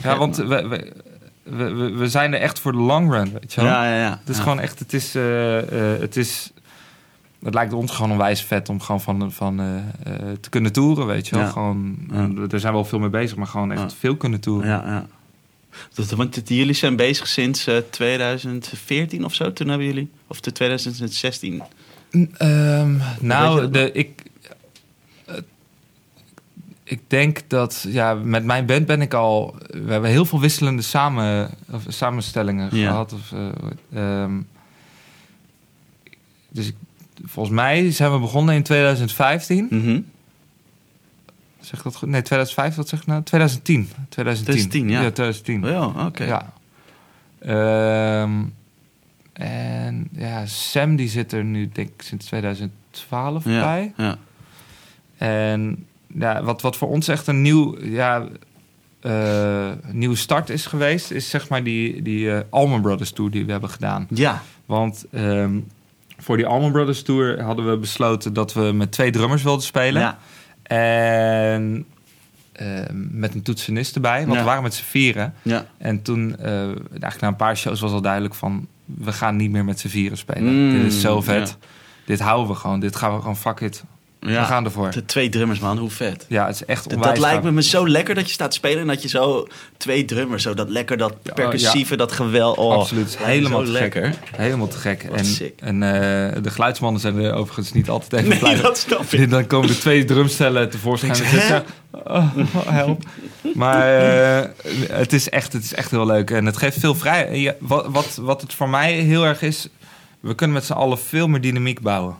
ja 0.03 0.16
want 0.18 0.36
we, 0.36 0.45
we, 0.47 0.93
we, 1.43 1.72
we- 1.72 1.90
we 1.93 2.09
zijn 2.09 2.34
er 2.34 2.40
echt 2.40 2.61
voor 2.61 2.72
de 2.72 2.78
long 2.78 3.11
run, 3.12 3.32
weet 3.40 3.53
je 3.53 3.61
wel. 3.61 3.70
Ja, 3.70 3.84
ja, 3.95 4.01
ja. 4.01 4.11
Het 4.20 4.28
is 4.28 4.36
Ja. 4.36 4.43
gewoon 4.43 4.61
echt, 4.61 4.78
het 4.78 4.93
is, 4.93 5.14
eh, 5.14 5.59
eh, 5.95 6.01
het 6.01 6.16
is, 6.16 6.53
het 7.45 7.55
lijkt 7.55 7.72
ons 7.72 7.93
gewoon 7.93 8.11
onwijs 8.11 8.43
vet 8.43 8.68
om 8.68 8.80
gewoon 8.80 9.01
van, 9.01 9.32
van 9.32 9.61
eh, 9.61 9.66
te 10.40 10.49
kunnen 10.51 10.72
toeren, 10.72 11.07
weet 11.07 11.28
je 11.28 11.36
wel. 11.36 11.45
Ja. 11.45 11.51
Gewoon, 11.51 11.97
Ja. 12.12 12.28
er 12.51 12.61
zijn 12.61 12.72
wel 12.72 12.84
veel 12.84 12.99
mee 12.99 13.09
bezig, 13.11 13.36
maar 13.36 13.47
gewoon 13.47 13.72
echt 13.72 13.95
veel 13.99 14.16
kunnen 14.16 14.40
toeren. 14.40 14.68
Ja, 14.68 14.82
ja. 14.86 15.07
Dat, 15.95 16.11
want 16.11 16.34
het- 16.34 16.49
jullie 16.49 16.74
zijn 16.74 16.97
bezig 16.97 17.26
sinds 17.28 17.66
eh, 17.66 17.76
2014 17.90 19.24
of 19.24 19.34
zo. 19.34 19.53
Toen 19.53 19.68
hebben 19.68 19.86
jullie... 19.86 20.11
Of 20.26 20.40
de 20.40 20.53
2016. 20.53 21.62
Ehm, 22.36 22.93
Weet 22.93 23.01
je 23.20 23.26
nou, 23.26 23.70
de, 23.70 23.93
ik, 23.93 24.22
ik 26.93 27.01
denk 27.07 27.40
dat, 27.49 27.86
ja, 27.88 28.14
met 28.14 28.45
mijn 28.45 28.66
band 28.66 28.86
ben 28.86 29.01
ik 29.01 29.14
al, 29.14 29.57
we 29.66 29.93
hebben 29.93 30.11
heel 30.11 30.24
veel 30.24 30.40
wisselende 30.40 30.82
samen, 30.82 31.51
of 31.70 31.82
samenstellingen 31.88 32.76
Ja. 32.76 32.88
gehad. 32.90 33.12
Of, 33.12 33.32
eh, 33.32 34.22
ehm, 34.22 34.40
dus 36.49 36.66
ik, 36.68 36.74
volgens 37.24 37.55
mij 37.55 37.90
zijn 37.93 38.12
we 38.12 38.18
begonnen 38.18 38.55
in 38.55 38.62
2015. 38.62 39.66
Mhm. 39.70 40.01
Zeg 41.61 41.82
dat 41.82 41.97
goed? 41.97 42.09
Nee, 42.09 42.22
2005, 42.22 42.74
wat 42.74 42.88
zeg 42.88 43.01
ik 43.01 43.07
nou? 43.07 43.22
2010. 43.22 43.88
2010, 44.09 44.68
2010, 44.68 44.88
ja. 44.88 44.99
2010. 44.99 45.62
Ja, 45.62 46.07
oké. 46.07 46.24
Ja. 46.24 46.53
Ehm, 47.38 48.43
en 49.32 50.09
ja, 50.12 50.47
Sam 50.47 50.97
die 50.97 51.09
zit 51.09 51.32
er 51.32 51.45
nu 51.45 51.68
denk 51.72 51.88
ik 51.88 52.03
sinds 52.03 52.26
2012 52.26 53.45
Ja, 53.45 53.61
bij. 53.62 53.93
ja. 53.97 54.18
En 55.16 55.86
ja, 56.18 56.42
wat, 56.42 56.62
wat 56.62 56.76
voor 56.76 56.88
ons 56.88 57.08
echt 57.08 57.26
een 57.26 57.42
nieuw, 57.42 57.76
ja, 57.84 58.26
eh, 59.00 59.70
nieuwe 59.90 60.16
start 60.16 60.50
is 60.50 60.66
geweest... 60.66 61.10
is 61.10 61.30
zeg 61.30 61.48
maar 61.48 61.62
die, 61.64 62.02
die 62.02 62.32
eh, 62.32 62.40
Allman 62.50 62.80
Brothers 62.82 63.10
Tour 63.12 63.30
die 63.30 63.44
we 63.44 63.50
hebben 63.52 63.70
gedaan. 63.70 64.06
Ja, 64.10 64.42
Want 64.66 65.04
ehm, 65.12 65.58
voor 66.18 66.36
die 66.36 66.46
Allman 66.46 66.72
Brothers 66.72 67.02
Tour 67.02 67.42
hadden 67.42 67.70
we 67.70 67.76
besloten... 67.76 68.32
dat 68.32 68.52
we 68.52 68.60
met 68.72 68.92
twee 68.92 69.10
drummers 69.10 69.42
wilden 69.42 69.64
spelen. 69.64 70.00
ja. 70.02 70.18
En 70.62 71.84
ehm, 72.52 72.94
met 73.20 73.34
een 73.34 73.42
toetsenist 73.42 73.94
erbij. 73.94 74.20
Want 74.20 74.32
Ja. 74.32 74.38
we 74.38 74.44
waren 74.44 74.62
met 74.62 74.74
z'n 74.74 74.84
vieren. 74.84 75.34
ja. 75.42 75.66
En 75.78 76.02
toen, 76.02 76.36
eh, 76.38 76.62
eigenlijk 76.64 77.20
na 77.20 77.28
een 77.28 77.36
paar 77.36 77.56
shows 77.56 77.80
was 77.80 77.92
al 77.92 78.00
duidelijk 78.02 78.34
van... 78.34 78.66
we 78.84 79.12
gaan 79.12 79.36
niet 79.36 79.50
meer 79.50 79.64
met 79.64 79.80
z'n 79.80 79.88
vieren 79.88 80.18
spelen. 80.18 80.66
Mm, 80.68 80.72
Dit 80.82 80.92
is 80.92 81.00
zo 81.00 81.20
vet. 81.20 81.48
ja. 81.60 81.66
Dit 82.06 82.20
houden 82.20 82.48
we 82.48 82.54
gewoon. 82.60 82.80
Dit 82.80 82.96
gaan 82.96 83.14
we 83.14 83.18
gewoon, 83.20 83.36
fuck 83.36 83.60
it. 83.60 83.84
Ja. 84.27 84.41
We 84.41 84.47
gaan 84.47 84.64
ervoor. 84.64 84.91
De 84.91 85.05
twee 85.05 85.29
drummers, 85.29 85.59
man. 85.59 85.79
Hoe 85.79 85.91
vet. 85.91 86.25
Ja, 86.29 86.47
het 86.47 86.55
is 86.55 86.64
echt 86.64 86.85
Dat, 86.85 86.93
onwijs 86.93 87.18
dat 87.18 87.31
lijkt 87.31 87.51
me 87.51 87.62
zo 87.62 87.89
lekker 87.89 88.14
dat 88.14 88.27
je 88.27 88.33
staat 88.33 88.55
spelen 88.55 88.81
en 88.81 88.87
dat 88.87 89.03
je 89.03 89.09
zo 89.09 89.47
twee 89.77 90.05
drummers, 90.05 90.43
zo 90.43 90.55
dat 90.55 90.68
lekker, 90.68 90.97
dat 90.97 91.14
percussieve, 91.35 91.97
dat 91.97 92.12
geweld. 92.12 92.57
Oh, 92.57 92.75
Absoluut. 92.75 93.18
Helemaal 93.18 93.64
te 93.64 93.70
gek. 93.70 93.81
lekker. 93.81 94.14
Helemaal 94.37 94.68
te 94.68 94.79
gek. 94.79 95.07
Wat 95.09 95.18
en 95.18 95.25
sick. 95.25 95.61
en 95.61 95.83
eh, 95.83 96.43
de 96.43 96.51
geluidsmannen 96.51 97.01
zijn 97.01 97.18
er 97.18 97.35
overigens 97.35 97.73
niet 97.73 97.89
altijd 97.89 98.12
even 98.12 98.29
Nee, 98.29 98.39
blij. 98.39 98.61
dat 98.61 98.79
snap 98.79 99.03
ik. 99.03 99.20
En 99.20 99.29
Dan 99.29 99.47
komen 99.47 99.68
er 99.68 99.79
twee 99.79 100.05
drumstellen 100.05 100.70
tevoorschijn. 100.70 101.62
Oh, 101.91 102.37
help. 102.68 103.03
Maar 103.55 103.99
eh, 103.99 104.49
het, 104.89 105.12
is 105.12 105.29
echt, 105.29 105.53
het 105.53 105.64
is 105.64 105.75
echt 105.75 105.91
heel 105.91 106.07
leuk. 106.07 106.31
En 106.31 106.47
het 106.47 106.57
geeft 106.57 106.79
veel 106.79 106.95
vrij. 106.95 107.57
Wat, 107.61 107.87
wat, 107.89 108.18
wat 108.20 108.41
het 108.41 108.55
voor 108.55 108.68
mij 108.68 108.93
heel 108.93 109.25
erg 109.25 109.43
is... 109.43 109.68
We 110.20 110.35
kunnen 110.35 110.57
met 110.57 110.64
z'n 110.64 110.73
allen 110.73 110.99
veel 110.99 111.29
meer 111.29 111.41
dynamiek 111.41 111.81
bouwen. 111.81 112.16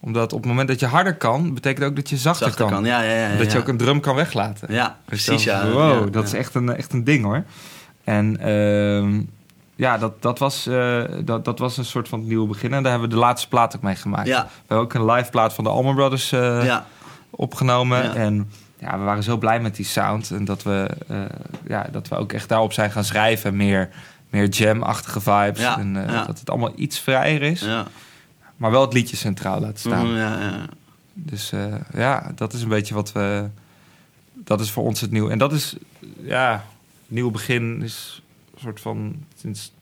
Omdat 0.00 0.32
op 0.32 0.38
het 0.38 0.48
moment 0.48 0.68
dat 0.68 0.80
je 0.80 0.86
harder 0.86 1.14
kan... 1.16 1.54
betekent 1.54 1.86
ook 1.86 1.96
dat 1.96 2.08
je 2.10 2.16
zachter, 2.16 2.46
Zachter 2.46 2.64
kan. 2.64 2.74
kan. 2.74 2.84
Ja, 2.84 3.00
ja, 3.02 3.12
ja. 3.12 3.28
ja, 3.28 3.36
Dat 3.38 3.52
je 3.52 3.58
ook 3.58 3.68
een 3.68 3.76
drum 3.76 4.00
kan 4.00 4.14
weglaten. 4.14 4.74
Ja, 4.74 4.86
Dus 5.08 5.24
precies, 5.24 5.44
dan- 5.46 5.66
ja. 5.66 5.70
Wow, 5.72 6.04
Ja, 6.04 6.10
dat 6.10 6.14
ja. 6.14 6.20
is 6.28 6.32
echt 6.34 6.54
een, 6.54 6.76
echt 6.76 6.92
een 6.92 7.04
ding 7.04 7.24
hoor. 7.24 7.44
En 8.04 8.40
ehm, 8.40 9.20
ja, 9.74 9.98
dat, 9.98 10.22
dat, 10.22 10.38
was, 10.38 10.66
eh, 10.66 11.02
dat, 11.24 11.44
dat 11.44 11.58
was 11.58 11.76
een 11.76 11.84
soort 11.84 12.08
van 12.08 12.18
het 12.18 12.28
nieuwe 12.28 12.46
begin. 12.48 12.74
En 12.74 12.82
daar 12.82 12.90
hebben 12.92 13.08
we 13.08 13.14
de 13.14 13.20
laatste 13.20 13.48
plaat 13.48 13.76
ook 13.76 13.82
mee 13.82 13.94
gemaakt. 13.96 14.26
Ja. 14.26 14.42
We 14.42 14.50
hebben 14.58 14.76
ook 14.86 14.94
een 14.94 15.04
live 15.14 15.30
plaat 15.30 15.52
van 15.54 15.64
de 15.64 15.70
Allman 15.70 15.94
Brothers 15.94 16.32
eh, 16.32 16.64
Ja, 16.64 16.86
opgenomen. 17.30 18.02
Ja. 18.02 18.14
En 18.14 18.50
ja, 18.78 18.98
we 18.98 19.04
waren 19.04 19.22
zo 19.22 19.36
blij 19.36 19.60
met 19.60 19.76
die 19.76 19.84
sound. 19.84 20.30
En 20.30 20.44
dat 20.44 20.62
we, 20.62 20.90
eh, 21.08 21.16
ja, 21.68 21.86
dat 21.92 22.08
we 22.08 22.16
ook 22.16 22.32
echt 22.32 22.48
daarop 22.48 22.72
zijn 22.72 22.90
gaan 22.90 23.04
schrijven. 23.04 23.56
Meer, 23.56 23.88
meer 24.30 24.48
jam-achtige 24.48 25.20
vibes. 25.20 25.60
Ja, 25.60 25.78
En 25.78 25.94
ja. 26.08 26.24
dat 26.24 26.38
het 26.38 26.50
allemaal 26.50 26.72
iets 26.76 26.98
vrijer 26.98 27.42
is. 27.42 27.60
ja. 27.60 27.86
Maar 28.60 28.70
wel 28.70 28.80
het 28.80 28.92
liedje 28.92 29.16
centraal 29.16 29.60
laten 29.60 29.78
staan. 29.78 30.06
Mhm, 30.06 30.16
ja, 30.16 30.40
ja. 30.40 30.66
Dus 31.12 31.52
eh, 31.52 31.74
ja, 31.94 32.32
dat 32.34 32.52
is 32.52 32.62
een 32.62 32.68
beetje 32.68 32.94
wat 32.94 33.12
we. 33.12 33.48
Dat 34.32 34.60
is 34.60 34.70
voor 34.70 34.84
ons 34.84 35.00
het 35.00 35.10
nieuwe. 35.10 35.30
En 35.30 35.38
dat 35.38 35.52
is, 35.52 35.76
ja, 36.22 36.64
nieuw 37.06 37.30
begin 37.30 37.82
is 37.82 38.22
een 38.54 38.60
soort 38.60 38.80
van 38.80 39.24
sinds 39.40 39.72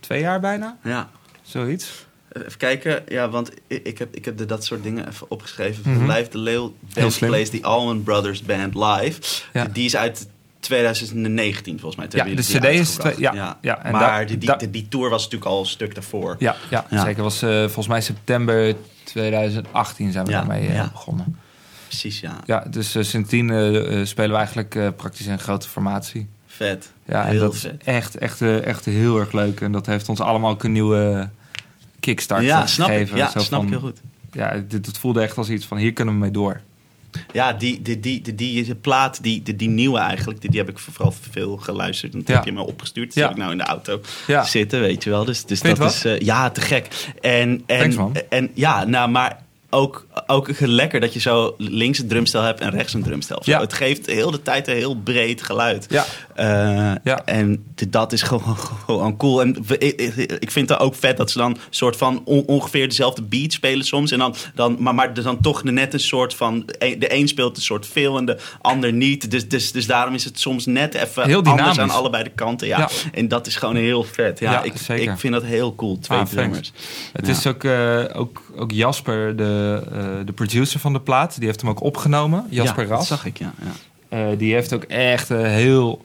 twee 0.00 0.20
jaar 0.20 0.40
bijna, 0.40 0.76
ja. 0.82 1.10
zoiets. 1.42 2.06
Even 2.32 2.58
kijken, 2.58 3.02
ja, 3.08 3.28
want 3.28 3.50
ik, 3.66 3.98
heb, 3.98 4.14
ik 4.14 4.24
heb 4.24 4.36
de, 4.36 4.46
dat 4.46 4.64
soort 4.64 4.82
dingen 4.82 5.08
even 5.08 5.30
opgeschreven. 5.30 5.92
Mhm. 5.92 6.10
Live 6.10 6.30
de 6.30 6.38
Leeuw 6.38 6.74
slim. 6.88 7.30
Plays 7.30 7.50
the 7.50 7.62
Allman 7.62 8.02
Brothers 8.02 8.42
Band 8.42 8.74
live. 8.74 9.42
Ja. 9.52 9.64
Die 9.64 9.84
is 9.84 9.96
uit 9.96 10.28
2019 10.62 11.78
volgens 11.80 11.96
mij. 12.10 12.24
Ja, 12.26 12.34
de 12.34 12.42
CD 12.42 12.64
is 12.64 12.90
twee- 12.94 13.14
ja, 13.18 13.58
ja, 13.60 13.84
en 13.84 13.92
maar 13.92 14.26
die, 14.26 14.70
die, 14.70 14.88
tour 14.88 15.10
was 15.10 15.22
natuurlijk 15.22 15.50
al 15.50 15.60
een 15.60 15.66
stuk 15.66 15.94
daarvoor. 15.94 16.36
Ja, 16.38 16.56
ja, 16.70 16.86
Ja. 16.90 17.04
zeker. 17.04 17.22
was 17.22 17.42
eh, 17.42 17.48
volgens 17.58 17.86
mij 17.86 18.00
september 18.00 18.74
2018 19.04 20.12
zijn 20.12 20.24
we 20.24 20.30
daarmee 20.32 20.68
eh, 20.68 20.92
begonnen. 20.92 21.36
Precies, 21.86 22.20
ja. 22.20 22.40
Ja, 22.46 22.64
dus 22.70 22.96
sindsdien 23.08 23.50
eh, 23.50 24.00
eh, 24.00 24.06
spelen 24.06 24.30
we 24.30 24.36
eigenlijk 24.36 24.96
praktisch 24.96 25.26
een 25.26 25.38
grote 25.38 25.68
formatie. 25.68 26.28
Vet. 26.46 26.92
Ja, 27.06 27.24
en 27.24 27.30
Heel 27.30 27.40
dat 27.40 27.56
vet. 27.56 27.72
is 27.78 27.84
echt, 27.86 28.18
echt, 28.18 28.40
echt 28.42 28.84
heel 28.84 29.18
erg 29.18 29.32
leuk. 29.32 29.60
En 29.60 29.72
dat 29.72 29.86
heeft 29.86 30.08
ons 30.08 30.20
allemaal 30.20 30.50
ook 30.50 30.64
een 30.64 30.72
nieuwe 30.72 31.28
kickstart 32.00 32.42
ja, 32.44 32.66
snap 32.66 32.88
ik. 32.88 32.92
gegeven. 32.94 33.16
Ja, 33.16 33.30
Zo 33.30 33.38
snap 33.38 33.62
ik 33.62 33.68
van, 33.68 33.78
heel 33.78 33.88
goed. 33.88 34.00
Ja, 34.32 34.62
dit, 34.68 34.86
het 34.86 34.98
voelde 34.98 35.22
echt 35.22 35.36
als 35.36 35.48
iets 35.48 35.66
van 35.66 35.76
hier 35.76 35.92
kunnen 35.92 36.14
we 36.14 36.20
mee 36.20 36.30
door. 36.30 36.60
Ja, 37.32 37.52
die, 37.52 37.82
die, 37.82 38.00
die, 38.00 38.34
die, 38.34 38.74
plaat, 38.74 39.22
die, 39.22 39.56
die, 39.56 39.68
nieuwe 39.68 39.98
eigenlijk, 39.98 40.40
die, 40.40 40.50
die 40.50 40.60
heb 40.60 40.68
ik 40.68 40.78
vooral 40.78 41.14
veel 41.30 41.56
geluisterd. 41.56 42.12
En 42.12 42.18
dat 42.18 42.36
heb 42.36 42.44
je 42.44 42.52
me 42.52 42.62
opgestuurd. 42.62 43.14
Heb 43.14 43.30
ik 43.30 43.36
nou 43.36 43.52
in 43.52 43.58
de 43.58 43.64
auto 43.64 44.00
zitten, 44.44 44.80
weet 44.80 45.04
je 45.04 45.10
wel. 45.10 45.24
Dus, 45.24 45.44
dus 45.44 45.60
dat 45.60 45.80
is, 45.80 46.04
eh, 46.04 46.20
ja, 46.20 46.50
te 46.50 46.60
gek. 46.60 47.12
En, 47.20 47.62
en, 47.66 48.12
en 48.28 48.50
ja, 48.54 48.84
nou, 48.84 49.10
maar 49.10 49.42
ook, 49.74 50.06
ook 50.26 50.60
lekker 50.60 51.00
dat 51.00 51.12
je 51.12 51.20
zo 51.20 51.54
links 51.58 51.98
een 51.98 52.08
drumstel 52.08 52.42
hebt 52.42 52.60
en 52.60 52.70
rechts 52.70 52.94
een 52.94 53.02
drumstel. 53.02 53.42
Ja. 53.44 53.60
Het 53.60 53.72
geeft 53.72 54.06
heel 54.06 54.30
de 54.30 54.42
tijd 54.42 54.68
een 54.68 54.74
heel 54.74 54.94
breed 54.94 55.42
geluid. 55.42 55.86
Ja. 55.88 56.04
Eh, 56.34 56.92
Ja. 57.04 57.24
En 57.24 57.64
dat 57.88 58.12
is 58.12 58.22
gewoon, 58.22 58.56
gewoon 58.86 59.16
cool. 59.16 59.40
En 59.40 59.56
ik, 59.78 60.50
vind 60.50 60.68
het 60.68 60.78
ook 60.78 60.94
vet 60.94 61.16
dat 61.16 61.30
ze 61.30 61.38
dan 61.38 61.56
soort 61.70 61.96
van 61.96 62.22
on- 62.24 62.46
ongeveer 62.46 62.88
dezelfde 62.88 63.22
beat 63.22 63.52
spelen 63.52 63.84
soms. 63.86 64.10
En 64.10 64.18
dan, 64.18 64.34
dan, 64.54 64.76
maar, 64.78 64.94
maar 64.94 65.14
dan 65.14 65.40
toch 65.40 65.62
net 65.64 65.92
een 65.94 66.00
soort 66.00 66.34
van... 66.34 66.62
De 66.78 67.14
een 67.14 67.28
speelt 67.28 67.56
een 67.56 67.62
soort 67.62 67.86
veel 67.86 68.18
en 68.18 68.24
de 68.24 68.38
ander 68.60 68.92
niet. 68.92 69.30
Dus, 69.30 69.48
dus, 69.48 69.72
dus 69.72 69.86
daarom 69.86 70.14
is 70.14 70.24
het 70.24 70.40
soms 70.40 70.66
net 70.66 70.94
even 70.94 71.26
Heel 71.26 71.42
anders 71.42 71.78
aan 71.78 71.90
allebei 71.90 72.24
de 72.24 72.30
kanten. 72.34 72.66
Ja. 72.66 72.78
Ja. 72.78 72.88
En 73.12 73.28
dat 73.28 73.46
is 73.46 73.56
gewoon 73.56 73.76
heel 73.76 74.04
vet. 74.04 74.38
Ja, 74.38 74.52
Ja, 74.52 74.62
ik, 74.62 74.72
zeker. 74.76 75.12
ik 75.12 75.18
vind 75.18 75.32
dat 75.32 75.42
heel 75.44 75.74
cool. 75.74 75.98
Twee 75.98 76.18
Ah, 76.18 76.26
drummers. 76.26 76.72
Het 77.12 77.28
is 77.28 77.46
ook, 77.46 77.64
eh, 77.64 78.04
ook, 78.12 78.42
ook 78.56 78.70
Jasper, 78.70 79.36
de, 79.36 79.82
eh, 79.92 79.98
de 80.24 80.32
producer 80.32 80.80
van 80.80 80.92
de 80.92 81.00
plaat, 81.00 81.36
die 81.36 81.46
heeft 81.46 81.60
hem 81.60 81.70
ook 81.70 81.80
opgenomen. 81.82 82.46
Jasper 82.50 82.82
ja, 82.82 82.88
dat 82.88 82.98
Ras. 82.98 83.06
zag 83.08 83.24
ik, 83.26 83.38
ja. 83.38 83.52
ja. 83.62 84.34
Die 84.36 84.54
heeft 84.54 84.72
ook 84.72 84.82
echt 84.84 85.28
heel. 85.28 86.04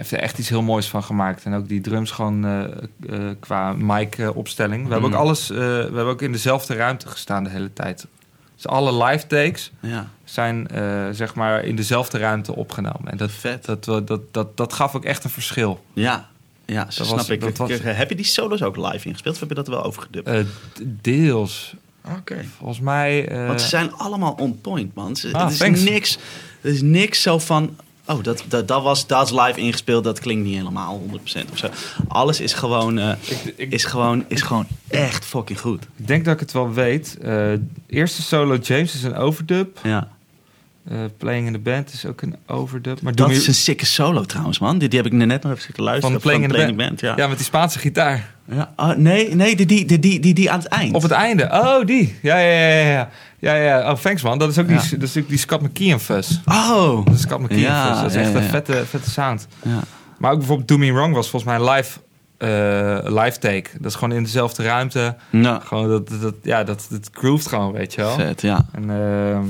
Heeft 0.00 0.12
er 0.12 0.18
echt 0.18 0.38
iets 0.38 0.48
heel 0.48 0.62
moois 0.62 0.86
van 0.88 1.02
gemaakt. 1.02 1.44
En 1.44 1.54
ook 1.54 1.68
die 1.68 1.80
drums 1.80 2.10
gewoon 2.10 2.44
eh, 2.44 2.60
eh, 3.08 3.34
qua 3.40 3.72
mic-opstelling. 3.72 4.86
we 4.86 4.92
hebben 4.92 5.10
Mm. 5.10 5.16
ook 5.16 5.22
alles. 5.22 5.50
eh, 5.50 5.56
we 5.58 5.64
hebben 5.82 6.04
ook 6.06 6.22
in 6.22 6.32
dezelfde 6.32 6.74
ruimte 6.74 7.08
gestaan 7.08 7.44
de 7.44 7.50
hele 7.50 7.72
tijd. 7.72 8.06
Dus 8.54 8.66
alle 8.66 9.04
live 9.04 9.26
takes 9.26 9.70
ja. 9.80 10.08
zijn 10.24 10.68
eh, 10.68 11.08
zeg 11.12 11.34
maar 11.34 11.64
in 11.64 11.76
dezelfde 11.76 12.18
ruimte 12.18 12.54
opgenomen. 12.56 13.10
En 13.10 13.16
dat, 13.16 13.30
Vet. 13.30 13.64
dat, 13.64 13.84
dat, 13.84 14.06
dat, 14.06 14.20
dat, 14.32 14.56
dat 14.56 14.72
gaf 14.72 14.94
ook 14.94 15.04
echt 15.04 15.24
een 15.24 15.30
verschil. 15.30 15.84
Ja, 15.92 16.28
ja 16.64 16.84
Dat 16.84 16.92
snap 16.94 17.08
was- 17.08 17.28
ik. 17.28 17.40
dat 17.40 17.56
was- 17.56 17.70
Heb 17.82 18.08
je 18.08 18.16
die 18.16 18.24
solos 18.24 18.62
ook 18.62 18.76
live 18.76 19.06
ingespeeld 19.06 19.34
of 19.34 19.40
heb 19.40 19.48
je 19.48 19.54
dat 19.54 19.68
wel 19.68 19.82
overgedubt? 19.84 20.28
Eh, 20.28 20.40
d- 20.40 20.46
deels. 20.84 21.74
Oké. 22.18 22.44
Volgens 22.58 22.80
mij. 22.80 23.28
eh, 23.28 23.46
Want 23.46 23.60
ze 23.60 23.68
zijn 23.68 23.92
allemaal 23.92 24.32
on 24.32 24.60
point, 24.60 24.94
man. 24.94 25.16
Ze, 25.16 25.32
Ah, 25.32 25.42
het 25.42 25.52
is 25.52 25.58
thanks. 25.58 25.82
niks. 25.82 26.18
Er 26.60 26.70
is 26.70 26.82
niks 26.82 27.22
zo 27.22 27.38
van. 27.38 27.76
Oh, 28.10 28.22
dat, 28.22 28.44
dat, 28.48 28.68
dat, 28.68 28.82
was, 28.82 29.06
dat 29.06 29.26
is 29.26 29.30
live 29.40 29.60
ingespeeld. 29.60 30.04
Dat 30.04 30.20
klinkt 30.20 30.44
niet 30.44 30.56
helemaal 30.56 31.02
100% 31.10 31.50
of 31.52 31.58
zo. 31.58 31.68
Alles 32.08 32.40
is 32.40 32.52
gewoon, 32.52 32.98
eh, 32.98 33.12
ik, 33.20 33.54
ik, 33.56 33.72
is 33.72 33.84
gewoon, 33.84 34.24
is 34.28 34.42
gewoon 34.42 34.66
echt 34.88 35.24
fucking 35.24 35.60
goed. 35.60 35.86
ik 35.96 36.06
denk 36.06 36.24
dat 36.24 36.34
ik 36.34 36.40
het 36.40 36.52
wel 36.52 36.72
weet. 36.72 37.18
Eh, 37.22 37.52
eerste 37.86 38.22
solo 38.22 38.56
James 38.56 38.94
is 38.94 39.02
een 39.02 39.16
overdub. 39.16 39.78
Ja. 39.82 40.08
Eh, 40.88 40.98
Playing 41.16 41.46
in 41.46 41.52
the 41.52 41.58
Band 41.58 41.92
is 41.92 42.06
ook 42.06 42.22
een 42.22 42.36
overdub. 42.46 43.00
Maar 43.00 43.14
Dat 43.14 43.30
is 43.30 43.46
een 43.46 43.54
sikke 43.54 43.86
solo 43.86 44.24
trouwens, 44.24 44.58
man. 44.58 44.78
Die, 44.78 44.88
die 44.88 44.98
heb 44.98 45.12
ik 45.12 45.12
net 45.12 45.42
nog 45.42 45.52
even 45.52 45.64
zitten 45.64 45.84
luisteren. 45.84 46.12
Van 46.12 46.20
Playing 46.20 46.42
in 46.42 46.48
the 46.50 46.54
Playing 46.54 46.76
Band. 46.76 47.00
ja. 47.00 47.16
Ja, 47.16 47.26
met 47.26 47.36
die 47.36 47.46
Spaanse 47.46 47.78
gitaar. 47.78 48.34
Ja. 48.44 48.72
Oh, 48.76 48.94
nee, 48.96 49.34
nee 49.34 49.56
die, 49.56 49.66
die, 49.66 49.84
die, 49.84 49.98
die, 49.98 50.20
die, 50.20 50.34
die 50.34 50.50
aan 50.50 50.58
het 50.58 50.68
eind. 50.68 50.94
Op 50.94 51.02
het 51.02 51.10
einde. 51.10 51.48
Oh, 51.52 51.86
die. 51.86 52.18
Ja, 52.22 52.38
ja, 52.38 52.68
ja, 52.68 52.90
ja. 52.90 53.10
Ja. 53.40 53.54
Ja. 53.54 53.90
Oh, 53.90 53.96
thanks 53.98 54.22
man. 54.22 54.38
Dat 54.38 54.50
is 54.50 54.58
ook 54.58 54.68
die, 54.68 54.76
dat 54.98 55.08
is 55.08 55.16
ook 55.16 55.28
die 55.28 55.38
Scott 55.38 55.62
McKeon 55.62 56.00
fuzz. 56.00 56.38
Oh. 56.44 57.04
Dat 57.04 57.14
is 57.14 57.20
Scott 57.20 57.40
McKeon 57.42 57.60
Ja, 57.60 57.88
fuzz. 57.90 58.00
Dat 58.00 58.10
is 58.10 58.16
echt 58.16 58.34
een 58.34 58.42
vette, 58.42 58.86
vette 58.86 59.10
sound. 59.10 59.46
Ja. 59.62 59.80
Maar 60.18 60.30
ook 60.32 60.38
bijvoorbeeld 60.38 60.68
Do 60.68 60.78
Me 60.78 60.92
Wrong 60.92 61.14
was 61.14 61.30
volgens 61.30 61.52
mij 61.52 61.60
een 61.60 61.70
live, 61.74 61.98
eh, 62.36 63.12
live 63.22 63.38
take. 63.38 63.64
Dat 63.78 63.90
is 63.90 63.94
gewoon 63.94 64.16
in 64.16 64.22
dezelfde 64.22 64.62
ruimte. 64.62 65.16
Gewoon 65.64 65.88
dat, 65.88 66.08
dat, 66.20 66.34
ja, 66.42 66.64
dat, 66.64 66.86
dat 66.90 67.08
grooved 67.12 67.46
gewoon, 67.48 67.72
weet 67.72 67.94
je 67.94 68.00
wel. 68.00 68.14
vet, 68.14 68.42
ja. 68.42 68.66
En 68.72 68.90
ehm, 68.90 69.44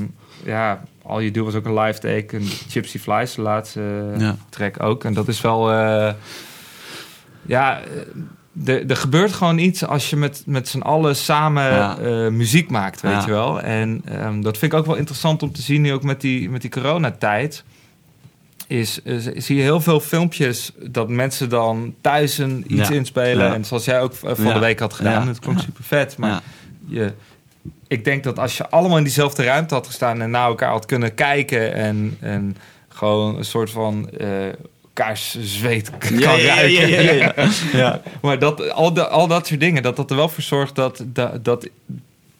ja, 0.45 0.81
All 1.07 1.19
You 1.21 1.31
Do 1.31 1.45
was 1.45 1.55
ook 1.55 1.65
een 1.67 1.79
live 1.79 1.99
take. 1.99 2.37
En 2.37 2.43
Gypsy 2.69 2.99
Flies, 2.99 3.35
de 3.35 3.43
laatste 3.43 4.13
Ja. 4.19 4.37
track 4.49 4.83
ook. 4.83 5.05
En 5.05 5.15
dat 5.15 5.29
is 5.29 5.41
wel... 5.41 5.71
eh, 5.73 6.13
ja, 7.43 7.81
eh, 7.81 7.87
er 8.67 8.91
er 8.91 8.97
gebeurt 8.97 9.33
gewoon 9.33 9.59
iets 9.59 9.85
als 9.87 10.11
je 10.11 10.17
met, 10.17 10.43
met 10.47 10.69
z'n 10.69 10.81
allen 10.81 11.17
samen 11.17 11.63
Ja. 11.63 11.99
eh, 11.99 12.29
muziek 12.29 12.71
maakt, 12.71 13.01
weet 13.01 13.13
Ja. 13.13 13.25
je 13.25 13.31
wel. 13.31 13.61
En 13.61 14.03
ehm, 14.05 14.41
dat 14.41 14.59
vind 14.59 14.73
ik 14.73 14.79
ook 14.79 14.87
wel 14.87 14.97
interessant 14.97 15.43
om 15.43 15.53
te 15.53 15.63
zien, 15.63 15.81
nu 15.83 15.93
ook 15.93 16.03
met 16.03 16.21
die, 16.21 16.51
met 16.51 16.61
die 16.61 16.71
coronatijd. 16.71 17.65
Is, 18.67 19.01
is, 19.03 19.25
zie 19.25 19.57
je 19.57 19.63
heel 19.63 19.81
veel 19.81 20.01
filmpjes 20.01 20.73
dat 20.83 21.09
mensen 21.09 21.49
dan 21.49 21.95
thuis 22.01 22.39
een 22.39 22.65
iets 22.69 22.89
Ja. 22.89 22.95
inspelen. 22.95 23.55
En 23.55 23.65
zoals 23.65 23.85
jij 23.85 24.01
ook 24.01 24.13
eh, 24.13 24.31
van 24.35 24.53
de 24.53 24.59
week 24.59 24.79
had 24.79 24.93
gedaan. 24.93 25.29
Het 25.29 25.39
klonk 25.39 25.59
super 25.61 25.85
vet. 25.85 26.17
Maar 26.17 26.41
je, 26.87 27.13
ik 27.89 28.05
denk 28.05 28.25
dat 28.25 28.39
als 28.39 28.57
je 28.57 28.69
allemaal 28.69 28.99
in 28.99 29.05
diezelfde 29.05 29.45
ruimte 29.45 29.75
had 29.75 29.87
gestaan 29.87 30.21
en 30.23 30.31
naar 30.31 30.47
elkaar 30.47 30.71
had 30.71 30.87
kunnen 30.87 31.15
kijken 31.15 31.75
en, 31.75 32.17
en 32.21 32.57
gewoon 32.89 33.37
een 33.37 33.45
soort 33.45 33.71
van 33.71 34.11
eh 34.11 34.29
elkaars 34.95 35.37
zweet 35.41 35.91
kan 35.99 36.19
Ja, 36.19 36.37
ruiken. 36.39 36.89
ja, 36.89 37.01
ja, 37.01 37.13
ja. 37.13 37.49
Ja. 37.73 38.01
Maar 38.23 38.39
dat, 38.39 38.71
al, 38.71 38.93
de, 38.95 39.09
al 39.09 39.27
dat 39.27 39.47
soort 39.47 39.61
dingen, 39.61 39.83
dat 39.83 39.97
dat 39.97 40.11
er 40.11 40.17
wel 40.17 40.29
voor 40.29 40.43
zorgt 40.43 40.75
dat, 40.75 41.05
dat, 41.07 41.45
dat, 41.45 41.69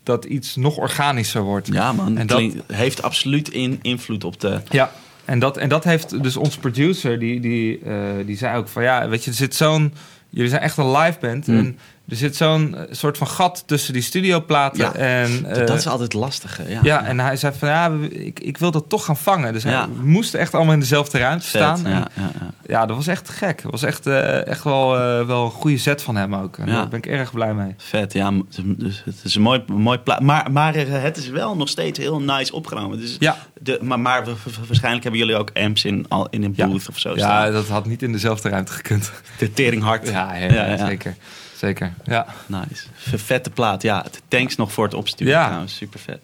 dat 0.03 0.25
iets 0.25 0.57
nog 0.57 0.77
organischer 0.77 1.43
wordt. 1.43 1.69
Ja, 1.73 1.93
man. 1.93 2.19
En 2.19 2.27
dat- 2.27 2.53
heeft 2.73 3.03
absoluut 3.03 3.49
in, 3.49 3.79
invloed 3.83 4.25
op 4.25 4.41
de. 4.41 4.61
Ja, 4.71 4.93
en 5.25 5.39
dat, 5.39 5.57
en 5.57 5.69
dat 5.69 5.85
heeft 5.85 6.23
dus 6.23 6.37
onze 6.37 6.59
producer, 6.59 7.19
die, 7.19 7.41
die, 7.41 7.79
eh, 7.85 7.95
die 8.27 8.37
zei 8.37 8.57
ook 8.57 8.69
van 8.69 8.83
ja, 8.83 9.09
weet 9.09 9.25
je, 9.25 9.31
er 9.31 9.37
zit 9.37 9.55
zo'n. 9.55 9.95
Jullie 10.31 10.51
zijn 10.51 10.63
echt 10.63 10.77
een 10.77 10.91
live 10.97 11.19
band. 11.21 11.47
Hmm. 11.47 11.57
En 11.59 11.79
er 12.11 12.17
zit 12.17 12.37
zo'n 12.37 12.77
eh, 12.77 12.83
soort 12.91 13.19
van 13.19 13.27
gat 13.27 13.63
tussen 13.67 13.93
die 13.93 14.03
studioplaten. 14.03 14.79
Ja, 14.85 14.95
en, 14.95 15.45
eh, 15.45 15.67
dat 15.67 15.79
is 15.79 15.87
altijd 15.87 16.13
lastige. 16.13 16.69
Ja, 16.69 16.81
ja, 16.83 17.05
en 17.05 17.21
hij 17.21 17.37
zei 17.37 17.53
van 17.59 17.69
ja, 17.69 17.91
ik, 18.11 18.41
ik 18.41 18.59
wil 18.59 18.71
dat 18.71 18.89
toch 18.89 19.05
gaan 19.05 19.17
vangen. 19.17 19.53
Dus 19.53 19.63
hij- 19.63 19.73
Ja. 19.73 19.89
we 19.89 20.07
moesten 20.07 20.41
echt 20.41 20.55
allemaal 20.55 20.73
in 20.75 20.81
dezelfde 20.81 21.19
ruimte 21.19 21.47
staan. 21.47 21.81
Ja, 21.83 21.89
ja, 21.89 22.07
ja. 22.17 22.31
ja, 22.67 22.87
dat 22.87 22.97
was 22.97 23.07
echt 23.07 23.29
gek. 23.29 23.63
Dat 23.63 23.71
was 23.71 23.83
echt, 23.83 24.07
eh, 24.07 24.47
echt 24.47 24.65
wel, 24.65 24.89
wel 25.27 25.45
een 25.45 25.51
goede 25.51 25.79
set 25.79 26.03
van 26.03 26.17
hem 26.17 26.35
ook. 26.35 26.59
En. 26.59 26.67
Daar 26.67 26.89
ben 26.89 26.99
ik 26.99 27.07
erg 27.07 27.33
blij 27.33 27.55
mee. 27.55 27.75
Vet, 27.77 28.13
ja. 28.13 28.33
Dus 28.57 29.03
het 29.05 29.21
is 29.25 29.35
een 29.35 29.43
mooi, 29.43 29.63
mooi 29.67 29.99
plaat. 29.99 30.21
Maar, 30.21 30.51
maar 30.53 30.75
het 30.75 31.17
is 31.17 31.29
wel 31.29 31.57
nog 31.57 31.69
steeds 31.69 31.99
heel 31.99 32.21
nice 32.21 32.53
opgenomen. 32.53 32.99
Dus 33.01 33.17
Ja, 33.19 33.37
de, 33.61 33.79
maar, 33.83 34.01
maar 34.01 34.25
waarschijnlijk 34.67 35.03
hebben 35.03 35.21
jullie 35.21 35.37
ook 35.37 35.51
amps 35.55 35.85
in, 35.85 36.07
al, 36.09 36.27
in 36.31 36.43
een 36.45 36.55
booth 36.57 36.89
of 36.89 36.99
zo 36.99 37.13
ja, 37.17 37.51
dat 37.51 37.69
had 37.69 37.87
niet 37.87 38.03
in 38.03 38.13
dezelfde 38.13 38.49
ruimte 38.49 38.73
gekund. 38.73 39.11
De 39.39 39.53
tering 39.53 39.83
hard. 39.83 40.09
Ja. 40.09 40.77
zeker. 40.77 41.15
Zeker, 41.61 41.93
ja. 42.05 42.27
Nice. 42.47 42.87
Vette 43.17 43.51
plaat. 43.51 43.83
Ja, 43.83 44.05
thanks 44.29 44.57
nog 44.57 44.73
voor 44.73 44.85
het 44.85 44.95
opsturen 44.95 45.33
Ja. 45.33 45.45
trouwens. 45.47 45.77
Super 45.77 46.01
vet. 46.01 46.21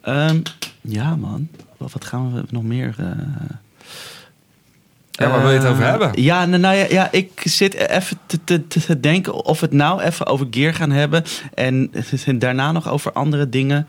Ehm, 0.00 0.40
ja, 0.80 1.16
man. 1.16 1.48
Wat, 1.76 2.04
gaan 2.04 2.34
we 2.34 2.42
nog 2.50 2.62
meer... 2.62 2.94
eh, 2.98 3.06
Ja, 5.10 5.28
waar 5.30 5.40
wil 5.42 5.50
je 5.50 5.58
het 5.58 5.66
over 5.66 5.82
Eh, 5.84 5.88
hebben? 5.90 6.22
Ja, 6.22 6.44
nou, 6.44 6.60
nou 6.60 6.76
ja, 6.76 6.86
ja, 6.88 7.08
ik 7.12 7.40
zit 7.44 7.74
even 7.74 8.18
te, 8.26 8.44
te, 8.44 8.66
te 8.66 9.00
denken 9.00 9.32
of 9.44 9.60
we 9.60 9.66
het 9.66 9.74
nou 9.74 10.00
even 10.02 10.26
over 10.26 10.46
gear 10.50 10.74
gaan 10.74 10.90
hebben. 10.90 11.24
En 11.54 11.90
daarna 12.38 12.72
nog 12.72 12.88
over 12.88 13.12
andere 13.12 13.48
dingen. 13.48 13.86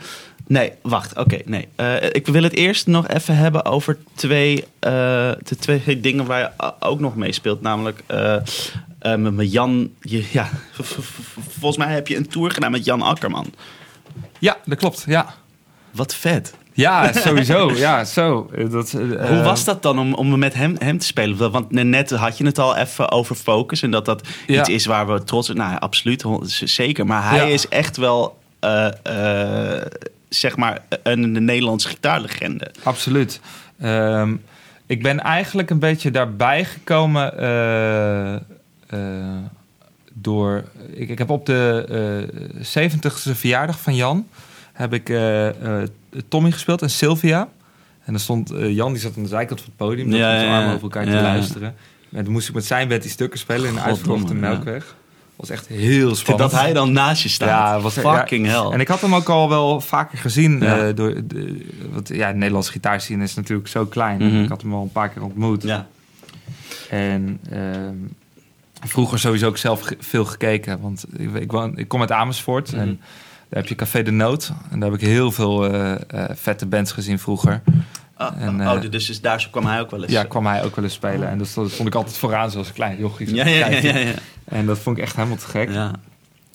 Nee, 0.47 0.71
wacht. 0.81 1.17
Oké, 1.17 1.37
nee. 1.45 1.67
Eh, 1.75 2.03
ik 2.11 2.27
wil 2.27 2.43
het 2.43 2.53
eerst 2.53 2.87
nog 2.87 3.07
even 3.07 3.35
hebben 3.37 3.65
over 3.65 3.97
twee, 4.15 4.63
eh, 4.79 4.91
de 5.43 5.55
twee 5.59 5.99
dingen 5.99 6.25
waar 6.25 6.39
je 6.39 6.73
ook 6.79 6.99
nog 6.99 7.15
mee 7.15 7.31
speelt. 7.31 7.61
Namelijk 7.61 8.03
eh, 8.07 9.15
met 9.15 9.51
Jan. 9.51 9.89
Je, 10.01 10.27
ja, 10.31 10.49
volgens 11.49 11.77
mij 11.77 11.93
heb 11.93 12.07
je 12.07 12.15
een 12.17 12.27
tour 12.27 12.51
gedaan 12.51 12.71
met 12.71 12.85
Jan 12.85 13.01
Akkerman. 13.01 13.53
Ja, 14.39 14.57
dat 14.65 14.77
klopt. 14.77 15.03
Ja, 15.07 15.33
Wat 15.91 16.15
vet. 16.15 16.53
ja 16.73 17.13
sowieso. 17.13 17.71
ja, 17.71 18.03
zo. 18.05 18.49
Dat, 18.69 18.91
Hoe 19.29 19.41
was 19.43 19.63
dat 19.63 19.81
dan 19.83 19.99
om, 19.99 20.13
om 20.13 20.39
met 20.39 20.53
hem, 20.53 20.75
hem 20.79 20.97
te 20.97 21.05
spelen? 21.05 21.51
Want 21.51 21.71
net 21.71 22.09
had 22.09 22.37
je 22.37 22.45
het 22.45 22.59
al 22.59 22.75
even 22.75 23.11
over 23.11 23.35
focus. 23.35 23.81
En 23.81 23.91
dat 23.91 24.05
dat 24.05 24.27
Ja. 24.47 24.59
iets 24.59 24.69
is 24.69 24.85
waar 24.85 25.07
we 25.13 25.23
trots 25.23 25.49
op 25.49 25.55
Nou, 25.55 25.79
absoluut, 25.79 26.25
zeker. 26.63 27.05
Maar 27.05 27.29
hij 27.29 27.37
Ja. 27.47 27.53
is 27.53 27.67
echt 27.67 27.97
wel, 27.97 28.37
zeg 30.39 30.57
maar, 30.57 30.81
een, 31.03 31.45
Nederlandse 31.45 31.87
gitaarlegende. 31.87 32.71
Absoluut. 32.83 33.39
Ehm, 33.79 34.35
ik 34.85 35.01
ben 35.01 35.19
eigenlijk 35.19 35.69
een 35.69 35.79
beetje 35.79 36.11
daarbij 36.11 36.65
gekomen 36.65 37.37
eh, 37.37 38.33
eh, 38.35 38.41
door... 40.13 40.63
Ik, 40.91 41.09
ik 41.09 41.17
heb 41.17 41.29
op 41.29 41.45
de 41.45 41.85
eh 42.63 42.85
70ste 42.85 43.31
verjaardag 43.31 43.79
van 43.79 43.95
Jan... 43.95 44.27
heb 44.73 44.93
ik 44.93 45.13
Tommy 46.27 46.51
gespeeld 46.51 46.81
en 46.81 46.89
Sylvia. 46.89 47.49
En 48.03 48.11
dan 48.11 48.19
stond 48.21 48.51
Jan, 48.57 48.91
die 48.91 49.01
zat 49.01 49.17
aan 49.17 49.23
de 49.23 49.29
zijkant 49.29 49.59
van 49.59 49.69
het 49.69 49.77
podium... 49.77 50.13
Ja, 50.13 50.31
met 50.31 50.39
zijn 50.39 50.51
ja, 50.51 50.57
armen 50.57 50.73
over 50.73 50.83
elkaar 50.83 51.05
Ja, 51.05 51.17
te 51.17 51.21
luisteren. 51.21 51.75
En 52.11 52.23
dan 52.23 52.33
moest 52.33 52.47
ik 52.47 52.53
met 52.53 52.65
zijn 52.65 52.87
bed 52.87 53.01
die 53.01 53.11
stukken 53.11 53.39
spelen... 53.39 53.67
in 53.67 53.73
de 53.73 53.81
uitverkochte. 53.81 54.33
Melkweg. 54.33 54.95
Was 55.35 55.49
echt 55.49 55.67
heel 55.67 56.15
spannend. 56.15 56.51
Dat 56.51 56.59
hij 56.61 56.73
dan 56.73 56.91
naast 56.91 57.23
je 57.23 57.29
staat. 57.29 57.49
Ja, 57.49 57.79
was 57.79 57.93
Fucking 57.93 58.45
hell. 58.47 58.65
En 58.71 58.79
ik 58.79 58.87
had 58.87 59.01
hem 59.01 59.15
ook 59.15 59.29
al 59.29 59.49
wel 59.49 59.81
vaker 59.81 60.17
gezien. 60.17 60.59
Ja. 60.59 60.87
eh, 60.87 60.95
door 60.95 61.13
de, 61.27 61.65
want 61.91 62.07
ja, 62.07 62.31
de 62.31 62.37
Nederlandse 62.37 62.71
gitaarscene 62.71 63.23
is 63.23 63.35
natuurlijk 63.35 63.67
zo 63.67 63.85
klein. 63.85 64.17
Mhm. 64.17 64.43
Ik 64.43 64.49
had 64.49 64.61
hem 64.61 64.73
al 64.73 64.81
een 64.81 64.91
paar 64.91 65.09
keer 65.09 65.23
ontmoet. 65.23 65.63
ja. 65.63 65.87
En 66.89 67.39
ehm, 67.51 67.93
vroeger 68.87 69.19
sowieso 69.19 69.47
ook 69.47 69.57
zelf 69.57 69.81
ge- 69.81 69.97
veel 69.99 70.25
gekeken. 70.25 70.81
Want 70.81 71.05
ik, 71.17 71.33
ik, 71.33 71.51
woon, 71.51 71.77
ik 71.77 71.87
kom 71.87 72.01
uit 72.01 72.11
Amersfoort. 72.11 72.71
Mhm. 72.71 72.81
En 72.81 72.99
daar 73.49 73.59
heb 73.59 73.67
je 73.67 73.75
Café 73.75 74.03
de 74.03 74.11
Noot. 74.11 74.51
En 74.71 74.79
daar 74.79 74.91
heb 74.91 74.99
ik 75.01 75.07
heel 75.07 75.31
veel 75.31 75.65
eh, 75.73 75.91
eh, 75.93 75.99
vette 76.35 76.65
bands 76.65 76.91
gezien 76.91 77.19
vroeger. 77.19 77.61
Oh, 78.17 78.27
En, 78.39 78.61
oh, 78.67 78.73
eh, 78.83 78.91
dus, 78.91 79.05
dus 79.05 79.21
daar 79.21 79.47
kwam 79.51 79.65
hij 79.65 79.79
ook 79.79 79.91
wel 79.91 80.03
eens. 80.03 80.11
Ja, 80.11 80.23
kwam 80.23 80.45
hij 80.45 80.63
ook 80.63 80.75
wel 80.75 80.83
eens 80.83 80.93
spelen. 80.93 81.29
En 81.29 81.37
dat 81.37 81.47
stond, 81.47 81.71
stond 81.71 81.87
ik 81.87 81.95
altijd 81.95 82.17
vooraan 82.17 82.51
zoals 82.51 82.67
een 82.67 82.73
klein 82.73 82.97
jochie. 82.97 83.35
ja, 83.35 83.45
ja, 83.47 83.67
ja, 83.67 83.77
ja, 83.79 83.97
ja. 83.97 84.13
En 84.45 84.65
dat 84.65 84.79
vond 84.79 84.97
ik 84.97 85.03
echt 85.03 85.15
helemaal 85.15 85.37
te 85.37 85.47
gek. 85.47 85.69
ja. 85.71 85.91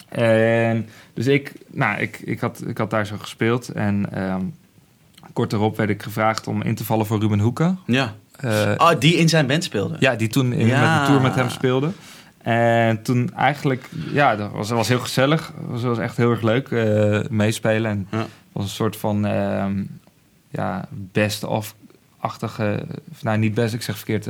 En 0.09 0.89
dus 1.15 1.27
ik, 1.27 1.53
nou, 1.71 2.01
ik, 2.01 2.21
ik, 2.25 2.41
had, 2.41 2.63
ik 2.67 2.79
had 2.79 2.91
daar 2.91 3.07
zo 3.07 3.17
gespeeld. 3.19 3.69
En 3.69 4.07
ehm, 4.13 4.41
kort 5.33 5.51
daarop 5.51 5.77
werd 5.77 5.91
ik 5.91 6.03
gevraagd 6.03 6.47
om 6.47 6.63
in 6.63 6.75
te 6.75 6.85
vallen 6.85 7.07
voor 7.07 7.21
Ruben 7.21 7.39
Hoeken. 7.41 7.79
Ja. 7.87 8.15
Eh, 8.37 8.73
Oh, 8.77 8.91
die 8.99 9.15
in 9.17 9.29
zijn 9.29 9.47
band 9.47 9.65
speelde? 9.65 9.97
ja, 9.99 10.15
die 10.15 10.29
toen 10.29 10.53
in, 10.53 10.67
Ja. 10.67 10.81
met 10.99 11.01
de 11.01 11.07
tour 11.07 11.23
met 11.23 11.35
hem 11.35 11.49
speelde. 11.51 11.91
En 12.43 13.03
toen 13.03 13.35
eigenlijk, 13.35 13.89
ja, 14.13 14.37
dat 14.37 14.51
was, 14.51 14.71
was 14.71 14.89
heel 14.89 14.99
gezellig. 15.01 15.53
Dat 15.71 15.81
was, 15.81 15.99
echt 15.99 16.17
heel 16.17 16.31
erg 16.31 16.43
leuk 16.43 16.69
eh, 16.71 17.21
meespelen. 17.31 17.91
En 17.91 18.07
Ja. 18.11 18.19
het 18.19 18.29
was 18.53 18.65
een 18.65 18.71
soort 18.71 18.97
van, 18.97 19.27
ehm, 19.27 19.83
ja, 20.49 20.89
best-of-achtige... 20.91 22.83
of 23.13 23.23
Nou, 23.23 23.39
niet 23.39 23.55
best, 23.55 23.75
ik 23.75 23.83
zeg 23.83 23.97
verkeerd. 23.97 24.27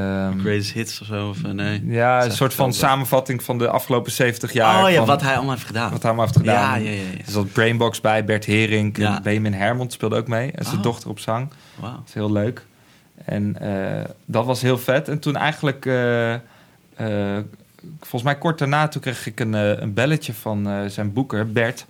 Ehm, 0.00 0.38
Greatest 0.38 0.72
Hits 0.72 1.00
of 1.00 1.06
zo? 1.06 1.28
Of, 1.28 1.42
eh, 1.44 1.50
nee. 1.50 1.82
ja, 1.86 2.24
een 2.24 2.32
soort 2.32 2.54
van 2.54 2.72
samenvatting 2.72 3.42
van 3.42 3.58
de 3.58 3.68
afgelopen 3.68 4.12
70 4.12 4.52
jaar. 4.52 4.84
oh 4.84 4.90
ja, 4.90 4.96
van 4.96 5.06
wat 5.06 5.22
hij 5.22 5.34
allemaal 5.34 5.54
heeft 5.54 5.66
gedaan. 5.66 5.90
wat 5.90 6.02
hij 6.02 6.10
allemaal 6.10 6.26
heeft 6.26 6.38
gedaan. 6.38 6.82
Ja, 6.82 6.90
ja, 6.90 6.96
ja. 6.96 7.02
ja. 7.12 7.18
Er 7.26 7.30
zat 7.32 7.52
Brainbox 7.52 8.00
bij, 8.00 8.24
Bert 8.24 8.44
Hering, 8.44 8.96
Ja. 8.96 9.16
en 9.16 9.22
Benjamin 9.22 9.52
Hermond 9.52 9.92
speelde 9.92 10.16
ook 10.16 10.28
mee. 10.28 10.52
En 10.52 10.64
zijn 10.64 10.76
Oh. 10.76 10.82
dochter 10.82 11.10
op 11.10 11.18
zang. 11.18 11.48
Wauw. 11.80 11.92
Dat 11.92 12.02
is 12.08 12.14
heel 12.14 12.32
leuk. 12.32 12.64
En 13.24 13.56
eh, 13.60 14.04
dat 14.24 14.44
was 14.46 14.62
heel 14.62 14.78
vet. 14.78 15.08
En 15.08 15.18
toen 15.18 15.36
eigenlijk, 15.36 15.86
eh, 15.86 16.34
volgens 18.00 18.22
mij 18.22 18.36
kort 18.38 18.58
daarna, 18.58 18.88
toen 18.88 19.00
kreeg 19.02 19.26
ik 19.26 19.40
een, 19.40 19.52
een 19.52 19.94
belletje 19.94 20.34
van 20.34 20.68
zijn 20.88 21.12
boeker, 21.12 21.52
Bert. 21.52 21.86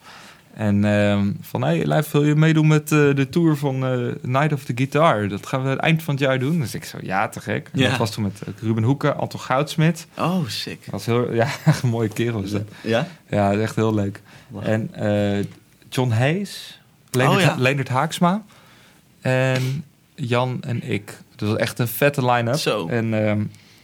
En 0.57 0.85
ehm, 0.85 1.33
van, 1.41 1.63
hey, 1.63 1.85
Lijf, 1.85 2.11
wil 2.11 2.25
je 2.25 2.35
meedoen 2.35 2.67
met 2.67 2.93
eh, 2.93 3.15
de 3.15 3.29
tour 3.31 3.57
van 3.57 3.87
eh, 3.87 4.15
Night 4.23 4.53
of 4.53 4.65
the 4.65 4.73
Guitar? 4.75 5.29
Dat 5.29 5.47
gaan 5.47 5.63
we 5.63 5.69
het 5.69 5.79
eind 5.79 6.03
van 6.03 6.15
het 6.15 6.23
jaar 6.23 6.39
doen. 6.39 6.61
Dus 6.61 6.75
ik 6.75 6.85
zo, 6.85 6.99
ja, 7.03 7.29
te 7.29 7.41
gek. 7.41 7.69
En 7.73 7.81
Ja. 7.81 7.89
Dat 7.89 7.99
was 7.99 8.11
toen 8.11 8.23
met 8.23 8.43
eh, 8.43 8.53
Ruben 8.61 8.83
Hoeken, 8.83 9.17
Anton 9.17 9.41
Goudsmit. 9.41 10.07
Oh, 10.19 10.49
sick. 10.49 10.81
Dat 10.85 10.91
was 10.91 11.07
heel, 11.07 11.33
ja, 11.43 11.49
een 11.83 11.89
mooie 11.89 12.09
kerel 12.09 12.43
is 12.43 12.51
dat. 12.51 12.63
Ja? 12.83 13.07
Ja, 13.29 13.49
dat 13.49 13.57
is 13.59 13.63
echt 13.63 13.75
heel 13.77 13.95
leuk. 13.95 14.23
En 14.63 14.91
John 15.89 16.11
Hayes, 16.11 16.81
Leonard, 17.11 17.37
Oh, 17.39 17.45
ja. 17.47 17.55
Leonard 17.59 17.89
Haaksma 17.89 18.43
en 19.21 19.85
Jan 20.15 20.59
en 20.61 20.83
ik. 20.91 21.19
Dat 21.37 21.49
was 21.49 21.59
echt 21.59 21.79
een 21.79 21.89
vette 21.89 22.25
line-up. 22.31 22.55
Zo. 22.57 22.89
En 22.89 23.27
ehm, 23.27 23.43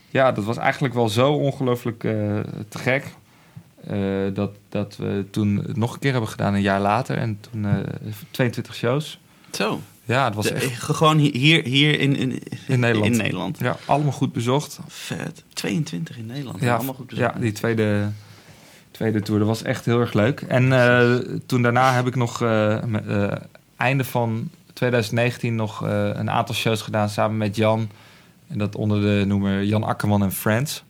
ja, 0.09 0.31
dat 0.31 0.43
was 0.43 0.57
eigenlijk 0.57 0.93
wel 0.93 1.09
zo 1.09 1.33
ongelooflijk 1.33 1.99
te 2.69 2.77
gek. 2.77 3.05
Eh, 3.87 3.97
dat, 4.33 4.51
dat 4.69 4.95
we 4.97 5.25
toen 5.31 5.55
het 5.67 5.77
nog 5.77 5.93
een 5.93 5.99
keer 5.99 6.11
hebben 6.11 6.29
gedaan, 6.29 6.53
een 6.53 6.61
jaar 6.61 6.81
later. 6.81 7.17
En 7.17 7.37
toen 7.51 7.65
eh 7.65 7.71
22 8.31 8.75
shows. 8.75 9.19
Zo. 9.51 9.81
Ja, 10.05 10.25
het 10.25 10.35
was 10.35 10.45
De- 10.47 10.53
echt 10.53 10.81
Gewoon 10.83 11.17
hier, 11.17 11.63
hier 11.63 11.99
in, 11.99 12.15
in, 12.15 12.39
in 12.67 12.79
Nederland. 12.79 13.11
in 13.11 13.17
Nederland. 13.17 13.59
Ja, 13.59 13.75
allemaal 13.85 14.11
goed 14.11 14.33
bezocht. 14.33 14.79
Vet. 14.87 15.43
22 15.53 16.17
in 16.17 16.25
Nederland. 16.25 16.59
Ja, 16.61 16.75
allemaal 16.75 16.93
goed 16.93 17.11
ja, 17.15 17.35
die 17.39 17.51
tweede, 17.51 18.09
tweede 18.91 19.21
tour, 19.21 19.39
dat 19.39 19.47
was 19.47 19.61
echt 19.63 19.85
heel 19.85 19.99
erg 19.99 20.13
leuk. 20.13 20.41
En 20.41 20.73
eh, 20.73 21.13
toen 21.45 21.61
daarna 21.61 21.93
heb 21.93 22.07
ik 22.07 22.15
nog 22.15 22.41
eh, 22.41 22.83
eh, 23.27 23.31
einde 23.77 24.03
van 24.03 24.49
2019 24.73 25.55
nog 25.55 25.85
eh, 25.85 26.09
een 26.13 26.29
aantal 26.29 26.55
shows 26.55 26.81
gedaan 26.81 27.09
samen 27.09 27.37
met 27.37 27.55
Jan. 27.55 27.89
En 28.47 28.57
dat 28.57 28.75
onder 28.75 29.01
de 29.01 29.23
noemer 29.27 29.63
Jan 29.63 29.83
Akkerman 29.83 30.23
en 30.23 30.31
Friends. 30.31 30.83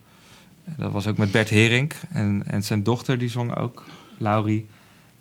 Dat 0.65 0.91
was 0.91 1.07
ook 1.07 1.17
met 1.17 1.31
Bert 1.31 1.49
Herink 1.49 1.93
en, 2.11 2.43
en 2.47 2.63
zijn 2.63 2.83
dochter, 2.83 3.17
die 3.17 3.29
zong 3.29 3.55
ook, 3.55 3.83
Laurie. 4.17 4.67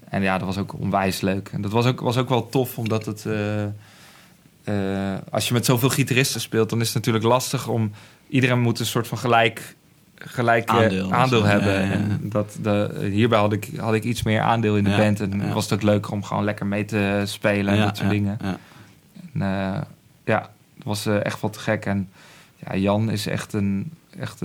En 0.08 0.22
ja, 0.22 0.38
dat 0.38 0.46
was 0.46 0.58
ook 0.58 0.78
onwijs 0.78 1.20
leuk. 1.20 1.48
En 1.52 1.62
dat 1.62 1.70
was 1.72 1.86
ook, 1.86 2.00
was 2.00 2.16
ook 2.16 2.28
wel 2.28 2.48
tof, 2.48 2.78
omdat 2.78 3.06
het... 3.06 3.26
eh, 3.26 3.64
eh, 4.64 5.18
als 5.30 5.48
je 5.48 5.54
met 5.54 5.64
zoveel 5.64 5.88
gitaristen 5.88 6.40
speelt, 6.40 6.70
dan 6.70 6.80
is 6.80 6.86
het 6.86 6.94
natuurlijk 6.94 7.24
lastig 7.24 7.68
om... 7.68 7.90
Iedereen 8.28 8.60
moet 8.60 8.80
een 8.80 8.86
soort 8.86 9.08
van 9.08 9.18
gelijk, 9.18 9.74
gelijk 10.14 10.68
Aandeel. 10.68 11.44
hebben. 11.44 11.72
ja, 11.72 11.80
ja. 11.80 11.90
En 11.90 12.20
dat, 12.22 12.58
de, 12.62 13.08
hierbij 13.12 13.38
had 13.38 13.52
ik, 13.52 13.68
had 13.76 13.94
ik 13.94 14.04
iets 14.04 14.22
meer 14.22 14.40
aandeel 14.40 14.76
in 14.76 14.84
de 14.84 14.96
band. 14.96 15.20
En 15.20 15.52
was 15.52 15.64
het 15.64 15.72
ook 15.72 15.82
leuker 15.82 16.12
om 16.12 16.22
gewoon 16.24 16.44
lekker 16.44 16.66
mee 16.66 16.84
te 16.84 17.22
spelen 17.24 17.74
en 17.74 17.80
dat 17.80 17.96
soort 17.96 18.10
dingen. 18.10 18.38
ja. 18.42 18.58
En, 19.34 19.42
eh, 19.42 19.80
ja, 20.24 20.50
het 20.74 20.84
was 20.84 21.06
echt 21.06 21.40
wel 21.40 21.50
te 21.50 21.58
gek. 21.58 21.86
En 21.86 22.08
ja, 22.66 22.76
Jan 22.76 23.10
is 23.10 23.26
echt 23.26 23.52
een... 23.52 23.92
Echt, 24.18 24.40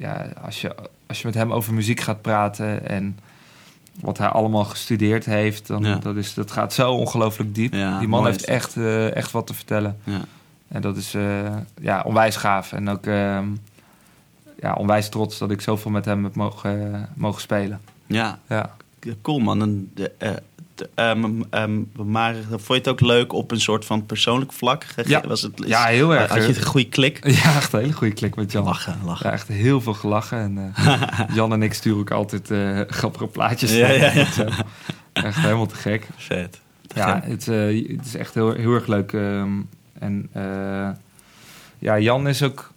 ja, 0.00 0.26
als, 0.44 0.60
je, 0.60 0.74
als 1.06 1.20
je 1.20 1.26
met 1.26 1.34
hem 1.34 1.52
over 1.52 1.74
muziek 1.74 2.00
gaat 2.00 2.22
praten 2.22 2.88
en 2.88 3.18
wat 4.00 4.18
hij 4.18 4.28
allemaal 4.28 4.64
gestudeerd 4.64 5.24
heeft, 5.24 5.66
dan 5.66 5.84
Ja. 5.84 5.94
dat, 5.96 6.16
is, 6.16 6.34
dat 6.34 6.50
gaat 6.50 6.72
zo 6.72 6.92
ongelooflijk 6.92 7.54
diep. 7.54 7.72
Ja, 7.74 7.98
Die 7.98 8.08
man 8.08 8.26
heeft 8.26 8.44
echt, 8.44 8.76
eh, 8.76 9.14
echt 9.16 9.30
wat 9.30 9.46
te 9.46 9.54
vertellen. 9.54 9.96
Ja. 10.04 10.20
En 10.68 10.80
dat 10.82 10.96
is 10.96 11.14
eh, 11.14 11.56
ja, 11.80 12.02
onwijs 12.06 12.36
gaaf. 12.36 12.72
En 12.72 12.88
ook 12.88 13.06
ehm, 13.06 13.46
ja, 14.60 14.72
onwijs 14.72 15.08
trots 15.08 15.38
dat 15.38 15.50
ik 15.50 15.60
zoveel 15.60 15.90
met 15.90 16.04
hem 16.04 16.24
heb 16.24 16.34
mogen, 16.34 17.08
mogen 17.14 17.40
spelen. 17.40 17.80
Ja, 18.06 18.38
Ja. 18.48 18.76
cool 19.22 19.38
man. 19.38 19.62
En 19.62 19.92
ehm, 20.94 21.42
ehm, 21.50 21.80
maar 22.06 22.34
vond 22.48 22.66
je 22.66 22.74
het 22.74 22.88
ook 22.88 23.00
leuk 23.00 23.32
op 23.32 23.50
een 23.50 23.60
soort 23.60 23.84
van 23.84 24.06
persoonlijk 24.06 24.52
vlak? 24.52 24.84
Ja. 25.06 25.22
Was 25.26 25.42
het, 25.42 25.62
ja, 25.66 25.84
heel 25.84 26.14
erg. 26.14 26.30
Had 26.30 26.46
je 26.46 26.56
een 26.56 26.64
goede 26.66 26.88
klik? 26.88 27.18
Ja, 27.42 27.54
echt 27.56 27.72
een 27.72 27.80
hele 27.80 27.92
goede 27.92 28.14
klik 28.14 28.36
met 28.36 28.52
Jan. 28.52 28.64
Lachen, 28.64 28.98
lachen. 29.04 29.26
Ja, 29.26 29.32
echt 29.32 29.48
heel 29.48 29.80
veel 29.80 29.94
gelachen. 29.94 30.38
En 30.38 30.72
eh, 30.74 31.20
Jan 31.36 31.52
en 31.52 31.62
ik 31.62 31.74
sturen 31.74 32.00
ook 32.00 32.10
altijd 32.10 32.50
eh, 32.50 32.80
grappige 32.86 33.26
plaatjes. 33.26 33.72
Ja, 33.80 33.88
ja, 33.88 34.12
ja. 34.12 34.26
Echt 35.12 35.36
helemaal 35.36 35.66
te 35.66 35.74
gek. 35.74 36.06
Vet. 36.16 36.60
Te 36.86 36.98
Ja, 36.98 37.20
het, 37.24 37.48
eh, 37.48 37.96
het 37.96 38.06
is 38.06 38.14
echt 38.14 38.34
heel, 38.34 38.52
heel 38.52 38.74
erg 38.74 38.86
leuk. 38.86 39.12
ehm, 39.12 39.60
en 39.98 40.30
ja, 41.78 41.98
Jan 41.98 42.28
is 42.28 42.42
ook... 42.42 42.69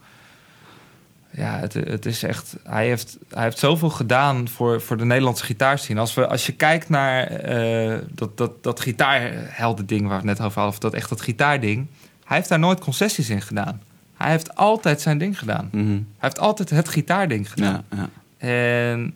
Ja, 1.36 1.60
het, 1.60 1.74
het 1.74 2.06
is 2.06 2.24
echt... 2.24 2.56
Hij 2.64 2.88
heeft, 2.88 3.18
hij 3.30 3.44
heeft 3.44 3.58
zoveel 3.60 3.90
gedaan 3.90 4.48
voor, 4.48 4.82
voor 4.82 4.98
de 4.98 5.06
Nederlandse 5.06 5.46
gitaarscene. 5.46 6.00
Als, 6.00 6.14
we, 6.14 6.28
als 6.28 6.46
je 6.46 6.52
kijkt 6.52 6.90
naar 6.90 7.24
eh, 7.28 7.98
dat, 8.12 8.38
dat, 8.38 8.64
dat 8.64 8.80
gitaarhelden 8.80 9.86
ding 9.86 10.02
waar 10.02 10.22
we 10.22 10.28
het 10.30 10.38
net 10.38 10.48
over 10.48 10.62
hadden... 10.62 10.74
of 10.74 10.80
dat 10.80 10.94
echt 10.94 11.10
dat 11.10 11.22
gitaarding... 11.22 11.88
Hij 12.24 12.38
heeft 12.38 12.50
daar 12.50 12.60
nooit 12.60 12.80
concessies 12.80 13.30
in 13.30 13.42
gedaan. 13.42 13.82
Hij 14.14 14.32
heeft 14.32 14.56
altijd 14.56 15.02
zijn 15.02 15.18
ding 15.18 15.40
gedaan. 15.40 15.70
Mhm. 15.72 15.88
Hij 15.92 16.02
heeft 16.18 16.40
altijd 16.40 16.70
het 16.70 16.90
gitaarding 16.90 17.52
gedaan. 17.52 17.84
Ja, 17.90 17.98
ja. 17.98 18.10
En 18.48 19.14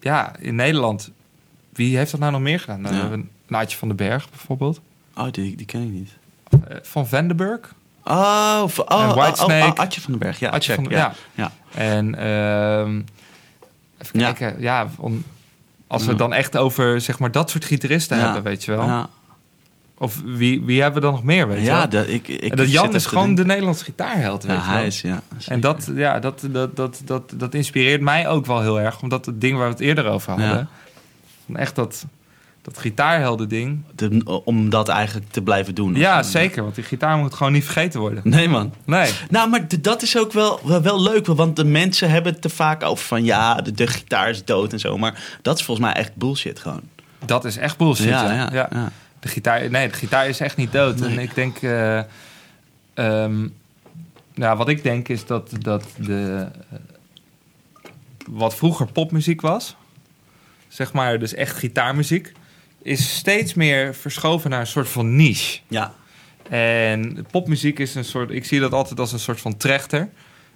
ja, 0.00 0.32
in 0.38 0.54
Nederland, 0.54 1.10
wie 1.72 1.96
heeft 1.96 2.10
dat 2.10 2.20
nou 2.20 2.32
nog 2.32 2.40
meer 2.40 2.60
gedaan? 2.60 2.80
Nou, 2.80 2.94
Ja. 2.94 3.00
we 3.02 3.08
hebben 3.08 3.30
Naatje 3.46 3.76
van 3.78 3.88
den 3.88 3.96
Berg 3.96 4.30
bijvoorbeeld. 4.30 4.80
Oh, 5.16 5.30
die, 5.30 5.56
die 5.56 5.66
ken 5.66 5.82
ik 5.82 5.88
niet. 5.88 6.10
Eh, 6.50 6.76
Van 6.82 7.08
Vandenberg. 7.08 7.74
Oh, 8.04 8.62
oh, 8.76 9.02
En 9.02 9.08
oh, 9.08 9.14
Whitesnake. 9.14 9.64
oh, 9.64 9.68
oh, 9.70 9.74
Adje 9.78 10.00
van 10.00 10.10
den 10.10 10.20
Berg. 10.20 10.38
Ja, 10.38 10.50
Adje 10.50 10.72
check, 10.72 10.84
van- 10.84 10.92
ja. 10.92 11.14
ja. 11.34 11.50
ja. 11.74 11.80
En 11.80 12.14
ehm, 12.14 13.00
even 13.98 14.18
kijken, 14.18 14.56
ja, 14.60 14.88
om- 14.98 15.24
als 15.86 16.02
we 16.02 16.08
het 16.08 16.18
dan 16.18 16.32
echt 16.32 16.56
over 16.56 17.00
zeg 17.00 17.18
maar 17.18 17.30
dat 17.32 17.50
soort 17.50 17.64
gitaristen 17.64 18.18
hebben, 18.18 18.42
weet 18.42 18.64
je 18.64 18.70
wel. 18.70 18.86
Ja, 18.86 19.08
Of 19.98 20.20
wie, 20.24 20.62
wie 20.62 20.82
hebben 20.82 21.00
we 21.00 21.06
dan 21.06 21.14
nog 21.16 21.24
meer, 21.24 21.48
weet 21.48 21.58
je 21.58 21.64
ja 21.64 21.88
wel? 21.88 22.02
ik, 22.02 22.28
ik 22.28 22.50
en 22.50 22.56
dat 22.56 22.70
Jan 22.72 22.94
is 22.94 23.06
gewoon 23.06 23.34
de 23.34 23.44
Nederlandse 23.44 23.84
gitaarheld, 23.84 24.42
weet 24.42 24.56
Ja, 24.56 24.62
je 24.62 24.66
wel. 24.68 24.76
hij 24.76 24.86
is, 24.86 25.00
ja. 25.00 25.22
En 25.48 25.60
dat, 25.60 25.90
ja, 25.94 26.18
dat, 26.18 26.46
dat, 26.50 26.76
dat, 26.76 27.00
dat, 27.04 27.32
dat, 27.34 27.54
inspireert 27.54 28.00
mij 28.00 28.28
ook 28.28 28.46
wel 28.46 28.60
heel 28.60 28.80
erg. 28.80 29.02
Omdat 29.02 29.26
het 29.26 29.40
ding 29.40 29.56
waar 29.56 29.66
we 29.66 29.72
het 29.72 29.80
eerder 29.82 30.06
over 30.06 30.30
hadden... 30.30 30.68
Echt 31.52 31.74
dat, 31.74 32.04
dat 32.64 32.78
gitaarhelden 32.78 33.48
ding. 33.48 33.82
De- 33.94 34.42
om 34.44 34.70
dat 34.70 34.88
eigenlijk 34.88 35.30
te 35.30 35.42
blijven 35.42 35.74
doen. 35.74 35.94
Ja, 35.94 36.22
zeker. 36.22 36.62
Want 36.62 36.74
die 36.74 36.84
gitaar 36.84 37.16
moet 37.18 37.34
gewoon 37.34 37.52
niet 37.52 37.64
vergeten 37.64 38.00
worden. 38.00 38.20
Nee, 38.24 38.48
man. 38.48 38.72
Nee. 38.84 39.12
Nou, 39.30 39.48
maar 39.50 39.66
dat 39.80 40.02
is 40.02 40.18
ook 40.18 40.32
wel, 40.32 40.60
wel, 40.64 40.82
wel 40.82 41.02
leuk. 41.02 41.26
Want 41.26 41.56
de 41.56 41.64
mensen 41.64 42.10
hebben 42.10 42.32
het 42.32 42.42
te 42.42 42.48
vaak 42.48 42.82
over 42.82 43.04
van... 43.04 43.24
ja, 43.24 43.54
de, 43.54 43.72
de 43.72 43.86
gitaar 43.86 44.30
is 44.30 44.44
dood 44.44 44.72
en 44.72 44.78
zo. 44.78 44.98
Maar 44.98 45.38
dat 45.42 45.58
is 45.58 45.64
volgens 45.64 45.86
mij 45.86 45.96
echt 45.96 46.14
bullshit 46.16 46.58
gewoon. 46.60 46.80
Dat 47.24 47.44
is 47.44 47.56
echt 47.56 47.76
bullshit. 47.76 48.08
ja, 48.08 48.32
ja, 48.32 48.48
Ja. 48.52 48.68
ja. 48.72 48.92
De 49.20 49.28
gitaar, 49.28 49.70
nee, 49.70 49.88
de 49.88 49.94
gitaar 49.94 50.28
is 50.28 50.40
echt 50.40 50.56
niet 50.56 50.72
dood. 50.72 50.98
Nee. 50.98 51.10
En 51.10 51.18
ik 51.18 51.34
denk... 51.34 51.56
ehm, 52.94 53.48
nou, 54.34 54.56
wat 54.56 54.68
ik 54.68 54.82
denk 54.82 55.08
is 55.08 55.26
dat, 55.26 55.50
dat 55.60 55.84
de... 55.96 56.46
wat 58.30 58.54
vroeger 58.54 58.86
popmuziek 58.86 59.40
was... 59.40 59.76
zeg 60.68 60.92
maar 60.92 61.18
dus 61.18 61.34
echt 61.34 61.56
gitaarmuziek... 61.56 62.32
is 62.84 63.16
steeds 63.16 63.54
meer 63.54 63.94
verschoven 63.94 64.50
naar 64.50 64.60
een 64.60 64.66
soort 64.66 64.88
van 64.88 65.16
niche. 65.16 65.60
Ja, 65.68 65.94
En 66.50 67.26
popmuziek 67.30 67.78
is 67.78 67.94
een 67.94 68.04
soort, 68.04 68.30
ik 68.30 68.44
zie 68.44 68.60
dat 68.60 68.72
altijd 68.72 69.00
als 69.00 69.12
een 69.12 69.18
soort 69.18 69.40
van 69.40 69.56
trechter. 69.56 70.08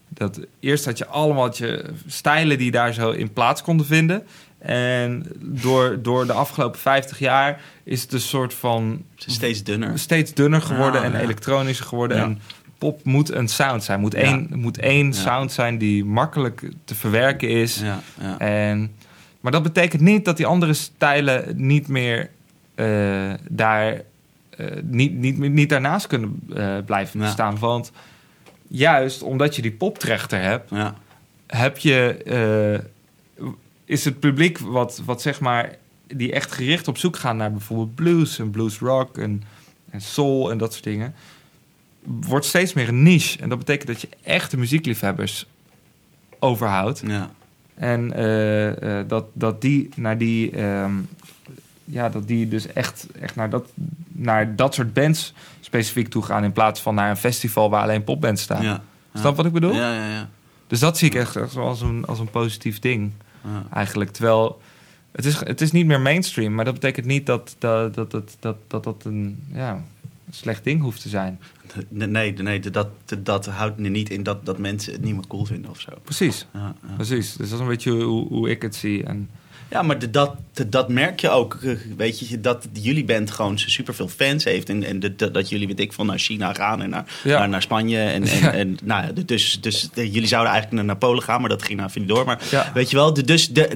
Dat 0.08 0.40
eerst 0.60 0.84
had 0.84 0.98
je 0.98 1.06
allemaal 1.06 1.50
je 1.56 1.84
stijlen 2.06 2.58
die 2.58 2.70
daar 2.70 2.92
zo 2.92 3.10
in 3.10 3.32
plaats 3.32 3.62
konden 3.62 3.86
vinden. 3.86 4.26
En 4.58 5.26
door, 5.40 5.98
door 6.02 6.26
de 6.26 6.32
afgelopen 6.32 6.80
50 6.80 7.18
jaar 7.18 7.60
is 7.84 8.02
het 8.02 8.12
een 8.12 8.20
soort 8.20 8.54
van 8.54 9.02
steeds 9.16 9.62
dunner. 9.62 9.98
steeds 9.98 10.34
dunner 10.34 10.62
geworden 10.62 11.00
Ja, 11.00 11.06
en 11.06 11.12
ja. 11.12 11.20
elektronischer 11.20 11.86
geworden. 11.86 12.16
Ja. 12.16 12.22
En 12.22 12.40
pop 12.78 13.04
moet 13.04 13.30
een 13.30 13.48
sound 13.48 13.84
zijn. 13.84 14.00
Moet 14.00 14.12
Ja. 14.12 14.18
één, 14.20 14.48
moet 14.54 14.78
één 14.78 15.12
sound 15.12 15.52
zijn 15.52 15.78
die 15.78 16.04
makkelijk 16.04 16.62
te 16.84 16.94
verwerken 16.94 17.48
is. 17.48 17.80
Ja, 17.80 18.00
ja. 18.20 18.38
En, 18.38 18.94
maar 19.40 19.52
dat 19.52 19.62
betekent 19.62 20.02
niet 20.02 20.24
dat 20.24 20.36
die 20.36 20.46
andere 20.46 20.74
stijlen 20.74 21.66
niet 21.66 21.88
meer 21.88 22.30
eh, 22.74 23.32
daar 23.48 24.02
eh, 24.50 24.66
niet, 24.82 25.14
niet, 25.14 25.38
niet 25.38 25.68
daarnaast 25.68 26.06
kunnen 26.06 26.40
eh, 26.54 26.76
blijven 26.86 27.20
Ja. 27.20 27.26
bestaan. 27.26 27.58
Want 27.58 27.92
juist 28.68 29.22
omdat 29.22 29.56
je 29.56 29.62
die 29.62 29.72
poptrechter 29.72 30.40
hebt, 30.40 30.70
ja. 30.70 30.94
heb 31.46 31.78
je, 31.78 32.82
is 33.84 34.04
het 34.04 34.20
publiek 34.20 34.58
wat, 34.58 35.02
wat 35.04 35.22
zeg 35.22 35.40
maar, 35.40 35.76
die 36.06 36.32
echt 36.32 36.52
gericht 36.52 36.88
op 36.88 36.98
zoek 36.98 37.16
gaan 37.16 37.36
naar 37.36 37.50
bijvoorbeeld 37.52 37.94
blues 37.94 38.38
en 38.38 38.50
blues 38.50 38.78
rock 38.78 39.18
en, 39.18 39.42
en 39.90 40.00
soul 40.00 40.50
en 40.50 40.58
dat 40.58 40.72
soort 40.72 40.84
dingen, 40.84 41.14
wordt 42.02 42.46
steeds 42.46 42.72
meer 42.72 42.88
een 42.88 43.02
niche. 43.02 43.38
En 43.38 43.48
dat 43.48 43.58
betekent 43.58 43.86
dat 43.88 44.00
je 44.00 44.08
echte 44.22 44.56
muziekliefhebbers 44.56 45.46
overhoudt. 46.38 47.02
Ja. 47.06 47.30
En 47.78 48.12
eh, 48.12 48.98
eh, 49.00 49.08
dat, 49.08 49.24
dat 49.32 49.60
die 49.60 49.88
naar 49.96 50.18
die. 50.18 50.50
ehm, 50.50 50.92
ja, 51.84 52.08
dat 52.08 52.28
die 52.28 52.48
dus 52.48 52.72
echt, 52.72 53.06
echt 53.20 53.36
naar, 53.36 53.50
dat, 53.50 53.68
naar 54.08 54.56
dat 54.56 54.74
soort 54.74 54.92
bands 54.92 55.34
specifiek 55.60 56.08
toe 56.08 56.22
gaan. 56.22 56.44
In 56.44 56.52
plaats 56.52 56.80
van 56.82 56.94
naar 56.94 57.10
een 57.10 57.16
festival 57.16 57.70
waar 57.70 57.82
alleen 57.82 58.04
popbands 58.04 58.42
staan. 58.42 58.62
Ja. 58.62 58.82
Snap 59.14 59.36
wat 59.36 59.46
ik 59.46 59.52
bedoel? 59.52 59.74
Ja, 59.74 59.94
ja, 59.94 60.08
ja. 60.08 60.28
Dus 60.66 60.80
dat 60.80 60.98
zie 60.98 61.08
ik 61.08 61.14
echt, 61.14 61.36
echt 61.36 61.56
als 61.56 61.80
een, 61.80 62.04
als 62.06 62.18
een 62.18 62.30
positief 62.30 62.78
ding. 62.78 63.12
Ja. 63.44 63.64
Eigenlijk. 63.72 64.10
Terwijl 64.10 64.60
het 65.12 65.24
is, 65.24 65.44
het 65.44 65.60
is 65.60 65.72
niet 65.72 65.86
meer 65.86 66.00
mainstream. 66.00 66.54
Maar 66.54 66.64
dat 66.64 66.74
betekent 66.74 67.06
niet 67.06 67.26
dat 67.26 67.56
dat, 67.58 67.94
dat, 67.94 68.10
dat, 68.10 68.36
dat, 68.40 68.56
dat, 68.66 68.84
dat 68.84 69.04
een, 69.04 69.42
ja, 69.52 69.70
een 69.70 69.84
slecht 70.30 70.64
ding 70.64 70.82
hoeft 70.82 71.02
te 71.02 71.08
zijn. 71.08 71.40
Nee, 71.88 72.08
nee, 72.08 72.32
nee 72.32 72.60
dat, 72.60 72.88
dat 73.18 73.46
houdt 73.46 73.80
er 73.80 73.90
niet 73.90 74.10
in 74.10 74.22
dat, 74.22 74.46
dat 74.46 74.58
mensen 74.58 74.92
het 74.92 75.02
niet 75.02 75.14
meer 75.14 75.26
cool 75.26 75.44
vinden 75.44 75.70
of 75.70 75.80
zo. 75.80 75.90
Precies. 76.04 76.46
Ja, 76.52 76.74
ja. 76.88 76.94
Precies. 76.94 77.36
Dus 77.36 77.48
dat 77.48 77.58
is 77.58 77.64
een 77.64 77.70
beetje 77.70 78.02
hoe, 78.02 78.28
hoe 78.28 78.50
ik 78.50 78.62
het 78.62 78.74
zie. 78.74 79.04
En, 79.04 79.30
Ja, 79.70 79.82
maar 79.82 79.98
de- 79.98 80.10
dat, 80.10 80.34
de- 80.52 80.68
dat 80.68 80.88
merk 80.88 81.20
je 81.20 81.28
ook. 81.30 81.58
Weet 81.96 82.28
je, 82.28 82.40
dat 82.40 82.68
jullie 82.72 83.04
band 83.04 83.30
gewoon 83.30 83.58
superveel 83.58 84.08
fans 84.08 84.44
heeft. 84.44 84.68
En, 84.68 84.82
en 84.84 85.00
de- 85.00 85.14
de- 85.16 85.30
dat 85.30 85.48
jullie, 85.48 85.66
weet 85.66 85.80
ik, 85.80 85.92
van 85.92 86.06
naar 86.06 86.18
China 86.18 86.54
gaan 86.54 86.82
en 86.82 86.90
naar, 86.90 87.04
Ja. 87.24 87.38
naar, 87.38 87.48
naar 87.48 87.62
Spanje. 87.62 87.98
En, 87.98 88.22
en, 88.22 88.38
Ja. 88.40 88.52
en 88.52 88.76
nou, 88.84 89.24
dus, 89.24 89.60
dus 89.60 89.88
jullie 89.94 90.26
zouden 90.26 90.52
eigenlijk 90.52 90.86
naar 90.86 90.96
Polen 90.96 91.22
gaan, 91.22 91.40
maar 91.40 91.48
dat 91.50 91.62
ging 91.62 91.78
nou 91.78 91.90
niet 91.94 92.08
door. 92.08 92.24
Maar 92.24 92.40
Ja. 92.50 92.70
weet 92.74 92.90
je 92.90 92.96
wel, 92.96 93.12
de- 93.14 93.24
dus 93.24 93.48
de- 93.48 93.66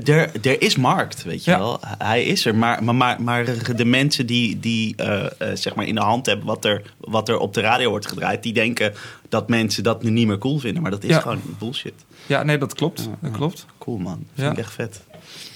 er 0.42 0.62
is 0.62 0.76
markt, 0.76 1.22
weet 1.22 1.44
je 1.44 1.50
wel. 1.50 1.80
Hij 1.98 2.24
is 2.24 2.44
er. 2.46 2.54
Maar, 2.54 2.84
maar, 2.84 2.94
maar, 2.94 3.22
maar 3.22 3.74
de 3.76 3.84
mensen 3.84 4.26
die, 4.26 4.60
die 4.60 4.96
eh, 4.96 5.24
eh, 5.24 5.30
zeg 5.54 5.74
maar 5.74 5.86
in 5.86 5.94
de 5.94 6.00
hand 6.00 6.26
hebben 6.26 6.46
wat 6.46 6.64
er, 6.64 6.82
wat 7.00 7.28
er 7.28 7.38
op 7.38 7.54
de 7.54 7.60
radio 7.60 7.90
wordt 7.90 8.06
gedraaid, 8.06 8.42
die 8.42 8.52
denken 8.52 8.94
dat 9.28 9.48
mensen 9.48 9.82
dat 9.82 10.02
nu 10.02 10.10
niet 10.10 10.26
meer 10.26 10.38
cool 10.38 10.58
vinden. 10.58 10.82
Maar 10.82 10.90
dat 10.90 11.04
is 11.04 11.16
gewoon 11.16 11.40
bullshit. 11.58 11.94
ja, 12.26 12.42
nee, 12.42 12.58
dat 12.58 12.74
klopt. 12.74 13.08
Dat 13.20 13.30
klopt. 13.30 13.66
Cool 13.78 13.98
man. 13.98 14.24
Vind 14.34 14.52
ik 14.52 14.58
echt 14.58 14.72
vet. 14.72 15.00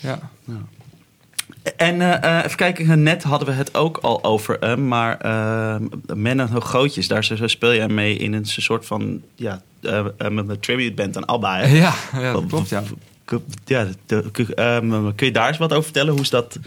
Ja. 0.01 0.19
En 1.77 2.01
eh, 2.01 2.39
eh, 2.39 2.45
even 2.45 2.57
kijken, 2.57 3.03
net 3.03 3.23
hadden 3.23 3.49
we 3.49 3.55
het 3.55 3.75
ook 3.75 3.97
al 3.97 4.25
over 4.25 4.57
hem, 4.61 4.89
maar 4.89 5.27
uh, 5.27 5.77
Men 6.15 6.41
en 6.41 6.61
Grootjes, 6.63 7.09
daar 7.09 7.25
speel 7.45 7.75
jij 7.75 7.89
mee 7.89 8.17
in 8.17 8.33
een 8.33 8.45
soort 8.47 8.87
van 8.87 9.23
ja, 9.35 9.63
eh, 9.83 9.99
eh, 10.19 10.31
met 10.31 10.49
een 10.49 10.61
tribute 10.61 10.95
band 10.95 11.17
aan 11.17 11.27
ABBA. 11.27 11.57
Hè? 11.59 11.67
Ja, 11.77 11.95
ja, 12.13 12.33
dat 12.33 12.47
klopt, 12.47 12.69
ja. 12.69 12.83
Ja, 13.65 13.87
de- 14.07 14.55
ehm, 14.55 14.89
kun 15.15 15.27
je 15.27 15.33
daar 15.33 15.49
eens 15.49 15.59
wat 15.59 15.71
over 15.73 15.85
vertellen? 15.85 16.13
Hoe 16.13 16.21
is 16.23 16.31
dat 16.31 16.59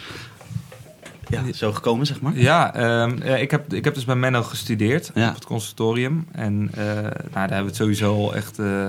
ja, 1.30 1.44
zo 1.54 1.72
gekomen, 1.74 2.06
zeg 2.06 2.22
maar? 2.22 2.38
Ja, 2.38 2.74
ehm, 2.76 3.24
ja, 3.24 3.36
ik, 3.36 3.52
heb, 3.52 3.74
ik 3.74 3.84
heb 3.84 3.94
dus 3.94 4.06
bij 4.06 4.16
Menno 4.16 4.44
gestudeerd 4.44 5.12
Ja. 5.16 5.28
op 5.30 5.36
het 5.36 5.46
conservatorium. 5.46 6.28
En 6.32 6.70
eh, 6.74 6.86
nou, 6.86 7.04
daar 7.32 7.40
hebben 7.40 7.58
we 7.60 7.66
het 7.66 7.76
sowieso 7.76 8.32
echt 8.32 8.60
eh, 8.60 8.88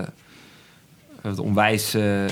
we 1.23 1.29
hebben 1.29 1.45
het 1.45 1.49
onwijs, 1.51 1.95
eh, 1.95 2.25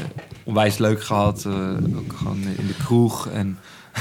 onwijs 0.45 0.79
leuk 0.79 1.03
gehad. 1.05 1.45
eh, 1.45 1.71
ook 1.97 2.13
gewoon 2.17 2.43
in 2.43 2.67
de 2.67 2.75
kroeg 2.79 3.29
en, 3.29 3.59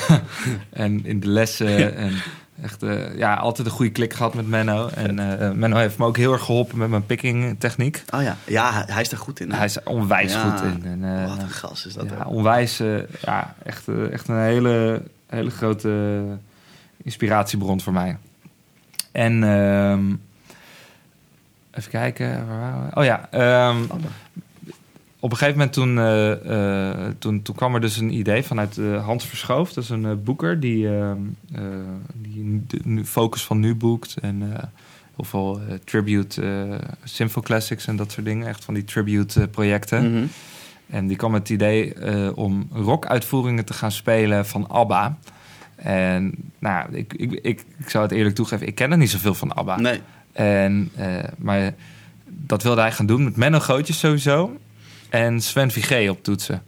en 0.69 1.05
in 1.05 1.19
de 1.19 1.27
lessen. 1.27 1.95
En 1.95 2.13
echt, 2.61 2.83
eh, 2.83 3.17
ja, 3.17 3.35
altijd 3.35 3.67
een 3.67 3.73
goede 3.73 3.91
klik 3.91 4.13
gehad 4.13 4.33
met 4.33 4.47
Menno. 4.47 4.87
En 4.87 5.15
Menno 5.59 5.77
heeft 5.77 5.97
me 5.97 6.05
ook 6.05 6.17
heel 6.17 6.33
erg 6.33 6.43
geholpen 6.43 6.77
met 6.77 6.89
mijn 6.89 7.05
picking 7.05 7.59
techniek. 7.59 8.03
Oh 8.13 8.21
ja, 8.21 8.37
ja 8.45 8.85
hij- 8.87 9.01
is 9.01 9.09
daar 9.09 9.19
goed 9.19 9.39
in. 9.39 9.49
hè? 9.51 9.55
Hij 9.57 9.65
is 9.65 9.83
onwijs 9.83 10.33
Ja. 10.33 10.49
goed 10.49 10.61
in. 10.61 10.85
En, 11.03 11.27
Wat 11.27 11.41
een 11.41 11.49
gas 11.49 11.85
is 11.85 11.93
dat. 11.93 12.09
ja, 12.09 12.15
ook. 12.23 12.29
onwijs, 12.31 12.77
ja, 13.21 13.55
echt, 13.63 13.87
echt 14.11 14.27
een 14.27 14.39
hele, 14.39 15.01
hele 15.27 15.49
grote 15.49 16.23
inspiratiebron 17.03 17.81
voor 17.81 17.93
mij. 17.93 18.17
En 19.11 19.43
ehm, 19.43 20.05
even 21.71 21.91
kijken, 21.91 22.47
waar 22.47 22.59
waren 22.59 22.85
we? 22.89 22.95
Oh 22.95 23.03
ja, 23.03 23.27
ehm, 23.31 23.77
op 25.19 25.31
een 25.31 25.37
gegeven 25.37 25.57
moment 25.59 25.73
toen, 25.75 25.97
eh, 25.97 27.05
eh, 27.05 27.13
toen, 27.19 27.41
toen 27.41 27.55
kwam 27.55 27.73
er 27.75 27.81
dus 27.81 27.97
een 27.97 28.13
idee 28.13 28.43
vanuit 28.43 28.77
eh, 28.77 29.05
Hans 29.05 29.25
Verschoof. 29.25 29.73
Dat 29.73 29.83
is 29.83 29.89
een 29.89 30.23
boeker 30.23 30.59
die, 30.59 30.89
die 32.13 32.63
de 32.67 32.79
nu- 32.83 33.05
focus 33.05 33.45
van 33.45 33.59
nu 33.59 33.75
boekt. 33.75 34.15
En 34.21 34.41
heel 35.15 35.25
veel 35.25 35.61
tribute, 35.83 36.41
Sympho 37.03 37.41
Classics 37.41 37.87
en 37.87 37.95
dat 37.95 38.11
soort 38.11 38.25
dingen. 38.25 38.47
Echt 38.47 38.63
van 38.63 38.73
die 38.73 38.83
tribute 38.83 39.47
projecten. 39.47 40.11
Mhm. 40.13 40.25
En 40.87 41.07
die 41.07 41.17
kwam 41.17 41.31
met 41.31 41.39
het 41.39 41.49
idee 41.49 41.93
om 42.35 42.67
rockuitvoeringen 42.71 43.65
te 43.65 43.73
gaan 43.73 43.91
spelen 43.91 44.45
van 44.45 44.69
ABBA. 44.69 45.17
En 45.75 46.33
nou, 46.59 46.95
ik, 46.95 47.13
ik, 47.13 47.31
ik, 47.31 47.65
ik 47.77 47.89
zou 47.89 48.03
het 48.03 48.13
eerlijk 48.13 48.35
toegeven, 48.35 48.67
ik 48.67 48.75
ken 48.75 48.91
er 48.91 48.97
niet 48.97 49.09
zoveel 49.09 49.33
van 49.33 49.55
ABBA. 49.55 49.79
Nee. 49.79 50.01
En, 50.31 50.91
maar 51.37 51.73
dat 52.25 52.63
wilde 52.63 52.81
hij 52.81 52.91
gaan 52.91 53.05
doen 53.05 53.23
met 53.23 53.35
Menno 53.35 53.59
Gootjes 53.59 53.99
sowieso. 53.99 54.57
En 55.09 55.41
Sven 55.41 55.71
Vigé 55.71 56.09
op 56.09 56.23
toetsen. 56.23 56.61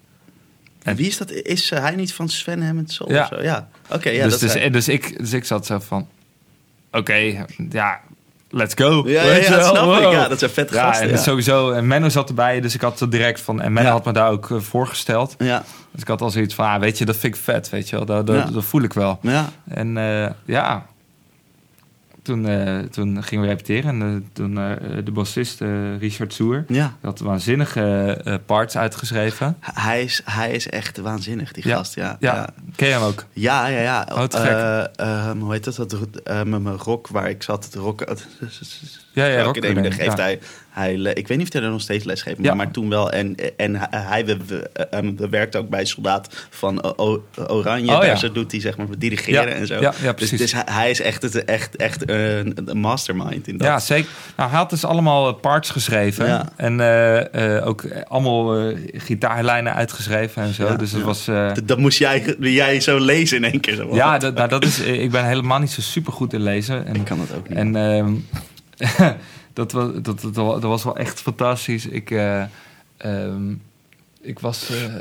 En 0.84 0.96
wie 0.96 1.08
is 1.08 1.18
dat? 1.18 1.32
Is 1.32 1.72
eh, 1.72 1.80
hij 1.82 1.96
niet 1.96 2.14
van 2.14 2.30
Sven 2.30 2.62
Hammond 2.66 2.92
Soul 2.92 3.12
Ja. 3.12 3.22
of 3.22 3.28
zo? 3.28 3.42
Ja. 3.44 3.70
Oké, 3.92 4.10
ja, 4.10 4.24
dus, 4.24 4.32
dat 4.32 4.40
dus, 4.40 4.54
hij. 4.54 4.70
dus, 4.70 4.88
ik, 4.88 5.18
dus 5.20 5.34
ik 5.34 5.46
zat 5.46 5.66
zo 5.66 5.80
van... 5.80 6.08
Oké, 6.92 7.46
ja, 7.72 8.00
let's 8.50 8.74
go. 8.78 9.04
Ja, 9.10 9.24
ja, 9.24 9.36
ja, 9.36 9.50
dat 9.50 9.66
snap 9.66 9.76
ik. 9.98 10.04
Wow. 10.04 10.12
Ja, 10.14 10.28
dat 10.28 10.40
zijn 10.40 10.52
vet 10.52 10.70
Ja, 10.72 10.84
gasten. 10.88 11.06
en 11.08 11.12
ja. 11.16 11.18
sowieso. 11.22 11.72
En 11.72 11.88
Menno 11.88 12.10
zat 12.10 12.30
erbij, 12.30 12.62
dus 12.62 12.74
ik 12.76 12.82
had 12.82 13.00
het 13.00 13.12
direct 13.12 13.42
van... 13.42 13.62
En 13.62 13.74
Menno 13.74 13.90
Ja. 13.90 13.96
had 13.96 14.06
me 14.06 14.12
daar 14.14 14.30
ook 14.30 14.52
eh, 14.52 14.60
voorgesteld. 14.60 15.36
Ja, 15.38 15.64
Dus 15.92 16.02
ik 16.02 16.08
had 16.08 16.22
al 16.22 16.30
zoiets 16.30 16.54
van, 16.56 16.66
ah, 16.66 16.80
weet 16.80 16.98
je, 16.98 17.06
dat 17.06 17.16
vind 17.18 17.36
ik 17.36 17.42
vet, 17.42 17.70
weet 17.70 17.90
je 17.90 17.96
wel. 17.96 18.06
Dat, 18.06 18.28
dat, 18.28 18.36
Ja. 18.36 18.46
dat 18.52 18.64
voel 18.64 18.82
ik 18.82 18.94
wel. 18.94 19.20
ja. 19.22 19.50
En 19.68 19.98
eh, 19.98 20.30
ja, 20.46 20.86
toen, 22.30 22.48
eh, 22.48 22.78
toen 22.80 23.24
gingen 23.24 23.44
we 23.44 23.50
repeteren. 23.50 24.02
En 24.02 24.02
eh, 24.02 24.30
toen 24.34 24.58
eh, 24.58 25.06
de 25.06 25.12
bassist 25.12 25.62
Richard 26.00 26.34
Soer... 26.34 26.66
ja. 26.68 26.94
had 27.02 27.20
waanzinnige 27.20 28.42
parts 28.46 28.78
uitgeschreven. 28.78 29.58
Hij 29.60 30.04
is, 30.04 30.22
hij 30.26 30.52
is 30.52 30.70
echt 30.70 30.98
waanzinnig, 30.98 31.52
die 31.52 31.68
Ja. 31.68 31.76
gast. 31.76 31.96
Ja, 31.96 32.18
Ja, 32.20 32.36
ja. 32.36 32.50
ken 32.76 32.88
je 32.88 32.94
hem 32.94 33.04
ook? 33.04 33.26
Ja, 33.34 33.68
ja, 33.68 33.80
ja. 33.80 34.08
Oh, 34.12 34.24
te 34.24 34.38
gek. 34.38 35.38
Hoe 35.40 35.52
heet 35.52 35.64
dat? 35.64 35.76
dat 35.76 36.46
met 36.48 36.62
mijn 36.62 36.78
rock 36.78 37.08
waar 37.08 37.30
ik 37.30 37.44
zat. 37.44 37.66
Het 37.66 37.76
rock, 37.76 38.02
Ja, 39.14 39.26
ja, 39.26 39.42
Rock 39.42 39.58
geeft 39.90 40.18
hij, 40.18 40.40
hij... 40.80 40.94
Ik 40.94 41.28
weet 41.28 41.38
niet 41.38 41.48
of 41.48 41.54
hij 41.54 41.62
er 41.62 41.70
nog 41.70 41.82
steeds 41.82 42.04
les 42.04 42.22
geeft, 42.22 42.38
maar, 42.38 42.46
Ja. 42.46 42.54
maar 42.54 42.72
toen 42.72 42.90
wel. 42.90 43.12
En, 43.12 43.36
en 43.58 43.76
hij, 43.90 44.26
we- 44.26 44.38
we- 44.48 44.70
eh, 44.90 45.00
we 45.18 45.30
werkt 45.30 45.56
ook 45.56 45.70
bij 45.70 45.86
Soldaat 45.86 46.48
van 46.50 46.84
O- 46.98 47.24
Oranje. 47.48 47.92
Oh, 47.92 47.98
daar 48.00 48.06
ja. 48.06 48.16
zo 48.16 48.32
doet 48.32 48.52
hij 48.52 48.62
zeg 48.62 48.78
maar 48.78 48.88
dirigeren 48.98 49.48
Ja, 49.48 49.54
en 49.54 49.68
zo. 49.68 49.74
ja, 49.74 49.80
ja, 49.82 49.92
dus, 50.02 50.14
precies. 50.14 50.40
dus 50.40 50.54
hij, 50.66 50.90
is 50.90 51.02
echt, 51.02 51.22
het, 51.22 51.46
echt, 51.46 51.76
echt 51.76 52.10
een, 52.10 52.58
een 52.66 52.78
mastermind 52.78 53.48
in 53.48 53.58
dat. 53.58 53.68
Ja, 53.68 53.80
zeker. 53.80 54.10
Nou, 54.36 54.50
hij 54.50 54.60
had 54.60 54.70
dus 54.70 54.86
allemaal 54.86 55.34
parts 55.34 55.70
geschreven. 55.70 56.50
En 56.58 56.80
eh, 56.80 57.56
eh, 57.58 57.68
ook 57.68 57.84
allemaal 58.08 58.58
eh, 58.58 58.78
gitaarlijnen 58.94 59.74
uitgeschreven 59.74 60.44
en 60.44 60.54
zo. 60.54 60.76
Dus 60.76 60.92
dat 60.92 61.02
was... 61.02 61.28
eh, 61.28 61.54
Dat, 61.56 61.68
dat 61.68 61.78
moest 61.78 61.98
jij, 61.98 62.36
jij 62.40 62.80
zo 62.82 62.98
lezen 63.00 63.38
in 63.38 63.44
één 63.52 63.60
keer. 63.60 63.76
Zo. 63.76 63.96
ja, 63.96 64.18
dat, 64.18 64.34
nou, 64.34 64.50
dat 64.50 64.66
is, 64.66 64.80
ik 64.80 65.12
ben 65.12 65.26
helemaal 65.26 65.60
niet 65.60 65.72
zo 65.72 65.82
super 65.82 66.14
goed 66.14 66.34
in 66.34 66.42
lezen. 66.42 66.86
En 66.86 66.96
Ik 66.96 67.06
kan 67.06 67.18
dat 67.18 67.38
ook 67.38 67.50
niet. 67.50 67.58
En 67.58 67.76
ehm, 67.76 68.14
dat, 69.60 69.72
was, 69.72 70.02
dat, 70.02 70.22
dat, 70.22 70.34
dat 70.34 70.62
was 70.62 70.84
wel 70.84 70.98
echt 70.98 71.22
fantastisch. 71.22 71.86
Ik, 71.86 72.12
eh, 72.12 72.44
ehm, 72.98 73.54
ik 74.22 74.40
was. 74.40 74.70
eh, 74.70 74.94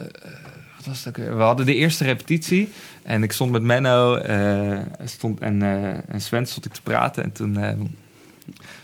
wat 0.76 0.86
was 0.86 1.08
weer? 1.12 1.36
We 1.36 1.42
hadden 1.42 1.66
de 1.66 1.74
eerste 1.74 2.04
repetitie. 2.04 2.68
En 3.02 3.22
ik 3.22 3.32
stond 3.32 3.50
met 3.50 3.62
Menno 3.62 4.14
eh, 4.14 4.78
stond, 5.04 5.40
en, 5.40 5.62
en 6.08 6.20
Sven 6.20 6.46
stond 6.46 6.66
ik 6.66 6.72
te 6.72 6.82
praten. 6.82 7.22
En 7.22 7.32
toen, 7.32 7.58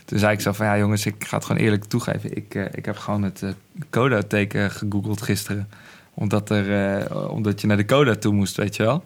toen 0.05 0.19
zei 0.19 0.33
ik 0.33 0.41
zo 0.41 0.51
van... 0.51 0.65
Ja 0.65 0.77
jongens, 0.77 1.05
ik 1.05 1.15
ga 1.25 1.35
het 1.37 1.45
gewoon 1.45 1.61
eerlijk 1.61 1.83
toegeven. 1.83 2.35
Ik, 2.35 2.53
ik 2.53 2.85
heb 2.85 2.97
gewoon 2.97 3.23
het 3.23 3.41
uh, 3.41 3.49
Coda-teken 3.89 4.71
gegoogeld 4.71 5.21
gisteren. 5.21 5.69
Omdat, 6.13 6.49
er, 6.49 7.29
omdat 7.29 7.61
je 7.61 7.67
naar 7.67 7.77
de 7.77 7.85
Coda 7.85 8.15
toe 8.15 8.33
moest, 8.33 8.55
weet 8.55 8.75
je 8.75 8.83
wel. 8.83 9.03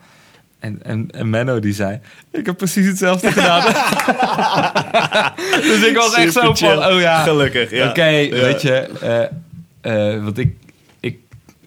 En, 0.60 0.80
en, 0.84 1.08
en 1.12 1.30
Menno 1.30 1.60
die 1.60 1.74
zei, 1.74 2.00
ik 2.32 2.46
heb 2.46 2.58
precies 2.58 2.88
hetzelfde 2.88 3.32
gedaan. 3.32 3.62
dus 5.62 5.84
ik 5.86 5.96
was 5.96 6.14
echt 6.14 6.34
zo 6.34 6.54
chill. 6.54 6.74
van, 6.76 6.86
oh 6.86 7.00
ja, 7.00 7.24
Gelukkig, 7.24 7.72
ja. 7.72 7.90
oké, 7.90 8.06
Ja. 8.06 8.30
weet 8.30 8.62
je. 8.62 8.74
eh, 9.82 10.14
eh, 10.16 10.24
want 10.24 10.38
ik, 10.38 10.54
ik, 11.00 11.18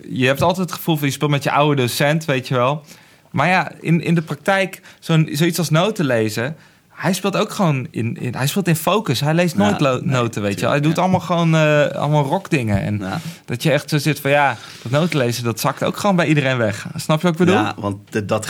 je 0.09 0.27
hebt 0.27 0.43
altijd 0.43 0.69
het 0.69 0.77
gevoel 0.79 0.97
van, 0.97 1.07
je 1.07 1.13
speelt 1.13 1.31
met 1.31 1.43
je 1.43 1.51
oude 1.51 1.83
docent, 1.83 2.25
weet 2.25 2.49
je 2.49 2.55
wel. 2.55 2.85
Maar 3.31 3.49
ja, 3.49 3.73
in, 3.81 4.01
in 4.03 4.15
de 4.15 4.23
praktijk, 4.23 4.81
zo'n, 5.01 5.29
zoiets 5.33 5.59
als 5.59 5.71
noten 5.71 6.05
lezen... 6.05 6.57
Hij 6.93 7.13
speelt 7.13 7.37
ook 7.37 7.51
gewoon 7.53 7.87
in, 7.91 8.17
in, 8.21 8.35
hij 8.35 8.47
speelt 8.47 8.69
in 8.69 8.77
focus. 8.77 9.21
Hij 9.21 9.35
leest 9.35 9.57
nooit 9.57 9.81
Ja, 9.81 9.87
lo- 9.87 9.99
nee, 10.01 10.05
noten, 10.15 10.43
weet 10.43 10.61
je. 10.61 10.67
Hij 10.69 10.81
doet 10.81 10.99
allemaal 10.99 11.21
gewoon 11.21 11.55
eh, 11.55 11.87
allemaal 11.87 12.25
rockdingen. 12.25 12.83
En 12.83 12.99
Ja. 12.99 13.21
dat 13.45 13.63
je 13.63 13.71
echt 13.73 13.91
zo 13.91 13.99
zit 13.99 14.21
van, 14.21 14.31
ja, 14.31 14.57
dat 14.83 14.93
noten 14.93 15.19
lezen, 15.19 15.45
dat 15.45 15.61
zakt 15.61 15.85
ook 15.85 15.97
gewoon 15.97 16.17
bij 16.17 16.27
iedereen 16.27 16.57
weg. 16.57 16.87
Snap 16.97 17.17
je 17.21 17.23
wat 17.23 17.33
ik 17.33 17.47
bedoel? 17.47 17.55
Ja, 17.63 17.75
want 17.79 18.29
dat 18.29 18.47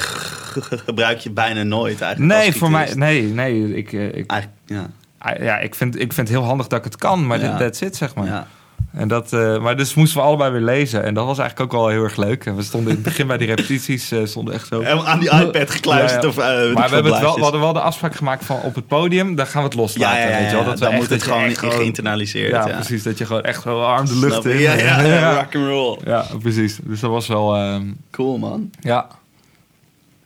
gebruik 0.85 1.19
je 1.19 1.31
bijna 1.31 1.62
nooit 1.62 2.01
eigenlijk. 2.01 2.35
Nee, 2.40 2.52
voor 2.55 2.70
mij, 2.70 2.93
nee, 2.94 3.23
nee. 3.23 3.77
Ik, 3.77 3.93
eh, 3.93 4.14
ik, 4.14 4.32
ja. 4.66 4.86
ah, 5.19 5.43
ja, 5.43 5.59
ik, 5.59 5.74
vind, 5.74 5.94
ik 6.01 6.12
vind 6.12 6.28
het 6.28 6.36
heel 6.36 6.47
handig 6.47 6.66
dat 6.66 6.78
ik 6.78 6.85
het 6.85 6.97
kan, 6.97 7.27
maar 7.27 7.40
dat 7.40 7.59
that's 7.59 7.81
it, 7.81 7.97
zeg 7.97 8.14
maar. 8.14 8.47
En 8.93 9.09
dat, 9.09 9.32
eh, 9.32 9.59
maar 9.59 9.77
dus 9.77 9.94
moesten 9.94 10.20
we 10.20 10.27
allebei 10.27 10.51
weer 10.51 10.60
lezen. 10.60 11.02
En 11.05 11.14
dat 11.14 11.27
was 11.27 11.39
eigenlijk 11.39 11.73
ook 11.74 11.81
wel 11.81 11.89
heel 11.90 12.02
erg 12.02 12.16
leuk. 12.16 12.47
En 12.47 12.56
we 12.56 12.62
stonden 12.62 12.89
in 12.90 12.94
het 12.94 13.05
begin 13.05 13.27
bij 13.27 13.36
die 13.39 13.47
repetities, 13.47 14.10
eh, 14.10 14.19
stonden 14.24 14.55
echt 14.55 14.66
zo... 14.66 14.81
Helemaal 14.82 15.06
aan 15.06 15.19
die 15.20 15.31
iPad 15.31 15.70
gekluisterd. 15.70 16.23
Ja, 16.23 16.28
ja. 16.28 16.28
Of, 16.28 16.69
eh, 16.69 16.74
maar 16.74 16.89
we, 16.89 16.94
hebben 16.94 17.12
het 17.12 17.20
wel, 17.23 17.35
we 17.35 17.43
hadden 17.43 17.60
wel 17.60 17.73
de 17.73 17.81
afspraak 17.81 18.14
gemaakt 18.14 18.44
van 18.44 18.60
op 18.62 18.74
het 18.74 18.86
podium, 18.86 19.35
daar 19.35 19.47
gaan 19.47 19.62
we 19.62 19.69
het 19.69 19.77
loslaten. 19.77 20.20
ja, 20.20 20.28
ja, 20.28 20.39
weet 20.39 20.51
je 20.51 20.56
wel? 20.56 20.64
Dat 20.64 20.74
we 20.74 20.81
dan 20.85 20.89
echt- 20.90 21.01
moet 21.01 21.10
het 21.10 21.23
gewoon 21.23 21.55
gewoon- 21.56 21.74
geïnternaliseerd. 21.74 22.51
Ja, 22.51 22.66
Ja, 22.69 22.74
precies. 22.74 23.02
Dat 23.02 23.19
je 23.19 23.27
gewoon 23.27 23.43
echt 23.43 23.64
wel 23.64 23.85
arm 23.86 24.06
de 24.06 24.16
lucht 24.19 24.44
in. 24.44 24.59
Ja, 24.59 24.73
ja, 24.73 25.01
ja, 25.06 25.35
rock 25.35 25.55
and 25.55 25.66
roll. 25.66 25.98
Ja, 26.05 26.27
precies. 26.43 26.78
Dus 26.82 27.01
dat 27.01 27.10
was 27.10 27.27
wel... 27.27 27.55
ehm, 27.56 27.82
Cool, 28.10 28.39
man. 28.39 28.70
ja. 28.81 29.06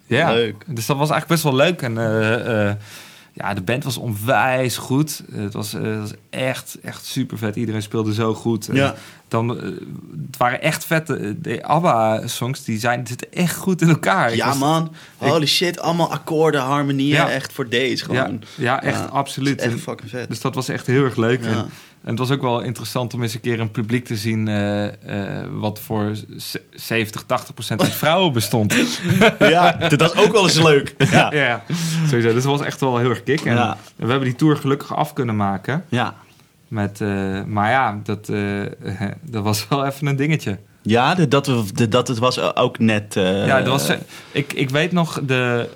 Ja. 0.07 0.33
Leuk. 0.33 0.55
Dus 0.67 0.87
dat 0.87 0.97
was 0.97 1.11
eigenlijk 1.11 1.43
best 1.43 1.43
wel 1.43 1.55
leuk. 1.67 1.83
En 1.83 1.99
ja, 3.37 3.55
de 3.55 3.63
band 3.63 3.85
was 3.85 3.97
onwijs 3.97 4.77
goed. 4.77 5.23
Het 5.33 5.53
was, 5.53 5.75
eh, 5.75 5.83
het 5.83 5.99
was 6.01 6.13
echt, 6.31 6.79
echt 6.83 7.05
super 7.05 7.39
vet. 7.39 7.57
Iedereen 7.57 7.83
speelde 7.83 8.15
zo 8.15 8.35
goed. 8.35 8.69
En 8.69 8.75
Ja. 8.75 8.95
Dan, 9.29 9.57
eh, 9.61 9.63
het 10.27 10.37
waren 10.39 10.63
echt 10.63 10.85
vette... 10.85 11.41
De 11.41 11.63
ABBA-songs, 11.65 12.65
die 12.65 12.79
zijn, 12.79 13.07
zitten 13.07 13.33
echt 13.33 13.57
goed 13.57 13.83
in 13.83 13.89
elkaar. 13.89 14.37
Ja, 14.37 14.47
was- 14.47 14.59
man. 14.59 14.93
Holy 15.17 15.47
shit. 15.47 15.81
Allemaal 15.81 16.13
akkoorden, 16.13 16.61
harmonieën. 16.61 17.15
Ja. 17.15 17.31
Echt 17.31 17.53
voor 17.53 17.69
deze 17.69 18.05
gewoon. 18.05 18.43
ja, 18.57 18.83
echt 18.83 18.99
Ja, 18.99 19.05
absoluut. 19.05 19.61
Echt 19.61 19.81
fucking 19.81 20.11
vet. 20.11 20.29
Dus 20.29 20.41
dat 20.41 20.55
was 20.55 20.69
echt 20.69 20.87
heel 20.87 21.05
erg 21.05 21.17
leuk. 21.17 21.45
En, 21.45 21.67
en 22.07 22.12
het 22.12 22.19
was 22.19 22.31
ook 22.31 22.41
wel 22.43 22.61
interessant 22.61 23.15
om 23.15 23.23
eens 23.23 23.35
een 23.35 23.41
keer 23.41 23.61
een 23.61 23.70
publiek 23.70 24.05
te 24.05 24.16
zien... 24.16 24.49
eh, 24.49 24.87
eh, 24.87 25.47
wat 25.53 25.81
voor 25.81 26.12
z- 26.37 26.55
70, 26.70 27.23
80 27.27 27.55
procent 27.55 27.83
uit 27.83 27.93
vrouwen 27.95 28.33
bestond. 28.33 28.74
Ja, 29.39 29.73
dat 29.73 30.01
is 30.01 30.15
ook 30.24 30.33
wel 30.33 30.43
eens 30.43 30.62
leuk. 30.62 30.95
Ja. 31.33 31.62
sowieso. 32.07 32.33
Dus 32.33 32.43
dat 32.43 32.59
was 32.59 32.61
echt 32.61 32.81
wel 32.81 32.99
heel 32.99 33.11
erg 33.11 33.23
kick. 33.23 33.41
En 33.41 33.55
Ja. 33.55 33.77
we 33.97 34.07
hebben 34.07 34.28
die 34.28 34.37
tour 34.37 34.57
gelukkig 34.57 34.95
af 34.97 35.12
kunnen 35.12 35.37
maken. 35.37 35.85
Ja. 35.89 36.15
Met, 36.69 37.01
eh, 37.01 37.43
maar 37.45 37.70
ja, 37.70 38.01
dat, 38.03 38.28
eh, 38.28 38.61
dat 39.23 39.43
was 39.43 39.69
wel 39.69 39.87
even 39.87 40.07
een 40.07 40.16
dingetje. 40.16 40.59
Ja, 40.83 41.15
de, 41.15 41.28
dat, 41.28 41.45
de, 41.74 41.89
dat 41.89 42.09
het 42.09 42.19
was 42.19 42.55
ook 42.55 42.78
net... 42.78 43.16
eh, 43.16 43.47
ja, 43.47 43.59
dat 43.62 43.66
was, 43.69 43.97
ik, 44.33 44.53
ik 44.53 44.70
weet 44.70 44.93
nog 44.93 45.20
de 45.27 45.69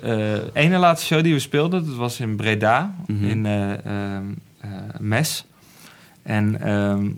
eh, 0.53 0.63
ene 0.63 0.77
laatste 0.77 1.05
show 1.07 1.23
die 1.23 1.33
we 1.33 1.39
speelden. 1.39 1.85
Dat 1.85 1.95
was 1.95 2.19
in 2.19 2.35
Breda, 2.35 2.93
Mhm. 3.07 3.25
in 3.25 3.45
eh, 3.45 3.71
ehm, 3.85 4.23
eh, 4.61 4.69
Mes. 4.99 5.45
En 6.23 6.61
ehm, 6.61 7.09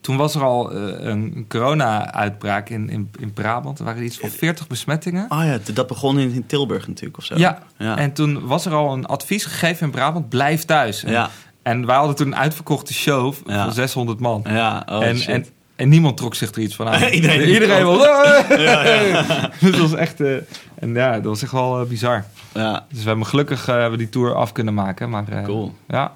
toen 0.00 0.16
was 0.16 0.34
er 0.34 0.42
al 0.42 0.72
eh, 0.72 1.06
een 1.06 1.44
corona-uitbraak 1.48 2.68
in, 2.68 2.90
in, 2.90 3.10
in 3.18 3.32
Brabant. 3.32 3.78
Er 3.78 3.84
waren 3.84 4.02
iets 4.04 4.18
van 4.18 4.28
40 4.30 4.66
besmettingen. 4.66 5.26
Oh 5.28 5.44
ja, 5.44 5.58
dat 5.74 5.86
begon 5.86 6.18
in, 6.18 6.32
in 6.32 6.46
Tilburg 6.46 6.88
natuurlijk 6.88 7.18
of 7.18 7.24
zo. 7.24 7.34
Ja, 7.38 7.58
Ja. 7.78 7.96
en 7.96 8.12
toen 8.12 8.46
was 8.46 8.66
er 8.66 8.72
al 8.74 8.92
een 8.92 9.06
advies 9.06 9.44
gegeven 9.44 9.84
in 9.86 9.90
Brabant: 9.92 10.28
blijf 10.28 10.64
thuis. 10.64 11.04
En, 11.04 11.12
Ja. 11.12 11.30
en 11.62 11.86
wij 11.86 11.96
hadden 11.96 12.16
toen 12.16 12.26
een 12.26 12.36
uitverkochte 12.36 12.94
show 12.94 13.34
Ja. 13.46 13.64
van 13.64 13.72
600 13.72 14.20
man. 14.20 14.42
Ja, 14.48 14.82
oh 14.86 15.04
en, 15.06 15.16
shit. 15.16 15.28
en, 15.28 15.46
en 15.76 15.88
niemand 15.88 16.16
trok 16.16 16.34
zich 16.34 16.50
er 16.52 16.60
iets 16.60 16.74
van 16.74 16.88
aan. 16.88 17.02
Iedereen- 17.18 17.48
Iedereen 17.48 17.84
was. 17.84 17.98
Dus 19.60 19.70
dat 19.70 19.80
was 19.80 19.94
echt. 19.94 20.20
eh, 20.20 20.34
en 20.74 20.94
ja, 20.94 21.12
dat 21.12 21.24
was 21.24 21.42
echt 21.42 21.52
wel 21.52 21.80
eh, 21.80 21.86
bizar. 21.86 22.24
ja, 22.54 22.86
Dus 22.90 23.02
we 23.02 23.08
hebben 23.08 23.26
gelukkig 23.26 23.66
hebben 23.66 23.98
die 23.98 24.08
tour 24.08 24.34
af 24.34 24.52
kunnen 24.52 24.74
maken. 24.74 25.10
Maar, 25.10 25.24
Cool. 25.44 25.74
Ja. 25.88 26.12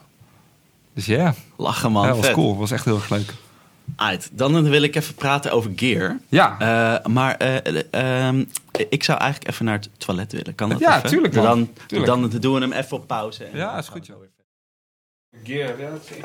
Dus 0.94 1.06
ja, 1.06 1.34
lachen 1.56 1.92
man. 1.92 2.02
ja, 2.02 2.08
dat 2.08 2.16
was 2.16 2.26
vet. 2.26 2.34
cool. 2.34 2.48
Dat 2.50 2.58
was 2.58 2.70
echt 2.70 2.84
heel 2.84 2.94
erg 2.94 3.08
leuk. 3.10 3.34
Uit. 3.96 4.28
Dan 4.32 4.68
wil 4.70 4.82
ik 4.82 4.96
even 4.96 5.14
praten 5.14 5.52
over 5.52 5.72
gear. 5.76 6.18
Ja. 6.28 6.56
Eh, 6.58 7.06
maar 7.12 7.36
eh, 7.36 7.56
eh, 7.90 8.26
ehm, 8.26 8.44
ik 8.88 9.02
zou 9.02 9.18
eigenlijk 9.18 9.50
even 9.50 9.64
naar 9.64 9.74
het 9.74 9.88
toilet 9.96 10.32
willen. 10.32 10.54
Kan 10.54 10.68
dat 10.68 10.78
Ja, 10.78 10.96
even? 10.96 11.08
tuurlijk, 11.08 11.34
man. 11.34 11.44
Dan, 11.44 11.68
Tuurlijk. 11.86 12.10
dan 12.10 12.40
doen 12.40 12.54
we 12.54 12.60
hem 12.60 12.72
even 12.72 12.96
op 12.96 13.06
pauze. 13.06 13.44
En- 13.44 13.58
ja, 13.58 13.78
is 13.78 13.88
goed 13.88 14.06
joh. 14.06 14.16
Gear, 15.44 15.80
ja, 15.80 15.90
dat 15.90 16.00
is 16.10 16.16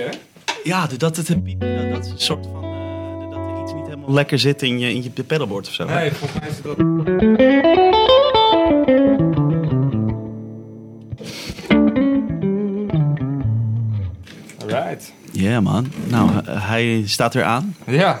een 0.00 0.18
Ja, 0.64 0.86
dat 0.98 1.16
het 1.16 1.28
een 1.28 1.42
piep, 1.42 1.60
dat, 1.60 2.04
is 2.04 2.10
een 2.10 2.18
soort 2.20 2.46
van... 2.46 2.64
eh, 2.64 3.30
dat 3.30 3.38
er 3.56 3.62
iets 3.62 3.72
niet 3.72 3.84
helemaal 3.86 4.12
lekker 4.12 4.38
zit 4.38 4.62
in 4.62 4.78
je, 4.78 4.94
in 4.94 5.02
je 5.02 5.10
pedalboard 5.22 5.66
of 5.68 5.72
zo. 5.74 5.84
Nee, 5.84 6.12
volgens 6.12 6.40
mij 6.40 6.48
is 6.48 6.62
dat. 6.62 6.76
Ja 15.32 15.60
man. 15.60 15.92
Nou, 16.08 16.30
hij 16.48 17.02
staat 17.06 17.34
er 17.34 17.42
aan. 17.44 17.76
Ja. 17.86 18.20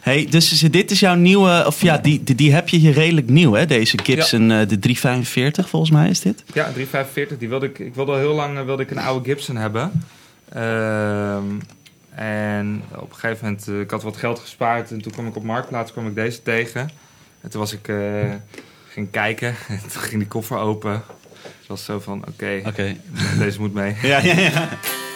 Hey, 0.00 0.26
dus 0.30 0.52
is- 0.52 0.60
dit 0.70 0.90
is 0.90 1.00
jouw 1.00 1.14
nieuwe... 1.14 1.62
Of 1.66 1.82
ja, 1.82 1.98
die, 1.98 2.22
die, 2.24 2.34
die 2.34 2.52
heb 2.52 2.68
je 2.68 2.76
hier 2.76 2.92
redelijk 2.92 3.28
nieuw, 3.28 3.52
hè? 3.52 3.66
Deze 3.66 3.98
Gibson, 4.02 4.50
eh, 4.50 4.58
de 4.68 4.78
345 4.78 5.68
volgens 5.68 5.90
mij 5.90 6.08
is 6.08 6.20
dit. 6.20 6.42
Ja, 6.46 6.62
345. 6.72 7.38
Die 7.38 7.48
wilde 7.48 7.66
ik, 7.66 7.78
ik 7.78 7.94
wilde 7.94 8.12
al 8.12 8.18
heel 8.18 8.34
lang 8.34 8.58
eh, 8.58 8.64
wilde 8.64 8.82
ik 8.82 8.90
een 8.90 8.98
oude 8.98 9.28
Gibson 9.28 9.56
hebben. 9.56 10.04
Ehm, 10.52 11.44
en 12.14 12.82
op 12.94 13.10
een 13.10 13.16
gegeven 13.16 13.44
moment, 13.44 13.68
eh, 13.68 13.80
ik 13.80 13.90
had 13.90 14.02
wat 14.02 14.16
geld 14.16 14.38
gespaard. 14.38 14.90
En 14.90 15.02
toen 15.02 15.12
kwam 15.12 15.26
ik 15.26 15.36
op 15.36 15.42
Marktplaats, 15.44 15.92
kwam 15.92 16.06
ik 16.06 16.14
deze 16.14 16.42
tegen. 16.42 16.90
En 17.40 17.50
toen 17.50 17.60
was 17.60 17.72
ik, 17.72 17.92
ging 18.88 19.10
kijken. 19.10 19.48
En 19.68 19.80
toen 19.92 20.02
ging 20.02 20.18
die 20.18 20.28
koffer 20.28 20.56
open. 20.58 20.92
Het 20.92 21.66
was 21.68 21.84
zo 21.84 22.00
van, 22.00 22.24
oké, 22.28 22.60
Oké. 22.66 22.96
deze 23.38 23.60
moet 23.60 23.74
mee. 23.74 23.94
Ja, 24.02 24.18
ja, 24.18 24.38
ja. 24.38 24.68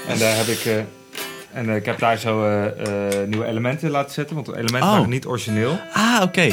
En 0.08 0.18
daar 0.18 0.36
heb 0.36 0.46
ik... 0.46 0.64
eh, 0.64 0.76
en 1.52 1.68
eh, 1.68 1.76
ik 1.76 1.84
heb 1.84 1.98
daar 1.98 2.18
zo 2.18 2.44
eh, 2.46 2.66
nieuwe 3.26 3.44
elementen 3.46 3.90
laten 3.90 4.12
zetten. 4.12 4.34
Want 4.34 4.46
de 4.46 4.52
elementen 4.56 4.82
Oh. 4.88 4.94
waren 4.94 5.08
niet 5.10 5.26
origineel. 5.26 5.78
Ah, 5.92 6.20
oké. 6.22 6.48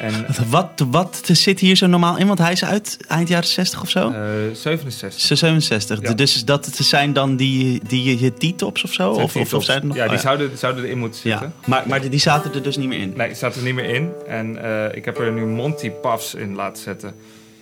En 0.00 0.26
Wat, 0.50 0.84
wat 0.90 1.20
zit 1.22 1.60
hier 1.60 1.76
zo 1.76 1.86
normaal 1.86 2.16
in? 2.16 2.26
Want 2.26 2.38
hij 2.38 2.52
is 2.52 2.64
uit 2.64 2.96
eind 3.08 3.28
jaren 3.28 3.48
60 3.48 3.80
of 3.82 3.90
zo? 3.90 4.10
eh 4.10 4.14
67. 4.52 5.20
67. 5.20 6.00
Ja. 6.02 6.12
Dus 6.14 6.44
dat 6.44 6.68
zijn 6.72 7.12
dan 7.12 7.36
die, 7.36 7.80
die 7.88 8.18
je 8.20 8.32
T-tops 8.52 8.84
of 8.84 8.92
zo? 8.92 9.10
Of, 9.10 9.36
of, 9.36 9.54
of 9.54 9.64
zijn 9.64 9.80
er 9.80 9.86
nog? 9.86 9.96
Ja, 9.96 10.04
oh, 10.04 10.10
die 10.10 10.18
zouden, 10.18 10.58
zouden 10.58 10.84
erin 10.84 10.98
moeten 10.98 11.20
zitten. 11.20 11.52
Ja. 11.60 11.68
Maar, 11.68 11.82
maar 11.86 12.00
die, 12.00 12.10
die 12.10 12.20
zaten 12.20 12.54
er 12.54 12.62
dus 12.62 12.76
niet 12.76 12.88
meer 12.88 13.00
in. 13.00 13.12
Nee, 13.16 13.26
die 13.26 13.36
staat 13.36 13.56
er 13.56 13.62
niet 13.62 13.74
meer 13.74 13.94
in. 13.94 14.10
En 14.26 14.58
ik 14.94 15.04
heb 15.04 15.18
er 15.18 15.32
nu 15.32 15.46
Monty 15.46 15.90
Puffs 15.90 16.34
in 16.34 16.54
laten 16.54 16.82
zetten. 16.82 17.14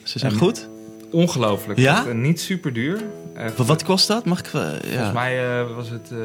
Ze 0.02 0.18
zijn 0.18 0.32
En- 0.32 0.38
goed. 0.38 0.68
Ongelooflijk. 1.14 1.78
Ja? 1.78 2.06
Eh, 2.06 2.14
niet 2.14 2.40
super 2.40 2.72
duur. 2.72 3.02
Eh, 3.34 3.46
Wat, 3.56 3.66
wat 3.66 3.82
kost 3.84 4.08
dat? 4.08 4.24
Mag 4.24 4.38
ik... 4.38 4.46
ja. 4.52 4.78
Volgens 4.80 5.12
mij 5.12 5.60
eh, 5.60 5.74
was 5.74 5.90
het 5.90 6.10
eh 6.12 6.18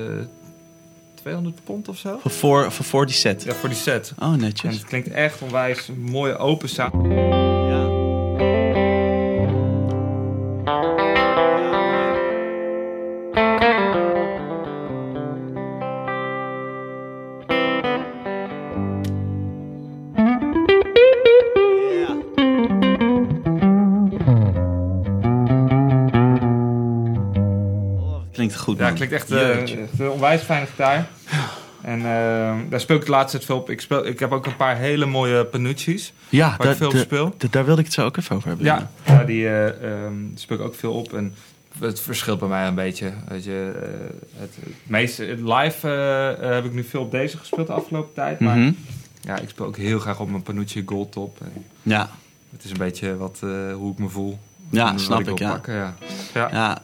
200 1.13 1.63
pond 1.63 1.87
of 1.87 1.97
zo. 1.97 2.19
Voor, 2.21 2.31
voor, 2.71 2.71
voor, 2.85 3.05
die 3.05 3.15
set. 3.15 3.43
Ja, 3.43 3.53
voor 3.53 3.69
die 3.69 3.77
set. 3.77 4.13
Oh, 4.19 4.33
En 4.33 4.39
netjes. 4.39 4.73
het 4.73 4.83
klinkt 4.85 5.07
echt 5.09 5.41
onwijs 5.41 5.87
een 5.87 6.01
mooie 6.01 6.37
open 6.37 6.69
sound. 6.69 6.93
Klinkt 29.07 29.13
echt, 29.13 29.31
eh, 29.31 29.77
een 29.99 30.09
onwijs 30.09 30.41
fijne 30.41 30.65
gitaar. 30.65 31.07
En 31.81 31.97
eh, 31.99 32.55
daar 32.69 32.79
speel 32.79 32.95
ik 32.95 33.05
de 33.05 33.11
laatste 33.11 33.37
tijd 33.37 33.45
veel 33.49 33.57
op. 33.57 33.69
Ik, 33.69 33.81
speel, 33.81 34.05
ik 34.05 34.19
heb 34.19 34.31
ook 34.31 34.45
een 34.45 34.55
paar 34.55 34.77
hele 34.77 35.05
mooie 35.05 35.45
Panucci's. 35.45 36.13
Ja, 36.29 36.45
waar 36.47 36.55
ik 36.55 36.61
daar, 36.63 36.75
veel 36.75 36.87
op 36.87 36.93
daar- 36.93 37.01
speel. 37.01 37.35
daar- 37.49 37.65
wilde 37.65 37.79
ik 37.79 37.85
het 37.85 37.95
zo 37.95 38.05
ook 38.05 38.17
even 38.17 38.35
over 38.35 38.47
hebben. 38.47 38.65
Ja, 38.65 38.89
ja 39.05 39.23
die 39.23 39.47
eh, 39.47 39.67
ehm, 39.93 40.13
speel 40.35 40.57
ik 40.57 40.63
ook 40.63 40.75
veel 40.75 40.93
op. 40.93 41.13
En 41.13 41.33
het 41.79 41.99
verschilt 41.99 42.39
bij 42.39 42.47
mij 42.47 42.67
een 42.67 42.75
beetje. 42.75 43.11
Weet 43.27 43.43
je, 43.43 43.71
eh, 43.75 44.39
het, 44.39 44.55
het 44.59 44.73
meeste 44.83 45.23
live 45.43 45.87
heb 46.41 46.65
ik 46.65 46.73
nu 46.73 46.83
veel 46.83 47.01
op 47.01 47.11
deze 47.11 47.37
gespeeld 47.37 47.67
de 47.67 47.73
afgelopen 47.73 48.13
tijd. 48.13 48.39
Maar 48.39 48.57
Mhm. 48.57 48.71
ja, 49.21 49.37
ik 49.39 49.49
speel 49.49 49.65
ook 49.65 49.77
heel 49.77 49.99
graag 49.99 50.19
op 50.19 50.29
mijn 50.29 50.43
Panucci 50.43 50.83
Gold 50.85 51.11
Top. 51.11 51.37
En 51.41 51.65
ja. 51.83 52.09
het 52.51 52.63
is 52.63 52.71
een 52.71 52.77
beetje 52.77 53.17
wat, 53.17 53.39
hoe 53.73 53.91
ik 53.91 53.97
me 53.97 54.09
voel. 54.09 54.39
Ja, 54.71 54.97
snap 54.97 55.27
ik, 55.27 55.39
ja. 55.39 55.51
pakken, 55.51 55.73
ja. 55.73 55.93
Ja. 56.33 56.49
Ja, 56.51 56.77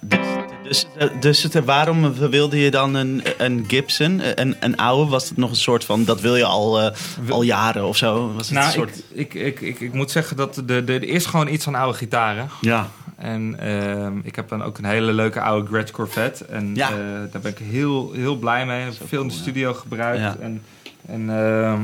dus, 0.68 0.86
dus, 0.98 1.10
dus 1.20 1.44
het, 1.44 1.66
waarom 1.66 2.14
wilde 2.14 2.60
je 2.60 2.72
dan 2.72 2.94
een, 2.96 3.24
een 3.38 3.66
Gibson, 3.68 4.22
een, 4.42 4.56
een 4.60 4.78
oude? 4.78 5.12
Was 5.12 5.30
het 5.30 5.38
nog 5.38 5.50
een 5.50 5.56
soort 5.56 5.84
van, 5.86 6.04
dat 6.06 6.22
wil 6.22 6.36
je 6.36 6.46
al, 6.46 6.82
eh, 6.82 6.96
al 7.30 7.42
jaren 7.42 7.86
of 7.88 7.98
zo? 7.98 8.34
Was 8.36 8.50
het 8.50 8.58
een 8.58 8.64
Nou, 8.64 8.72
soort... 8.74 9.04
ik, 9.14 9.34
ik, 9.34 9.44
ik, 9.44 9.62
ik, 9.62 9.80
ik 9.80 9.94
moet 9.94 10.12
zeggen 10.12 10.38
dat 10.38 10.56
de, 10.66 10.84
de, 10.84 10.94
er 10.94 11.04
is 11.04 11.26
gewoon 11.26 11.48
iets 11.48 11.68
aan 11.68 11.76
oude 11.76 11.98
gitaren. 11.98 12.50
Ja, 12.62 12.90
En 13.18 13.56
ehm, 13.60 14.18
ik 14.24 14.36
heb 14.36 14.50
dan 14.50 14.64
ook 14.64 14.78
een 14.78 14.86
hele 14.86 15.14
leuke 15.14 15.42
oude 15.42 15.68
Gretsch 15.68 15.94
Corvette. 15.94 16.46
En 16.46 16.76
Ja. 16.76 16.90
eh, 16.90 16.96
daar 17.32 17.42
ben 17.42 17.52
ik 17.52 17.58
heel, 17.58 18.12
heel 18.14 18.36
blij 18.36 18.66
mee. 18.66 18.82
Heb 18.84 18.94
veel 19.08 19.22
in 19.22 19.28
de 19.28 19.34
studio 19.34 19.74
gebruikt. 19.74 20.20
Ja. 20.22 20.36
En, 20.40 20.62
en, 21.08 21.30
ehm, 21.30 21.80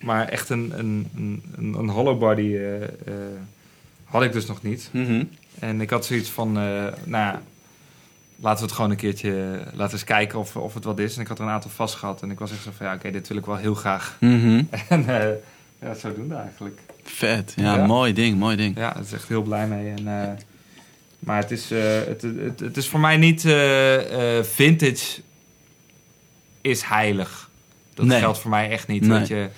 maar 0.00 0.28
echt 0.28 0.48
een, 0.50 0.72
een, 0.76 1.08
een, 1.16 1.74
een 1.78 1.88
hollow 1.88 2.18
body 2.18 2.54
eh, 2.54 2.82
eh, 2.82 2.88
had 4.04 4.22
ik 4.22 4.32
dus 4.32 4.46
nog 4.46 4.62
niet. 4.62 4.88
Mhm. 4.92 5.24
En 5.58 5.80
ik 5.80 5.90
had 5.90 6.04
zoiets 6.06 6.30
van, 6.30 6.48
eh, 6.48 6.62
nou 7.04 7.24
ja, 7.24 7.42
laten 8.40 8.58
we 8.60 8.64
het 8.64 8.74
gewoon 8.74 8.90
een 8.90 8.96
keertje, 8.96 9.58
laten 9.64 9.86
we 9.86 9.92
eens 9.92 10.04
kijken 10.04 10.38
of, 10.38 10.56
of 10.56 10.74
het 10.74 10.84
wat 10.84 10.98
is. 10.98 11.14
En 11.16 11.20
ik 11.22 11.28
had 11.28 11.38
er 11.38 11.44
een 11.44 11.50
aantal 11.50 11.70
vast 11.70 11.94
gehad. 11.94 12.22
En 12.22 12.30
ik 12.30 12.38
was 12.38 12.50
echt 12.50 12.62
zo 12.62 12.70
van, 12.76 12.86
ja, 12.86 12.94
oké, 12.94 13.10
dit 13.10 13.28
wil 13.28 13.36
ik 13.36 13.46
wel 13.46 13.56
heel 13.56 13.74
graag. 13.74 14.16
Mhm. 14.20 14.62
En 14.88 15.00
uh, 15.00 15.24
ja, 15.80 15.94
zodoende 15.94 16.34
eigenlijk. 16.34 16.80
Vet, 17.02 17.52
ja, 17.56 17.74
Ja. 17.76 17.86
mooi 17.86 18.12
ding, 18.12 18.38
mooi 18.38 18.56
ding. 18.56 18.76
Ja, 18.76 18.92
het 18.96 19.06
is 19.06 19.12
echt 19.12 19.28
heel 19.28 19.42
blij 19.42 19.66
mee. 19.66 19.90
En, 19.96 20.22
eh, 20.22 20.28
maar 21.18 21.36
het 21.38 21.50
is, 21.50 21.70
eh, 21.70 21.80
het, 22.06 22.22
het, 22.22 22.60
het 22.60 22.76
is 22.76 22.88
voor 22.88 23.00
mij 23.00 23.16
niet 23.16 23.44
eh, 23.44 24.38
eh, 24.38 24.44
vintage 24.44 25.20
is 26.60 26.82
heilig. 26.82 27.50
Dat 27.94 28.06
Nee. 28.06 28.18
geldt 28.20 28.38
voor 28.38 28.50
mij 28.50 28.70
echt 28.70 28.88
niet. 28.88 29.02
Nee. 29.06 29.18
Weet 29.18 29.28
je, 29.28 29.48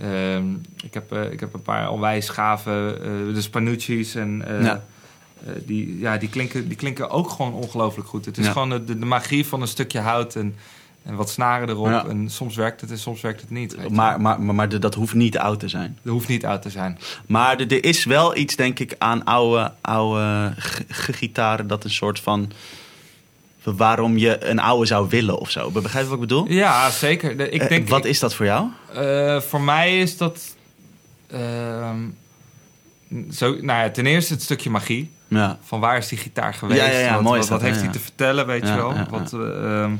Ehm, 0.00 0.44
ik, 0.84 0.94
heb, 0.94 1.12
eh, 1.12 1.32
ik 1.32 1.40
heb 1.40 1.54
een 1.54 1.62
paar 1.62 1.90
onwijs 1.90 2.28
gave, 2.28 2.98
eh, 3.02 3.34
de 3.34 3.40
Spanucci's 3.40 4.14
en 4.14 4.42
eh, 4.48 4.62
Ja. 4.64 4.84
Eh, 5.46 5.52
die, 5.66 5.98
ja, 5.98 6.16
die, 6.16 6.28
klinken, 6.28 6.68
die 6.68 6.76
klinken 6.76 7.10
ook 7.10 7.30
gewoon 7.30 7.52
ongelooflijk 7.52 8.08
goed. 8.08 8.24
Het 8.24 8.38
is 8.38 8.44
Ja. 8.46 8.52
gewoon 8.52 8.68
de, 8.70 8.84
de 8.98 9.04
magie 9.06 9.46
van 9.46 9.60
een 9.62 9.68
stukje 9.68 9.98
hout 10.00 10.34
en, 10.36 10.54
en 11.02 11.14
wat 11.14 11.30
snaren 11.30 11.68
erop. 11.68 11.86
Ja. 11.86 12.06
En 12.06 12.30
soms 12.30 12.56
werkt 12.56 12.80
het 12.80 12.90
en 12.90 12.98
soms 12.98 13.20
werkt 13.20 13.40
het 13.40 13.50
niet. 13.50 13.76
weet. 13.76 13.90
Maar, 13.90 14.20
maar, 14.20 14.40
maar, 14.42 14.80
dat 14.80 14.94
hoeft 14.94 15.14
niet 15.14 15.38
oud 15.38 15.60
te 15.60 15.68
zijn. 15.68 15.98
Dat 16.02 16.12
hoeft 16.12 16.28
niet 16.28 16.44
oud 16.44 16.62
te 16.62 16.70
zijn. 16.70 16.98
Maar 17.26 17.58
er, 17.60 17.84
is 17.84 18.04
wel 18.04 18.36
iets, 18.36 18.56
denk 18.56 18.78
ik, 18.78 18.94
aan 18.98 19.24
oude, 19.24 19.72
oude 19.80 20.52
gitaren 20.88 21.66
dat 21.66 21.84
een 21.84 21.90
soort 21.90 22.20
van. 22.20 22.50
waarom 23.62 24.16
je 24.18 24.44
een 24.44 24.58
oude 24.58 24.86
zou 24.86 25.08
willen 25.08 25.38
of 25.38 25.50
zo. 25.50 25.70
Begrijp 25.70 26.04
je 26.04 26.10
wat 26.10 26.20
ik 26.22 26.28
bedoel? 26.28 26.48
Ja, 26.50 26.90
zeker. 26.90 27.40
Ik 27.52 27.60
Eh, 27.62 27.68
denk, 27.68 27.88
wat 27.88 28.04
ik- 28.04 28.10
is 28.10 28.18
dat 28.18 28.34
voor 28.34 28.46
jou? 28.46 28.68
Eh, 28.94 29.40
voor 29.40 29.60
mij 29.60 30.00
is 30.00 30.16
dat. 30.16 30.56
ehm, 31.30 31.98
zo, 33.32 33.50
nou 33.60 33.82
ja, 33.84 33.90
ten 33.90 34.06
eerste 34.06 34.32
het 34.32 34.42
stukje 34.42 34.70
magie. 34.70 35.10
Ja. 35.28 35.58
Van 35.62 35.80
waar 35.80 35.96
is 35.96 36.08
die 36.08 36.18
gitaar 36.18 36.54
geweest? 36.54 36.80
Ja, 36.80 36.86
ja, 36.86 37.14
wat 37.14 37.22
mooi 37.22 37.42
wat, 37.42 37.60
heeft 37.60 37.80
hij 37.80 37.88
te 37.92 37.98
vertellen, 37.98 38.46
weet 38.46 38.68
je 38.68 38.74
wel? 38.74 38.94
Wat, 39.10 39.32
eh, 39.32 39.82
ehm, 39.82 39.92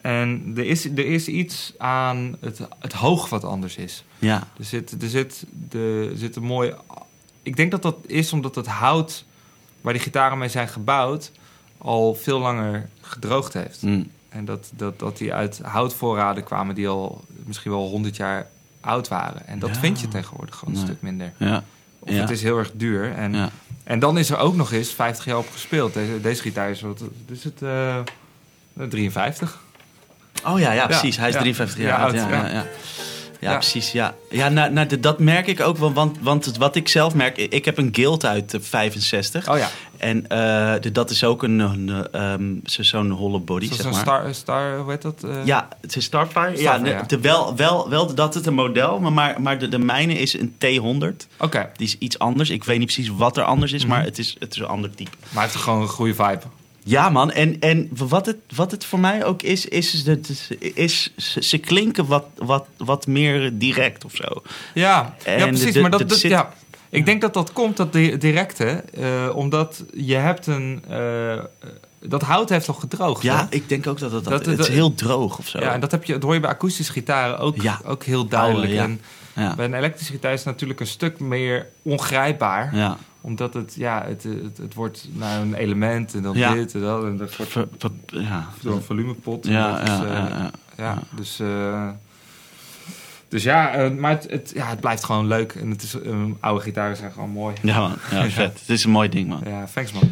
en 0.00 0.52
er 0.56 0.64
is, 0.66 0.84
er 0.84 1.06
is 1.06 1.28
iets 1.28 1.72
aan 1.78 2.36
het, 2.40 2.60
het 2.78 2.92
hoog 2.92 3.28
wat 3.28 3.44
anders 3.44 3.76
is. 3.76 4.04
Ja. 4.18 4.36
Er 4.58 4.64
zit, 4.64 5.02
er, 5.02 5.08
zit, 5.08 5.44
de, 5.68 6.08
er 6.12 6.18
zit 6.18 6.36
een 6.36 6.42
mooi. 6.42 6.74
Ik 7.42 7.56
denk 7.56 7.70
dat 7.70 7.82
dat 7.82 7.96
is 8.06 8.32
omdat 8.32 8.54
het 8.54 8.66
hout 8.66 9.24
waar 9.80 9.92
die 9.92 10.02
gitaren 10.02 10.38
mee 10.38 10.48
zijn 10.48 10.68
gebouwd. 10.68 11.32
al 11.78 12.14
veel 12.14 12.38
langer 12.38 12.88
gedroogd 13.00 13.52
heeft. 13.52 13.82
Mm. 13.82 14.10
En 14.28 14.44
dat, 14.44 14.70
dat, 14.76 14.98
dat 14.98 15.16
die 15.18 15.34
uit 15.34 15.60
houtvoorraden 15.62 16.44
kwamen 16.44 16.74
die 16.74 16.88
al 16.88 17.24
misschien 17.46 17.70
wel 17.70 17.88
100 17.88 18.16
jaar 18.16 18.46
oud 18.80 19.08
waren. 19.08 19.46
En 19.46 19.58
dat 19.58 19.74
Ja. 19.74 19.80
vind 19.80 20.00
je 20.00 20.08
tegenwoordig 20.08 20.54
gewoon 20.56 20.74
een 20.74 20.80
Nee. 20.80 20.90
stuk 20.90 21.02
minder. 21.02 21.32
Ja. 21.36 21.64
Of 21.98 22.10
Ja. 22.10 22.20
het 22.20 22.30
is 22.30 22.42
heel 22.42 22.58
erg 22.58 22.70
duur. 22.74 23.12
En, 23.12 23.34
Ja. 23.34 23.50
En 23.90 23.98
dan 23.98 24.18
is 24.18 24.30
er 24.30 24.38
ook 24.38 24.56
nog 24.56 24.72
eens 24.72 24.92
50 24.92 25.24
jaar 25.24 25.38
op 25.38 25.50
gespeeld. 25.52 25.94
Deze, 25.94 26.20
deze 26.20 26.42
gitaar 26.42 26.70
is 26.70 26.80
wat, 26.80 27.02
is 27.28 27.44
het 27.44 27.62
eh, 27.62 27.96
53. 28.88 29.58
Oh 30.46 30.58
ja, 30.58 30.72
ja, 30.72 30.86
precies. 30.86 31.14
Ja, 31.14 31.20
Hij 31.20 31.28
is 31.28 31.34
ja. 31.34 31.40
53 31.40 31.78
jaar 31.78 31.88
Ja, 31.88 32.04
oud. 32.04 32.14
Ja, 32.14 32.48
ja. 32.48 32.66
ja. 33.40 33.52
precies. 33.52 33.92
Ja, 33.92 34.14
ja 34.30 34.48
nou, 34.48 34.72
nou, 34.72 35.00
dat 35.00 35.18
merk 35.18 35.46
ik 35.46 35.60
ook 35.60 35.76
wel. 35.76 35.92
Want, 35.92 36.16
want 36.20 36.56
wat 36.56 36.76
ik 36.76 36.88
zelf 36.88 37.14
merk... 37.14 37.36
Ik 37.36 37.64
heb 37.64 37.78
een 37.78 37.88
guild 37.92 38.24
uit 38.24 38.50
de 38.50 38.60
65. 38.60 39.48
Oh 39.48 39.58
ja, 39.58 39.68
En 40.00 40.28
eh, 40.28 40.74
de- 40.80 40.92
dat 40.92 41.10
is 41.10 41.24
ook 41.24 41.42
een, 41.42 41.58
een, 41.58 42.08
ehm, 42.12 42.54
zo- 42.64 42.82
zo'n 42.82 43.10
hollow 43.10 43.44
body, 43.44 43.64
zoals 43.64 43.80
zeg 43.82 43.92
maar. 43.92 44.00
star, 44.00 44.34
star, 44.34 44.78
hoe 44.78 44.90
heet 44.90 45.02
dat? 45.02 45.24
Eh, 45.24 45.44
Ja, 45.44 45.68
het 45.80 45.96
is 45.96 46.04
Starfire. 46.04 46.56
Starfire, 46.56 46.90
ja. 46.90 47.02
de- 47.02 47.20
wel, 47.20 47.56
wel, 47.56 47.88
wel 47.88 48.14
dat 48.14 48.34
het 48.34 48.46
een 48.46 48.54
model, 48.54 49.00
maar, 49.00 49.40
maar, 49.40 49.58
de, 49.58 49.68
de 49.68 49.78
mijne 49.78 50.14
is 50.14 50.38
een 50.38 50.54
T100. 50.58 51.26
Oké, 51.38 51.70
Die 51.76 51.86
is 51.86 51.96
iets 51.98 52.18
anders. 52.18 52.50
Ik 52.50 52.64
weet 52.64 52.78
niet 52.78 52.92
precies 52.92 53.12
wat 53.16 53.36
er 53.36 53.42
anders 53.44 53.72
is, 53.72 53.80
Mhm. 53.84 53.90
maar 53.90 54.04
het 54.04 54.18
is, 54.18 54.36
het 54.38 54.54
is 54.54 54.60
een 54.60 54.66
ander 54.66 54.90
type. 54.94 55.10
maar 55.20 55.28
hij 55.32 55.42
heeft 55.42 55.54
gewoon 55.64 55.80
een 55.82 55.88
goede 55.88 56.14
vibe. 56.14 56.40
Ja, 56.84 57.08
man. 57.10 57.30
En, 57.30 57.58
en 57.60 57.88
wat, 57.96 58.26
het, 58.26 58.36
wat 58.54 58.70
het 58.70 58.84
voor 58.84 58.98
mij 59.00 59.24
ook 59.24 59.42
is, 59.42 59.66
is, 59.66 60.04
dat 60.04 60.16
het- 60.26 60.48
is 60.74 61.10
ze, 61.38 61.58
klinken 61.58 62.06
wat, 62.06 62.24
wat, 62.36 62.66
wat 62.76 63.06
meer 63.06 63.58
direct 63.58 64.04
of 64.04 64.14
zo. 64.14 64.42
Ja, 64.74 65.14
En 65.24 65.38
ja 65.38 65.46
precies. 65.46 65.72
de- 65.72 65.80
maar 65.80 65.90
dat, 65.90 66.00
dat 66.00 66.08
dat- 66.08 66.18
zit- 66.18 66.30
ja. 66.30 66.52
Ik 66.90 67.06
denk 67.06 67.20
dat 67.20 67.34
dat 67.34 67.52
komt, 67.52 67.76
dat 67.76 67.92
di- 67.92 68.16
directe, 68.18 68.64
eh, 68.94 69.36
omdat 69.36 69.84
je 69.94 70.14
hebt 70.14 70.46
een... 70.46 70.84
eh, 70.88 71.38
dat 72.02 72.22
hout 72.22 72.48
heeft 72.48 72.68
al 72.68 72.74
gedroogd. 72.74 73.22
Ja, 73.22 73.36
hè? 73.38 73.44
ik 73.56 73.68
denk 73.68 73.86
ook 73.86 73.98
dat 73.98 74.12
het, 74.12 74.24
dat, 74.24 74.32
Dat- 74.32 74.46
het 74.46 74.58
is 74.58 74.68
heel 74.68 74.94
droog 74.94 75.38
of 75.38 75.48
zo. 75.48 75.58
Ja, 75.60 75.72
en 75.72 75.80
dat, 75.80 75.90
heb 75.90 76.04
je, 76.04 76.12
dat 76.12 76.22
hoor 76.22 76.34
je 76.34 76.40
bij 76.40 76.50
akoestische 76.50 76.92
gitaren 76.92 77.38
ook, 77.38 77.62
Ja. 77.62 77.80
ook 77.84 78.02
heel 78.04 78.26
duidelijk. 78.26 78.72
ja. 78.72 78.82
En 78.82 79.00
ja. 79.34 79.54
bij 79.54 79.64
een 79.64 79.74
elektrische 79.74 80.12
gitaar 80.12 80.32
is 80.32 80.38
het 80.38 80.48
natuurlijk 80.48 80.80
een 80.80 80.86
stuk 80.86 81.20
meer 81.20 81.66
ongrijpbaar. 81.82 82.76
ja. 82.76 82.96
Omdat 83.22 83.54
het, 83.54 83.74
ja, 83.76 84.04
het, 84.06 84.22
het, 84.22 84.58
het 84.58 84.74
wordt 84.74 85.08
naar 85.12 85.40
een 85.40 85.54
element 85.54 86.14
en 86.14 86.22
dan 86.22 86.36
Ja. 86.36 86.52
dit 86.54 86.74
en 86.74 86.80
dat. 86.80 87.04
En 87.04 87.16
dat 87.16 87.36
wordt 87.36 87.56
ja. 88.06 88.48
door 88.62 88.74
een 88.74 88.82
volumepot. 88.82 89.46
Ja, 89.46 89.80
is, 89.80 89.88
ja, 89.88 90.04
ja, 90.04 90.28
ja. 90.28 90.50
ja, 90.76 90.98
dus... 91.16 91.40
dus 93.30 93.42
ja, 93.42 93.72
eh, 93.72 93.90
maar 93.90 94.10
het, 94.10 94.26
het, 94.30 94.52
ja, 94.54 94.66
het 94.68 94.80
blijft 94.80 95.04
gewoon 95.04 95.26
leuk. 95.26 95.52
En 95.52 95.70
het 95.70 95.82
is, 95.82 96.00
eh, 96.00 96.24
oude 96.40 96.60
gitaren 96.62 96.96
zijn 96.96 97.12
gewoon 97.12 97.30
mooi. 97.30 97.54
Ja, 97.62 97.80
man. 97.80 97.96
Ja, 98.10 98.30
vet. 98.40 98.60
Het 98.60 98.68
is 98.68 98.84
een 98.84 98.90
mooi 98.90 99.08
ding, 99.08 99.28
man. 99.28 99.40
Ja, 99.44 99.66
thanks 99.74 99.92
man. 99.92 100.02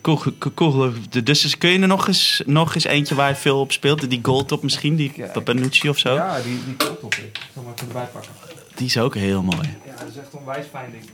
Cool, 0.00 0.22
cool, 0.38 0.54
cool. 0.54 0.92
Dus 1.24 1.58
kun 1.58 1.70
je 1.70 1.78
er 1.80 1.86
nog 1.86 2.06
eens, 2.06 2.42
nog 2.46 2.74
eens 2.74 2.84
eentje 2.84 3.14
waar 3.14 3.28
je 3.28 3.34
veel 3.34 3.60
op 3.60 3.72
speelt? 3.72 4.10
Die 4.10 4.18
Goldtop 4.22 4.62
misschien, 4.62 4.96
die 4.96 5.12
Ja. 5.16 5.26
Papanucci 5.26 5.88
of 5.88 5.98
zo? 5.98 6.14
Ja, 6.14 6.40
die, 6.40 6.64
die 6.64 6.76
komt 6.76 7.00
op. 7.00 7.14
Ik 7.14 7.40
zal 7.54 7.62
maar 7.62 7.72
even 7.74 7.86
erbij 7.86 8.04
pakken. 8.12 8.30
Die 8.74 8.86
is 8.86 8.98
ook 8.98 9.14
heel 9.14 9.42
mooi. 9.42 9.76
Ja, 9.86 9.92
dat 9.98 10.08
is 10.08 10.16
echt 10.16 10.32
een 10.32 10.38
onwijs 10.38 10.66
fijn 10.70 10.90
ding. 10.90 11.04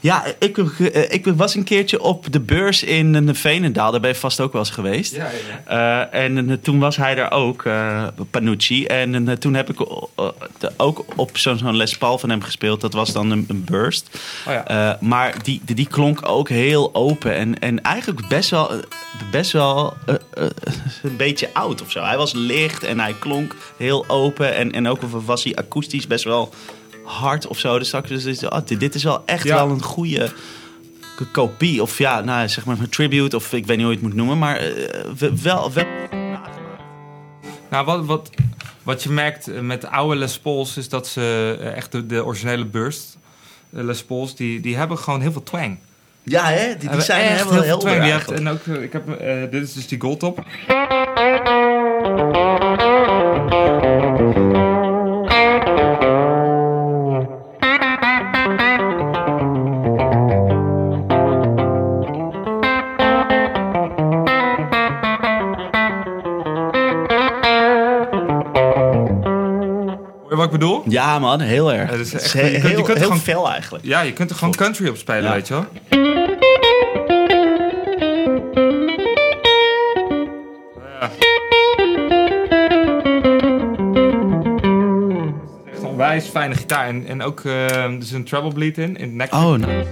Ja, 0.00 0.24
ik, 0.38 0.58
eh, 0.58 1.12
ik 1.12 1.26
was 1.36 1.54
een 1.54 1.64
keertje 1.64 2.02
op 2.02 2.32
de 2.32 2.40
beurs 2.40 2.82
in 2.82 3.28
eh, 3.28 3.34
Veenendaal. 3.34 3.90
Daar 3.90 4.00
ben 4.00 4.10
je 4.10 4.16
vast 4.16 4.40
ook 4.40 4.52
wel 4.52 4.60
eens 4.62 4.70
geweest. 4.70 5.14
Ja, 5.14 5.28
ja. 5.66 6.10
Eh, 6.10 6.24
en 6.24 6.60
toen 6.62 6.78
was 6.78 6.96
hij 6.96 7.14
daar 7.14 7.32
ook, 7.32 7.62
Panucci. 8.30 8.84
En 8.86 9.38
toen 9.38 9.54
heb 9.54 9.70
ik 9.70 9.76
de- 10.58 10.72
ook 10.76 11.04
op 11.16 11.38
zo'n 11.38 11.76
Les 11.76 11.96
Paul 11.98 12.18
van 12.18 12.30
hem 12.30 12.42
gespeeld. 12.42 12.80
Dat 12.80 12.92
was 12.92 13.12
dan 13.12 13.30
een, 13.30 13.44
een 13.48 13.64
burst. 13.64 14.08
Oh 14.46 14.52
ja. 14.52 14.98
Maar 15.00 15.34
die, 15.42 15.60
die, 15.64 15.74
die 15.76 15.88
klonk 15.88 16.28
ook 16.28 16.48
heel 16.48 16.94
open. 16.94 17.34
En, 17.34 17.58
en 17.58 17.82
eigenlijk 17.82 18.28
best 18.28 18.50
wel, 18.50 18.70
best 19.30 19.52
wel 19.52 19.94
een 21.02 21.16
beetje 21.16 21.48
oud 21.52 21.82
of 21.82 21.90
zo. 21.90 22.02
Hij 22.02 22.16
was 22.16 22.32
licht 22.32 22.84
en 22.84 23.00
hij 23.00 23.14
klonk 23.18 23.54
heel 23.76 24.04
open. 24.08 24.54
En, 24.54 24.72
en 24.72 24.88
ook 24.88 25.00
was 25.02 25.44
hij 25.44 25.56
akoestisch 25.56 26.06
best 26.06 26.24
wel 26.24 26.52
hard 27.08 27.46
of 27.46 27.58
zo. 27.58 27.78
Dus, 27.78 27.86
straks- 27.86 28.08
dus, 28.08 28.22
dus, 28.22 28.44
oh, 28.44 28.58
dit, 28.64 28.80
dit 28.80 28.94
is 28.94 29.02
wel 29.04 29.22
echt 29.26 29.44
Ja. 29.44 29.54
wel 29.54 29.70
een 29.70 29.82
goede 29.82 30.30
kopie. 31.32 31.82
Of 31.82 31.98
ja, 31.98 32.20
nou, 32.20 32.48
zeg 32.48 32.64
maar 32.64 32.78
een 32.78 32.88
tribute. 32.88 33.36
Of 33.36 33.52
ik 33.52 33.66
weet 33.66 33.76
niet 33.76 33.86
hoe 33.86 33.94
je 33.94 34.00
het 34.00 34.08
moet 34.08 34.16
noemen. 34.16 34.38
Maar 34.38 34.56
eh, 34.56 34.72
wel... 35.42 35.72
wel 35.72 35.84
Nou, 37.70 37.84
wat, 37.84 38.04
wat, 38.04 38.30
wat 38.82 39.02
je 39.02 39.10
merkt 39.10 39.48
eh, 39.48 39.60
met 39.60 39.86
oude 39.86 40.16
Les 40.16 40.38
Pauls 40.38 40.76
is 40.76 40.88
dat 40.88 41.06
ze 41.06 41.56
eh, 41.60 41.76
echt 41.76 41.92
de, 41.92 42.06
de 42.06 42.24
originele 42.24 42.64
burst 42.64 43.16
Les 43.70 44.04
Pauls, 44.04 44.34
die, 44.34 44.60
die 44.60 44.76
hebben 44.76 44.98
gewoon 44.98 45.20
heel 45.20 45.32
veel 45.32 45.42
twang. 45.42 45.78
ja, 46.22 46.44
hè? 46.44 46.66
Die, 46.66 46.76
die 46.76 46.88
Hebben 46.88 47.06
zijn 47.06 47.20
echt 47.24 47.38
helemaal 47.38 47.62
heel 47.62 47.80
veel 47.80 47.90
twang. 47.90 48.24
Die 48.24 48.36
en 48.36 48.48
ook, 48.48 48.66
ik 48.66 48.92
heb, 48.92 49.06
dit 49.50 49.62
is 49.62 49.72
dus 49.72 49.86
die 49.88 50.00
goldtop. 50.00 50.44
Ik 70.52 70.58
bedoel? 70.58 70.82
Ja, 70.88 71.18
man, 71.18 71.40
heel 71.40 71.72
erg. 71.72 71.90
Dat 71.90 71.98
is 71.98 72.12
Het 72.12 72.22
echt- 72.22 72.32
je 72.32 72.40
kunt- 72.40 72.52
je 72.62 72.68
heel, 72.68 72.82
kunt 72.82 72.98
heel 72.98 73.06
gewoon- 73.06 73.20
fel 73.22 73.50
eigenlijk. 73.50 73.84
Ja, 73.84 74.00
je 74.00 74.12
kunt 74.12 74.30
er 74.30 74.36
gewoon 74.36 74.54
country 74.54 74.88
op 74.88 74.96
spelen, 74.96 75.22
Ja. 75.22 75.32
weet 75.32 75.48
je 75.48 75.54
wel. 75.54 75.64
Ja. 81.00 81.10
Het 84.58 85.64
is 85.64 85.72
echt 85.72 85.82
een 85.82 85.86
onwijs 85.88 86.26
fijne 86.28 86.54
gitaar. 86.54 86.86
En, 86.86 87.06
en 87.06 87.22
ook, 87.22 87.40
eh, 87.44 87.76
er 87.76 87.96
is 87.98 88.12
een 88.12 88.24
treble 88.24 88.52
bleed 88.52 88.78
in, 88.78 88.96
in 88.96 89.04
het 89.04 89.12
nek. 89.14 89.34
Oh, 89.34 89.50
nice. 89.52 89.86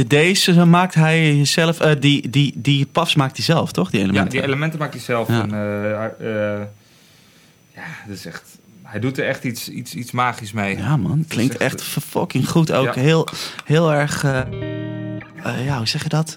De 0.00 0.06
deze 0.06 0.64
maakt 0.64 0.94
hij 0.94 1.44
zelf. 1.44 1.80
eh, 1.80 1.92
die, 2.00 2.30
die, 2.30 2.52
die 2.56 2.86
puffs 2.86 3.14
maakt 3.14 3.36
hij 3.36 3.44
zelf, 3.44 3.72
toch? 3.72 3.90
Die 3.90 3.98
Ja, 4.00 4.04
elementen. 4.04 4.30
die 4.32 4.42
elementen 4.42 4.78
maakt 4.78 4.92
hij 4.94 5.02
zelf. 5.02 5.28
Ja. 5.28 5.42
En, 5.42 5.52
eh, 5.54 5.98
hij- 5.98 6.14
eh, 6.18 6.60
ja, 7.74 7.82
dat 8.06 8.16
is 8.16 8.26
echt... 8.26 8.42
hij 8.82 9.00
doet 9.00 9.18
er 9.18 9.26
echt 9.26 9.44
iets, 9.44 9.68
iets, 9.68 9.94
iets 9.94 10.10
magisch 10.10 10.52
mee. 10.52 10.76
Ja, 10.76 10.96
man. 10.96 11.24
Klinkt 11.28 11.56
echt- 11.56 11.80
echt 11.80 11.82
fucking 12.08 12.48
goed. 12.48 12.72
Ook 12.72 12.94
Ja. 12.94 13.00
heel, 13.00 13.28
heel 13.64 13.92
erg... 13.92 14.24
eh, 14.24 14.38
eh, 14.38 15.64
ja, 15.64 15.76
hoe 15.76 15.88
zeg 15.88 16.02
je 16.02 16.08
dat? 16.08 16.36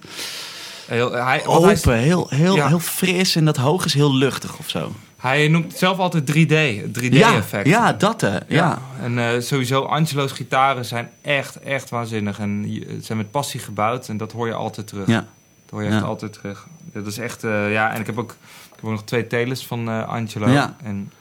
Heel, 0.88 1.11
hij, 1.11 1.41
want 1.45 1.64
hij, 1.65 1.76
Open, 1.76 1.98
heel, 1.98 2.27
heel, 2.30 2.56
Ja. 2.56 2.68
heel 2.68 2.80
fris. 2.80 3.35
En 3.35 3.45
dat 3.45 3.57
hoog 3.57 3.85
is 3.85 3.94
heel 3.94 4.15
luchtig 4.15 4.57
of 4.57 4.69
zo. 4.69 4.91
Hij 5.23 5.47
noemt 5.47 5.65
het 5.65 5.77
zelf 5.77 5.97
altijd 5.97 6.31
3D, 6.31 6.81
het 6.81 7.01
3D 7.01 7.13
Ja, 7.13 7.43
ja, 7.63 7.93
dat 7.93 8.21
hè. 8.21 8.37
Ja. 8.47 8.81
En 9.01 9.19
eh, 9.19 9.39
sowieso, 9.39 9.83
Angelo's 9.83 10.31
gitaren 10.31 10.85
zijn 10.85 11.09
echt, 11.21 11.59
echt 11.59 11.89
waanzinnig. 11.89 12.39
En 12.39 12.83
zijn 13.01 13.17
met 13.17 13.31
passie 13.31 13.59
gebouwd 13.59 14.09
en 14.09 14.17
dat 14.17 14.31
hoor 14.31 14.47
je 14.47 14.53
altijd 14.53 14.87
terug. 14.87 15.07
Ja. 15.07 15.19
Dat 15.61 15.69
hoor 15.69 15.83
je 15.83 15.89
echt 15.89 16.03
altijd 16.03 16.33
terug. 16.33 16.67
Dat 16.93 17.07
is 17.07 17.17
echt, 17.17 17.43
eh, 17.43 17.71
ja, 17.71 17.93
en 17.93 17.99
ik 17.99 18.05
heb 18.05 18.17
ook, 18.17 18.31
ik 18.31 18.75
heb 18.75 18.85
ook 18.85 18.91
nog 18.91 19.03
twee 19.03 19.27
telers 19.27 19.65
van 19.65 19.89
eh, 19.89 20.07
Angelo. 20.07 20.49
Ja. 20.49 20.75
En 20.83 21.11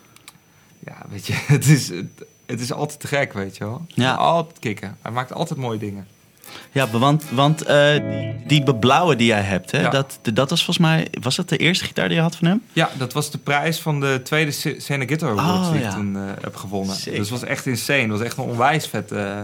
ja, 0.78 0.96
weet 1.10 1.26
je, 1.26 1.32
het 1.56 1.66
is, 1.68 1.88
het, 1.88 2.24
het 2.46 2.60
is 2.60 2.72
altijd 2.72 3.00
te 3.00 3.06
gek, 3.06 3.32
weet 3.32 3.56
je 3.56 3.64
wel. 3.64 3.84
Ja. 3.88 4.14
Altijd 4.14 4.58
kicken. 4.58 4.96
Hij 5.02 5.12
maakt 5.12 5.32
altijd 5.32 5.58
mooie 5.58 5.78
dingen. 5.78 6.06
Ja, 6.72 6.88
want, 6.90 7.24
want 7.30 7.62
eh, 7.62 8.02
die, 8.46 8.62
beblauwe 8.62 9.16
die 9.16 9.26
jij 9.26 9.40
hebt, 9.40 9.70
hè, 9.70 9.80
Ja. 9.80 9.90
dat, 9.90 10.18
dat 10.32 10.50
was 10.50 10.64
volgens 10.64 10.86
mij... 10.86 11.08
Was 11.20 11.36
dat 11.36 11.48
de 11.48 11.56
eerste 11.56 11.84
gitaar 11.84 12.08
die 12.08 12.16
je 12.16 12.22
had 12.22 12.36
van 12.36 12.48
hem? 12.48 12.62
Ja, 12.72 12.90
dat 12.98 13.12
was 13.12 13.30
de 13.30 13.38
prijs 13.38 13.78
van 13.80 14.00
de 14.00 14.20
tweede 14.24 14.50
Se- 14.50 14.76
Sena 14.78 15.04
Guitar 15.06 15.30
Awards 15.30 15.66
Oh, 15.66 15.72
die 15.72 15.80
ja. 15.82 15.88
ik 15.88 15.94
toen 15.94 16.16
eh, 16.16 16.22
heb 16.40 16.56
gewonnen. 16.56 16.94
Sick. 16.96 17.10
Dus 17.16 17.30
het 17.30 17.40
was 17.40 17.44
echt 17.48 17.66
insane. 17.66 17.98
Het 18.00 18.10
was 18.10 18.20
echt 18.20 18.36
een 18.36 18.44
onwijs 18.44 18.86
vette, 18.86 19.16
eh, 19.18 19.40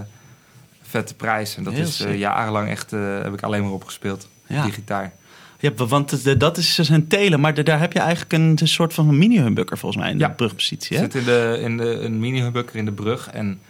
vette 0.83 1.15
prijs. 1.15 1.57
En 1.57 1.63
dat 1.65 1.73
Heel 1.73 1.83
is 1.83 2.05
jarenlang 2.15 2.69
echt, 2.69 2.91
heb 2.91 3.33
ik 3.33 3.43
alleen 3.43 3.63
maar 3.63 3.73
opgespeeld. 3.73 4.29
Ja. 4.47 4.63
Die 4.63 4.73
gitaar. 4.73 5.13
Ja, 5.61 5.71
want 5.75 6.39
dat 6.41 6.57
is 6.59 6.75
dus 6.75 6.89
een 6.89 7.07
telen, 7.09 7.41
maar 7.41 7.55
da- 7.55 7.63
daar 7.63 7.81
heb 7.81 7.93
je 7.93 7.99
eigenlijk 7.99 8.33
een, 8.33 8.57
een 8.61 8.69
soort 8.69 8.95
van 8.95 9.19
mini-humbucker 9.19 9.79
volgens 9.79 10.03
mij 10.03 10.11
in 10.13 10.19
Ja. 10.19 10.29
de 10.29 10.35
brugpositie. 10.35 10.97
Hè? 10.97 11.03
Zit 11.03 11.15
in, 11.15 11.25
de, 11.25 11.59
in 11.63 11.77
de, 11.77 11.85
een 11.85 12.19
mini-humbucker 12.21 12.77
in 12.77 12.85
de 12.85 12.93
brug. 12.93 13.29
En 13.33 13.61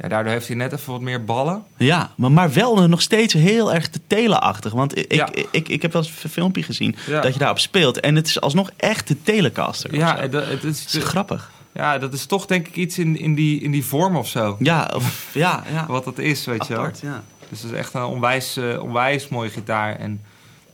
ja, 0.00 0.08
daardoor 0.08 0.32
heeft 0.32 0.46
hij 0.46 0.56
net 0.56 0.72
even 0.72 0.92
wat 0.92 1.00
meer 1.00 1.24
ballen. 1.24 1.64
Ja, 1.76 2.10
maar, 2.16 2.32
maar 2.32 2.52
wel 2.52 2.88
nog 2.88 3.00
steeds 3.02 3.32
heel 3.32 3.74
erg 3.74 3.88
te 3.88 4.00
telenachtig. 4.06 4.72
Want 4.72 4.98
ik, 4.98 5.12
Ja. 5.14 5.28
ik, 5.32 5.48
ik, 5.50 5.68
ik 5.68 5.82
heb 5.82 5.92
wel 5.92 6.02
eens 6.02 6.22
een 6.24 6.30
filmpje 6.30 6.62
gezien 6.62 6.96
Ja. 7.06 7.20
dat 7.20 7.32
je 7.32 7.38
daarop 7.38 7.58
speelt. 7.58 8.00
En 8.00 8.14
het 8.14 8.26
is 8.26 8.40
alsnog 8.40 8.70
echt 8.76 9.08
de 9.08 9.22
telecaster. 9.22 9.94
Ja, 9.94 10.26
dat, 10.26 10.46
het 10.46 10.64
is, 10.64 10.86
grappig. 11.00 11.50
ja, 11.72 11.98
dat 11.98 12.12
is 12.12 12.26
toch 12.26 12.46
denk 12.46 12.66
ik 12.68 12.76
iets 12.76 12.98
in, 12.98 13.18
in, 13.18 13.34
die, 13.34 13.60
in 13.60 13.70
die 13.70 13.84
vorm 13.84 14.16
of 14.16 14.28
zo. 14.28 14.56
Ja, 14.58 14.90
of, 14.94 15.30
ja, 15.34 15.62
ja. 15.72 15.86
Wat 15.96 16.04
dat 16.04 16.18
is, 16.18 16.44
weet 16.44 16.66
je 16.66 16.74
wel. 16.74 16.90
Ja. 17.02 17.24
Dus 17.48 17.62
het 17.62 17.70
is 17.72 17.78
echt 17.78 17.94
een 17.94 18.02
onwijs, 18.04 18.56
eh, 18.56 18.82
onwijs 18.82 19.28
mooie 19.28 19.50
gitaar. 19.50 19.96
En 19.98 20.20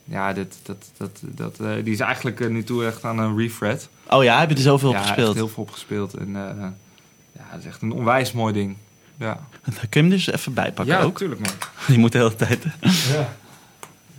ja, 0.04 0.32
dit, 0.32 0.54
dat, 0.62 0.90
dat, 0.96 1.20
dat, 1.22 1.60
eh, 1.60 1.68
die 1.84 1.92
is 1.92 2.00
eigenlijk 2.00 2.40
eh, 2.40 2.48
nu 2.48 2.64
toe 2.64 2.86
echt 2.86 3.04
aan 3.04 3.18
een 3.18 3.36
refret. 3.36 3.88
Oh 4.10 4.24
ja, 4.24 4.38
heb 4.40 4.48
je 4.48 4.54
er 4.54 4.60
zoveel 4.62 4.88
op 4.88 4.94
ja, 4.94 5.00
gespeeld? 5.02 5.26
echt 5.28 5.36
heel 5.36 5.48
veel 5.48 5.62
op 5.62 5.70
gespeeld. 5.70 6.14
En 6.14 6.30
ja, 7.36 7.44
het 7.48 7.60
is 7.60 7.66
echt 7.66 7.82
een 7.82 7.92
onwijs 7.92 8.32
mooi 8.32 8.52
ding. 8.52 8.76
Ja, 9.22 9.40
Dan 9.64 9.74
kun 9.74 9.88
je 9.90 9.98
hem 9.98 10.10
dus 10.10 10.26
even 10.30 10.54
bijpakken 10.54 10.94
ja 10.94 11.00
ook. 11.02 11.12
natuurlijk 11.12 11.40
man. 11.40 11.52
Die 11.86 11.98
moet 11.98 12.12
de 12.12 12.18
hele 12.18 12.34
tijd... 12.34 12.62
Ja. 12.80 13.32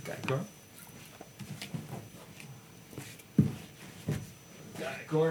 Kijk 0.02 0.28
hoor. 0.28 0.38
Kijk 4.78 5.10
hoor. 5.10 5.30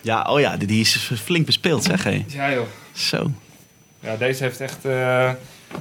Ja, 0.00 0.22
oh 0.22 0.40
ja, 0.40 0.56
die 0.56 0.80
is 0.80 0.96
flink 1.22 1.46
bespeeld, 1.46 1.84
zeg 1.84 2.04
hé. 2.04 2.24
Ja 2.28 2.52
joh. 2.52 2.66
Zo, 2.92 3.30
Ja, 4.00 4.16
deze 4.16 4.42
heeft 4.42 4.60
echt... 4.60 4.84
eh, 4.84 5.30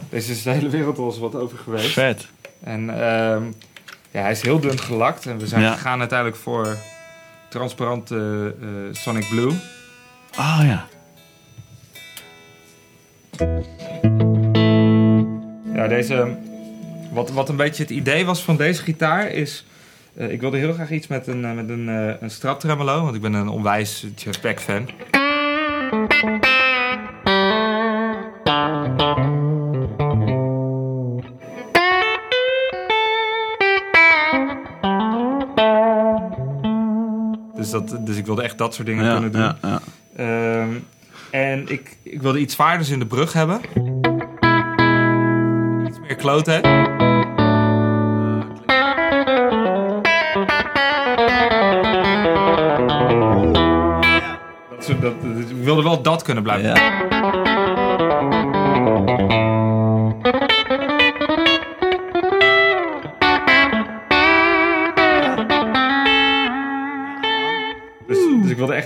deze 0.09 0.31
is 0.31 0.43
de 0.43 0.49
hele 0.49 0.69
wereld 0.69 0.97
al 0.97 1.05
eens 1.05 1.17
wat 1.19 1.35
over 1.35 1.57
geweest. 1.57 1.91
vet. 1.93 2.27
En 2.63 2.89
ehm, 2.89 3.43
ja, 4.11 4.21
hij 4.21 4.31
is 4.31 4.41
heel 4.41 4.59
dun 4.59 4.79
gelakt. 4.79 5.25
En 5.25 5.37
we 5.37 5.47
zijn 5.47 5.61
Ja. 5.61 5.73
gegaan 5.73 5.99
uiteindelijk 5.99 6.39
voor 6.39 6.77
transparante 7.53 8.55
eh, 8.61 8.67
Sonic 8.91 9.29
Blue. 9.29 9.51
Oh 10.37 10.59
ja. 10.63 10.87
Ja, 15.73 15.87
deze... 15.87 16.37
Wat, 17.11 17.31
wat 17.31 17.49
een 17.49 17.55
beetje 17.55 17.83
het 17.83 17.91
idee 17.91 18.25
was 18.25 18.43
van 18.43 18.57
deze 18.57 18.81
gitaar 18.81 19.27
is... 19.27 19.65
eh, 20.15 20.31
ik 20.31 20.41
wilde 20.41 20.57
heel 20.57 20.73
graag 20.73 20.91
iets 20.91 21.07
met 21.07 21.27
een, 21.27 21.45
eh, 21.45 21.53
met 21.53 21.69
een, 21.69 21.89
eh, 21.89 22.21
een 22.21 22.31
strap 22.31 22.59
tremolo. 22.59 23.03
Want 23.03 23.15
ik 23.15 23.21
ben 23.21 23.33
een 23.33 23.47
onwijs 23.47 24.05
Jeff 24.15 24.41
Beck 24.41 24.59
fan. 24.59 24.89
Dat, 37.73 37.97
dus 38.05 38.17
ik 38.17 38.25
wilde 38.25 38.43
echt 38.43 38.57
dat 38.57 38.73
soort 38.73 38.87
dingen 38.87 39.05
Ja, 39.05 39.11
kunnen 39.13 39.31
doen. 39.31 39.41
ja, 39.41 39.57
ja. 39.61 39.79
Ehm, 40.15 40.69
en 41.31 41.69
ik, 41.71 41.97
ik 42.03 42.21
wilde 42.21 42.39
iets 42.39 42.53
zwaarders 42.53 42.89
in 42.89 42.99
de 42.99 43.05
brug 43.05 43.33
hebben. 43.33 43.59
Iets 45.87 45.99
meer 45.99 46.15
kloten. 46.15 46.61
Dat, 54.87 55.01
dat- 55.01 55.13
ik 55.49 55.63
wilde 55.63 55.83
wel 55.83 56.01
dat 56.01 56.21
kunnen 56.21 56.43
blijven. 56.43 56.73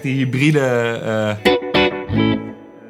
Die 0.08 0.18
hybride 0.26 0.60
eh, 1.04 1.52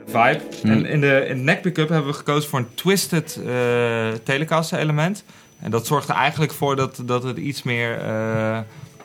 vibe. 0.08 0.40
En 0.64 0.86
in 0.86 1.02
de, 1.02 1.26
in 1.28 1.38
de 1.38 1.44
neck 1.44 1.62
pickup 1.62 1.90
hebben 1.90 2.12
we 2.12 2.18
gekozen 2.18 2.50
voor 2.50 2.60
een 2.60 2.74
twisted 2.76 3.40
eh 3.48 4.08
Telecaster 4.24 4.80
element. 4.80 5.24
En 5.60 5.72
dat 5.72 5.88
zorgt 5.88 6.10
er 6.10 6.16
eigenlijk 6.16 6.54
voor 6.54 6.76
dat, 6.76 7.02
dat 7.06 7.24
het 7.24 7.38
iets 7.38 7.64
meer, 7.64 7.98
eh 8.00 8.60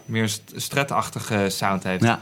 meer 0.05 0.29
st- 0.29 0.53
stretachtige 0.57 1.45
sound 1.49 1.83
heeft. 1.83 2.03
Ja. 2.05 2.21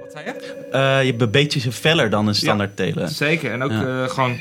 Wat 0.00 0.12
zei 0.12 0.24
je? 0.24 0.66
Eh, 0.72 1.00
je 1.04 1.06
hebt 1.10 1.22
een 1.22 1.30
beetje 1.30 1.72
feller 1.72 2.10
dan 2.10 2.26
een 2.26 2.34
standaard 2.34 2.76
telen. 2.76 3.08
Zeker. 3.08 3.52
En 3.52 3.62
ook 3.62 3.70
Ja. 3.70 4.06
gewoon... 4.06 4.38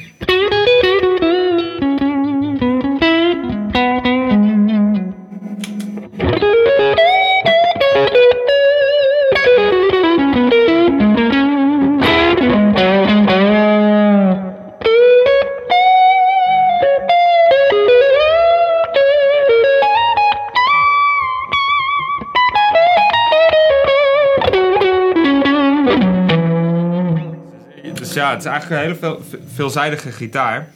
het 28.38 28.46
is 28.46 28.52
eigenlijk 28.52 28.82
een 28.82 28.88
hele 28.88 29.00
veel, 29.00 29.40
veelzijdige 29.54 30.12
gitaar. 30.12 30.72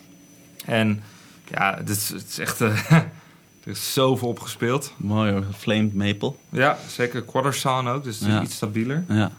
En 0.65 1.03
ja, 1.47 1.75
het 1.77 1.89
is, 1.89 2.09
het 2.09 2.27
is 2.27 2.37
echt... 2.39 2.61
eh, 2.61 2.91
er 3.63 3.71
is 3.71 3.93
zoveel 3.93 4.27
op 4.27 4.39
gespeeld. 4.39 4.93
Mooi 4.97 5.31
hoor, 5.31 5.43
flamed 5.57 5.93
maple. 5.93 6.33
Ja, 6.49 6.77
zeker 6.87 7.21
quarter 7.23 7.53
sound 7.53 7.87
ook, 7.87 8.03
dus 8.03 8.19
het 8.19 8.27
is 8.27 8.33
Ja. 8.33 8.41
iets 8.41 8.55
stabieler. 8.55 9.03
Ja, 9.07 9.31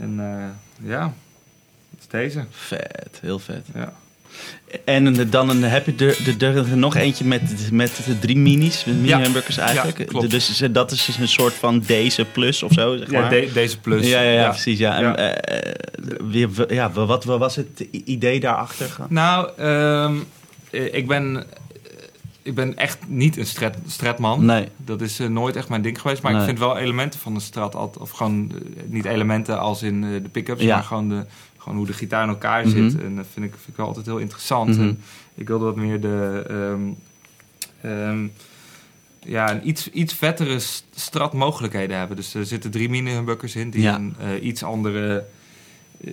En 0.00 0.20
eh, 0.20 0.88
ja, 0.88 1.00
dat 1.90 2.00
is 2.00 2.06
deze. 2.08 2.44
vet, 2.50 3.18
heel 3.20 3.38
vet. 3.38 3.66
Ja. 3.74 3.92
En 4.84 5.30
dan 5.30 5.48
een- 5.48 5.62
heb 5.62 5.86
je 5.86 5.94
er, 6.06 6.44
er, 6.44 6.56
er 6.56 6.76
nog 6.76 6.94
eentje 6.96 7.24
met, 7.24 7.68
met 7.72 8.00
de 8.06 8.18
drie 8.18 8.36
minis, 8.36 8.82
de 8.84 8.90
mini 8.92 9.08
Ja. 9.08 9.20
hamburgers 9.22 9.56
eigenlijk. 9.56 9.98
Ja, 9.98 10.04
klopt. 10.04 10.30
Dus 10.30 10.62
dat 10.72 10.92
is 10.92 11.04
dus 11.04 11.16
een 11.18 11.28
soort 11.28 11.54
van 11.54 11.78
deze 11.86 12.24
plus 12.24 12.62
of 12.62 12.72
zo, 12.72 12.96
zeg 12.96 13.10
Ja, 13.10 13.20
maar. 13.20 13.30
de- 13.30 13.50
deze 13.54 13.78
plus. 13.78 14.06
ja, 14.08 14.20
ja, 14.20 14.30
ja, 14.30 14.48
precies. 14.48 14.78
Ja. 14.78 14.96
En, 14.96 15.02
Ja. 15.02 15.16
eh, 15.16 16.66
ja, 16.68 16.90
wat, 16.92 17.24
wat 17.24 17.38
was 17.38 17.56
het 17.56 17.86
idee 18.04 18.40
daarachter? 18.40 18.96
Nou, 19.08 19.48
ehm, 19.56 20.14
eh, 20.70 20.94
ik 20.94 21.06
ben... 21.08 21.36
eh, 21.36 21.42
Ik 22.42 22.54
ben 22.54 22.76
echt 22.76 22.98
niet 23.06 23.36
een 23.36 23.46
strat, 23.46 23.74
stratman. 23.86 24.44
Nee. 24.44 24.68
Dat 24.76 25.00
is 25.00 25.18
eh, 25.20 25.26
nooit 25.26 25.56
echt 25.56 25.68
mijn 25.68 25.82
ding 25.82 26.00
geweest. 26.00 26.22
Maar 26.22 26.32
Nee. 26.32 26.40
ik 26.40 26.46
vind 26.46 26.58
wel 26.58 26.76
elementen 26.78 27.20
van 27.20 27.34
de 27.34 27.40
strat 27.40 27.74
altijd... 27.74 28.02
Of 28.02 28.10
gewoon, 28.10 28.52
eh, 28.54 28.82
niet 28.86 29.04
elementen 29.04 29.58
als 29.58 29.82
in 29.82 30.04
eh, 30.04 30.10
de 30.22 30.28
pick-ups, 30.28 30.62
Ja. 30.62 30.74
maar 30.74 30.84
gewoon, 30.84 31.08
de, 31.08 31.24
gewoon 31.60 31.78
hoe 31.78 31.86
de 31.86 31.92
gitaar 31.92 32.22
in 32.22 32.28
elkaar 32.28 32.66
Mhm. 32.66 32.70
zit. 32.90 33.00
En 33.02 33.16
dat 33.16 33.26
vind 33.32 33.46
ik, 33.46 33.52
vind 33.52 33.68
ik 33.68 33.76
wel 33.76 33.86
altijd 33.86 34.06
heel 34.06 34.18
interessant. 34.18 34.68
Mhm. 34.76 34.80
En 34.80 35.00
ik 35.34 35.48
wilde 35.48 35.64
wat 35.64 35.76
meer 35.76 36.00
de... 36.00 36.44
ehm, 36.48 36.80
ehm, 37.92 38.26
ja, 39.22 39.50
een 39.50 39.68
iets, 39.68 39.90
iets 39.90 40.14
vettere 40.14 40.58
st- 40.58 40.84
strat 40.94 41.32
mogelijkheden 41.32 41.96
hebben. 41.98 42.16
Dus 42.16 42.34
er 42.34 42.46
zitten 42.46 42.70
drie 42.70 42.88
mini 42.90 43.10
humbuckers 43.10 43.56
in 43.56 43.70
die 43.70 43.82
Ja. 43.82 43.94
een 43.94 44.14
eh, 44.20 44.44
iets 44.44 44.62
andere 44.62 45.24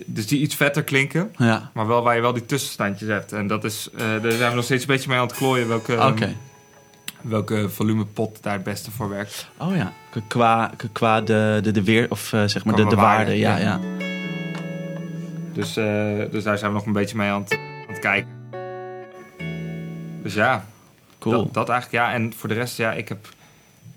Dus 0.06 0.26
die 0.26 0.40
iets 0.40 0.54
vetter 0.54 0.82
klinken. 0.84 1.30
Ja. 1.36 1.70
Maar 1.74 1.86
wel 1.86 2.02
waar 2.02 2.14
je 2.14 2.20
wel 2.20 2.32
die 2.32 2.46
tussenstandjes 2.46 3.08
hebt. 3.08 3.32
En 3.32 3.46
dat 3.46 3.64
is, 3.64 3.88
eh, 3.96 3.98
daar 4.22 4.32
zijn 4.32 4.48
we 4.50 4.54
nog 4.56 4.64
steeds 4.64 4.82
een 4.82 4.88
beetje 4.88 5.08
mee 5.08 5.18
aan 5.18 5.26
het 5.26 5.36
klooien. 5.36 5.68
Welke, 5.68 6.06
Oké. 6.06 6.34
welke 7.20 7.68
volumepot 7.68 8.38
daar 8.42 8.52
het 8.52 8.62
beste 8.62 8.90
voor 8.90 9.08
werkt. 9.08 9.48
Oh 9.58 9.76
ja. 9.76 9.92
Qua, 10.28 10.70
qua 10.92 11.20
de, 11.20 11.58
de, 11.62 11.70
de 11.70 11.82
weer, 11.82 12.06
of 12.10 12.32
eh, 12.32 12.44
zeg 12.46 12.64
maar 12.64 12.76
de, 12.76 12.86
de 12.86 12.96
waarde. 12.96 13.00
waarde, 13.24 13.36
Ja, 13.38 13.56
ja. 13.56 13.80
ja. 13.82 13.97
Dus, 15.58 15.76
eh, 15.76 16.30
dus 16.30 16.44
daar 16.44 16.58
zijn 16.58 16.70
we 16.70 16.76
nog 16.76 16.86
een 16.86 16.92
beetje 16.92 17.16
mee 17.16 17.30
aan 17.30 17.42
het, 17.42 17.52
aan 17.52 17.86
het 17.94 17.98
kijken. 17.98 18.30
Dus 20.22 20.34
ja, 20.34 20.64
Cool. 21.18 21.42
dat, 21.44 21.54
dat 21.54 21.68
eigenlijk. 21.68 22.04
Ja, 22.04 22.12
en 22.12 22.32
voor 22.36 22.48
de 22.48 22.54
rest, 22.54 22.76
ja, 22.76 22.92
ik 22.92 23.08
heb, 23.08 23.26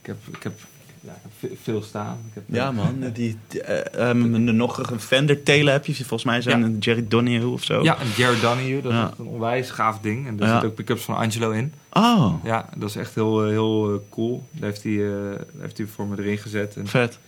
ik 0.01 0.05
heb, 0.07 0.17
ik 0.31 0.43
heb, 0.43 0.53
ja, 0.99 1.11
ik 1.11 1.19
heb 1.21 1.31
ve- 1.51 1.57
veel 1.63 1.81
staan. 1.81 2.17
Ik 2.27 2.33
heb, 2.33 2.43
Ja, 2.47 2.71
man. 2.71 2.99
Die, 3.13 3.37
die, 3.47 3.61
eh, 3.61 4.09
ehm, 4.09 4.43
nog 4.55 4.91
een 4.91 4.99
Fender 4.99 5.43
telen 5.43 5.73
heb 5.73 5.85
je. 5.85 5.93
Volgens 5.95 6.23
mij 6.23 6.41
zo'n 6.41 6.71
Ja. 6.71 6.77
Jerry 6.79 7.05
Donahue 7.07 7.47
of 7.51 7.63
zo. 7.63 7.83
Ja, 7.83 7.97
en 7.99 8.07
Jared 8.17 8.41
Donahue, 8.41 8.81
dat 8.81 8.91
Ja. 8.91 9.11
is 9.11 9.17
een 9.19 9.25
onwijs 9.25 9.69
gaaf 9.69 9.99
ding. 9.99 10.27
En 10.27 10.37
daar 10.37 10.49
zitten 10.49 10.69
ook 10.69 10.75
pick-ups 10.75 11.03
van 11.03 11.15
Angelo 11.15 11.51
in. 11.51 11.73
Oh, 11.93 12.33
Ja, 12.43 12.69
dat 12.75 12.89
is 12.89 12.95
echt 12.95 13.15
heel, 13.15 13.43
eh, 13.43 13.49
heel 13.49 13.93
eh, 13.93 13.99
cool. 14.09 14.47
Daar 14.51 14.69
heeft 14.69 14.83
hij, 14.83 15.07
eh, 15.07 15.39
heeft 15.59 15.77
hij 15.77 15.87
voor 15.87 16.07
me 16.07 16.17
erin 16.19 16.37
gezet. 16.37 16.75
En 16.75 16.87
vet. 16.87 17.19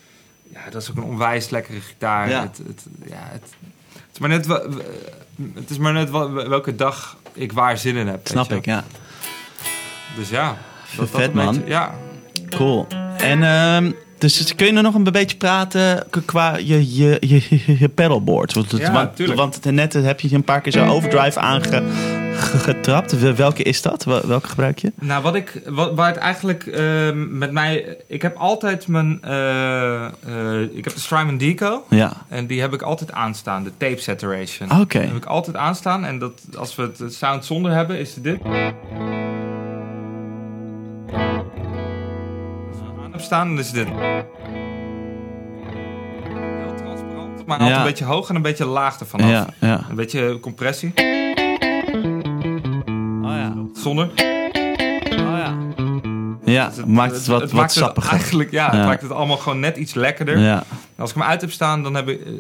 ja, 0.52 0.70
dat 0.70 0.82
is 0.82 0.90
ook 0.90 0.98
een 0.98 1.04
onwijs 1.04 1.50
lekkere 1.50 1.80
gitaar. 1.80 2.30
Ja. 2.30 2.42
Het, 2.42 2.58
het, 2.68 2.86
ja, 3.06 3.20
het 3.32 3.44
is 4.14 4.20
maar 4.20 4.30
net, 4.30 4.48
het 5.56 5.70
is 5.70 5.78
maar 5.78 5.94
net 5.94 6.10
welke 6.50 6.76
dag 6.76 7.18
ik 7.34 7.52
waar 7.52 7.78
zin 7.78 7.96
in 7.96 8.08
heb. 8.08 8.28
Snap 8.28 8.52
ik, 8.52 8.66
ja. 8.66 8.84
Dus 10.16 10.30
ja. 10.30 10.58
Dat, 10.98 11.10
Vet, 11.10 11.34
man. 11.34 11.54
beetje- 11.56 11.70
ja, 11.70 11.96
Cool. 12.50 12.88
En 13.18 13.44
ehm, 13.44 13.92
dus 14.18 14.56
kun 14.56 14.66
je 14.66 14.72
nog 14.72 14.94
een 14.94 15.04
beetje 15.04 15.38
praten 15.38 16.04
qua 16.26 16.58
je, 16.58 16.96
je, 16.96 17.18
je, 17.20 17.62
je 17.80 17.90
pedalboard? 17.90 18.54
Want, 18.54 18.72
het- 18.72 18.82
Ja, 18.82 18.92
want, 18.92 19.18
want 19.36 19.64
net 19.72 19.94
heb 19.94 20.20
je 20.20 20.36
een 20.36 20.44
paar 20.44 20.62
keer 20.62 20.72
zo 20.72 20.86
overdrive 20.86 21.40
aangetrapt. 22.52 23.36
Welke 23.36 23.64
is 23.64 23.82
dat? 23.82 24.04
Wel- 24.04 24.28
Welke 24.28 24.48
gebruik 24.48 24.80
je? 24.80 24.92
Nou, 25.00 25.24
wat 25.24 25.36
ik, 25.36 25.62
wat, 25.70 25.94
waar 25.96 26.08
het 26.08 26.18
eigenlijk 26.18 26.66
eh, 26.66 27.12
met 27.14 27.52
mij... 27.52 27.98
Ik 28.08 28.22
heb 28.22 28.36
altijd 28.38 28.88
mijn... 28.88 29.22
eh, 29.22 30.06
eh, 30.06 30.12
ik 30.74 30.84
heb 30.84 30.94
de 30.94 31.00
Strymon 31.00 31.38
Deco. 31.38 31.84
Ja. 31.90 32.12
En 32.30 32.48
die 32.48 32.62
heb 32.62 32.74
ik 32.74 32.82
altijd 32.82 33.12
aanstaan. 33.12 33.64
De 33.64 33.72
tape 33.78 34.00
saturation. 34.02 34.72
Oké. 34.82 35.00
Die 35.00 35.08
heb 35.08 35.18
ik 35.18 35.26
altijd 35.26 35.56
aanstaan. 35.56 36.06
En 36.06 36.20
dat, 36.20 36.42
als 36.58 36.76
we 36.76 36.92
het, 36.98 37.14
sound 37.14 37.46
zonder 37.46 37.72
hebben, 37.72 38.00
is 38.00 38.16
het 38.16 38.24
dit. 38.24 38.40
Als 38.44 38.52
we 42.80 42.86
aan 43.04 43.12
heb 43.12 43.22
staan, 43.22 43.48
dan 43.48 43.60
is 43.60 43.66
het 43.66 43.76
dit. 43.76 43.88
Heel 43.88 44.26
transparant. 46.76 47.46
Maar 47.46 47.58
altijd 47.58 47.76
Ja. 47.76 47.82
een 47.82 47.88
beetje 47.88 48.06
hoog 48.06 48.30
en 48.30 48.36
een 48.36 48.42
beetje 48.42 48.66
laag 48.66 49.00
ervan 49.00 49.20
af. 49.22 49.30
Ja, 49.30 49.48
ja. 49.60 49.86
Een 49.90 49.96
beetje 49.96 50.40
compressie. 50.40 50.94
Zonder. 53.84 54.06
Oh 54.06 54.14
ja. 55.18 55.56
Ja, 56.46 56.70
Dus 56.70 56.86
maakt 56.86 57.16
het 57.16 57.26
wat, 57.26 57.42
wat 57.42 57.52
maakt 57.52 57.76
het 57.76 57.84
sappiger. 57.84 58.12
Eigenlijk, 58.12 58.52
ja, 58.52 58.66
Ja. 58.72 58.78
het 58.78 58.86
maakt 58.88 59.02
het 59.02 59.12
allemaal 59.12 59.38
gewoon 59.38 59.60
net 59.60 59.78
iets 59.78 59.94
lekkerder. 59.94 60.40
Ja, 60.40 60.64
Als 60.98 61.10
ik 61.10 61.16
hem 61.16 61.26
uit 61.26 61.42
heb 61.42 61.52
staan, 61.52 61.84
dan, 61.84 61.94
heb 61.94 62.08
ik, 62.10 62.22
eh, 62.26 62.32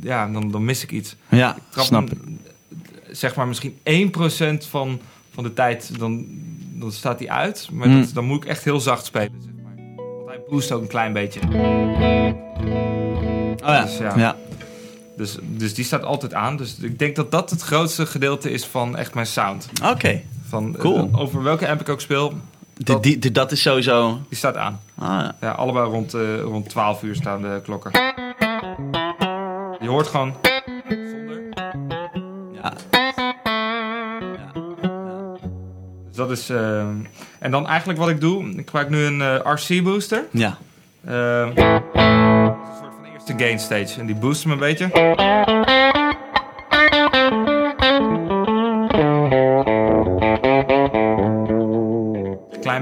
ja, 0.00 0.26
dan, 0.28 0.50
dan 0.50 0.64
mis 0.64 0.82
ik 0.82 0.90
iets. 0.90 1.16
ja 1.28 1.56
Trap 1.70 1.84
snap 1.84 2.08
hem, 2.08 2.18
ik. 2.18 3.16
Zeg 3.16 3.34
maar 3.34 3.48
misschien 3.48 3.78
1% 3.84 4.66
van, 4.68 5.00
van 5.34 5.44
de 5.44 5.52
tijd, 5.52 5.90
dan, 5.98 6.26
dan 6.74 6.92
staat 6.92 7.18
hij 7.18 7.28
uit. 7.28 7.68
Maar 7.72 7.88
Mm. 7.88 8.00
dat, 8.00 8.10
dan 8.14 8.24
moet 8.24 8.42
ik 8.44 8.48
echt 8.50 8.64
heel 8.64 8.80
zacht 8.80 9.04
spelen. 9.04 9.32
Zeg 9.42 9.52
maar. 9.64 9.74
Want 10.16 10.28
hij 10.28 10.40
boost 10.48 10.72
ook 10.72 10.82
een 10.82 10.88
klein 10.88 11.12
beetje. 11.12 11.40
Oh 13.62 13.66
ja. 13.66 13.82
Dus 13.82 13.98
ja. 13.98 14.12
ja. 14.16 14.36
Dus, 15.16 15.36
dus 15.42 15.74
die 15.74 15.84
staat 15.84 16.02
altijd 16.02 16.34
aan. 16.34 16.56
Dus 16.56 16.76
ik 16.80 16.98
denk 16.98 17.16
dat 17.16 17.30
dat 17.30 17.50
het 17.50 17.60
grootste 17.62 18.06
gedeelte 18.06 18.50
is 18.50 18.64
van 18.66 18.96
echt 18.96 19.14
mijn 19.14 19.26
sound. 19.26 19.68
Oké. 19.84 20.20
Van, 20.50 20.74
eh, 20.74 20.80
Cool. 20.80 21.10
over 21.16 21.42
welke 21.42 21.68
amp 21.68 21.80
ik 21.80 21.88
ook 21.88 22.00
speel, 22.00 22.32
die- 22.74 23.18
die- 23.18 23.32
Dat 23.32 23.52
is 23.52 23.62
sowieso... 23.62 24.18
die 24.28 24.38
staat 24.38 24.56
aan. 24.56 24.80
Ah, 24.98 25.08
ja. 25.08 25.36
Ja, 25.40 25.50
allebei 25.50 25.88
rond, 25.90 26.14
eh, 26.14 26.40
rond 26.40 26.68
12 26.68 27.02
uur 27.02 27.14
staan 27.14 27.42
de 27.42 27.60
klokken. 27.64 27.90
Je 29.80 29.88
hoort 29.88 30.06
gewoon 30.06 30.34
zonder. 30.88 31.42
Ja. 32.62 32.72
Dus 36.08 36.16
dat 36.16 36.30
is. 36.30 36.50
eh, 36.50 36.78
en 37.38 37.50
dan 37.50 37.66
eigenlijk 37.66 37.98
wat 37.98 38.08
ik 38.08 38.20
doe, 38.20 38.44
ik 38.50 38.64
gebruik 38.66 38.88
nu 38.90 39.04
een 39.04 39.20
eh, 39.22 39.52
RC 39.54 39.82
booster. 39.84 40.24
Ja. 40.30 40.56
Dat 41.04 41.14
een 41.14 41.54
soort 42.78 42.94
van 42.94 43.12
eerste 43.12 43.34
gain 43.36 43.58
stage. 43.58 44.00
En 44.00 44.06
die 44.06 44.14
boost 44.16 44.42
hem 44.42 44.52
een 44.52 44.58
beetje. 44.58 44.84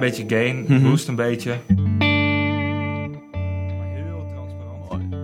Beetje 0.08 0.24
gain, 0.36 0.64
Mhm. 0.68 0.82
boost 0.82 1.08
een 1.08 1.14
beetje. 1.14 1.56
Maar 3.78 3.86
heel 3.94 4.26
transparant. 4.30 5.14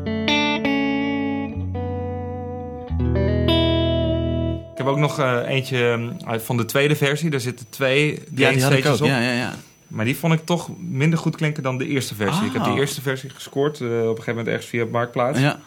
Ik 4.73 4.81
heb 4.81 4.86
ook 4.86 4.98
nog 4.98 5.19
eh, 5.19 5.39
eentje 5.47 6.12
eh, 6.27 6.39
van 6.39 6.56
de 6.56 6.65
tweede 6.65 6.97
versie. 6.97 7.31
Daar 7.31 7.40
zitten 7.40 7.66
twee 7.70 8.11
Ja, 8.12 8.16
gain 8.47 8.55
die 8.55 8.62
had 8.62 8.73
ik 8.73 8.78
stages 8.78 9.01
ook. 9.01 9.06
op. 9.06 9.12
Ja, 9.12 9.20
ja, 9.20 9.32
ja. 9.32 9.55
Maar 9.89 10.05
die 10.05 10.16
vond 10.16 10.32
ik 10.32 10.40
toch 10.44 10.69
minder 10.78 11.19
goed 11.19 11.36
klinken 11.36 11.62
dan 11.62 11.78
de 11.78 11.86
eerste 11.86 12.15
versie. 12.15 12.47
Ik 12.47 12.52
heb 12.52 12.62
Oh. 12.62 12.69
die 12.69 12.78
eerste 12.81 13.01
versie 13.02 13.31
gescoord 13.31 13.81
eh, 13.81 13.86
op 13.86 13.93
een 13.93 14.01
gegeven 14.09 14.27
moment 14.31 14.48
ergens 14.48 14.66
via 14.66 14.81
het 14.81 14.90
Marktplaats. 14.90 15.39
Ja. 15.40 15.59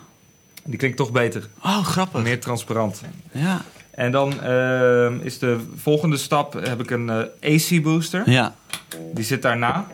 Die 0.64 0.78
klinkt 0.78 0.98
toch 0.98 1.12
beter. 1.12 1.48
Oh, 1.64 1.86
grappig. 1.86 2.24
Meer 2.24 2.40
transparant. 2.40 3.02
Ja. 3.32 3.62
En 3.98 4.12
dan 4.12 4.42
eh, 4.42 5.12
is 5.22 5.40
de 5.40 5.58
volgende 5.76 6.18
stap, 6.18 6.54
heb 6.54 6.80
ik 6.82 6.90
een 6.90 7.10
eh, 7.10 7.54
AC 7.56 7.82
booster. 7.84 8.30
Ja. 8.30 8.56
Die 9.14 9.24
zit 9.24 9.42
daarna. 9.42 9.86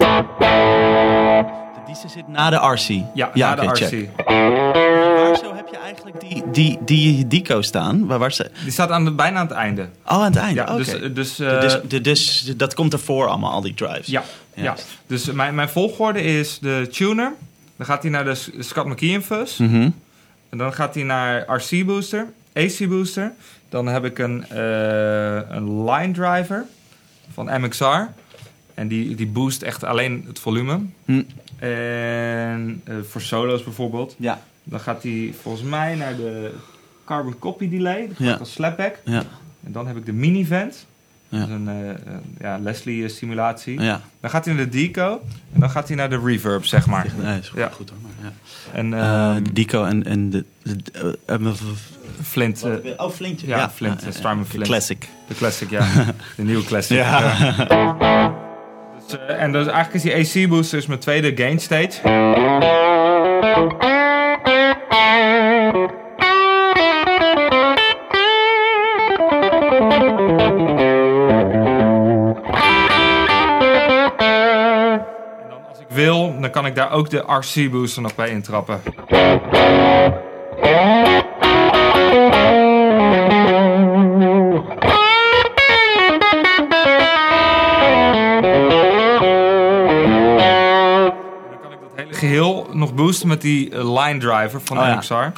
Die 1.85 1.95
zit 2.09 2.27
na 2.27 2.49
de 2.49 2.55
RC. 2.55 3.03
Ja, 3.13 3.31
ja 3.33 3.55
na 3.55 3.61
de 3.61 3.67
RC. 3.67 3.75
check. 3.77 4.09
Waar 4.25 5.37
zo 5.37 5.55
heb 5.55 5.67
je 5.71 5.77
eigenlijk 5.83 6.19
die, 6.19 6.43
die, 6.51 6.79
die 6.85 7.27
Dico 7.27 7.61
staan? 7.61 8.05
Waar, 8.07 8.19
waar 8.19 8.31
ze... 8.31 8.51
Die 8.63 8.71
staat 8.71 8.89
aan 8.89 9.05
de, 9.05 9.11
bijna 9.11 9.39
aan 9.39 9.47
het 9.47 9.55
einde. 9.55 9.81
Oh, 9.81 10.11
aan 10.11 10.23
het 10.23 10.35
einde. 10.35 10.61
Ja, 10.61 10.73
Oké. 10.73 10.77
dus, 10.77 11.13
dus, 11.13 11.39
eh, 11.39 11.61
dus, 11.61 11.79
de- 11.87 12.01
dus 12.01 12.53
dat 12.57 12.73
komt 12.73 12.93
ervoor 12.93 13.27
allemaal, 13.27 13.51
al 13.51 13.61
die 13.61 13.73
drives. 13.73 14.07
ja, 14.07 14.23
ja. 14.55 14.75
Dus 15.07 15.31
mijn, 15.31 15.55
mijn 15.55 15.69
volgorde 15.69 16.21
is 16.21 16.59
de 16.59 16.87
tuner. 16.91 17.33
Dan 17.77 17.85
gaat 17.85 18.01
hij 18.01 18.11
naar 18.11 18.25
de 18.25 18.35
Scott 18.59 18.87
McKeon 18.87 19.21
fuzz. 19.21 19.57
Mhm. 19.57 19.89
En 20.49 20.57
dan 20.57 20.73
gaat 20.73 20.93
hij 20.95 21.03
naar 21.03 21.45
RC 21.55 21.85
booster, 21.85 22.27
AC 22.53 22.87
booster. 22.89 23.31
Dan 23.73 23.87
heb 23.87 24.05
ik 24.05 24.19
een, 24.19 24.45
eh, 24.49 25.49
een 25.49 25.83
line 25.91 26.13
driver 26.13 26.65
van 27.31 27.61
MXR. 27.61 27.83
En 28.73 28.87
die, 28.87 29.15
die 29.15 29.27
boost 29.27 29.61
echt 29.61 29.83
alleen 29.83 30.23
het 30.27 30.39
volume. 30.39 30.79
Hm. 31.05 31.21
En 31.57 32.81
eh, 32.83 32.95
voor 33.07 33.21
solo's 33.21 33.63
bijvoorbeeld. 33.63 34.15
Ja. 34.19 34.41
Dan 34.63 34.79
gaat 34.79 35.03
hij 35.03 35.33
volgens 35.41 35.63
mij 35.69 35.95
naar 35.95 36.15
de 36.15 36.53
carbon 37.05 37.39
copy 37.39 37.69
delay. 37.69 38.07
Dat 38.07 38.17
Ja. 38.17 38.29
gaat 38.31 38.39
als 38.39 38.51
slapback. 38.53 38.99
Ja. 39.05 39.23
En 39.65 39.71
dan 39.71 39.87
heb 39.87 39.97
ik 39.97 40.05
de 40.05 40.13
mini 40.13 40.45
vent. 40.45 40.85
Ja. 41.33 41.39
Dat 41.39 41.47
is 41.47 41.53
een 41.53 41.67
eh, 41.67 41.89
eh, 41.89 41.95
ja, 42.39 42.57
Leslie 42.57 43.09
simulatie. 43.09 43.81
Ja. 43.81 44.01
Dan 44.21 44.29
gaat 44.29 44.45
hij 44.45 44.53
naar 44.53 44.69
de 44.69 44.77
deco. 44.77 45.21
En 45.53 45.59
dan 45.59 45.69
gaat 45.69 45.87
hij 45.87 45.97
naar 45.97 46.09
de 46.09 46.19
reverb, 46.25 46.65
zeg 46.65 46.85
maar. 46.85 47.07
Nee, 47.21 47.39
is 47.39 47.49
goed, 47.49 47.59
Ja. 47.59 47.69
goed 47.69 47.89
hoor. 47.89 47.99
Maar, 48.01 48.11
ja. 48.23 48.31
En 48.77 48.93
Eh, 48.93 49.35
ehm, 49.35 49.43
Dico 49.53 49.83
en, 49.83 50.03
en 50.05 50.29
de... 50.29 50.45
de 50.63 51.17
eh, 51.25 51.51
Flint. 52.21 52.63
eh, 52.63 52.71
oh, 52.97 53.09
Flintje. 53.11 53.47
ja, 53.47 53.69
Flint, 53.69 54.03
eh, 54.03 54.11
Strymon 54.11 54.43
de 54.43 54.49
Flint. 54.49 54.65
Classic. 54.67 55.09
De 55.27 55.33
classic, 55.35 55.69
ja. 55.69 55.87
De 56.37 56.43
nieuwe 56.43 56.63
classic. 56.63 56.97
Ja. 56.97 57.19
ja. 57.69 58.33
Dus, 59.07 59.17
eh, 59.27 59.41
en 59.41 59.51
dus 59.51 59.67
eigenlijk 59.67 60.05
is 60.05 60.27
die 60.31 60.43
AC 60.43 60.49
booster 60.49 60.77
is 60.77 60.85
mijn 60.85 60.99
tweede 60.99 61.31
gain 61.43 61.59
stage. 61.59 61.99
Kan 76.63 76.71
ik 76.71 76.77
daar 76.77 76.91
ook 76.91 77.09
de 77.09 77.17
RC 77.17 77.71
booster 77.71 78.01
nog 78.01 78.15
bij 78.15 78.29
intrappen. 78.29 78.81
Dan 91.49 91.59
kan 91.61 91.71
ik 91.71 91.79
dat 91.81 91.91
hele 91.95 92.13
geheel 92.13 92.67
nog 92.71 92.93
boosten 92.93 93.27
met 93.27 93.41
die 93.41 93.69
eh, 93.69 94.03
line 94.03 94.19
driver 94.19 94.61
van 94.61 94.77
Oh 94.77 94.83
ja. 94.83 95.31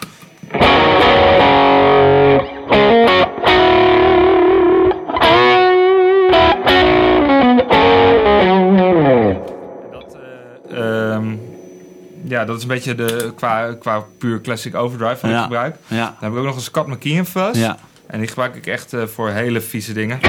Ja, 12.45 12.51
dat 12.51 12.57
is 12.57 12.61
een 12.61 12.67
beetje 12.75 12.95
de, 12.95 13.31
qua, 13.35 13.73
qua 13.73 14.05
puur 14.17 14.41
classic 14.41 14.75
overdrive 14.75 15.27
Ja. 15.27 15.35
ik 15.37 15.43
gebruik. 15.43 15.75
Ja. 15.87 16.05
Dan 16.05 16.15
heb 16.19 16.31
ik 16.31 16.37
ook 16.37 16.45
nog 16.45 16.55
een 16.55 16.61
Scott 16.61 16.87
McKeon 16.87 17.25
fuzz. 17.25 17.59
Ja. 17.59 17.77
En 18.07 18.19
die 18.19 18.27
gebruik 18.27 18.55
ik 18.55 18.67
echt 18.67 18.93
eh, 18.93 19.03
voor 19.03 19.29
hele 19.29 19.61
vieze 19.61 19.93
dingen. 19.93 20.19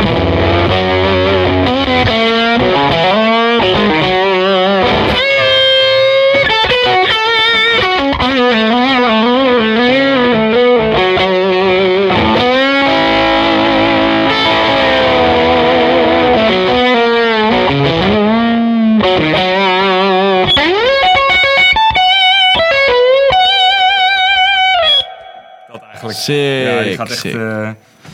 Sick, 26.27 26.67
ja, 26.67 26.83
die 26.83 26.97
gaat 26.97 27.11
echt 27.11 27.25
eh, 27.25 27.71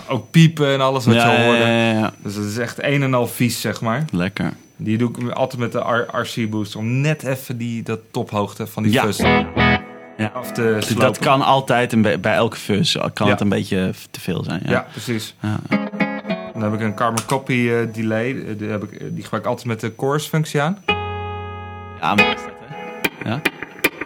ook 0.09 0.31
piepen 0.31 0.73
en 0.73 0.81
alles 0.81 1.05
wat 1.07 1.15
ja, 1.15 1.33
je 1.33 1.53
ja, 1.53 1.91
ja. 1.93 2.13
Dus 2.23 2.35
het 2.35 2.45
is 2.45 2.59
echt 2.59 2.83
een 2.83 3.03
en 3.03 3.15
al 3.15 3.27
vies, 3.27 3.61
zeg 3.61 3.81
maar. 3.81 4.05
Lekker. 4.11 4.53
Die 4.77 4.99
doe 4.99 5.11
ik 5.11 5.31
altijd 5.31 5.61
met 5.61 5.73
de 5.73 6.05
RC 6.13 6.51
booster 6.51 6.79
om 6.81 7.01
net 7.01 7.23
even 7.25 7.57
die 7.59 7.83
dat 7.83 7.99
tophoogte 8.11 8.67
van 8.67 8.83
die 8.83 8.93
Ja. 8.93 9.03
af 10.35 10.53
te 10.53 10.73
Dat 10.79 10.85
slopen. 10.85 11.21
kan 11.21 11.43
altijd, 11.43 11.93
een 11.93 12.03
bij 12.03 12.35
elke 12.35 12.57
fuzz 12.57 12.97
kan 13.13 13.29
het 13.29 13.41
een 13.41 13.49
beetje 13.49 13.93
te 14.11 14.21
veel 14.21 14.45
zijn. 14.45 14.61
Ja, 14.65 14.71
Ja. 14.71 14.87
precies. 14.91 15.35
Ja. 15.41 15.59
Dan 16.53 16.63
heb 16.63 16.73
ik 16.73 16.81
een 16.81 16.95
Carbon 16.95 17.25
Copy 17.27 17.69
eh, 17.71 17.77
delay. 17.95 18.29
Eh, 18.31 18.59
Die, 18.59 18.69
heb 18.69 18.83
ik, 18.83 18.99
die 19.15 19.23
gebruik 19.23 19.43
ik 19.45 19.49
altijd 19.51 19.67
met 19.67 19.81
de 19.81 19.93
chorus 19.97 20.27
functie 20.27 20.61
aan. 20.61 20.79
Ja, 22.01 22.15
maar 22.15 22.17
dat? 22.17 22.49
Ja. 23.25 23.41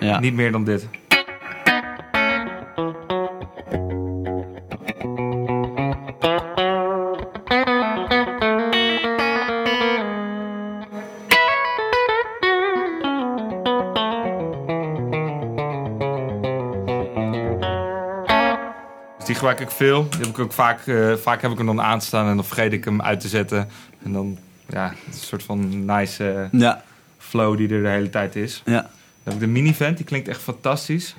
Ja. 0.00 0.20
Niet 0.20 0.34
meer 0.34 0.52
dan 0.52 0.64
dit. 0.64 0.88
Gebruik 19.46 19.70
ik 19.70 19.76
veel. 19.76 20.08
Die 20.10 20.18
heb 20.20 20.28
ik 20.28 20.38
ook 20.38 20.52
vaak, 20.52 20.86
eh, 20.86 21.12
vaak 21.14 21.42
heb 21.42 21.50
ik 21.50 21.56
hem 21.56 21.66
dan 21.66 21.80
aanstaan 21.80 22.28
en 22.28 22.34
dan 22.36 22.44
vergeet 22.44 22.72
ik 22.72 22.84
hem 22.84 23.02
uit 23.02 23.20
te 23.20 23.28
zetten. 23.28 23.68
En 24.02 24.12
dan, 24.12 24.38
ja, 24.68 24.88
het 24.88 25.14
is 25.14 25.20
een 25.20 25.26
soort 25.26 25.42
van 25.42 25.84
nice 25.84 26.30
eh, 26.32 26.60
Ja. 26.60 26.82
flow 27.18 27.56
die 27.56 27.68
er 27.68 27.82
de 27.82 27.88
hele 27.88 28.10
tijd 28.10 28.36
is. 28.36 28.62
Ja. 28.64 28.80
Dan 28.80 28.88
heb 29.24 29.32
ik 29.34 29.40
de 29.40 29.46
minivent, 29.46 29.96
die 29.96 30.06
klinkt 30.06 30.28
echt 30.28 30.40
fantastisch. 30.40 31.14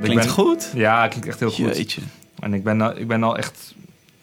Klinkt 0.00 0.24
ben- 0.24 0.28
goed. 0.28 0.70
Ja, 0.74 1.00
het 1.00 1.08
klinkt 1.10 1.28
echt 1.28 1.40
heel 1.40 1.50
goed. 1.50 1.76
Jeetje. 1.76 2.00
En 2.46 2.54
ik 2.54 2.64
ben, 2.64 2.80
al- 2.80 2.96
ik 2.96 3.06
ben 3.08 3.22
al 3.22 3.36
echt 3.36 3.74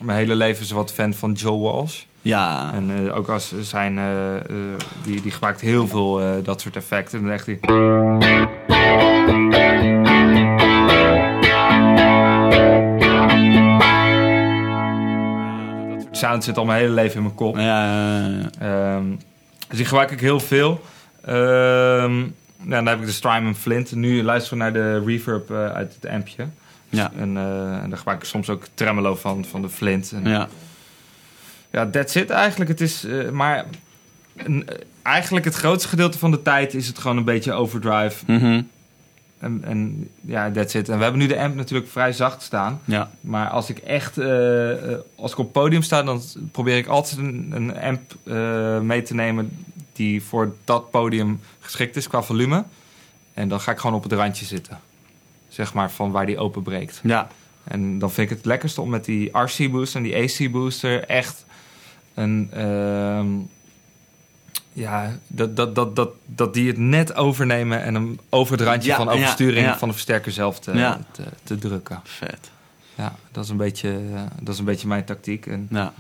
mijn 0.02 0.18
hele 0.18 0.36
leven 0.36 0.66
zo 0.66 0.76
wat 0.76 0.94
fan 0.94 1.14
van 1.14 1.32
Joe 1.32 1.60
Walsh. 1.60 2.02
Ja. 2.22 2.72
En 2.74 3.08
eh, 3.08 3.16
ook 3.18 3.28
als 3.30 3.54
zijn, 3.62 3.98
eh, 3.98 4.36
eh, 4.36 4.44
die, 5.04 5.22
die 5.22 5.32
gebruikt 5.32 5.62
heel 5.62 5.88
veel 5.88 6.42
dat 6.44 6.62
soort 6.62 6.76
effecten. 6.76 7.20
En 7.20 7.32
echt 7.32 7.46
die... 7.46 7.60
Dat 15.96 16.04
soort 16.04 16.18
sound 16.18 16.44
zit 16.44 16.58
al 16.58 16.66
mijn 16.66 16.80
hele 16.80 16.94
leven 16.94 17.16
in 17.16 17.24
mijn 17.24 17.36
kop. 17.36 17.58
Ja. 17.58 18.30
Ehm, 18.60 19.06
dus 19.68 19.78
die 19.78 19.86
gebruik 19.86 20.12
ik 20.12 20.20
heel 20.20 20.40
veel. 20.40 20.82
Ja, 21.26 22.08
dan 22.70 22.86
heb 22.88 23.00
ik 23.00 23.06
de 23.06 23.12
Strymon 23.12 23.56
Flint. 23.56 23.92
Nu 23.96 24.24
luisteren 24.24 24.58
we 24.58 24.64
naar 24.64 24.74
de 24.74 25.04
reverb 25.06 25.52
uit 25.52 25.98
het 26.02 26.12
ampje. 26.12 26.46
Ja. 26.96 27.12
En, 27.18 27.38
eh, 27.38 27.78
en 27.84 27.90
daar 27.90 27.98
gebruik 27.98 28.22
ik 28.22 28.28
soms 28.28 28.50
ook 28.50 28.66
tremolo 28.74 29.16
van, 29.16 29.46
van 29.46 29.62
de 29.62 29.70
Flint. 29.70 30.12
En, 30.12 30.26
Ja. 30.30 30.48
ja, 31.72 31.90
that's 31.90 32.16
it 32.16 32.30
eigenlijk. 32.30 32.70
Het 32.70 32.82
is, 32.82 33.04
eh, 33.04 33.30
maar 33.30 33.66
eh, 34.36 34.58
eigenlijk 35.02 35.46
het 35.46 35.56
grootste 35.56 35.90
gedeelte 35.90 36.18
van 36.18 36.32
de 36.32 36.42
tijd 36.42 36.74
is 36.74 36.88
het 36.88 37.00
gewoon 37.00 37.18
een 37.18 37.24
beetje 37.24 37.54
overdrive. 37.54 38.32
Mhm. 38.32 38.62
En, 39.40 39.62
en 39.64 40.10
ja, 40.22 40.52
that's 40.52 40.74
it. 40.74 40.90
En 40.90 40.98
we 40.98 41.04
hebben 41.04 41.22
nu 41.22 41.28
de 41.28 41.40
amp 41.40 41.56
natuurlijk 41.56 41.92
vrij 41.92 42.12
zacht 42.14 42.42
staan. 42.42 42.82
Ja. 42.86 43.12
Maar 43.22 43.50
als 43.50 43.70
ik 43.70 43.78
echt, 43.78 44.18
als 45.16 45.32
ik 45.32 45.38
op 45.38 45.44
het 45.44 45.52
podium 45.52 45.82
sta, 45.82 46.04
dan 46.04 46.22
probeer 46.52 46.78
ik 46.78 46.88
altijd 46.88 47.18
een, 47.18 47.52
een 47.56 47.78
amp 47.78 48.16
mee 48.84 49.02
te 49.02 49.14
nemen 49.14 49.66
die 49.94 50.24
voor 50.24 50.56
dat 50.64 50.92
podium 50.92 51.40
geschikt 51.60 51.96
is 51.96 52.08
qua 52.08 52.22
volume. 52.22 52.64
En 53.34 53.48
dan 53.48 53.60
ga 53.60 53.72
ik 53.72 53.78
gewoon 53.78 53.96
op 53.96 54.04
het 54.04 54.12
randje 54.12 54.46
zitten. 54.46 54.80
Zeg 55.54 55.74
maar 55.74 55.92
van 55.92 56.12
waar 56.12 56.26
die 56.26 56.38
openbreekt. 56.38 57.00
Ja. 57.04 57.28
En 57.64 58.00
dan 58.00 58.12
vind 58.12 58.32
ik 58.32 58.38
het 58.38 58.46
lekkerste 58.46 58.82
om 58.82 58.90
met 58.90 59.06
die 59.06 59.30
RC 59.38 59.72
booster 59.72 59.98
en 60.02 60.04
die 60.04 60.16
AC 60.46 60.52
booster 60.52 61.04
echt 61.04 61.46
een. 62.14 62.48
ehm, 62.54 63.28
ja, 64.74 65.18
dat, 65.28 65.56
dat, 65.56 65.76
dat, 65.76 65.96
dat, 65.96 66.10
dat 66.26 66.54
die 66.54 66.68
het 66.68 66.78
net 66.78 67.16
overnemen 67.16 67.82
en 67.84 67.94
hem 67.94 68.20
over 68.30 68.58
het 68.58 68.68
randje 68.68 68.90
Ja, 68.90 68.96
van 68.96 69.10
oversturing 69.10 69.66
ja. 69.66 69.78
van 69.78 69.88
de 69.88 69.94
versterker 69.94 70.32
zelf 70.32 70.60
te, 70.60 70.98
te, 71.12 71.24
te 71.44 71.58
drukken. 71.58 72.00
Vet. 72.04 72.52
Ja, 72.96 73.16
dat 73.32 73.44
is 73.44 73.50
een 73.50 73.58
beetje, 73.58 73.90
eh, 73.90 74.22
dat 74.42 74.54
is 74.54 74.60
een 74.60 74.66
beetje 74.66 74.88
mijn 74.88 75.04
tactiek. 75.06 75.46
En 75.46 75.68
Ja. 75.72 75.94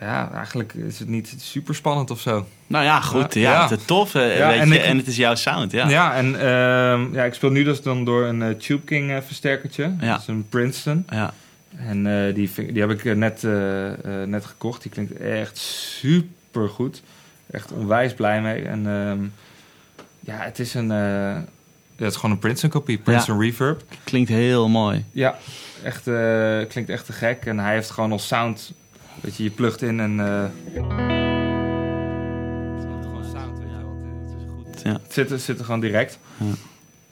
Ja, 0.00 0.30
eigenlijk 0.34 0.74
is 0.74 0.98
het 0.98 1.08
niet 1.08 1.34
super 1.38 1.74
spannend 1.74 2.10
of 2.10 2.20
zo. 2.20 2.46
Nou 2.66 2.84
ja, 2.84 3.00
goed. 3.00 3.34
Ja, 3.34 3.50
Ja. 3.52 3.62
Het 3.68 3.78
is 3.78 3.84
tof. 3.84 4.14
eh, 4.14 4.36
Ja, 4.38 4.48
weet 4.48 4.58
en 4.60 4.68
je, 4.68 4.74
ik- 4.74 4.82
en 4.84 4.96
het 4.96 5.06
is 5.06 5.16
jouw 5.16 5.34
sound. 5.34 5.72
Ja. 5.72 5.88
Ja, 5.88 6.14
en 6.14 6.34
ehm, 6.40 7.14
ja, 7.14 7.24
ik 7.24 7.34
speel 7.34 7.50
nu 7.50 7.64
dus 7.64 7.82
dan 7.82 8.04
door 8.04 8.24
een 8.24 8.42
eh, 8.42 8.48
Tube 8.54 8.84
King 8.84 9.10
eh, 9.10 9.16
versterkertje. 9.26 9.94
Ja. 10.00 10.12
Dat 10.12 10.20
is 10.20 10.26
een 10.26 10.46
Princeton. 10.48 11.06
Ja. 11.10 11.32
En 11.76 12.32
die, 12.34 12.50
die 12.72 12.80
heb 12.80 12.90
ik 12.90 13.16
net, 13.16 13.42
net 14.26 14.44
gekocht. 14.46 14.82
Die 14.82 14.90
klinkt 14.90 15.16
echt 15.16 15.58
super 15.58 16.68
goed. 16.68 17.02
Echt 17.50 17.72
onwijs 17.72 18.14
blij 18.14 18.40
mee. 18.42 18.62
En 18.62 18.86
ehm, 18.86 19.18
ja, 20.20 20.44
het 20.44 20.58
is 20.58 20.74
een. 20.74 20.90
het 20.90 21.46
is 21.96 22.14
gewoon 22.16 22.30
een 22.30 22.38
Princeton 22.38 22.70
kopie, 22.70 22.98
Princeton 22.98 23.40
Reverb. 23.40 23.82
Klinkt 24.04 24.28
heel 24.28 24.68
mooi. 24.68 25.04
Ja, 25.12 25.38
echt, 25.82 26.02
klinkt 26.68 26.90
echt 26.90 27.06
te 27.06 27.12
gek. 27.12 27.46
En 27.46 27.58
hij 27.58 27.74
heeft 27.74 27.90
gewoon 27.90 28.12
als 28.12 28.26
sound. 28.26 28.72
Dat 29.20 29.36
je 29.36 29.42
je 29.42 29.50
plugt 29.50 29.82
in 29.82 30.00
en. 30.00 30.20
eh, 30.20 30.44
Ja. 34.84 34.92
Het 34.92 35.12
zit, 35.12 35.30
er- 35.30 35.38
zit 35.38 35.58
er 35.58 35.64
gewoon 35.64 35.80
direct. 35.80 36.18
Ja. 36.36 36.44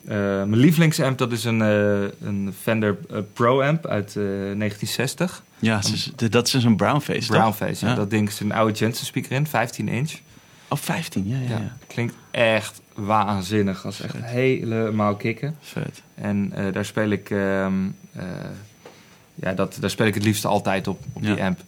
Eh, 0.04 0.16
mijn 0.44 0.56
lievelingsamp, 0.56 1.18
dat 1.18 1.32
is 1.32 1.44
een, 1.44 1.62
eh, 1.62 2.00
een 2.26 2.54
Fender 2.60 2.98
eh, 3.10 3.18
Pro 3.32 3.62
amp 3.62 3.86
uit 3.86 4.06
eh, 4.08 4.22
1960. 4.22 5.42
Ja, 5.58 5.80
dat 6.28 6.46
is 6.46 6.52
dus 6.52 6.64
een 6.64 6.76
brownface, 6.76 7.18
toch? 7.26 7.36
Brownface, 7.36 7.84
ja. 7.84 7.90
Ja. 7.90 7.96
Dat 7.96 8.10
ding 8.10 8.28
is 8.28 8.40
een 8.40 8.52
oude 8.52 8.72
Jensen 8.78 9.06
speaker 9.06 9.32
in, 9.32 9.46
15 9.46 9.88
inch. 9.88 10.12
Oh, 10.68 10.78
15. 10.78 11.28
Ja, 11.28 11.36
ja, 11.38 11.42
Ja. 11.48 11.58
ja. 11.58 11.76
Klinkt 11.86 12.14
echt 12.30 12.80
waanzinnig. 12.94 13.82
Dat 13.82 13.92
is 13.92 14.00
echt 14.00 14.14
helemaal 14.16 15.16
kicken. 15.16 15.56
Vet. 15.60 16.02
En 16.14 16.52
eh, 16.54 16.72
daar 16.72 16.84
speel 16.84 17.10
ik... 17.10 17.30
ehm, 17.30 17.72
eh, 18.12 18.22
ja, 19.34 19.52
dat, 19.52 19.76
daar 19.80 19.90
speel 19.90 20.06
ik 20.06 20.14
het 20.14 20.24
liefst 20.24 20.44
altijd 20.44 20.88
op, 20.88 21.00
op 21.12 21.22
die 21.22 21.42
amp. 21.42 21.60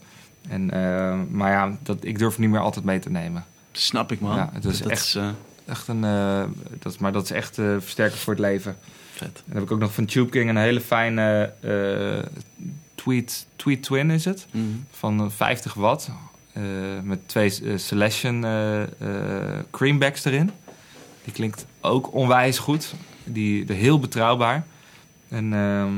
En, 0.51 0.71
eh, 0.71 1.19
maar 1.31 1.51
ja, 1.51 1.79
dat, 1.83 2.05
ik 2.05 2.19
durf 2.19 2.39
niet 2.39 2.51
meer 2.51 2.61
altijd 2.61 2.85
mee 2.85 2.99
te 2.99 3.11
nemen. 3.11 3.45
Snap 3.73 4.13
ik, 4.13 4.21
man. 4.21 4.37
Ja, 4.37 4.51
het 4.53 4.65
is 4.65 4.79
dat 4.79 4.91
echt- 4.91 5.05
Is, 5.07 5.15
eh, 5.15 5.29
Echt 5.67 5.89
een, 5.89 6.05
eh, 6.05 6.43
dat 6.79 6.99
maar 6.99 7.13
dat 7.13 7.25
is 7.25 7.31
echt 7.31 7.55
versterker 7.55 8.19
voor 8.19 8.33
het 8.33 8.43
leven. 8.43 8.77
vet. 9.13 9.27
En 9.29 9.43
dan 9.47 9.55
heb 9.55 9.63
ik 9.63 9.71
ook 9.71 9.79
nog 9.79 9.95
van 9.95 10.05
Tube 10.05 10.31
King 10.31 10.49
een 10.49 10.57
hele 10.57 10.81
fijne 10.81 11.53
eh, 11.61 12.31
tweet, 12.95 13.47
tweet 13.57 13.83
Twin 13.83 14.11
is 14.11 14.25
het. 14.25 14.47
Mhm. 14.51 14.65
Van 14.91 15.21
eh, 15.21 15.27
50 15.31 15.75
watt. 15.75 16.11
met 17.03 17.29
twee 17.29 17.51
Celestion 17.79 18.45
eh, 18.45 18.83
eh, 18.83 18.89
creambacks 19.71 20.25
erin. 20.25 20.51
Die 21.25 21.33
klinkt 21.33 21.67
ook 21.81 22.15
onwijs 22.15 22.59
goed. 22.59 22.95
Die, 23.25 23.65
de, 23.65 23.73
heel 23.73 23.99
betrouwbaar. 24.01 24.65
En 25.29 25.53
ehm, 25.53 25.91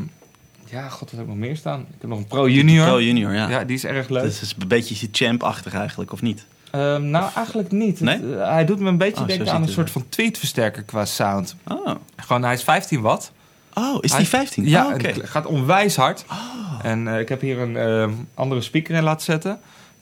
ja, 0.73 0.89
god, 0.89 1.01
wat 1.01 1.11
heb 1.11 1.20
ik 1.20 1.27
nog 1.27 1.36
meer 1.36 1.57
staan? 1.57 1.81
Ik 1.81 1.86
heb 2.01 2.11
nog 2.11 2.19
een 2.19 2.27
Pro 2.27 2.49
Junior. 2.49 2.86
Pro 2.86 3.01
Junior, 3.03 3.32
ja. 3.35 3.49
ja. 3.49 3.65
die 3.65 3.77
is 3.77 3.85
erg 3.85 4.09
leuk. 4.09 4.23
Dat 4.23 4.32
is 4.32 4.55
een 4.59 4.69
beetje 4.69 5.09
champ-achtig 5.12 5.74
eigenlijk, 5.74 6.12
of 6.12 6.23
niet? 6.23 6.44
Ehm, 6.70 7.11
nou, 7.11 7.31
eigenlijk 7.35 7.70
niet. 7.73 7.99
Het- 7.99 8.09
eh, 8.09 8.49
hij 8.53 8.65
doet 8.65 8.78
me 8.81 8.89
een 8.89 8.99
beetje 8.99 9.20
Oh, 9.23 9.27
denken 9.28 9.53
aan 9.53 9.62
een 9.62 9.69
soort 9.69 9.90
van 9.90 10.05
tweetversterker 10.09 10.82
qua 10.82 11.05
sound. 11.05 11.57
Oh, 11.69 11.90
Gewoon, 12.16 12.43
hij 12.44 12.53
is 12.55 12.62
15 12.62 13.01
watt. 13.01 13.32
oh 13.74 13.97
is 14.01 14.11
Hij- 14.11 14.20
die 14.20 14.28
15? 14.28 14.69
Ja, 14.69 14.86
Oh, 14.86 14.94
oké. 14.94 15.07
het 15.07 15.28
gaat 15.28 15.47
onwijs 15.47 15.97
hard. 15.97 16.24
Oh. 16.31 16.78
En 16.82 17.09
eh, 17.09 17.20
ik 17.20 17.28
heb 17.28 17.40
hier 17.40 17.59
een 17.59 17.77
eh, 17.77 18.09
andere 18.35 18.61
speaker 18.61 18.94
in 18.94 19.03
laten 19.03 19.24
zetten. 19.24 19.51
Er 19.51 19.59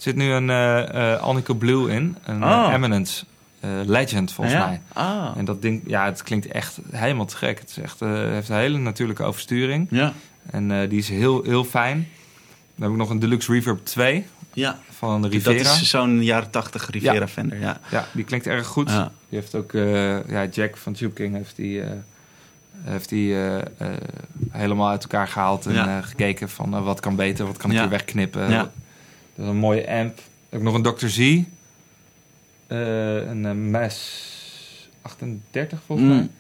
zit 0.07 0.17
nu 0.17 0.31
een 0.33 0.51
eh 0.51 1.21
Alnico 1.23 1.55
Blue 1.55 1.91
in, 1.93 2.17
een 2.25 2.45
Oh. 2.45 2.71
Eminence 2.75 3.25
Legend, 3.87 4.33
volgens 4.33 4.57
ja? 4.57 4.67
mij. 4.67 4.81
Ah. 4.93 5.31
En 5.37 5.45
dat 5.45 5.63
ding, 5.63 5.83
ja, 5.87 6.05
het 6.05 6.23
klinkt 6.23 6.47
echt 6.47 6.79
helemaal 6.91 7.25
te 7.25 7.37
gek. 7.37 7.59
Het 7.61 7.69
is 7.71 7.79
echt, 7.79 8.01
heeft 8.01 8.49
een 8.49 8.57
hele 8.57 8.79
natuurlijke 8.79 9.23
oversturing. 9.23 9.87
Ja. 9.91 10.13
En 10.47 10.71
eh, 10.71 10.89
die 10.89 10.99
is 10.99 11.09
heel, 11.09 11.43
heel 11.43 11.65
fijn. 11.65 12.09
Dan 12.75 12.83
heb 12.83 12.91
ik 12.91 12.97
nog 12.97 13.11
een 13.11 13.19
Deluxe 13.19 13.53
Reverb 13.53 13.85
2 13.85 14.27
Ja. 14.53 14.79
van 14.91 15.23
de 15.23 15.29
Rivera. 15.29 15.63
Dat 15.63 15.81
is 15.81 15.89
zo'n 15.91 16.23
jaren 16.23 16.51
80 16.51 16.91
Rivera 16.91 17.29
Fender, 17.29 17.59
ja. 17.61 17.81
Ja, 17.91 18.07
die 18.13 18.25
klinkt 18.25 18.47
erg 18.47 18.67
goed. 18.67 18.89
Ja. 18.91 19.13
Die 19.29 19.39
heeft 19.39 19.55
ook, 19.55 19.73
eh, 19.75 20.29
ja, 20.29 20.47
Jack 20.47 20.77
van 20.77 20.93
Tube 20.93 21.15
King 21.15 21.35
heeft 21.35 21.57
die, 21.57 21.83
eh, 21.83 21.91
heeft 22.83 23.09
die 23.09 23.35
helemaal 24.51 24.89
uit 24.89 25.03
elkaar 25.03 25.29
gehaald 25.29 25.67
en 25.67 25.73
Ja. 25.73 26.01
gekeken 26.03 26.49
van 26.49 26.83
wat 26.85 27.01
kan 27.01 27.17
beter, 27.17 27.47
wat 27.47 27.57
kan 27.57 27.71
ik 27.71 27.79
hier 27.79 27.89
wegknippen. 27.89 28.51
Ja. 28.51 28.59
Dat 29.35 29.45
is 29.45 29.47
een 29.47 29.57
mooie 29.57 29.89
amp. 29.89 30.19
Heb 30.49 30.59
ik 30.61 30.63
nog 30.67 30.75
een 30.75 30.83
Dr. 30.83 31.07
Z. 31.07 31.39
Een 32.69 33.71
Mass 33.71 34.29
38 35.03 35.81
volgens 35.87 36.09
Mm. 36.09 36.31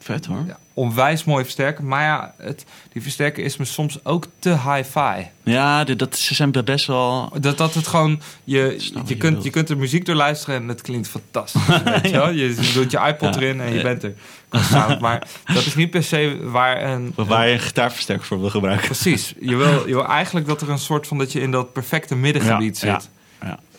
Vet 0.00 0.26
hoor. 0.26 0.44
Ja, 0.46 0.56
onwijs 0.74 1.24
mooi 1.24 1.42
versterker. 1.44 1.84
Maar 1.84 2.02
ja, 2.02 2.34
het, 2.38 2.64
die 2.92 3.02
versterker 3.02 3.44
is 3.44 3.56
me 3.56 3.64
soms 3.64 4.04
ook 4.04 4.26
te 4.38 4.50
hi-fi. 4.50 5.26
Ja, 5.42 5.84
dit- 5.84 5.98
dat, 5.98 6.16
ze 6.16 6.34
zijn 6.34 6.50
best 6.64 6.86
wel... 6.86 7.32
Dat, 7.40 7.58
dat 7.58 7.74
het 7.74 7.86
gewoon, 7.86 8.20
je, 8.44 8.74
je, 8.78 9.00
je 9.04 9.16
kunt, 9.16 9.44
je 9.44 9.50
kunt 9.50 9.68
er 9.70 9.76
muziek 9.76 10.04
door 10.06 10.14
luisteren 10.14 10.56
en 10.62 10.68
het 10.68 10.80
klinkt 10.82 11.08
fantastisch. 11.08 11.66
weet 11.84 12.04
je, 12.10 12.16
wel? 12.16 12.30
je 12.30 12.70
doet 12.74 12.90
je 12.90 12.98
iPod 13.06 13.34
Ja. 13.34 13.40
erin 13.40 13.60
en 13.60 13.68
je 13.68 13.76
Ja. 13.76 13.82
bent 13.82 14.02
er. 14.02 14.14
Sound. 14.50 15.00
Maar 15.06 15.26
dat 15.44 15.66
is 15.66 15.74
niet 15.74 15.90
per 15.90 16.02
se 16.02 16.38
waar 16.42 16.82
een... 16.82 17.12
Waar 17.16 17.46
je 17.46 17.52
een 17.52 17.58
gitaarversterker 17.60 18.26
voor 18.26 18.40
wil 18.40 18.50
gebruiken. 18.50 18.86
Precies. 18.86 19.34
Je 19.40 19.56
wil, 19.56 19.68
je 19.88 19.94
wil 19.94 20.06
eigenlijk 20.06 20.46
dat 20.46 20.60
er 20.60 20.70
een 20.70 20.78
soort 20.78 21.06
van 21.06 21.18
dat 21.18 21.32
je 21.32 21.40
in 21.40 21.50
dat 21.50 21.72
perfecte 21.72 22.16
middengebied 22.16 22.78
zit. 22.78 23.08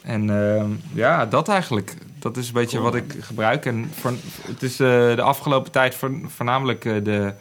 En 0.01 0.29
ehm, 0.29 0.69
ja, 0.93 1.25
dat 1.25 1.49
eigenlijk. 1.49 1.95
Dat 2.19 2.37
is 2.37 2.47
een 2.47 2.53
beetje 2.53 2.77
Cool. 2.77 2.91
wat 2.91 3.01
ik 3.01 3.15
gebruik. 3.19 3.65
En 3.65 3.91
voor, 3.99 4.13
het 4.47 4.63
is 4.63 4.71
eh, 4.71 4.87
de 5.15 5.21
afgelopen 5.21 5.71
tijd 5.71 5.95
voor, 5.95 6.19
voornamelijk 6.27 6.85
eh, 6.85 7.03
de, 7.03 7.33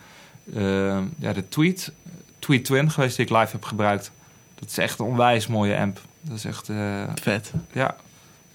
eh, 0.54 0.98
ja, 1.18 1.32
de 1.32 1.48
Tweet, 1.48 1.92
Tweet 2.38 2.64
Twin 2.64 2.90
geweest 2.90 3.16
die 3.16 3.24
ik 3.26 3.32
live 3.32 3.52
heb 3.52 3.64
gebruikt. 3.64 4.10
Dat 4.54 4.68
is 4.68 4.78
echt 4.78 4.98
een 4.98 5.06
onwijs 5.06 5.46
mooie 5.46 5.76
amp. 5.78 6.00
Dat 6.20 6.36
is 6.36 6.44
echt, 6.44 6.70
Vet. 7.14 7.52
ja. 7.72 7.96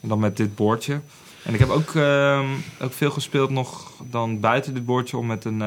En 0.02 0.10
dan 0.10 0.20
met 0.20 0.38
dit 0.38 0.56
boordje. 0.56 1.02
En 1.44 1.54
ik 1.54 1.60
heb 1.60 1.70
ook, 1.70 1.95
ehm, 1.95 2.45
ook 2.82 2.94
veel 2.94 3.12
gespeeld 3.12 3.50
nog 3.50 3.91
dan 4.10 4.40
buiten 4.40 4.74
dit 4.74 4.86
boordje 4.86 5.18
om 5.18 5.26
met 5.26 5.45
een, 5.45 5.62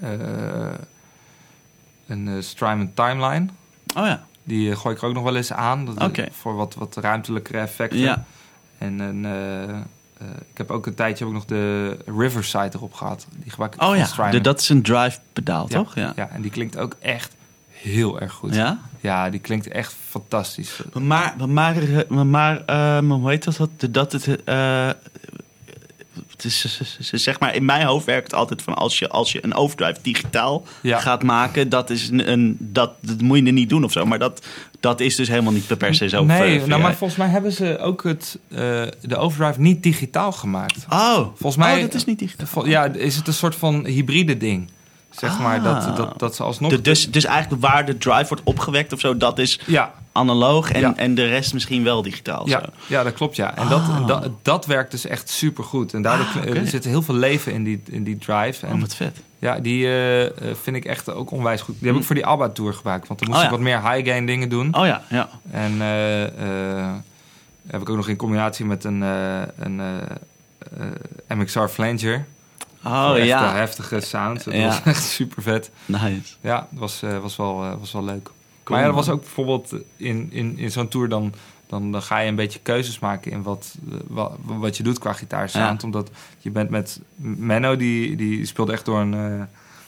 eh, 0.00 0.72
een 2.06 2.42
Strymon 2.42 2.92
Timeline. 2.94 3.46
Oh 3.96 4.06
ja. 4.06 4.26
Die 4.42 4.76
gooi 4.76 4.94
ik 4.94 5.02
er 5.02 5.08
ook 5.08 5.14
nog 5.14 5.22
wel 5.22 5.36
eens 5.36 5.52
aan. 5.52 5.84
Dat. 5.84 6.20
Voor 6.30 6.54
wat, 6.54 6.74
wat 6.74 6.96
ruimtelijkere 6.96 7.58
effecten. 7.58 7.98
Ja. 7.98 8.24
En 8.80 8.98
een, 8.98 9.24
eh, 9.24 9.62
eh, 9.70 9.78
ik 10.50 10.58
heb 10.58 10.70
ook 10.70 10.86
een 10.86 10.94
tijdje 10.94 11.24
ik 11.32 11.32
nog 11.40 11.44
de 11.44 11.96
Riverside 12.18 12.70
erop 12.72 12.92
gehad. 12.94 13.26
Die 13.36 13.50
gebruik 13.50 13.74
ik 13.74 13.82
Oh 13.82 13.96
ja, 13.96 14.30
de- 14.30 14.40
dat 14.40 14.60
is 14.60 14.68
een 14.68 14.82
drive 14.82 15.18
pedaal, 15.32 15.66
Ja. 15.68 15.76
toch? 15.76 15.94
Ja. 15.94 16.12
Ja, 16.16 16.28
en 16.28 16.42
die 16.42 16.50
klinkt 16.50 16.76
ook 16.78 16.96
echt 17.00 17.34
heel 17.68 18.20
erg 18.20 18.32
goed. 18.32 18.54
Ja? 18.54 18.78
Ja, 19.00 19.30
die 19.30 19.40
klinkt 19.40 19.68
echt 19.68 19.94
fantastisch. 20.08 20.80
Maar, 20.92 21.34
maar, 21.48 21.72
maar, 22.08 22.26
maar 22.26 22.62
eh, 22.66 22.98
hoe 22.98 23.28
heet 23.30 23.44
dat? 23.44 23.56
dat, 23.56 23.94
dat 23.94 24.12
het, 24.12 24.44
eh, 24.44 24.86
het 24.86 25.09
is, 26.44 26.82
zeg 27.12 27.40
maar, 27.40 27.54
in 27.54 27.64
mijn 27.64 27.86
hoofd 27.86 28.06
werkt 28.06 28.24
het 28.30 28.34
altijd 28.34 28.62
van 28.62 28.74
als 28.74 28.98
je, 28.98 29.08
als 29.08 29.32
je 29.32 29.44
een 29.44 29.54
overdrive 29.54 29.98
digitaal 30.02 30.64
Ja. 30.80 30.98
gaat 30.98 31.22
maken, 31.22 31.68
dat, 31.68 31.90
is 31.90 32.08
een, 32.08 32.30
een, 32.32 32.56
dat, 32.58 32.90
dat 33.00 33.20
moet 33.20 33.38
je 33.38 33.44
er 33.44 33.52
niet 33.52 33.68
doen 33.68 33.84
of 33.84 33.92
zo. 33.92 34.06
Maar 34.06 34.18
dat, 34.18 34.46
dat 34.80 35.00
is 35.00 35.16
dus 35.16 35.28
helemaal 35.28 35.52
niet 35.52 35.78
per 35.78 35.94
se 35.94 36.08
zo. 36.08 36.24
nee, 36.24 36.58
ver- 36.58 36.68
nou, 36.68 36.82
maar 36.82 36.94
volgens 36.94 37.18
mij 37.18 37.28
hebben 37.28 37.52
ze 37.52 37.78
ook 37.78 38.02
het, 38.04 38.38
eh, 38.48 38.56
de 39.02 39.16
overdrive 39.16 39.60
niet 39.60 39.82
digitaal 39.82 40.32
gemaakt. 40.32 40.86
Oh, 40.90 41.16
Volgens 41.16 41.56
mij- 41.56 41.74
oh, 41.76 41.80
dat 41.80 41.94
is 41.94 42.04
niet 42.04 42.18
digitaal. 42.18 42.66
Ja, 42.66 42.84
is 42.84 43.16
het 43.16 43.26
een 43.26 43.32
soort 43.32 43.54
van 43.56 43.84
hybride 43.86 44.36
ding. 44.36 44.70
Zeg 45.10 45.38
maar, 45.38 45.58
Ah. 45.58 45.64
dat, 45.64 45.96
dat, 45.96 46.18
dat 46.18 46.34
ze 46.36 46.42
alsnog... 46.42 46.70
De- 46.70 46.80
dus, 46.80 47.10
dus 47.10 47.24
eigenlijk 47.24 47.62
waar 47.62 47.86
de 47.86 47.98
drive 47.98 48.28
wordt 48.28 48.42
opgewekt 48.44 48.92
of 48.92 49.00
zo, 49.00 49.16
dat 49.16 49.38
is 49.38 49.60
ja, 49.66 49.92
analoog 50.20 50.70
en, 50.72 50.80
Ja. 50.80 50.92
en 50.96 51.14
de 51.14 51.26
rest 51.26 51.52
misschien 51.52 51.84
wel 51.84 52.02
digitaal. 52.02 52.48
ja, 52.48 52.60
Zo. 52.64 52.70
ja, 52.86 53.02
dat 53.02 53.12
klopt, 53.12 53.36
ja. 53.36 53.56
En 53.56 53.68
dat, 53.68 53.80
Ah. 53.80 54.06
dat, 54.06 54.30
dat 54.42 54.66
werkt 54.66 54.90
dus 54.90 55.06
echt 55.06 55.28
supergoed. 55.28 55.94
En 55.94 56.02
daardoor 56.02 56.26
Ah, 56.26 56.56
er 56.56 56.66
zit 56.66 56.84
heel 56.84 57.02
veel 57.02 57.14
leven 57.14 57.52
in 57.52 57.64
die, 57.64 57.82
in 57.90 58.04
die 58.04 58.18
drive. 58.18 58.66
En 58.66 58.74
Oh, 58.74 58.80
wat 58.80 58.94
vet. 58.94 59.16
ja, 59.38 59.58
die 59.58 59.84
eh, 59.86 60.26
eh, 60.26 60.32
vind 60.62 60.76
ik 60.76 60.84
echt 60.84 61.10
ook 61.12 61.30
onwijs 61.30 61.60
goed. 61.60 61.74
Die 61.78 61.88
heb 61.88 61.96
ik 62.00 62.04
voor 62.04 62.14
die 62.14 62.26
ABBA-tour 62.26 62.72
gebruikt. 62.74 63.08
Want 63.08 63.20
dan 63.20 63.28
moest 63.28 63.40
Oh, 63.40 63.46
ik 63.46 63.50
wat 63.52 63.60
meer 63.60 63.90
high-gain 63.92 64.26
dingen 64.26 64.48
doen. 64.48 64.74
Oh 64.76 64.86
ja, 64.86 65.02
ja. 65.08 65.28
En 65.50 65.72
eh, 65.80 66.92
heb 67.66 67.80
ik 67.80 67.88
ook 67.88 67.96
nog 67.96 68.08
in 68.08 68.16
combinatie 68.16 68.64
met 68.64 68.84
een, 68.84 69.00
een 69.58 69.80
MXR 71.28 71.66
Flanger. 71.66 72.24
Oh 72.84 73.12
ja, 73.16 73.54
heftige 73.54 74.00
sound. 74.00 74.44
Dat 74.44 74.54
Ja. 74.54 74.66
was 74.66 74.80
echt 74.94 75.02
super 75.04 75.42
vet. 75.42 75.70
nice. 75.86 76.34
Ja, 76.40 76.66
dat 76.70 76.80
was, 76.80 77.00
was, 77.22 77.36
wel, 77.36 77.76
was 77.80 77.92
wel 77.92 78.04
leuk. 78.04 78.30
Maar 78.70 78.80
ja, 78.80 78.86
dat 78.86 78.94
was 78.94 79.08
ook 79.08 79.20
bijvoorbeeld 79.20 79.74
in, 79.96 80.28
in, 80.30 80.58
in 80.58 80.70
zo'n 80.70 80.88
tour 80.88 81.08
dan, 81.08 81.32
dan, 81.66 81.92
dan 81.92 82.02
ga 82.02 82.18
je 82.18 82.28
een 82.28 82.34
beetje 82.34 82.58
keuzes 82.62 82.98
maken 82.98 83.30
in 83.32 83.42
wat, 83.42 83.74
wat, 84.06 84.32
wat 84.44 84.76
je 84.76 84.82
doet 84.82 84.98
qua 84.98 85.12
gitaarsound. 85.12 85.80
Ja. 85.80 85.86
Omdat 85.86 86.10
je 86.38 86.50
bent 86.50 86.70
met 86.70 87.00
Menno, 87.16 87.76
die, 87.76 88.16
die 88.16 88.44
speelde 88.46 88.72
echt 88.72 88.84
door 88.84 89.00
een, 89.00 89.14
eh, 89.14 89.42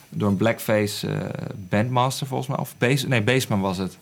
door 0.09 0.29
een 0.29 0.37
blackface 0.37 1.09
eh, 1.09 1.47
bandmaster 1.69 2.27
volgens 2.27 2.49
mij. 2.49 2.59
Of 2.59 2.75
bass, 2.79 3.07
nee, 3.07 3.23
bassman 3.23 3.61
was 3.61 3.79
het. 3.79 3.99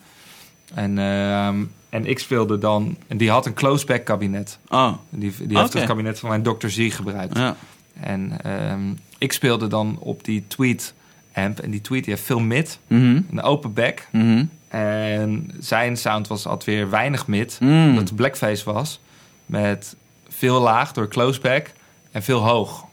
En, 0.75 0.99
ehm, 0.99 1.65
en 1.89 2.07
ik 2.07 2.19
speelde 2.19 2.59
dan, 2.59 2.97
en 3.07 3.17
die 3.17 3.31
had 3.31 3.47
een 3.47 3.55
closeback 3.55 4.05
kabinet. 4.05 4.59
Oh, 4.69 4.93
Die, 5.11 5.33
die 5.47 5.59
heeft 5.59 5.73
het 5.73 5.85
kabinet 5.85 6.19
van 6.19 6.29
mijn 6.29 6.43
Dr. 6.43 6.69
Z 6.69 6.95
gebruikt. 6.95 7.37
ja. 7.37 7.57
En 8.01 8.41
ehm, 8.43 8.81
ik 9.19 9.33
speelde 9.33 9.67
dan 9.67 9.97
op 10.01 10.25
die 10.25 10.45
tweet 10.47 10.95
amp. 11.35 11.59
En 11.59 11.71
die 11.71 11.81
tweet 11.81 12.05
die 12.05 12.13
heeft 12.15 12.27
veel 12.27 12.41
mid, 12.41 12.79
Mhm. 12.87 13.21
een 13.31 13.43
open 13.43 13.73
back. 13.73 14.09
Mhm. 14.13 14.45
En 14.71 15.51
zijn 15.59 15.97
sound 15.97 16.27
was 16.29 16.47
altijd 16.47 16.65
weer 16.77 16.91
weinig 16.91 17.27
mid. 17.27 17.57
Mm. 17.61 17.89
Omdat 17.89 18.05
het 18.09 18.17
blackface 18.17 18.73
was. 18.73 19.01
Met 19.47 19.97
veel 20.29 20.61
laag 20.61 20.93
door 20.93 21.09
closeback. 21.09 21.71
En 22.13 22.23
veel 22.23 22.39
hoog. 22.41 22.85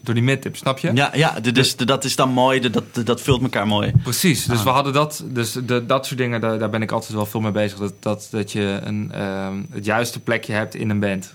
Door 0.00 0.14
die 0.14 0.22
midtip, 0.22 0.56
snap 0.56 0.78
je? 0.78 0.90
Ja, 0.94 1.10
ja 1.14 1.40
dus 1.40 1.76
de- 1.76 1.84
dat 1.84 2.04
is 2.04 2.16
dan 2.16 2.30
mooi, 2.30 2.60
de- 2.60 2.70
dat, 2.70 2.84
dat 3.06 3.20
vult 3.20 3.42
elkaar 3.42 3.66
mooi. 3.66 3.92
Precies, 4.02 4.44
dus 4.44 4.58
Ah. 4.58 4.64
we 4.64 4.70
hadden 4.70 4.92
dat. 4.92 5.24
Dus 5.26 5.52
de, 5.52 5.86
dat 5.86 6.06
soort 6.06 6.18
dingen, 6.18 6.40
daar, 6.40 6.58
daar 6.58 6.70
ben 6.70 6.82
ik 6.82 6.92
altijd 6.92 7.12
wel 7.12 7.26
veel 7.26 7.40
mee 7.40 7.52
bezig. 7.52 7.78
Dat, 7.78 7.92
dat, 8.00 8.28
dat 8.30 8.52
je 8.52 8.80
een, 8.82 9.10
ehm, 9.12 9.62
het 9.70 9.84
juiste 9.84 10.20
plekje 10.20 10.52
hebt 10.52 10.74
in 10.74 10.90
een 10.90 11.00
band. 11.00 11.34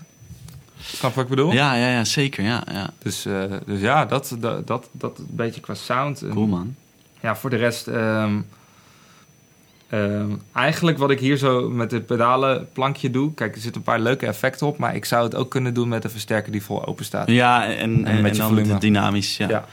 Snap 0.80 1.14
wat 1.14 1.24
ik 1.24 1.30
bedoel? 1.30 1.52
Ja, 1.52 1.74
ja, 1.74 1.88
ja 1.88 2.04
zeker. 2.04 2.44
Ja, 2.44 2.62
ja. 2.72 2.90
Dus, 2.98 3.26
eh, 3.26 3.42
dus 3.66 3.80
ja, 3.80 4.04
dat, 4.04 4.36
dat, 4.40 4.66
dat, 4.66 4.88
dat 4.92 5.18
een 5.18 5.26
beetje 5.30 5.60
qua 5.60 5.74
sound. 5.74 6.22
En 6.22 6.28
Cool 6.30 6.46
man. 6.46 6.74
Ja, 7.20 7.36
voor 7.36 7.50
de 7.50 7.56
rest... 7.56 7.86
ehm, 7.86 8.40
ehm, 9.88 10.30
eigenlijk 10.52 10.98
wat 10.98 11.10
ik 11.10 11.20
hier 11.20 11.36
zo 11.36 11.68
met 11.70 11.90
het 11.90 12.06
pedalenplankje 12.06 13.10
doe... 13.10 13.34
Kijk, 13.34 13.54
er 13.54 13.60
zitten 13.60 13.80
een 13.80 13.86
paar 13.86 14.00
leuke 14.00 14.26
effecten 14.26 14.66
op... 14.66 14.78
maar 14.78 14.94
ik 14.94 15.04
zou 15.04 15.24
het 15.24 15.34
ook 15.34 15.50
kunnen 15.50 15.74
doen 15.74 15.88
met 15.88 16.04
een 16.04 16.10
versterker 16.10 16.52
die 16.52 16.62
vol 16.62 16.86
open 16.86 17.04
staat. 17.04 17.28
Ja, 17.28 17.66
en, 17.66 18.04
en, 18.04 18.22
met 18.22 18.38
en 18.38 18.54
dan 18.66 18.78
dynamisch. 18.78 19.36
Ja. 19.36 19.48
Ja. 19.48 19.64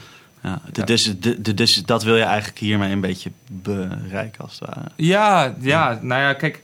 Ja. 0.44 0.60
De- 0.66 0.80
Ja. 0.80 0.86
Dus, 0.86 1.20
de, 1.20 1.42
de- 1.42 1.54
dus 1.54 1.84
dat 1.86 2.04
wil 2.04 2.16
je 2.16 2.24
eigenlijk 2.24 2.60
hiermee 2.60 2.92
een 2.92 3.02
beetje 3.02 3.32
bereiken 3.48 4.44
als 4.44 4.60
het 4.60 4.70
ware. 4.70 4.88
Ja, 4.96 5.56
ja, 5.60 6.00
nou 6.02 6.22
ja, 6.22 6.34
kijk... 6.34 6.64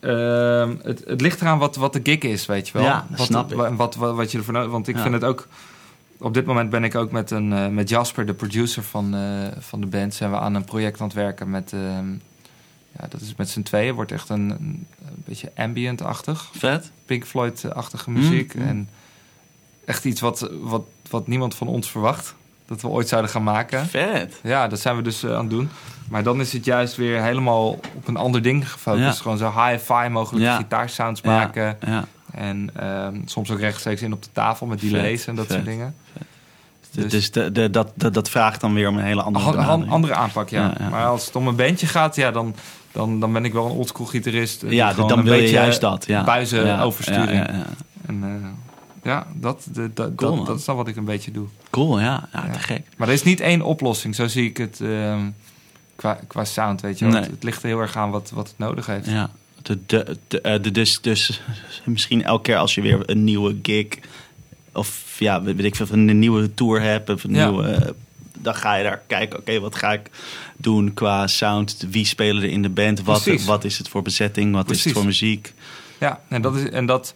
eh, 0.00 0.60
ehm, 0.60 0.74
het, 0.82 1.02
het 1.06 1.20
ligt 1.20 1.40
eraan 1.40 1.58
wat, 1.58 1.76
wat 1.76 1.92
de 1.92 2.00
gig 2.02 2.18
is, 2.18 2.46
weet 2.46 2.66
je 2.66 2.72
wel. 2.72 2.82
Ja, 2.82 3.06
wat, 3.16 3.26
snap 3.26 3.52
ik. 3.52 3.56
Wat, 3.76 3.94
wat, 3.94 4.32
je 4.32 4.38
ervoor 4.38 4.52
nodig... 4.54 4.70
Want 4.70 4.88
ik 4.88 4.94
vind 4.98 5.14
het 5.14 5.24
ook... 5.24 5.46
Op 6.18 6.34
dit 6.34 6.44
moment 6.46 6.70
ben 6.70 6.84
ik 6.84 6.94
ook 6.94 7.10
met, 7.10 7.30
een, 7.30 7.52
eh, 7.52 7.66
met 7.68 7.88
Jasper, 7.88 8.26
de 8.26 8.34
producer 8.34 8.82
van, 8.82 9.14
eh, 9.14 9.20
van 9.58 9.80
de 9.80 9.86
band... 9.86 10.14
zijn 10.14 10.30
we 10.30 10.38
aan 10.38 10.54
een 10.54 10.64
project 10.64 11.00
aan 11.00 11.06
het 11.06 11.16
werken 11.16 11.50
met... 11.50 11.72
ehm, 11.72 12.06
ja, 12.98 13.06
dat 13.08 13.20
is 13.20 13.34
met 13.36 13.50
z'n 13.50 13.62
tweeën. 13.62 13.94
Wordt 13.94 14.12
echt 14.12 14.28
een, 14.28 14.50
een, 14.50 14.86
beetje 15.14 15.52
ambient-achtig. 15.56 16.50
Vet. 16.56 16.90
Pink 17.04 17.24
Floyd-achtige 17.24 18.10
muziek. 18.10 18.54
Mm, 18.54 18.62
mm. 18.62 18.68
En 18.68 18.88
echt 19.84 20.04
iets 20.04 20.20
wat, 20.20 20.50
wat, 20.60 20.82
wat 21.10 21.26
niemand 21.26 21.54
van 21.54 21.66
ons 21.66 21.90
verwacht. 21.90 22.34
Dat 22.66 22.80
we 22.80 22.88
ooit 22.88 23.08
zouden 23.08 23.30
gaan 23.30 23.42
maken. 23.42 23.86
Vet. 23.86 24.40
Ja, 24.42 24.68
dat 24.68 24.80
zijn 24.80 24.96
we 24.96 25.02
dus 25.02 25.22
eh, 25.22 25.34
aan 25.34 25.40
het 25.40 25.50
doen. 25.50 25.70
Maar 26.08 26.22
dan 26.22 26.40
is 26.40 26.52
het 26.52 26.64
juist 26.64 26.96
weer 26.96 27.22
helemaal 27.22 27.68
op 27.68 28.08
een 28.08 28.16
ander 28.16 28.42
ding 28.42 28.70
gefocust. 28.70 29.04
Ja. 29.04 29.22
Gewoon 29.22 29.38
zo 29.38 29.52
hi-fi 29.60 30.08
mogelijk 30.08 30.44
Ja. 30.44 30.56
gitaarsounds 30.56 31.20
maken. 31.20 31.78
Ja. 31.86 32.04
En 32.32 32.70
ehm, 32.76 33.16
soms 33.24 33.50
ook 33.50 33.58
rechtstreeks 33.58 34.02
in 34.02 34.12
op 34.12 34.22
de 34.22 34.28
tafel 34.32 34.66
met 34.66 34.80
delays 34.80 35.18
Vet, 35.18 35.28
en 35.28 35.34
dat 35.34 35.46
vet. 35.46 35.54
soort 35.54 35.66
dingen. 35.66 35.94
Dus, 36.90 37.10
Dus- 37.10 37.30
de, 37.30 37.52
de, 37.52 37.70
dat, 37.70 37.92
dat, 37.94 38.14
dat 38.14 38.30
vraagt 38.30 38.60
dan 38.60 38.74
weer 38.74 38.88
om 38.88 38.96
een 38.96 39.04
hele 39.04 39.22
andere 39.22 39.62
andere 39.88 40.14
aanpak, 40.14 40.48
ja. 40.48 40.72
Maar 40.90 41.06
als 41.06 41.26
het 41.26 41.36
om 41.36 41.48
een 41.48 41.56
bandje 41.56 41.86
gaat, 41.86 42.16
ja, 42.16 42.30
dan, 42.30 42.54
dan, 42.92 43.20
dan 43.20 43.32
ben 43.32 43.44
ik 43.44 43.52
wel 43.52 43.64
een 43.66 43.70
oldschool 43.72 44.06
gitarist. 44.06 44.64
Ja, 44.68 44.92
dan 44.92 45.18
een 45.18 45.24
wil 45.24 45.34
je 45.34 45.50
juist 45.50 45.80
dat. 45.80 46.06
Ja. 46.06 46.24
buizen 46.24 46.66
Ja, 46.66 46.82
oversturing. 46.82 47.46
Ja. 47.46 47.66
En 48.06 48.22
eh, 48.22 48.48
ja, 49.02 49.26
dat, 49.34 49.66
de, 49.72 49.90
dat, 49.94 50.14
Cool, 50.14 50.28
dat, 50.30 50.36
man. 50.36 50.44
dat 50.46 50.58
is 50.58 50.64
dan 50.64 50.76
wat 50.76 50.88
ik 50.88 50.96
een 50.96 51.04
beetje 51.04 51.30
doe. 51.30 51.46
Cool, 51.70 52.00
ja. 52.00 52.28
ja, 52.32 52.50
te 52.50 52.58
gek. 52.58 52.86
Maar 52.96 53.08
er 53.08 53.14
is 53.14 53.22
niet 53.22 53.40
één 53.40 53.62
oplossing, 53.62 54.14
zo 54.14 54.26
zie 54.26 54.48
ik 54.48 54.56
het 54.56 54.80
ehm, 54.80 55.20
qua, 55.96 56.18
qua 56.26 56.44
sound, 56.44 56.80
weet 56.80 56.98
je. 56.98 57.04
Nee. 57.04 57.14
Het, 57.20 57.30
het 57.30 57.42
ligt 57.42 57.62
er 57.62 57.68
heel 57.68 57.80
erg 57.80 57.96
aan 57.96 58.10
wat, 58.10 58.30
wat 58.34 58.48
het 58.48 58.58
nodig 58.58 58.86
heeft. 58.86 59.06
Ja. 59.06 59.30
De, 59.62 59.78
de, 59.86 60.16
de, 60.28 60.40
eh, 60.40 60.62
de- 60.62 60.70
dus, 60.70 61.00
dus 61.00 61.40
misschien 61.84 62.24
elke 62.24 62.42
keer 62.42 62.56
als 62.56 62.74
je 62.74 62.80
weer 62.80 63.10
een 63.10 63.24
nieuwe 63.24 63.56
gig 63.62 63.86
of 64.72 65.16
ja, 65.18 65.42
weet 65.42 65.64
ik 65.64 65.76
veel, 65.76 65.86
een 65.90 66.18
nieuwe 66.18 66.54
tour 66.54 66.82
hebt 66.82 67.10
of 67.10 67.24
een 67.24 67.30
nieuwe, 67.32 67.68
eh, 67.68 67.90
dan 68.38 68.54
ga 68.54 68.74
je 68.74 68.82
daar 68.82 69.02
kijken. 69.06 69.38
Oké, 69.38 69.60
wat 69.60 69.74
ga 69.74 69.92
ik 69.92 70.10
doen 70.62 70.94
qua 70.94 71.26
sound? 71.26 71.86
Wie 71.90 72.04
spelen 72.04 72.42
er 72.42 72.48
in 72.50 72.62
de 72.62 72.68
band? 72.70 73.02
Wat, 73.02 73.22
Precies. 73.22 73.44
wat 73.46 73.64
is 73.64 73.78
het 73.78 73.88
voor 73.88 74.02
bezetting? 74.02 74.54
Wat 74.54 74.70
is 74.70 74.84
het 74.84 74.92
voor 74.92 75.04
muziek? 75.04 75.54
Ja, 76.00 76.20
en 76.28 76.42
dat 76.42 76.56
is 76.56 76.70
en 76.70 76.86
dat. 76.86 77.14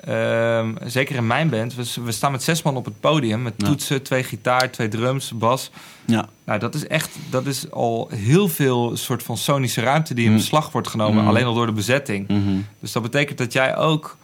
ehm, 0.00 0.74
zeker 0.84 1.16
in 1.16 1.26
mijn 1.26 1.50
band, 1.50 1.74
we, 1.74 1.84
we 2.04 2.12
staan 2.12 2.32
met 2.32 2.42
zes 2.42 2.62
man 2.62 2.76
op 2.76 2.84
het 2.84 3.00
podium 3.00 3.42
met 3.42 3.54
Ja. 3.56 3.66
toetsen, 3.66 4.02
twee 4.02 4.22
gitaar, 4.22 4.70
twee 4.70 4.88
drums, 4.88 5.32
bas. 5.34 5.70
Ja, 6.06 6.28
Nou, 6.44 6.58
dat 6.58 6.74
is 6.74 6.86
echt, 6.86 7.10
dat 7.30 7.46
is 7.46 7.70
al 7.70 8.08
heel 8.14 8.48
veel 8.48 8.96
soort 8.96 9.22
van 9.22 9.36
sonische 9.36 9.80
ruimte 9.80 10.14
die 10.14 10.24
in 10.24 10.30
Mm. 10.30 10.36
beslag 10.36 10.72
wordt 10.72 10.88
genomen, 10.88 11.22
Mm. 11.22 11.28
alleen 11.28 11.44
al 11.44 11.54
door 11.54 11.66
de 11.66 11.72
bezetting. 11.72 12.28
mhm. 12.28 12.56
Dus 12.80 12.92
dat 12.92 13.02
betekent 13.02 13.38
dat 13.38 13.52
jij 13.52 13.76
ook 13.76 14.16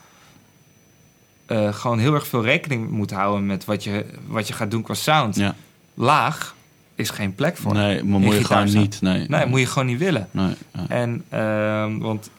eh, 1.47 1.75
gewoon 1.75 1.99
heel 1.99 2.15
erg 2.15 2.27
veel 2.27 2.43
rekening 2.45 2.91
moet 2.91 3.11
houden 3.11 3.47
met 3.47 3.65
wat 3.65 3.85
je, 3.85 4.05
wat 4.27 4.47
je 4.49 4.53
gaat 4.55 4.71
doen 4.71 4.83
qua 4.83 4.95
sound. 4.95 5.37
ja. 5.37 5.55
Laag 5.95 6.55
is 6.99 7.11
geen 7.11 7.35
plek 7.35 7.57
voor. 7.57 7.73
Nee, 7.73 8.05
maar 8.05 8.21
moet 8.21 8.35
je 8.35 8.45
gewoon 8.45 8.73
niet. 8.73 9.01
Nee, 9.01 9.29
Nee, 9.29 9.47
moet 9.47 9.61
je 9.61 9.67
gewoon 9.67 9.89
niet 9.89 9.99
willen. 9.99 10.29
Nee. 10.31 10.55
En, 10.89 11.25
ehm, 11.29 11.99
want 11.99 12.31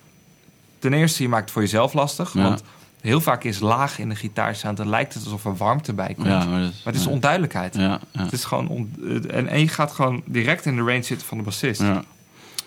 ten 0.79 0.93
eerste, 0.93 1.23
je 1.23 1.29
maakt 1.29 1.43
het 1.43 1.51
voor 1.51 1.61
jezelf 1.61 1.93
lastig. 1.93 2.33
Ja. 2.33 2.41
Want 2.41 2.63
heel 3.01 3.21
vaak 3.21 3.43
is 3.43 3.59
laag 3.59 3.99
in 3.99 4.09
de 4.09 4.15
gitaarsound, 4.15 4.77
dan 4.77 4.89
lijkt 4.89 5.13
het 5.13 5.23
alsof 5.23 5.45
er 5.45 5.55
warmte 5.55 5.93
bij 5.93 6.13
komt. 6.13 6.27
Ja, 6.27 6.45
maar 6.45 6.69
het 6.83 6.95
is 6.95 7.07
onduidelijkheid. 7.07 7.75
Ja. 7.75 7.99
Het 8.17 8.31
is 8.31 8.43
gewoon 8.43 8.67
on- 8.67 8.95
en, 9.29 9.47
en 9.47 9.59
je 9.59 9.67
gaat 9.67 9.91
gewoon 9.91 10.21
direct 10.25 10.65
in 10.65 10.75
de 10.75 10.81
range 10.81 11.01
zitten 11.03 11.27
van 11.27 11.37
de 11.37 11.43
bassist. 11.43 11.81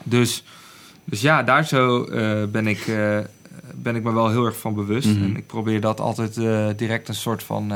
Dus, 0.05 0.45
dus 1.05 1.21
ja, 1.21 1.43
daar 1.43 1.67
zo 1.67 2.05
eh, 2.05 2.43
ben, 2.49 2.67
ik, 2.67 2.87
eh, 2.87 3.19
ben 3.75 3.97
ik 3.97 4.03
me 4.03 4.13
wel 4.13 4.31
heel 4.31 4.45
erg 4.45 4.59
van 4.59 4.75
bewust. 4.75 5.09
Mhm. 5.09 5.23
En 5.23 5.37
ik 5.37 5.47
probeer 5.47 5.81
dat 5.81 6.01
altijd 6.01 6.37
eh, 6.37 6.67
direct 6.77 7.09
een 7.09 7.15
soort 7.15 7.43
van... 7.43 7.73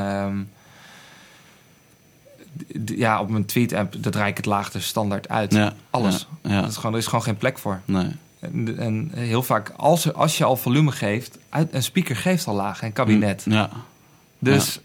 ja, 2.85 3.19
op 3.21 3.29
mijn 3.29 3.45
tweet 3.45 3.73
app, 3.73 3.95
dat 3.97 4.13
draai 4.13 4.29
ik 4.31 4.37
het 4.37 4.45
laag 4.45 4.73
er 4.73 4.81
standaard 4.81 5.29
uit. 5.29 5.53
Ja, 5.53 5.73
Alles. 5.89 6.27
Ja. 6.43 6.61
Dat 6.61 6.69
is 6.69 6.75
gewoon, 6.75 6.91
er 6.93 6.97
is 6.99 7.05
gewoon 7.07 7.23
geen 7.23 7.37
plek 7.37 7.57
voor. 7.57 7.81
Nee. 7.85 8.07
En, 8.39 8.77
en 8.77 9.11
heel 9.13 9.43
vaak, 9.43 9.71
als, 9.77 10.05
er- 10.05 10.13
als 10.13 10.37
je 10.37 10.43
al 10.43 10.55
volume 10.55 10.91
geeft, 10.91 11.37
uit, 11.49 11.73
een 11.73 11.83
speaker 11.83 12.15
geeft 12.15 12.47
al 12.47 12.55
laag, 12.55 12.81
een 12.83 12.93
kabinet. 12.93 13.43
Ja. 13.49 13.69
Dus 14.39 14.79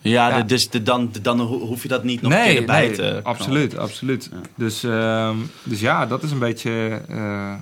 Ja, 0.00 0.42
dus 0.42 0.70
de, 0.70 0.82
dan, 0.82 1.08
de, 1.12 1.20
dan 1.20 1.40
ho- 1.40 1.58
hoef 1.58 1.82
je 1.82 1.88
dat 1.88 2.04
niet 2.04 2.22
nog 2.22 2.32
een 2.32 2.38
nee, 2.38 2.48
keer 2.48 2.60
erbij 2.60 2.86
nee, 2.86 2.96
te 2.96 3.20
absoluut, 3.22 3.78
absoluut. 3.78 4.30
Dus, 4.54 4.82
ehm, 4.84 5.36
dus 5.62 5.80
ja, 5.80 6.06
dat 6.06 6.22
is 6.22 6.30
een 6.30 6.38
beetje 6.38 7.00
eh, 7.08 7.52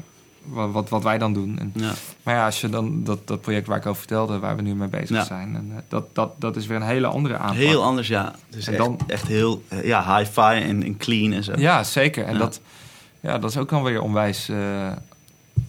wat, 0.45 0.73
wat, 0.73 0.89
wat 0.89 1.03
wij 1.03 1.19
dan 1.19 1.33
doen. 1.33 1.59
En, 1.59 1.71
Ja. 1.75 1.93
maar 2.23 2.35
ja, 2.35 2.45
als 2.45 2.61
je 2.61 2.69
dan 2.69 3.05
dat, 3.05 3.27
dat 3.27 3.41
project 3.41 3.67
waar 3.67 3.77
ik 3.77 3.87
over 3.87 3.99
vertelde, 3.99 4.39
waar 4.39 4.57
we 4.57 4.63
nu 4.63 4.75
mee 4.75 4.89
bezig 4.89 5.17
Ja. 5.17 5.25
zijn, 5.25 5.55
en, 5.55 5.67
eh, 5.75 5.83
dat, 5.89 6.05
dat, 6.15 6.41
dat 6.41 6.57
is 6.57 6.67
weer 6.67 6.77
een 6.77 6.83
hele 6.83 7.07
andere 7.07 7.37
aanpak. 7.37 7.57
Heel 7.57 7.83
anders, 7.83 8.09
ja. 8.09 8.35
Dus 8.51 8.67
En 8.67 8.73
echt, 8.73 8.83
dan- 8.83 8.99
echt 9.07 9.27
heel 9.27 9.63
eh, 9.69 9.85
ja, 9.85 10.17
hi-fi 10.19 10.41
en, 10.63 10.83
en 10.83 10.97
clean 10.97 11.33
en 11.33 11.45
zo. 11.45 11.53
Ja, 11.57 11.83
zeker. 11.85 12.25
En 12.25 12.33
Ja. 12.33 12.39
Dat, 12.39 12.61
ja, 13.21 13.39
dat 13.39 13.51
is 13.51 13.57
ook 13.57 13.69
dan 13.69 13.83
weer 13.83 14.03
onwijs, 14.03 14.49
eh, 14.49 14.57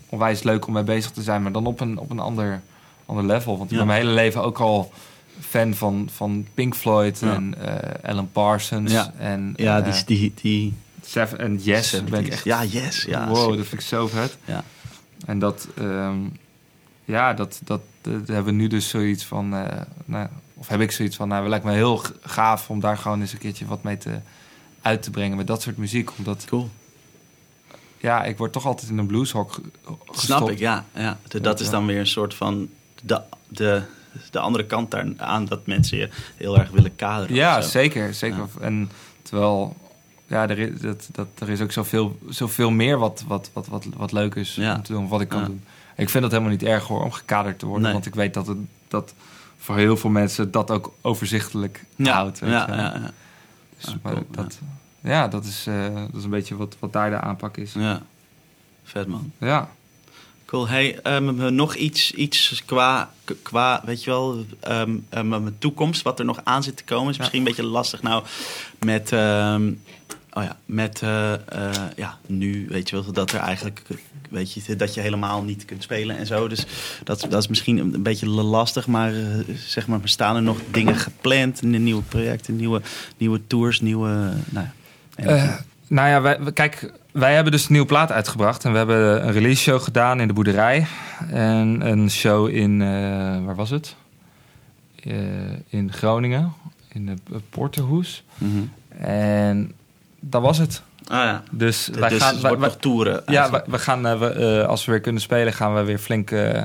onwijs 0.10 0.44
leuk 0.44 0.68
om 0.68 0.74
mee 0.74 0.84
bezig 0.84 1.12
te 1.12 1.22
zijn, 1.22 1.42
maar 1.44 1.52
dan 1.52 1.66
op 1.66 1.80
een, 1.80 1.98
op 1.98 2.10
een 2.12 2.20
ander, 2.20 2.62
ander 3.06 3.26
level. 3.26 3.58
Want 3.58 3.72
ik 3.72 3.78
ben 3.78 3.88
mijn 3.88 4.00
hele 4.02 4.14
leven 4.14 4.44
ook 4.44 4.60
al 4.60 4.92
fan 5.40 5.74
van, 5.74 6.10
van 6.12 6.46
Pink 6.54 6.76
Floyd 6.76 7.22
en 7.22 7.56
Alan 8.04 8.30
Parsons 8.32 8.92
Ja. 8.92 9.14
en, 9.18 9.54
Ja, 9.56 9.82
die, 9.82 10.04
die, 10.06 10.34
die 10.42 10.74
Seven, 11.06 11.38
en 11.40 11.58
Yes. 11.62 11.92
Ben 12.04 12.20
ik 12.20 12.26
70s. 12.26 12.30
echt, 12.32 12.44
Ja, 12.44 12.64
yes. 12.64 13.04
Ja, 13.04 13.28
wow, 13.28 13.48
dat 13.58 13.68
vind 13.68 13.82
ik 13.82 13.88
zo 13.88 14.08
vet. 14.08 14.38
Ja. 14.46 14.64
En 15.26 15.40
dat, 15.40 15.68
ehm, 15.78 16.18
ja, 17.06 17.34
dat, 17.34 17.60
dat, 17.64 17.82
dat 18.02 18.14
hebben 18.28 18.46
we 18.46 18.52
nu 18.52 18.68
dus 18.68 18.90
zoiets 18.90 19.24
van, 19.26 19.54
eh, 19.56 19.82
nou, 20.06 20.28
of 20.54 20.68
heb 20.68 20.80
ik 20.82 20.92
zoiets 20.92 21.16
van, 21.16 21.28
nou, 21.28 21.42
het 21.42 21.50
lijkt 21.50 21.66
me 21.66 21.72
heel 21.74 22.02
gaaf 22.22 22.70
om 22.70 22.80
daar 22.80 22.98
gewoon 22.98 23.22
eens 23.22 23.34
een 23.34 23.38
keertje 23.40 23.66
wat 23.66 23.84
mee 23.84 23.98
te, 23.98 24.20
uit 24.82 25.04
te 25.04 25.12
brengen 25.12 25.38
met 25.38 25.48
dat 25.48 25.62
soort 25.62 25.78
muziek. 25.78 26.10
Omdat, 26.18 26.46
Cool. 26.46 26.70
ja, 27.98 28.24
ik 28.24 28.38
word 28.38 28.52
toch 28.54 28.66
altijd 28.66 28.90
in 28.92 28.98
een 28.98 29.06
blueshok 29.08 29.54
ge- 29.54 29.62
gestopt. 29.86 30.20
Snap 30.20 30.50
ik, 30.50 30.60
ja. 30.60 30.86
ja. 30.96 31.18
De- 31.28 31.42
dat 31.42 31.60
is 31.60 31.70
dan 31.70 31.86
weer 31.86 32.00
een 32.00 32.08
soort 32.08 32.34
van 32.34 32.70
de, 33.04 33.22
de, 33.48 33.82
de 34.32 34.40
andere 34.40 34.66
kant 34.66 34.92
daar 34.92 35.06
aan 35.18 35.46
dat 35.46 35.68
mensen 35.68 35.98
je 35.98 36.10
heel 36.36 36.58
erg 36.60 36.70
willen 36.70 36.96
kaderen. 36.96 37.36
Ja, 37.36 37.62
zeker. 37.62 38.14
zeker. 38.14 38.38
Ja. 38.38 38.62
En 38.62 38.92
terwijl, 39.22 39.76
ja, 40.36 40.50
er 40.50 40.60
is, 40.60 40.80
dat, 40.80 41.08
dat, 41.12 41.28
er 41.40 41.50
is 41.50 41.62
ook 41.62 41.72
zoveel, 41.72 42.20
zoveel 42.30 42.70
meer 42.72 42.98
wat, 42.98 43.24
wat, 43.28 43.50
wat, 43.54 43.68
wat, 43.68 43.86
wat 43.96 44.12
leuk 44.12 44.36
is 44.36 44.56
Ja. 44.56 44.76
om 44.76 44.84
te 44.84 44.92
doen, 44.94 45.08
wat 45.08 45.22
ik 45.22 45.30
kan 45.30 45.40
Ja. 45.40 45.46
doen. 45.46 45.64
Ik 45.96 46.10
vind 46.10 46.24
dat 46.24 46.32
helemaal 46.32 46.52
niet 46.54 46.64
erg 46.64 46.84
hoor, 46.88 47.04
om 47.04 47.12
gekaderd 47.12 47.60
te 47.60 47.66
worden. 47.66 47.84
Nee. 47.84 47.94
Want 47.94 48.06
ik 48.06 48.16
weet 48.16 48.34
dat 48.34 48.48
het 48.48 48.58
dat 48.88 49.14
voor 49.58 49.78
heel 49.78 49.98
veel 49.98 50.10
mensen 50.10 50.52
dat 50.52 50.72
ook 50.72 50.94
overzichtelijk 51.02 51.84
Ja, 51.96 52.14
houdt. 52.14 52.40
Weet 52.40 52.50
ja, 52.50 52.66
je 52.68 52.74
ja, 52.76 52.82
ja. 52.96 53.12
Dus, 53.78 53.88
Ah, 53.88 53.94
maar 54.02 54.14
cool, 54.14 54.26
dat, 54.32 54.60
ja. 55.02 55.28
dat, 55.28 55.46
is, 55.46 55.66
eh, 55.68 55.96
dat 55.96 56.16
is 56.16 56.24
een 56.24 56.30
beetje 56.30 56.56
wat, 56.56 56.76
wat 56.80 56.94
daar 56.94 57.10
de 57.10 57.20
aanpak 57.20 57.58
is. 57.58 57.74
ja. 57.74 58.02
Vet 58.84 59.08
man. 59.08 59.32
Ja. 59.38 59.70
Cool. 60.46 60.68
Hey, 60.68 61.00
ehm, 61.00 61.56
nog 61.56 61.76
iets, 61.76 62.12
iets 62.12 62.64
qua, 62.66 63.12
qua, 63.42 63.82
weet 63.86 64.04
je 64.04 64.10
wel, 64.10 64.46
ehm 64.60 64.98
ehm, 65.10 65.28
mijn 65.30 65.56
toekomst, 65.60 66.02
wat 66.02 66.20
er 66.20 66.26
nog 66.26 66.40
aan 66.44 66.64
zit 66.64 66.78
te 66.78 66.84
komen, 66.84 67.10
is 67.12 67.18
misschien 67.18 67.40
een 67.40 67.46
beetje 67.46 67.64
lastig 67.64 68.02
nou 68.02 68.24
met, 68.80 69.10
oh 70.36 70.44
ja, 70.44 70.58
met, 70.66 71.02
eh, 71.02 71.34
eh, 71.34 71.40
ja, 71.96 72.18
nu, 72.26 72.66
weet 72.70 72.90
je 72.90 72.96
wel, 72.96 73.12
dat 73.12 73.32
er 73.32 73.40
eigenlijk, 73.40 73.82
weet 74.30 74.54
je, 74.54 74.76
dat 74.76 74.94
je 74.94 75.02
helemaal 75.02 75.44
niet 75.44 75.66
kunt 75.66 75.84
spelen 75.84 76.18
en 76.18 76.26
zo. 76.26 76.48
Dus 76.48 76.66
dat, 77.04 77.28
dat 77.30 77.42
is 77.42 77.48
misschien 77.48 77.78
een 77.78 78.04
beetje 78.04 78.30
lastig, 78.30 78.88
maar 78.88 79.14
eh, 79.14 79.56
zeg 79.56 79.88
maar, 79.88 80.00
staan 80.04 80.36
er 80.36 80.42
nog 80.42 80.60
dingen 80.72 80.96
gepland, 80.96 81.62
nieuwe 81.62 82.02
projecten, 82.02 82.56
nieuwe, 82.56 82.82
nieuwe 83.18 83.42
tours, 83.48 83.82
nieuwe, 83.82 84.34
nou 84.50 84.68
ja. 85.16 85.60
Nou 85.88 86.10
ja, 86.10 86.22
wij, 86.22 86.54
kijk, 86.54 86.94
wij 87.12 87.34
hebben 87.34 87.52
dus 87.52 87.66
een 87.66 87.72
nieuwe 87.72 87.88
plaat 87.88 88.12
uitgebracht. 88.12 88.66
En 88.66 88.72
we 88.72 88.78
hebben 88.78 89.28
een 89.28 89.32
release 89.32 89.62
show 89.62 89.82
gedaan 89.82 90.22
in 90.22 90.28
de 90.28 90.34
boerderij. 90.34 90.88
En 91.30 91.88
een 91.88 92.12
show 92.12 92.50
in, 92.50 92.78
waar 93.46 93.56
was 93.56 93.70
het? 93.70 93.96
In 95.70 95.94
Groningen, 95.94 96.54
in 96.88 97.06
de 97.06 97.42
Porterhoes. 97.50 98.24
Mhm. 98.38 98.62
En 98.98 99.72
dat 100.30 100.42
was 100.42 100.58
het. 100.58 100.82
Ah 101.08 101.18
ja, 101.24 101.44
Dus 101.52 101.86
dus 101.86 101.98
wij 102.00 102.12
gaan, 102.20 102.34
het 102.36 102.60
wij- 102.60 102.70
toeren. 102.80 103.22
ja, 103.26 103.64
we 103.68 103.80
gaan, 103.80 104.08
eh, 104.08 104.20
we, 104.20 104.28
eh, 104.30 104.68
als 104.68 104.86
we 104.86 104.92
weer 104.92 105.02
kunnen 105.02 105.22
spelen, 105.22 105.54
gaan 105.54 105.76
we 105.76 105.84
weer 105.84 105.98
flink 105.98 106.32
eh, 106.32 106.62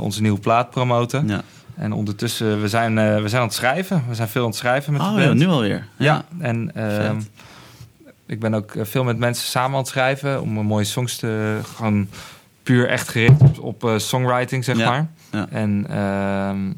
onze 0.00 0.22
nieuwe 0.22 0.38
plaat 0.40 0.70
promoten. 0.70 1.28
ja. 1.28 1.42
En 1.76 1.92
ondertussen, 1.92 2.60
we 2.60 2.68
zijn, 2.68 2.94
we 2.94 3.28
zijn 3.28 3.40
aan 3.42 3.46
het 3.48 3.56
schrijven. 3.56 4.04
We 4.08 4.14
zijn 4.14 4.28
veel 4.28 4.42
aan 4.42 4.48
het 4.48 4.56
schrijven 4.56 4.92
met 4.92 5.00
de 5.02 5.06
Oh 5.08 5.14
band. 5.14 5.26
ja, 5.26 5.32
nu 5.32 5.46
alweer. 5.52 5.86
Ja, 5.96 6.24
en 6.38 6.74
ehm, 6.74 7.20
ik 8.26 8.40
ben 8.40 8.54
ook 8.54 8.72
veel 8.80 9.04
met 9.04 9.18
mensen 9.18 9.46
samen 9.48 9.70
aan 9.72 9.78
het 9.78 9.88
schrijven 9.88 10.40
om 10.42 10.56
een 10.58 10.66
mooie 10.66 10.84
songs 10.84 11.16
te 11.16 11.58
gewoon 11.74 12.08
puur 12.62 12.88
echt 12.88 13.08
gericht 13.08 13.40
op, 13.40 13.82
op 13.82 13.94
songwriting, 14.00 14.64
zeg 14.64 14.76
Ja, 14.76 14.88
maar. 14.90 15.06
ja. 15.30 15.46
En 15.50 15.86
ehm, 15.90 16.72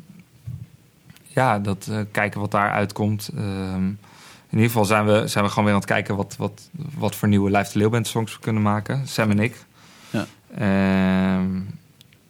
ja, 1.26 1.58
dat 1.58 1.90
kijken 2.12 2.40
wat 2.40 2.50
daar 2.50 2.70
uitkomt. 2.70 3.30
Ehm, 3.36 3.84
in 4.50 4.58
ieder 4.58 4.66
geval 4.66 4.84
zijn 4.84 5.06
we, 5.06 5.22
zijn 5.26 5.44
we 5.44 5.50
gewoon 5.50 5.64
weer 5.64 5.74
aan 5.74 5.80
het 5.80 5.88
kijken 5.88 6.16
wat, 6.16 6.34
wat, 6.38 6.70
wat 6.98 7.14
voor 7.16 7.28
nieuwe 7.28 7.50
Live 7.50 7.72
de 7.72 7.78
Leeuwband 7.78 8.06
songs 8.06 8.32
we 8.34 8.40
kunnen 8.40 8.62
maken. 8.62 9.06
Sam 9.08 9.30
en 9.30 9.38
ik. 9.38 9.64
Ja. 10.10 10.26
Ehm, 10.56 11.60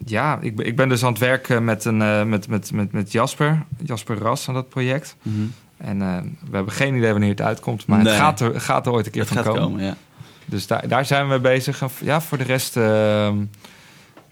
ja, 0.04 0.38
ik, 0.40 0.56
ben- 0.56 0.66
ik 0.66 0.76
ben 0.76 0.88
dus 0.88 1.02
aan 1.04 1.10
het 1.12 1.18
werken 1.20 1.64
met, 1.64 1.84
een, 1.84 2.02
eh, 2.02 2.22
met, 2.22 2.48
met, 2.48 2.72
met, 2.72 2.92
met 2.92 3.12
Jasper. 3.12 3.64
Jasper 3.84 4.18
Ras 4.18 4.48
aan 4.48 4.54
dat 4.54 4.68
project. 4.68 5.16
Mhm. 5.22 5.36
En 5.76 6.02
eh, 6.02 6.16
we 6.50 6.56
hebben 6.56 6.72
geen 6.72 6.94
idee 6.96 7.10
wanneer 7.10 7.30
het 7.30 7.40
uitkomt, 7.40 7.86
maar 7.86 8.02
Nee. 8.02 8.12
het 8.12 8.22
gaat 8.22 8.40
er, 8.40 8.60
gaat 8.60 8.86
er 8.86 8.92
ooit 8.92 9.06
een 9.06 9.12
keer 9.12 9.22
Het 9.22 9.32
van 9.32 9.42
komen. 9.42 9.62
komen, 9.62 9.84
ja. 9.84 9.96
Dus 10.44 10.66
daar, 10.66 10.88
daar 10.88 11.04
zijn 11.04 11.22
we 11.22 11.28
mee 11.28 11.40
bezig. 11.40 11.82
Ja, 12.02 12.20
voor 12.20 12.38
de 12.38 12.44
rest 12.44 12.76
ehm, 12.76 13.36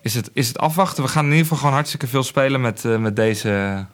is, 0.03 0.15
het, 0.15 0.31
is 0.33 0.49
het 0.49 0.59
afwachten. 0.59 1.03
We 1.03 1.09
gaan 1.09 1.23
in 1.25 1.31
ieder 1.31 1.43
geval 1.43 1.59
gewoon 1.59 1.75
hartstikke 1.75 2.07
veel 2.07 2.23
spelen 2.23 2.61
met, 2.61 2.85
eh, 2.85 2.97
met 2.97 3.17
deze. 3.17 3.85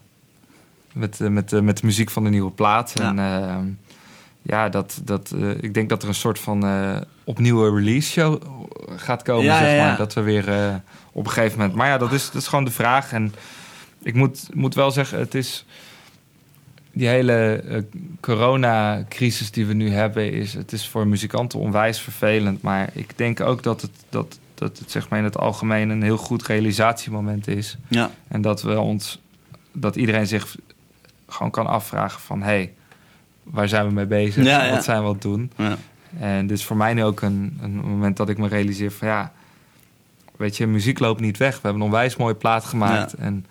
Met, 0.94 1.20
eh, 1.20 1.28
met, 1.28 1.52
eh, 1.52 1.60
met 1.60 1.78
de 1.78 1.86
muziek 1.86 2.10
van 2.10 2.24
de 2.24 2.30
nieuwe 2.30 2.50
plaat. 2.50 2.92
Ja. 2.94 3.08
En 3.08 3.18
ehm, 3.18 3.66
ja, 4.42 4.68
dat, 4.68 5.00
dat, 5.04 5.34
eh, 5.40 5.50
ik 5.50 5.74
denk 5.74 5.88
dat 5.88 6.02
er 6.02 6.08
een 6.08 6.14
soort 6.14 6.38
van 6.38 6.64
opnieuwe 7.24 7.74
release 7.74 8.10
show 8.10 8.42
gaat 8.96 9.22
komen. 9.22 9.44
Ja, 9.44 9.58
zeg 9.58 9.76
ja. 9.76 9.86
maar. 9.86 9.96
Dat 9.96 10.14
we 10.14 10.20
weer 10.20 10.80
op 11.12 11.24
een 11.24 11.32
gegeven 11.32 11.58
moment. 11.58 11.76
Maar 11.76 11.88
ja, 11.88 11.98
dat 11.98 12.12
is, 12.12 12.26
dat 12.26 12.42
is 12.42 12.48
gewoon 12.48 12.64
de 12.64 12.70
vraag. 12.70 13.12
En 13.12 13.34
ik 14.02 14.14
moet, 14.14 14.48
moet 14.54 14.74
wel 14.74 14.90
zeggen, 14.90 15.18
het 15.18 15.34
is 15.34 15.64
die 16.92 17.08
hele 17.08 17.62
eh, 17.68 17.82
coronacrisis 18.20 19.50
die 19.50 19.66
we 19.66 19.72
nu 19.72 19.90
hebben, 19.90 20.32
is, 20.32 20.54
het 20.54 20.72
is 20.72 20.88
voor 20.88 21.06
muzikanten 21.06 21.58
onwijs 21.58 22.00
vervelend. 22.00 22.62
Maar 22.62 22.90
ik 22.92 23.18
denk 23.18 23.40
ook 23.40 23.62
dat 23.62 23.80
het, 23.80 23.90
dat, 24.08 24.38
dat 24.54 24.78
het 24.78 24.90
zeg 24.90 25.08
maar 25.08 25.18
in 25.18 25.24
het 25.24 25.38
algemeen 25.38 25.88
een 25.88 26.02
heel 26.02 26.16
goed 26.16 26.46
realisatiemoment 26.46 27.48
is. 27.48 27.76
Ja, 27.88 28.10
En 28.28 28.40
dat 28.40 28.62
we 28.62 28.80
ons, 28.80 29.20
dat 29.72 29.96
iedereen 29.96 30.26
zich 30.26 30.56
gewoon 31.32 31.50
kan 31.52 31.66
afvragen 31.66 32.20
van 32.20 32.38
hé, 32.40 32.46
hey, 32.46 32.72
waar 33.42 33.68
zijn 33.68 33.86
we 33.86 33.92
mee 33.92 34.06
bezig? 34.06 34.44
Ja, 34.44 34.64
ja. 34.64 34.70
Wat 34.70 34.84
zijn 34.84 35.00
we 35.00 35.06
aan 35.06 35.12
het 35.12 35.22
doen? 35.22 35.52
ja. 35.56 35.76
En 36.20 36.46
dit 36.46 36.58
is 36.58 36.64
voor 36.64 36.76
mij 36.76 36.94
nu 36.94 37.04
ook 37.04 37.20
een, 37.20 37.58
een 37.62 37.74
moment 37.74 38.16
dat 38.16 38.28
ik 38.28 38.38
me 38.38 38.48
realiseer 38.48 38.90
van 38.92 39.08
ja, 39.08 39.32
weet 40.36 40.56
je, 40.56 40.66
muziek 40.66 40.98
loopt 40.98 41.20
niet 41.20 41.36
weg. 41.38 41.54
We 41.54 41.60
hebben 41.62 41.80
een 41.80 41.86
onwijs 41.86 42.16
mooie 42.16 42.34
plaat 42.34 42.64
gemaakt. 42.64 43.12
En 43.14 43.46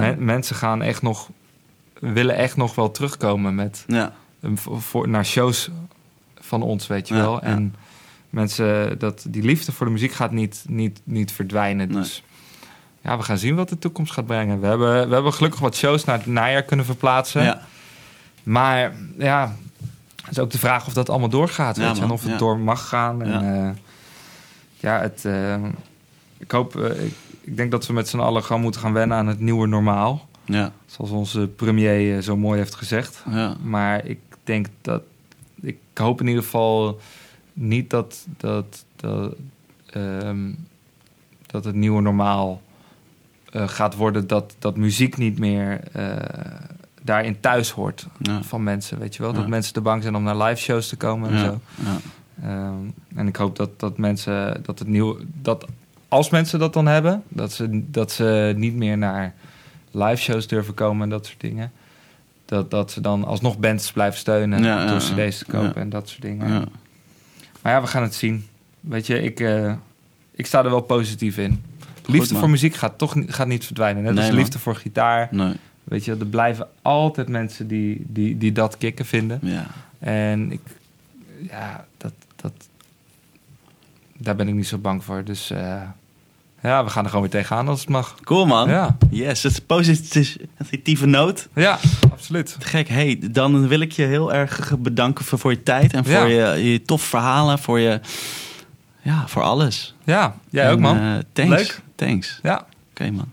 men- 0.00 0.24
mensen 0.24 0.56
gaan 0.56 0.82
echt 0.82 1.02
nog, 1.02 1.28
willen 2.00 2.36
echt 2.36 2.56
nog 2.56 2.74
wel 2.74 2.90
terugkomen 2.90 3.54
met, 3.54 3.84
voor, 4.54 5.08
naar 5.08 5.26
shows 5.26 5.70
van 6.40 6.62
ons, 6.62 6.86
weet 6.86 7.08
je 7.08 7.14
wel. 7.14 7.40
En 7.42 7.74
mensen, 8.30 8.98
dat, 8.98 9.26
die 9.28 9.42
liefde 9.42 9.72
voor 9.72 9.86
de 9.86 9.92
muziek 9.92 10.12
gaat 10.12 10.32
niet, 10.32 10.64
niet, 10.68 11.00
niet 11.04 11.32
verdwijnen. 11.32 11.88
Nee. 11.88 11.96
Ja, 13.06 13.16
we 13.16 13.22
gaan 13.22 13.38
zien 13.38 13.54
wat 13.54 13.68
de 13.68 13.78
toekomst 13.78 14.12
gaat 14.12 14.26
brengen. 14.26 14.60
We 14.60 14.66
hebben, 14.66 15.08
we 15.08 15.14
hebben 15.14 15.32
gelukkig 15.32 15.60
wat 15.60 15.76
shows 15.76 16.04
naar 16.04 16.18
het 16.18 16.26
najaar 16.26 16.62
kunnen 16.62 16.86
verplaatsen. 16.86 17.42
Ja. 17.42 17.62
Maar 18.42 18.94
ja, 19.18 19.56
het 20.22 20.30
is 20.30 20.38
ook 20.38 20.50
de 20.50 20.58
vraag 20.58 20.86
of 20.86 20.92
dat 20.92 21.08
allemaal 21.08 21.28
doorgaat. 21.28 21.76
Ja, 21.76 21.86
weet 21.86 21.96
je, 21.96 22.02
en 22.02 22.10
of 22.10 22.24
het 22.24 22.38
door 22.38 22.58
mag 22.58 22.88
gaan. 22.88 23.22
En, 23.22 23.30
Ja. 23.30 23.54
ja. 23.54 23.74
ja, 24.76 25.00
het, 25.00 25.24
eh, 25.24 25.64
ik 26.38 26.50
hoop, 26.50 26.76
eh, 26.76 27.04
ik, 27.04 27.14
ik 27.40 27.56
denk 27.56 27.70
dat 27.70 27.86
we 27.86 27.92
met 27.92 28.08
z'n 28.08 28.18
allen 28.18 28.42
gewoon 28.44 28.62
moeten 28.62 28.80
gaan 28.80 28.92
wennen 28.92 29.16
aan 29.16 29.26
het 29.26 29.40
nieuwe 29.40 29.66
normaal. 29.66 30.28
Ja. 30.44 30.72
Zoals 30.86 31.10
onze 31.10 31.48
premier 31.56 32.16
eh, 32.16 32.22
zo 32.22 32.36
mooi 32.36 32.58
heeft 32.58 32.74
gezegd. 32.74 33.24
Ja. 33.30 33.56
Maar 33.62 34.04
ik 34.04 34.20
denk 34.44 34.66
dat, 34.80 35.02
ik 35.60 35.78
hoop 35.94 36.20
in 36.20 36.26
ieder 36.26 36.42
geval 36.42 37.00
niet 37.52 37.90
dat, 37.90 38.26
dat, 38.36 38.84
dat, 38.96 39.34
ehm, 39.90 40.50
dat 41.46 41.64
het 41.64 41.74
nieuwe 41.74 42.02
normaal 42.02 42.64
eh, 43.56 43.68
gaat 43.68 43.94
worden 43.94 44.26
dat, 44.26 44.54
dat 44.58 44.76
muziek 44.76 45.16
niet 45.16 45.38
meer 45.38 45.80
eh, 45.92 46.16
daarin 47.02 47.40
thuis 47.40 47.70
hoort 47.70 48.06
Ja. 48.18 48.42
van 48.42 48.62
mensen, 48.62 48.98
weet 48.98 49.16
je 49.16 49.22
wel? 49.22 49.32
Ja. 49.32 49.38
Dat 49.38 49.48
mensen 49.48 49.72
te 49.72 49.80
bang 49.80 50.02
zijn 50.02 50.14
om 50.16 50.22
naar 50.22 50.36
live 50.36 50.60
shows 50.60 50.88
te 50.88 50.96
komen 50.96 51.30
en 51.30 51.36
Ja. 51.36 51.44
zo. 51.44 51.60
Ja. 51.84 51.96
Ehm, 52.42 52.74
en 53.14 53.26
ik 53.26 53.36
hoop 53.36 53.56
dat, 53.56 53.80
dat 53.80 53.98
mensen, 53.98 54.60
dat 54.64 54.78
het 54.78 54.88
nieuw, 54.88 55.18
dat 55.42 55.66
als 56.08 56.30
mensen 56.30 56.58
dat 56.58 56.72
dan 56.72 56.86
hebben, 56.86 57.22
dat 57.28 57.52
ze, 57.52 57.82
dat 57.90 58.12
ze 58.12 58.54
niet 58.56 58.74
meer 58.74 58.98
naar 58.98 59.34
live 59.90 60.16
shows 60.22 60.46
durven 60.46 60.74
komen 60.74 61.02
en 61.02 61.08
dat 61.08 61.26
soort 61.26 61.40
dingen. 61.40 61.72
Dat, 62.44 62.70
dat 62.70 62.90
ze 62.90 63.00
dan 63.00 63.24
alsnog 63.24 63.58
bands 63.58 63.92
blijven 63.92 64.18
steunen 64.18 64.62
Ja, 64.62 64.86
door 64.86 64.98
cd's 64.98 65.38
te 65.38 65.44
kopen 65.44 65.74
en 65.76 65.88
dat 65.88 66.08
soort 66.08 66.22
dingen. 66.22 66.48
Ja. 66.52 66.64
Maar 67.62 67.72
ja, 67.72 67.80
we 67.80 67.86
gaan 67.86 68.02
het 68.02 68.14
zien. 68.14 68.46
Weet 68.80 69.06
je, 69.06 69.22
ik, 69.22 69.40
eh, 69.40 69.72
ik 70.34 70.46
sta 70.46 70.64
er 70.64 70.70
wel 70.70 70.80
positief 70.80 71.38
in. 71.38 71.62
Liefde 72.06 72.34
voor 72.34 72.50
muziek 72.50 72.74
gaat 72.74 72.98
toch 72.98 73.14
gaat 73.26 73.46
niet 73.46 73.64
verdwijnen. 73.64 74.02
Net 74.02 74.12
Nee, 74.12 74.22
als 74.22 74.30
man. 74.32 74.38
liefde 74.40 74.58
voor 74.58 74.76
gitaar. 74.76 75.28
Nee. 75.30 75.52
Weet 75.84 76.04
je, 76.04 76.16
er 76.20 76.26
blijven 76.26 76.68
altijd 76.82 77.28
mensen 77.28 77.68
die, 77.68 78.04
die, 78.08 78.38
die 78.38 78.52
dat 78.52 78.78
kicken 78.78 79.06
vinden. 79.06 79.38
Ja. 79.42 79.66
En 79.98 80.52
ik, 80.52 80.60
ja, 81.50 81.84
dat, 81.96 82.12
dat, 82.36 82.52
daar 84.18 84.36
ben 84.36 84.48
ik 84.48 84.54
niet 84.54 84.66
zo 84.66 84.78
bang 84.78 85.04
voor. 85.04 85.24
Dus 85.24 85.50
eh, 85.50 85.80
ja, 86.62 86.84
we 86.84 86.90
gaan 86.90 87.02
er 87.04 87.10
gewoon 87.10 87.30
weer 87.30 87.40
tegenaan 87.40 87.68
als 87.68 87.80
het 87.80 87.88
mag. 87.88 88.14
Cool, 88.22 88.46
man. 88.46 88.68
Ja, 88.68 88.96
Yes, 89.10 89.42
het 89.42 89.52
is 89.52 89.58
positieve 89.60 91.06
noot. 91.06 91.48
ja 91.54 91.78
absoluut. 92.12 92.56
Gek, 92.58 92.88
hey, 92.88 93.18
dan 93.30 93.68
wil 93.68 93.80
ik 93.80 93.92
je 93.92 94.02
heel 94.04 94.32
erg 94.32 94.78
bedanken 94.78 95.24
voor, 95.24 95.38
voor 95.38 95.50
je 95.50 95.62
tijd 95.62 95.92
en 95.92 96.04
voor 96.04 96.28
Ja. 96.28 96.52
je, 96.54 96.70
je 96.72 96.82
tof 96.82 97.02
verhalen, 97.02 97.58
voor 97.58 97.78
je, 97.80 98.00
ja, 99.06 99.28
voor 99.28 99.42
alles. 99.42 99.94
Ja, 100.04 100.34
jij 100.50 100.72
ook 100.72 100.78
man. 100.78 100.98
eh, 100.98 101.12
thanks. 101.32 101.50
Leuk. 101.56 101.80
Thanks. 101.94 102.38
Ja. 102.42 102.66
Oké, 102.90 103.10
man. 103.10 103.32